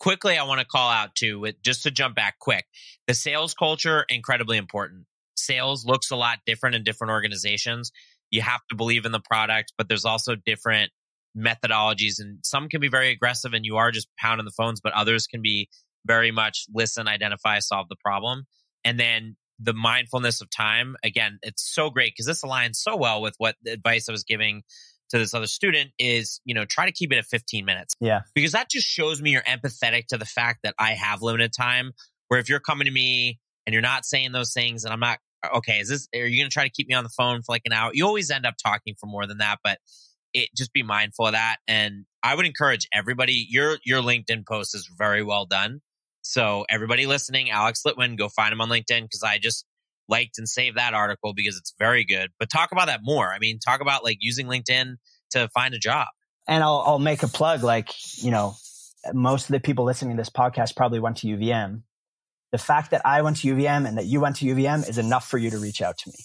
quickly, 0.00 0.36
I 0.36 0.42
want 0.42 0.60
to 0.60 0.66
call 0.66 0.90
out 0.90 1.14
to 1.16 1.38
with 1.38 1.62
just 1.62 1.84
to 1.84 1.92
jump 1.92 2.16
back 2.16 2.40
quick. 2.40 2.64
The 3.06 3.14
sales 3.14 3.54
culture 3.54 4.04
incredibly 4.08 4.56
important. 4.56 5.06
Sales 5.36 5.86
looks 5.86 6.10
a 6.10 6.16
lot 6.16 6.38
different 6.44 6.74
in 6.74 6.82
different 6.82 7.12
organizations. 7.12 7.92
You 8.30 8.42
have 8.42 8.60
to 8.70 8.76
believe 8.76 9.04
in 9.06 9.12
the 9.12 9.20
product, 9.20 9.72
but 9.78 9.88
there's 9.88 10.04
also 10.04 10.34
different 10.34 10.90
methodologies, 11.36 12.18
and 12.18 12.38
some 12.42 12.68
can 12.68 12.80
be 12.80 12.88
very 12.88 13.10
aggressive, 13.10 13.52
and 13.52 13.64
you 13.64 13.76
are 13.76 13.90
just 13.90 14.08
pounding 14.18 14.44
the 14.44 14.52
phones, 14.52 14.80
but 14.80 14.92
others 14.92 15.26
can 15.26 15.42
be 15.42 15.68
very 16.04 16.30
much 16.30 16.66
listen, 16.72 17.08
identify, 17.08 17.58
solve 17.58 17.88
the 17.88 17.96
problem, 17.96 18.44
and 18.84 18.98
then 18.98 19.36
the 19.58 19.74
mindfulness 19.74 20.40
of 20.40 20.50
time. 20.50 20.96
Again, 21.02 21.38
it's 21.42 21.62
so 21.62 21.90
great 21.90 22.12
because 22.12 22.26
this 22.26 22.42
aligns 22.42 22.76
so 22.76 22.96
well 22.96 23.22
with 23.22 23.34
what 23.38 23.56
the 23.62 23.72
advice 23.72 24.08
I 24.08 24.12
was 24.12 24.24
giving 24.24 24.62
to 25.10 25.18
this 25.18 25.34
other 25.34 25.46
student 25.46 25.90
is, 25.98 26.40
you 26.44 26.54
know, 26.54 26.64
try 26.64 26.86
to 26.86 26.92
keep 26.92 27.12
it 27.12 27.18
at 27.18 27.24
15 27.24 27.64
minutes. 27.64 27.94
Yeah. 28.00 28.22
Because 28.34 28.52
that 28.52 28.68
just 28.68 28.86
shows 28.86 29.22
me 29.22 29.30
you're 29.30 29.42
empathetic 29.42 30.08
to 30.08 30.18
the 30.18 30.24
fact 30.24 30.60
that 30.64 30.74
I 30.78 30.92
have 30.92 31.22
limited 31.22 31.52
time. 31.52 31.92
Where 32.28 32.40
if 32.40 32.48
you're 32.48 32.60
coming 32.60 32.86
to 32.86 32.90
me 32.90 33.38
and 33.66 33.72
you're 33.72 33.82
not 33.82 34.04
saying 34.04 34.32
those 34.32 34.52
things 34.52 34.84
and 34.84 34.92
I'm 34.92 34.98
not, 34.98 35.18
okay, 35.54 35.78
is 35.78 35.88
this, 35.88 36.08
are 36.12 36.26
you 36.26 36.42
going 36.42 36.50
to 36.50 36.52
try 36.52 36.64
to 36.64 36.70
keep 36.70 36.88
me 36.88 36.94
on 36.94 37.04
the 37.04 37.10
phone 37.10 37.42
for 37.42 37.52
like 37.52 37.62
an 37.66 37.72
hour? 37.72 37.92
You 37.94 38.04
always 38.04 38.32
end 38.32 38.46
up 38.46 38.54
talking 38.60 38.96
for 38.98 39.06
more 39.06 39.26
than 39.26 39.38
that, 39.38 39.60
but 39.62 39.78
it 40.32 40.50
just 40.56 40.72
be 40.72 40.82
mindful 40.82 41.26
of 41.26 41.32
that. 41.32 41.56
And 41.66 42.04
I 42.22 42.34
would 42.34 42.46
encourage 42.46 42.86
everybody, 42.92 43.46
your, 43.48 43.78
your 43.84 44.02
LinkedIn 44.02 44.46
post 44.46 44.74
is 44.74 44.88
very 44.98 45.22
well 45.22 45.46
done. 45.46 45.80
So 46.22 46.66
everybody 46.68 47.06
listening, 47.06 47.50
Alex 47.50 47.82
Litwin, 47.86 48.18
go 48.18 48.28
find 48.28 48.52
him 48.52 48.60
on 48.60 48.68
LinkedIn 48.68 49.02
because 49.02 49.22
I 49.22 49.38
just 49.38 49.64
liked 50.08 50.38
and 50.38 50.48
saved 50.48 50.76
that 50.76 50.94
article 50.94 51.34
because 51.34 51.56
it's 51.56 51.72
very 51.78 52.04
good. 52.04 52.30
But 52.38 52.50
talk 52.50 52.72
about 52.72 52.86
that 52.86 53.00
more. 53.02 53.32
I 53.32 53.38
mean, 53.38 53.58
talk 53.58 53.80
about 53.80 54.04
like 54.04 54.18
using 54.20 54.46
LinkedIn 54.46 54.96
to 55.30 55.48
find 55.48 55.74
a 55.74 55.78
job. 55.78 56.08
And 56.48 56.62
I'll, 56.62 56.82
I'll 56.86 56.98
make 56.98 57.22
a 57.22 57.28
plug. 57.28 57.62
Like, 57.62 57.90
you 58.22 58.30
know, 58.30 58.56
most 59.12 59.48
of 59.48 59.52
the 59.52 59.60
people 59.60 59.84
listening 59.84 60.16
to 60.16 60.20
this 60.20 60.30
podcast 60.30 60.76
probably 60.76 61.00
went 61.00 61.18
to 61.18 61.26
UVM. 61.26 61.82
The 62.52 62.58
fact 62.58 62.92
that 62.92 63.02
I 63.04 63.22
went 63.22 63.38
to 63.38 63.54
UVM 63.54 63.86
and 63.86 63.98
that 63.98 64.06
you 64.06 64.20
went 64.20 64.36
to 64.36 64.46
UVM 64.46 64.88
is 64.88 64.98
enough 64.98 65.28
for 65.28 65.38
you 65.38 65.50
to 65.50 65.58
reach 65.58 65.82
out 65.82 65.98
to 65.98 66.10
me. 66.10 66.18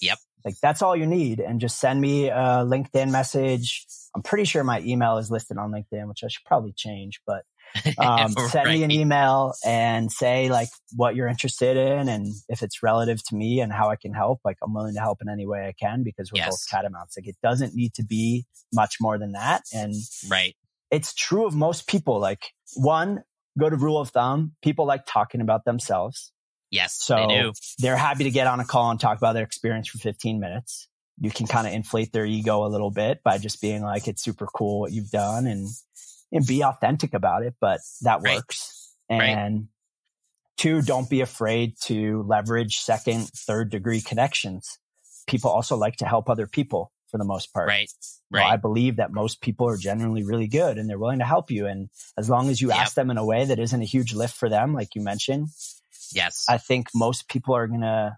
Yep. 0.00 0.18
Like 0.44 0.54
that's 0.62 0.82
all 0.82 0.96
you 0.96 1.06
need. 1.06 1.40
And 1.40 1.60
just 1.60 1.78
send 1.78 2.00
me 2.00 2.28
a 2.28 2.64
LinkedIn 2.66 3.10
message. 3.10 3.86
I'm 4.14 4.22
pretty 4.22 4.44
sure 4.44 4.64
my 4.64 4.80
email 4.80 5.18
is 5.18 5.30
listed 5.30 5.56
on 5.58 5.70
LinkedIn, 5.70 6.08
which 6.08 6.24
I 6.24 6.28
should 6.28 6.44
probably 6.44 6.72
change, 6.72 7.20
but 7.26 7.44
um, 7.98 8.32
right. 8.32 8.50
send 8.50 8.68
me 8.68 8.82
an 8.82 8.90
email 8.90 9.54
and 9.64 10.10
say 10.10 10.50
like 10.50 10.68
what 10.96 11.14
you're 11.14 11.28
interested 11.28 11.76
in 11.76 12.08
and 12.08 12.26
if 12.48 12.62
it's 12.62 12.82
relative 12.82 13.22
to 13.24 13.36
me 13.36 13.60
and 13.60 13.72
how 13.72 13.90
I 13.90 13.96
can 13.96 14.12
help. 14.12 14.40
Like 14.44 14.56
I'm 14.62 14.74
willing 14.74 14.94
to 14.94 15.00
help 15.00 15.18
in 15.22 15.28
any 15.28 15.46
way 15.46 15.68
I 15.68 15.72
can 15.72 16.02
because 16.02 16.32
we're 16.32 16.38
yes. 16.38 16.50
both 16.50 16.70
catamounts. 16.70 17.16
Like 17.16 17.28
it 17.28 17.36
doesn't 17.42 17.74
need 17.74 17.94
to 17.94 18.04
be 18.04 18.46
much 18.72 18.96
more 19.00 19.18
than 19.18 19.32
that. 19.32 19.62
And 19.72 19.94
right, 20.28 20.56
it's 20.90 21.14
true 21.14 21.46
of 21.46 21.54
most 21.54 21.86
people. 21.86 22.18
Like 22.18 22.50
one, 22.74 23.22
go 23.58 23.70
to 23.70 23.76
rule 23.76 24.00
of 24.00 24.10
thumb. 24.10 24.52
People 24.62 24.86
like 24.86 25.02
talking 25.06 25.40
about 25.40 25.64
themselves. 25.64 26.32
Yes, 26.70 26.94
so 26.94 27.26
they 27.28 27.52
they're 27.78 27.96
happy 27.96 28.24
to 28.24 28.30
get 28.30 28.46
on 28.46 28.60
a 28.60 28.64
call 28.64 28.90
and 28.90 29.00
talk 29.00 29.18
about 29.18 29.32
their 29.32 29.44
experience 29.44 29.88
for 29.88 29.98
15 29.98 30.38
minutes. 30.38 30.88
You 31.20 31.30
can 31.30 31.46
kind 31.46 31.66
of 31.66 31.72
inflate 31.72 32.12
their 32.12 32.24
ego 32.24 32.64
a 32.64 32.68
little 32.68 32.90
bit 32.90 33.22
by 33.22 33.38
just 33.38 33.60
being 33.60 33.82
like, 33.82 34.08
it's 34.08 34.22
super 34.22 34.46
cool 34.46 34.80
what 34.80 34.92
you've 34.92 35.10
done 35.10 35.46
and 35.46 35.68
and 36.32 36.46
be 36.46 36.62
authentic 36.62 37.14
about 37.14 37.42
it, 37.42 37.54
but 37.60 37.80
that 38.02 38.20
right. 38.22 38.36
works. 38.36 38.94
And 39.08 39.20
right. 39.20 39.62
two, 40.56 40.82
don't 40.82 41.10
be 41.10 41.20
afraid 41.20 41.74
to 41.84 42.24
leverage 42.28 42.78
second, 42.78 43.28
third 43.34 43.70
degree 43.70 44.00
connections. 44.00 44.78
People 45.26 45.50
also 45.50 45.76
like 45.76 45.96
to 45.96 46.06
help 46.06 46.30
other 46.30 46.46
people 46.46 46.92
for 47.10 47.18
the 47.18 47.24
most 47.24 47.52
part. 47.52 47.68
Right. 47.68 47.90
Right. 48.30 48.42
Well, 48.42 48.52
I 48.52 48.56
believe 48.56 48.96
that 48.96 49.12
most 49.12 49.40
people 49.40 49.68
are 49.68 49.76
generally 49.76 50.22
really 50.22 50.46
good 50.46 50.78
and 50.78 50.88
they're 50.88 50.98
willing 50.98 51.18
to 51.18 51.24
help 51.24 51.50
you. 51.50 51.66
And 51.66 51.90
as 52.16 52.30
long 52.30 52.48
as 52.48 52.60
you 52.60 52.68
yep. 52.68 52.78
ask 52.78 52.94
them 52.94 53.10
in 53.10 53.18
a 53.18 53.24
way 53.24 53.44
that 53.44 53.58
isn't 53.58 53.82
a 53.82 53.84
huge 53.84 54.14
lift 54.14 54.36
for 54.36 54.48
them, 54.48 54.72
like 54.72 54.94
you 54.94 55.02
mentioned, 55.02 55.48
yes, 56.12 56.44
I 56.48 56.58
think 56.58 56.88
most 56.94 57.28
people 57.28 57.54
are 57.54 57.66
going 57.66 57.82
to 57.82 58.16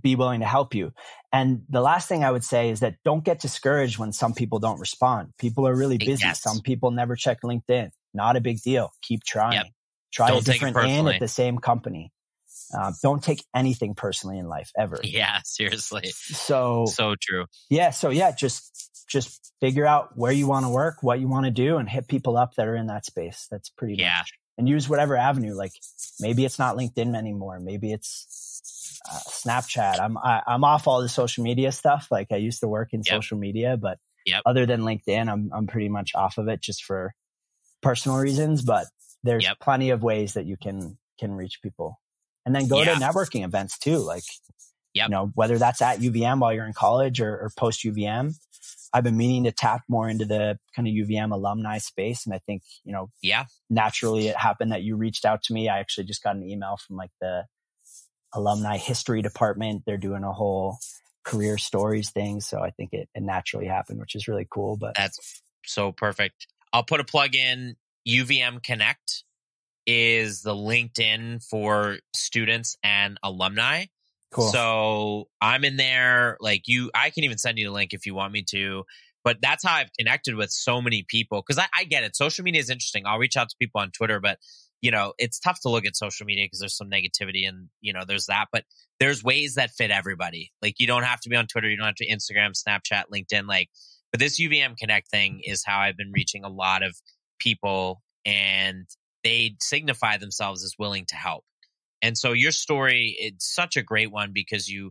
be 0.00 0.16
willing 0.16 0.40
to 0.40 0.46
help 0.46 0.74
you. 0.74 0.92
And 1.32 1.62
the 1.68 1.80
last 1.80 2.08
thing 2.08 2.24
I 2.24 2.30
would 2.30 2.44
say 2.44 2.70
is 2.70 2.80
that 2.80 2.96
don't 3.04 3.24
get 3.24 3.40
discouraged 3.40 3.98
when 3.98 4.12
some 4.12 4.32
people 4.32 4.58
don't 4.58 4.80
respond. 4.80 5.32
People 5.38 5.66
are 5.68 5.74
really 5.74 5.98
busy. 5.98 6.22
Yes. 6.24 6.40
Some 6.40 6.60
people 6.60 6.90
never 6.90 7.16
check 7.16 7.42
LinkedIn. 7.42 7.90
Not 8.14 8.36
a 8.36 8.40
big 8.40 8.60
deal. 8.62 8.92
Keep 9.02 9.24
trying. 9.24 9.54
Yep. 9.54 9.66
Try 10.12 10.28
don't 10.28 10.42
a 10.42 10.44
different 10.44 10.76
in 10.76 11.08
at 11.08 11.20
the 11.20 11.28
same 11.28 11.58
company. 11.58 12.12
Uh, 12.76 12.92
don't 13.02 13.22
take 13.22 13.44
anything 13.54 13.94
personally 13.94 14.38
in 14.38 14.46
life 14.46 14.70
ever. 14.78 15.00
Yeah, 15.02 15.40
seriously. 15.44 16.10
So 16.10 16.86
so 16.86 17.14
true. 17.20 17.46
Yeah, 17.70 17.90
so 17.90 18.10
yeah, 18.10 18.32
just 18.32 19.06
just 19.08 19.52
figure 19.60 19.86
out 19.86 20.16
where 20.16 20.32
you 20.32 20.46
want 20.46 20.64
to 20.64 20.70
work, 20.70 21.02
what 21.02 21.20
you 21.20 21.28
want 21.28 21.46
to 21.46 21.50
do, 21.50 21.76
and 21.76 21.88
hit 21.88 22.08
people 22.08 22.36
up 22.36 22.54
that 22.56 22.66
are 22.66 22.76
in 22.76 22.86
that 22.86 23.04
space. 23.04 23.46
That's 23.50 23.68
pretty 23.70 23.94
yeah. 23.94 24.18
much. 24.18 24.32
And 24.58 24.68
use 24.68 24.88
whatever 24.88 25.16
avenue. 25.16 25.54
Like 25.54 25.72
maybe 26.20 26.44
it's 26.44 26.58
not 26.58 26.76
LinkedIn 26.76 27.16
anymore. 27.16 27.58
Maybe 27.58 27.92
it's 27.92 29.00
uh, 29.10 29.18
Snapchat. 29.18 30.00
I'm 30.00 30.18
I, 30.18 30.36
am 30.36 30.42
i 30.46 30.54
am 30.54 30.64
off 30.64 30.86
all 30.86 31.02
the 31.02 31.08
social 31.08 31.44
media 31.44 31.72
stuff. 31.72 32.08
Like 32.10 32.28
I 32.30 32.36
used 32.36 32.60
to 32.60 32.68
work 32.68 32.92
in 32.92 33.00
yep. 33.04 33.14
social 33.14 33.38
media, 33.38 33.76
but 33.76 33.98
yep. 34.26 34.42
other 34.46 34.66
than 34.66 34.82
LinkedIn, 34.82 35.30
I'm 35.30 35.50
I'm 35.52 35.66
pretty 35.66 35.88
much 35.88 36.12
off 36.14 36.38
of 36.38 36.48
it 36.48 36.60
just 36.60 36.84
for 36.84 37.14
personal 37.82 38.18
reasons. 38.18 38.62
But 38.62 38.86
there's 39.22 39.44
yep. 39.44 39.58
plenty 39.60 39.90
of 39.90 40.02
ways 40.02 40.34
that 40.34 40.46
you 40.46 40.56
can 40.56 40.98
can 41.18 41.32
reach 41.32 41.60
people, 41.62 41.98
and 42.44 42.54
then 42.54 42.68
go 42.68 42.82
yeah. 42.82 42.94
to 42.94 43.00
networking 43.00 43.44
events 43.44 43.78
too. 43.78 43.98
Like 43.98 44.24
you 44.94 45.08
know 45.08 45.30
whether 45.34 45.58
that's 45.58 45.82
at 45.82 45.98
UVM 46.00 46.40
while 46.40 46.52
you're 46.52 46.66
in 46.66 46.74
college 46.74 47.20
or, 47.20 47.30
or 47.30 47.50
post 47.56 47.84
UVM. 47.84 48.34
I've 48.92 49.04
been 49.04 49.16
meaning 49.16 49.44
to 49.44 49.52
tap 49.52 49.82
more 49.88 50.08
into 50.08 50.24
the 50.24 50.58
kind 50.76 50.86
of 50.86 50.92
UVM 50.92 51.32
alumni 51.32 51.78
space. 51.78 52.26
And 52.26 52.34
I 52.34 52.38
think, 52.38 52.62
you 52.84 52.92
know, 52.92 53.10
yeah, 53.22 53.46
naturally 53.70 54.28
it 54.28 54.36
happened 54.36 54.72
that 54.72 54.82
you 54.82 54.96
reached 54.96 55.24
out 55.24 55.42
to 55.44 55.52
me. 55.52 55.68
I 55.68 55.78
actually 55.78 56.04
just 56.04 56.22
got 56.22 56.36
an 56.36 56.48
email 56.48 56.76
from 56.76 56.96
like 56.96 57.10
the 57.20 57.44
alumni 58.34 58.76
history 58.76 59.22
department. 59.22 59.82
They're 59.86 59.96
doing 59.96 60.24
a 60.24 60.32
whole 60.32 60.78
career 61.24 61.58
stories 61.58 62.10
thing. 62.10 62.40
So 62.40 62.60
I 62.60 62.70
think 62.70 62.92
it, 62.92 63.08
it 63.14 63.22
naturally 63.22 63.66
happened, 63.66 64.00
which 64.00 64.14
is 64.14 64.28
really 64.28 64.46
cool. 64.50 64.76
But 64.76 64.94
that's 64.94 65.42
so 65.64 65.92
perfect. 65.92 66.46
I'll 66.72 66.84
put 66.84 67.00
a 67.00 67.04
plug 67.04 67.34
in 67.34 67.76
UVM 68.08 68.62
Connect 68.62 69.24
is 69.86 70.42
the 70.42 70.54
LinkedIn 70.54 71.44
for 71.44 71.98
students 72.14 72.76
and 72.82 73.18
alumni. 73.22 73.86
Cool. 74.32 74.48
So 74.48 75.28
I'm 75.40 75.64
in 75.64 75.76
there. 75.76 76.36
Like 76.40 76.62
you, 76.66 76.90
I 76.94 77.10
can 77.10 77.24
even 77.24 77.38
send 77.38 77.58
you 77.58 77.66
the 77.66 77.72
link 77.72 77.92
if 77.92 78.06
you 78.06 78.14
want 78.14 78.32
me 78.32 78.42
to. 78.50 78.84
But 79.24 79.38
that's 79.40 79.64
how 79.64 79.74
I've 79.74 79.92
connected 79.96 80.34
with 80.34 80.50
so 80.50 80.82
many 80.82 81.04
people 81.06 81.44
because 81.46 81.58
I, 81.58 81.66
I 81.78 81.84
get 81.84 82.02
it. 82.02 82.16
Social 82.16 82.42
media 82.42 82.60
is 82.60 82.70
interesting. 82.70 83.06
I'll 83.06 83.18
reach 83.18 83.36
out 83.36 83.48
to 83.50 83.56
people 83.56 83.80
on 83.80 83.92
Twitter, 83.92 84.18
but 84.18 84.38
you 84.80 84.90
know, 84.90 85.12
it's 85.16 85.38
tough 85.38 85.60
to 85.60 85.68
look 85.68 85.86
at 85.86 85.96
social 85.96 86.26
media 86.26 86.44
because 86.44 86.58
there's 86.58 86.76
some 86.76 86.90
negativity 86.90 87.48
and, 87.48 87.68
you 87.80 87.92
know, 87.92 88.02
there's 88.04 88.26
that, 88.26 88.46
but 88.52 88.64
there's 88.98 89.22
ways 89.22 89.54
that 89.54 89.70
fit 89.70 89.92
everybody. 89.92 90.50
Like 90.60 90.80
you 90.80 90.88
don't 90.88 91.04
have 91.04 91.20
to 91.20 91.28
be 91.28 91.36
on 91.36 91.46
Twitter. 91.46 91.70
You 91.70 91.76
don't 91.76 91.86
have 91.86 91.94
to 91.96 92.08
Instagram, 92.08 92.52
Snapchat, 92.52 93.04
LinkedIn. 93.14 93.46
Like, 93.46 93.70
but 94.10 94.18
this 94.18 94.40
UVM 94.40 94.76
Connect 94.76 95.08
thing 95.08 95.40
is 95.44 95.62
how 95.64 95.78
I've 95.78 95.96
been 95.96 96.10
reaching 96.10 96.42
a 96.42 96.48
lot 96.48 96.82
of 96.82 96.96
people 97.38 98.02
and 98.26 98.86
they 99.22 99.54
signify 99.60 100.16
themselves 100.16 100.64
as 100.64 100.74
willing 100.78 101.06
to 101.06 101.14
help. 101.14 101.44
And 102.02 102.18
so 102.18 102.32
your 102.32 102.50
story, 102.50 103.16
it's 103.18 103.54
such 103.54 103.76
a 103.76 103.82
great 103.82 104.10
one 104.10 104.32
because 104.34 104.68
you 104.68 104.90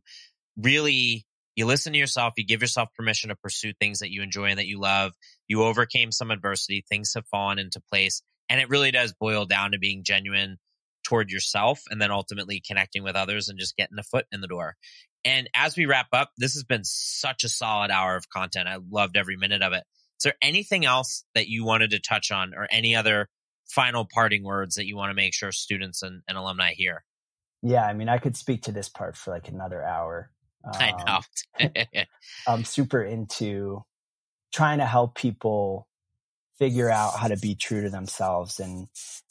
really 0.58 1.26
you 1.56 1.66
listen 1.66 1.92
to 1.94 2.00
yourself, 2.00 2.34
you 2.38 2.46
give 2.46 2.62
yourself 2.62 2.90
permission 2.96 3.30
to 3.30 3.36
pursue 3.36 3.74
things 3.74 4.00
that 4.00 4.12
you 4.12 4.22
enjoy 4.22 4.46
and 4.46 4.60
that 4.60 4.68
you 4.68 4.80
love. 4.80 5.12
You 5.48 5.64
overcame 5.64 6.12
some 6.12 6.32
adversity, 6.32 6.86
things 6.88 7.14
have 7.16 7.28
fallen 7.28 7.60
into 7.60 7.82
place. 7.82 8.22
And 8.50 8.62
it 8.62 8.70
really 8.70 8.92
does 8.92 9.14
boil 9.20 9.46
down 9.46 9.72
to 9.72 9.80
being 9.80 10.04
genuine 10.04 10.58
toward 11.04 11.30
yourself 11.30 11.82
and 11.90 12.02
then 12.02 12.12
ultimately 12.12 12.62
connecting 12.66 13.04
with 13.04 13.16
others 13.16 13.50
and 13.50 13.60
just 13.60 13.76
getting 13.76 14.00
a 14.00 14.04
foot 14.04 14.26
in 14.32 14.42
the 14.42 14.48
door. 14.48 14.76
And 15.26 15.50
as 15.56 15.76
we 15.76 15.86
wrap 15.86 16.08
up, 16.14 16.32
this 16.38 16.54
has 16.54 16.64
been 16.64 16.84
such 16.84 17.44
a 17.44 17.50
solid 17.50 17.92
hour 17.92 18.16
of 18.16 18.30
content. 18.30 18.68
I 18.68 18.78
loved 18.90 19.18
every 19.18 19.38
minute 19.38 19.62
of 19.62 19.74
it. 19.74 19.84
Is 20.20 20.24
there 20.24 20.36
anything 20.42 20.86
else 20.86 21.26
that 21.36 21.48
you 21.48 21.66
wanted 21.66 21.92
to 21.92 22.00
touch 22.00 22.32
on 22.32 22.54
or 22.56 22.68
any 22.72 22.96
other 22.96 23.28
final 23.72 24.06
parting 24.06 24.44
words 24.44 24.76
that 24.76 24.86
you 24.86 24.96
want 24.96 25.10
to 25.10 25.16
make 25.16 25.34
sure 25.34 25.52
students 25.52 26.04
and, 26.04 26.22
and 26.28 26.38
alumni 26.38 26.74
hear? 26.74 27.04
Yeah, 27.64 27.86
I 27.86 27.94
mean, 27.94 28.10
I 28.10 28.18
could 28.18 28.36
speak 28.36 28.64
to 28.64 28.72
this 28.72 28.90
part 28.90 29.16
for 29.16 29.32
like 29.32 29.48
another 29.48 29.84
hour. 29.84 30.32
Um, 30.64 30.74
I 30.76 31.22
know. 31.60 31.72
I'm 32.48 32.66
super 32.66 33.04
into 33.04 33.84
trying 34.54 34.80
to 34.80 34.86
help 34.86 35.16
people 35.16 35.88
figure 36.58 36.90
out 36.90 37.18
how 37.18 37.28
to 37.28 37.38
be 37.38 37.56
true 37.56 37.82
to 37.82 37.90
themselves. 37.90 38.60
And 38.60 38.88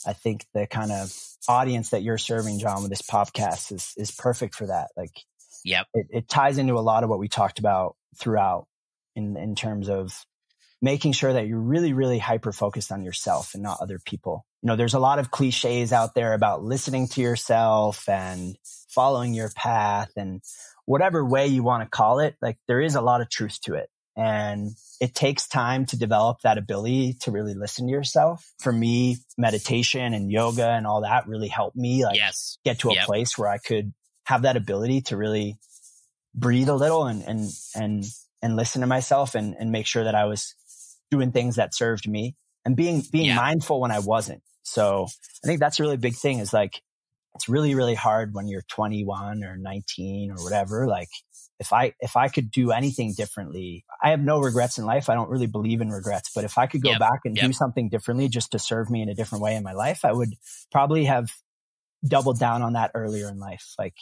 I 0.07 0.15
think 0.15 0.47
the 0.55 0.67
kind 0.67 0.91
of 0.91 1.15
audience 1.49 1.91
that 1.91 2.03
you're 2.03 2.19
serving, 2.19 2.59
John, 2.59 2.83
with 2.83 2.91
this 2.91 3.03
podcast 3.03 3.73
is 3.73 3.93
is 3.97 4.11
perfect 4.11 4.55
for 4.55 4.67
that. 4.67 4.89
Like, 4.97 5.13
yep, 5.65 5.87
it, 5.95 6.07
it 6.11 6.29
ties 6.29 6.59
into 6.59 6.75
a 6.75 6.81
lot 6.81 7.05
of 7.05 7.11
what 7.11 7.19
we 7.19 7.29
talked 7.29 7.59
about 7.59 7.97
throughout 8.17 8.67
in 9.15 9.37
in 9.37 9.55
terms 9.55 9.89
of 9.89 10.25
making 10.83 11.13
sure 11.13 11.33
that 11.33 11.47
you're 11.47 11.61
really, 11.61 11.93
really 11.93 12.19
hyper 12.19 12.53
focused 12.53 12.91
on 12.91 13.05
yourself 13.05 13.55
and 13.55 13.63
not 13.63 13.79
other 13.81 13.99
people. 14.05 14.47
You 14.63 14.69
know, 14.69 14.77
there's 14.77 14.95
a 14.95 14.99
lot 14.99 15.19
of 15.19 15.31
cliches 15.31 15.93
out 15.93 16.15
there 16.15 16.33
about 16.33 16.63
listening 16.63 17.09
to 17.09 17.21
yourself 17.21 18.09
and 18.09 18.57
following 18.89 19.35
your 19.35 19.51
path 19.51 20.11
and 20.17 20.43
whatever 20.87 21.25
way 21.25 21.47
you 21.47 21.63
want 21.63 21.83
to 21.83 21.89
call 21.89 22.21
it. 22.21 22.37
Like 22.41 22.59
there 22.67 22.81
is 22.81 22.95
a 22.95 23.01
lot 23.01 23.21
of 23.21 23.29
truth 23.29 23.61
to 23.63 23.75
it. 23.75 23.91
And 24.17 24.71
it 25.01 25.15
takes 25.15 25.49
time 25.49 25.87
to 25.87 25.99
develop 25.99 26.41
that 26.43 26.59
ability 26.59 27.15
to 27.21 27.31
really 27.31 27.55
listen 27.55 27.87
to 27.87 27.93
yourself. 27.93 28.53
For 28.59 28.73
me, 28.73 29.19
meditation 29.39 30.13
and 30.15 30.31
yoga 30.31 30.69
and 30.69 30.87
all 30.87 31.03
that 31.03 31.29
really 31.29 31.49
helped 31.49 31.77
me 31.77 32.05
like 32.05 32.17
yes. 32.17 32.59
get 32.65 32.81
to 32.81 32.91
a 32.91 32.95
yep. 32.95 33.07
place 33.07 33.39
where 33.39 33.49
I 33.49 33.59
could 33.59 33.93
have 34.25 34.43
that 34.43 34.57
ability 34.57 35.03
to 35.03 35.17
really 35.17 35.59
breathe 36.35 36.69
a 36.69 36.75
little 36.75 37.07
and, 37.07 37.23
and, 37.23 37.49
and, 37.75 38.05
and 38.43 38.57
listen 38.57 38.81
to 38.81 38.87
myself 38.87 39.35
and, 39.35 39.55
and 39.59 39.73
make 39.73 39.87
sure 39.87 40.05
that 40.05 40.15
I 40.15 40.25
was 40.25 40.55
doing 41.11 41.33
things 41.33 41.57
that 41.57 41.75
served 41.75 42.09
me 42.09 42.37
and 42.65 42.77
being 42.77 43.03
being 43.13 43.27
yeah. 43.27 43.37
mindful 43.37 43.81
when 43.81 43.91
I 43.91 43.99
wasn't. 43.99 44.43
So 44.63 45.07
I 45.45 45.47
think 45.47 45.61
that's 45.61 45.81
a 45.81 45.83
really 45.83 45.97
big 45.97 46.15
thing 46.15 46.39
is 46.39 46.53
like 46.53 46.81
it's 47.35 47.49
really 47.49 47.75
really 47.75 47.95
hard 47.95 48.35
when 48.35 48.49
you're 48.49 48.63
21 48.69 49.45
or 49.45 49.57
19 49.57 50.33
or 50.33 50.43
whatever 50.43 50.87
like 50.87 51.09
if 51.61 51.75
I 51.75 51.93
if 52.01 52.17
I 52.17 52.29
could 52.29 52.51
do 52.51 52.73
anything 52.73 53.13
differently, 53.15 53.85
I 54.03 54.11
have 54.11 54.21
no 54.21 54.41
regrets 54.41 54.79
in 54.79 54.87
life. 54.87 55.11
I 55.11 55.15
don't 55.15 55.29
really 55.29 55.47
believe 55.47 55.83
in 55.83 55.91
regrets, 55.91 56.31
but 56.35 56.45
if 56.45 56.57
I 56.57 56.67
could 56.67 56.83
go 56.83 56.91
yep. 56.91 56.99
back 56.99 57.21
and 57.27 57.37
yep. 57.37 57.47
do 57.47 57.53
something 57.53 57.91
differently 57.91 58.29
just 58.29 58.53
to 58.53 58.59
serve 58.59 58.91
me 58.91 59.03
in 59.03 59.11
a 59.11 59.15
different 59.15 59.45
way 59.45 59.55
in 59.55 59.63
my 59.63 59.75
life, 59.75 60.01
I 60.03 60.13
would 60.13 60.33
probably 60.73 61.05
have 61.05 61.31
doubled 62.03 62.39
down 62.39 62.63
on 62.63 62.73
that 62.73 62.93
earlier 62.95 63.29
in 63.29 63.39
life. 63.39 63.75
Like 63.79 63.95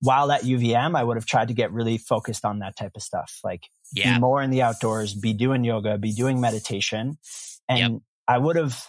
while 0.00 0.30
at 0.30 0.42
UVM, 0.42 0.94
I 0.94 1.02
would 1.02 1.16
have 1.16 1.24
tried 1.24 1.48
to 1.48 1.54
get 1.54 1.72
really 1.72 1.96
focused 1.96 2.44
on 2.44 2.58
that 2.58 2.76
type 2.76 2.92
of 2.94 3.02
stuff. 3.02 3.40
Like 3.42 3.62
yeah. 3.92 4.14
be 4.14 4.20
more 4.20 4.42
in 4.42 4.50
the 4.50 4.62
outdoors, 4.62 5.14
be 5.14 5.32
doing 5.32 5.64
yoga, 5.64 5.98
be 5.98 6.12
doing 6.12 6.40
meditation. 6.40 7.18
And 7.68 7.94
yep. 7.94 8.02
I 8.26 8.38
would 8.38 8.56
have 8.56 8.86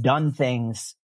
done 0.00 0.32
things 0.32 0.94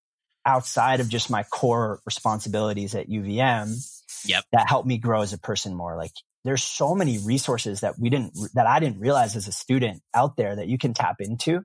outside 0.45 1.01
of 1.01 1.09
just 1.09 1.31
my 1.31 1.43
core 1.43 2.01
responsibilities 2.07 2.95
at 2.95 3.09
UVM 3.09 3.77
yep. 4.25 4.45
that 4.53 4.69
helped 4.69 4.89
me 4.89 4.99
grow 4.99 5.23
as 5.23 5.33
a 5.33 5.39
person 5.39 5.75
more. 5.75 5.97
Like 5.97 6.13
there's 6.45 6.65
so 6.65 6.95
many 6.95 7.19
resources 7.19 7.81
that 7.81 7.99
we 7.99 8.09
didn't, 8.09 8.33
that 8.55 8.67
I 8.67 8.81
didn't 8.81 9.01
realize 9.01 9.37
as 9.37 9.49
a 9.49 9.53
student 9.53 10.03
out 10.15 10.37
there 10.37 10.57
that 10.57 10.69
you 10.69 10.79
can 10.79 10.95
tap 10.95 11.17
into 11.21 11.63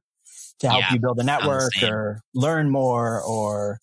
to 0.59 0.69
help 0.69 0.81
yeah, 0.81 0.93
you 0.93 0.99
build 0.99 1.19
a 1.19 1.23
network 1.23 1.71
or 1.81 2.21
learn 2.33 2.69
more 2.69 3.21
or 3.21 3.79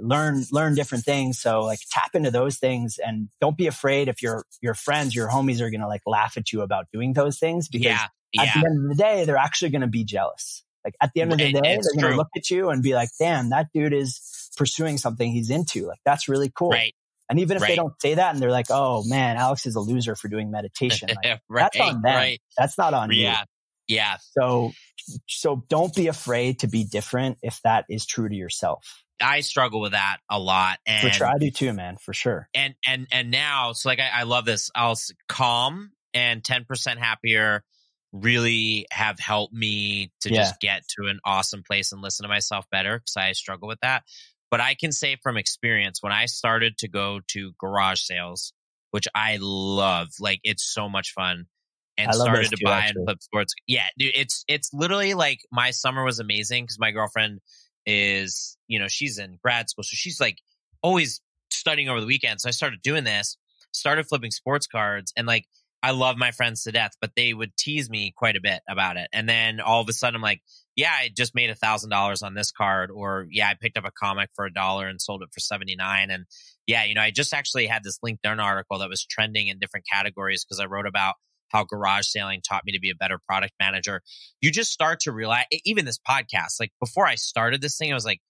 learn 0.00 0.44
learn 0.52 0.74
different 0.74 1.04
things. 1.04 1.38
So 1.38 1.62
like 1.62 1.80
tap 1.90 2.14
into 2.14 2.30
those 2.30 2.58
things 2.58 2.98
and 2.98 3.28
don't 3.40 3.56
be 3.56 3.66
afraid 3.66 4.08
if 4.08 4.22
your 4.22 4.44
your 4.60 4.74
friends 4.74 5.14
your 5.14 5.28
homies 5.28 5.60
are 5.60 5.70
going 5.70 5.80
to 5.80 5.88
like 5.88 6.02
laugh 6.06 6.36
at 6.36 6.52
you 6.52 6.62
about 6.62 6.86
doing 6.92 7.12
those 7.12 7.38
things 7.38 7.68
because 7.68 7.86
yeah, 7.86 8.06
yeah. 8.32 8.42
at 8.42 8.54
the 8.54 8.66
end 8.66 8.84
of 8.84 8.96
the 8.96 9.02
day 9.02 9.24
they're 9.24 9.36
actually 9.36 9.70
going 9.70 9.82
to 9.82 9.88
be 9.88 10.04
jealous. 10.04 10.64
Like 10.84 10.94
at 11.00 11.12
the 11.14 11.22
end 11.22 11.32
of 11.32 11.38
the 11.38 11.52
day 11.52 11.60
it's 11.74 11.92
they're 11.92 12.02
going 12.02 12.12
to 12.12 12.16
look 12.16 12.28
at 12.36 12.50
you 12.50 12.70
and 12.70 12.82
be 12.82 12.94
like 12.94 13.10
damn 13.18 13.50
that 13.50 13.68
dude 13.74 13.92
is 13.92 14.50
pursuing 14.56 14.98
something 14.98 15.30
he's 15.30 15.50
into. 15.50 15.86
Like 15.86 16.00
that's 16.04 16.28
really 16.28 16.50
cool. 16.54 16.70
Right. 16.70 16.94
And 17.30 17.40
even 17.40 17.58
if 17.58 17.62
right. 17.62 17.68
they 17.68 17.76
don't 17.76 18.00
say 18.00 18.14
that 18.14 18.32
and 18.32 18.42
they're 18.42 18.50
like 18.50 18.70
oh 18.70 19.04
man 19.04 19.36
alex 19.36 19.66
is 19.66 19.74
a 19.74 19.80
loser 19.80 20.14
for 20.14 20.28
doing 20.28 20.50
meditation 20.50 21.10
like, 21.10 21.40
right, 21.50 21.70
that's 21.74 21.80
on 21.80 22.00
them. 22.00 22.16
right. 22.16 22.40
that's 22.56 22.78
not 22.78 22.94
on 22.94 23.12
yeah. 23.12 23.40
you 23.40 23.46
yeah. 23.88 24.18
So 24.38 24.72
so 25.26 25.64
don't 25.68 25.94
be 25.94 26.06
afraid 26.06 26.60
to 26.60 26.68
be 26.68 26.84
different 26.84 27.38
if 27.42 27.60
that 27.62 27.86
is 27.88 28.06
true 28.06 28.28
to 28.28 28.34
yourself 28.34 29.02
I 29.20 29.40
struggle 29.40 29.80
with 29.80 29.92
that 29.92 30.18
a 30.30 30.38
lot. 30.38 30.78
And 30.86 31.06
for 31.08 31.12
sure, 31.12 31.26
I 31.26 31.38
do 31.38 31.50
too, 31.50 31.72
man, 31.72 31.96
for 31.96 32.12
sure. 32.12 32.48
And 32.54 32.74
and 32.86 33.06
and 33.12 33.30
now, 33.30 33.72
so 33.72 33.88
like 33.88 34.00
I, 34.00 34.20
I 34.20 34.22
love 34.24 34.44
this. 34.44 34.70
I'll 34.74 34.98
calm 35.28 35.92
and 36.14 36.44
ten 36.44 36.64
percent 36.64 36.98
happier 36.98 37.64
really 38.12 38.86
have 38.90 39.18
helped 39.18 39.52
me 39.52 40.10
to 40.20 40.32
yeah. 40.32 40.42
just 40.42 40.60
get 40.60 40.82
to 40.88 41.08
an 41.08 41.20
awesome 41.24 41.62
place 41.62 41.92
and 41.92 42.00
listen 42.00 42.24
to 42.24 42.28
myself 42.28 42.64
better 42.70 42.98
because 42.98 43.16
I 43.16 43.32
struggle 43.32 43.68
with 43.68 43.80
that. 43.82 44.04
But 44.50 44.60
I 44.60 44.74
can 44.74 44.92
say 44.92 45.16
from 45.22 45.36
experience, 45.36 46.02
when 46.02 46.12
I 46.12 46.26
started 46.26 46.78
to 46.78 46.88
go 46.88 47.20
to 47.28 47.52
garage 47.58 48.00
sales, 48.00 48.54
which 48.92 49.06
I 49.14 49.38
love, 49.40 50.08
like 50.20 50.40
it's 50.42 50.64
so 50.64 50.88
much 50.88 51.12
fun, 51.12 51.46
and 51.98 52.14
started 52.14 52.50
to 52.50 52.56
too, 52.56 52.64
buy 52.64 52.78
actually. 52.78 53.00
and 53.00 53.06
flip 53.06 53.22
sports. 53.22 53.54
Yeah, 53.66 53.86
dude, 53.98 54.12
it's 54.14 54.44
it's 54.48 54.70
literally 54.72 55.14
like 55.14 55.40
my 55.52 55.72
summer 55.72 56.04
was 56.04 56.18
amazing 56.18 56.64
because 56.64 56.78
my 56.78 56.92
girlfriend 56.92 57.40
is, 57.88 58.58
you 58.68 58.78
know, 58.78 58.86
she's 58.86 59.18
in 59.18 59.38
grad 59.42 59.70
school. 59.70 59.82
So 59.82 59.94
she's 59.94 60.20
like 60.20 60.36
always 60.82 61.22
studying 61.50 61.88
over 61.88 62.00
the 62.02 62.06
weekend. 62.06 62.38
So 62.38 62.48
I 62.48 62.52
started 62.52 62.82
doing 62.82 63.04
this, 63.04 63.38
started 63.72 64.06
flipping 64.06 64.30
sports 64.30 64.66
cards 64.66 65.10
and 65.16 65.26
like, 65.26 65.46
I 65.82 65.92
love 65.92 66.18
my 66.18 66.32
friends 66.32 66.64
to 66.64 66.72
death, 66.72 66.90
but 67.00 67.12
they 67.16 67.32
would 67.32 67.56
tease 67.56 67.88
me 67.88 68.12
quite 68.14 68.36
a 68.36 68.40
bit 68.42 68.60
about 68.68 68.98
it. 68.98 69.08
And 69.12 69.26
then 69.28 69.60
all 69.60 69.80
of 69.80 69.88
a 69.88 69.92
sudden 69.92 70.16
I'm 70.16 70.22
like, 70.22 70.42
yeah, 70.76 70.90
I 70.92 71.08
just 71.16 71.34
made 71.34 71.50
a 71.50 71.54
thousand 71.54 71.88
dollars 71.88 72.20
on 72.20 72.34
this 72.34 72.52
card, 72.52 72.90
or 72.90 73.26
yeah, 73.30 73.48
I 73.48 73.54
picked 73.58 73.78
up 73.78 73.86
a 73.86 73.90
comic 73.90 74.28
for 74.34 74.44
a 74.44 74.52
dollar 74.52 74.86
and 74.86 75.00
sold 75.00 75.22
it 75.22 75.30
for 75.32 75.40
79. 75.40 76.10
And 76.10 76.26
yeah, 76.66 76.84
you 76.84 76.94
know, 76.94 77.00
I 77.00 77.10
just 77.10 77.32
actually 77.32 77.66
had 77.66 77.84
this 77.84 78.00
LinkedIn 78.04 78.42
article 78.42 78.80
that 78.80 78.90
was 78.90 79.06
trending 79.06 79.48
in 79.48 79.58
different 79.58 79.86
categories 79.90 80.44
because 80.44 80.60
I 80.60 80.66
wrote 80.66 80.86
about 80.86 81.14
how 81.48 81.64
garage 81.64 82.06
sailing 82.06 82.40
taught 82.40 82.64
me 82.64 82.72
to 82.72 82.80
be 82.80 82.90
a 82.90 82.94
better 82.94 83.18
product 83.18 83.52
manager. 83.60 84.02
You 84.40 84.50
just 84.50 84.70
start 84.70 85.00
to 85.00 85.12
realize, 85.12 85.44
even 85.64 85.84
this 85.84 85.98
podcast, 85.98 86.60
like 86.60 86.72
before 86.80 87.06
I 87.06 87.14
started 87.16 87.60
this 87.60 87.76
thing, 87.76 87.90
I 87.90 87.94
was 87.94 88.04
like, 88.04 88.20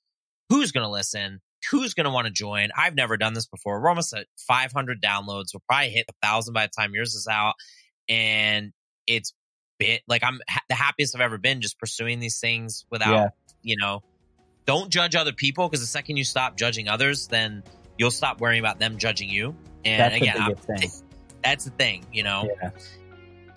who's 0.49 0.73
going 0.73 0.85
to 0.85 0.91
listen? 0.91 1.41
Who's 1.71 1.95
going 1.95 2.05
to 2.05 2.11
want 2.11 2.27
to 2.27 2.33
join? 2.33 2.69
I've 2.77 2.95
never 2.95 3.17
done 3.17 3.35
this 3.35 3.47
before. 3.47 3.81
We're 3.81 3.89
almost 3.89 4.15
at 4.15 4.27
500 4.47 5.03
downloads. 5.03 5.47
We'll 5.53 5.63
probably 5.69 5.91
hit 5.91 6.07
a 6.09 6.27
thousand 6.27 6.55
by 6.55 6.67
the 6.67 6.73
time 6.77 6.95
yours 6.95 7.15
is 7.15 7.27
out. 7.29 7.55
And 8.09 8.73
it's 9.07 9.35
been 9.79 9.99
like, 10.07 10.23
I'm 10.23 10.41
ha- 10.49 10.63
the 10.69 10.75
happiest 10.75 11.15
I've 11.15 11.21
ever 11.21 11.39
been 11.39 11.61
just 11.61 11.79
pursuing 11.79 12.21
these 12.21 12.39
things 12.39 12.85
without, 12.91 13.13
yeah. 13.13 13.29
you 13.63 13.77
know, 13.77 14.03
don't 14.67 14.91
judge 14.91 15.17
other 15.17 15.33
people 15.33 15.69
because 15.69 15.81
the 15.81 15.87
second 15.87 16.17
you 16.17 16.25
stop 16.25 16.57
judging 16.57 16.89
others, 16.89 17.27
then 17.27 17.65
you'll 17.97 18.11
stop 18.11 18.41
worrying 18.41 18.61
about 18.61 18.79
them 18.79 18.99
judging 18.99 19.29
you. 19.29 19.57
And 19.85 20.01
that's 20.01 20.17
again, 20.17 21.03
that's 21.43 21.65
the 21.65 21.71
thing, 21.71 22.07
you 22.13 22.23
know. 22.23 22.49
Yeah. 22.63 22.71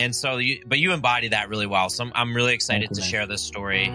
And 0.01 0.15
so, 0.15 0.37
you, 0.37 0.63
but 0.65 0.79
you 0.79 0.93
embody 0.93 1.27
that 1.27 1.49
really 1.49 1.67
well. 1.67 1.89
So 1.89 2.05
I'm, 2.05 2.11
I'm 2.15 2.35
really 2.35 2.55
excited 2.55 2.89
to 2.95 3.01
share 3.01 3.27
this 3.27 3.43
story. 3.43 3.89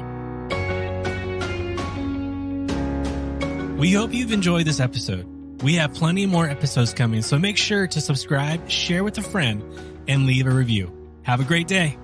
We 3.76 3.92
hope 3.92 4.14
you've 4.14 4.32
enjoyed 4.32 4.66
this 4.66 4.78
episode. 4.78 5.26
We 5.62 5.74
have 5.74 5.94
plenty 5.94 6.26
more 6.26 6.48
episodes 6.48 6.94
coming, 6.94 7.22
so 7.22 7.38
make 7.38 7.56
sure 7.56 7.86
to 7.88 8.00
subscribe, 8.00 8.70
share 8.70 9.02
with 9.02 9.18
a 9.18 9.22
friend, 9.22 9.64
and 10.06 10.26
leave 10.26 10.46
a 10.46 10.50
review. 10.50 10.92
Have 11.22 11.40
a 11.40 11.44
great 11.44 11.66
day. 11.66 11.98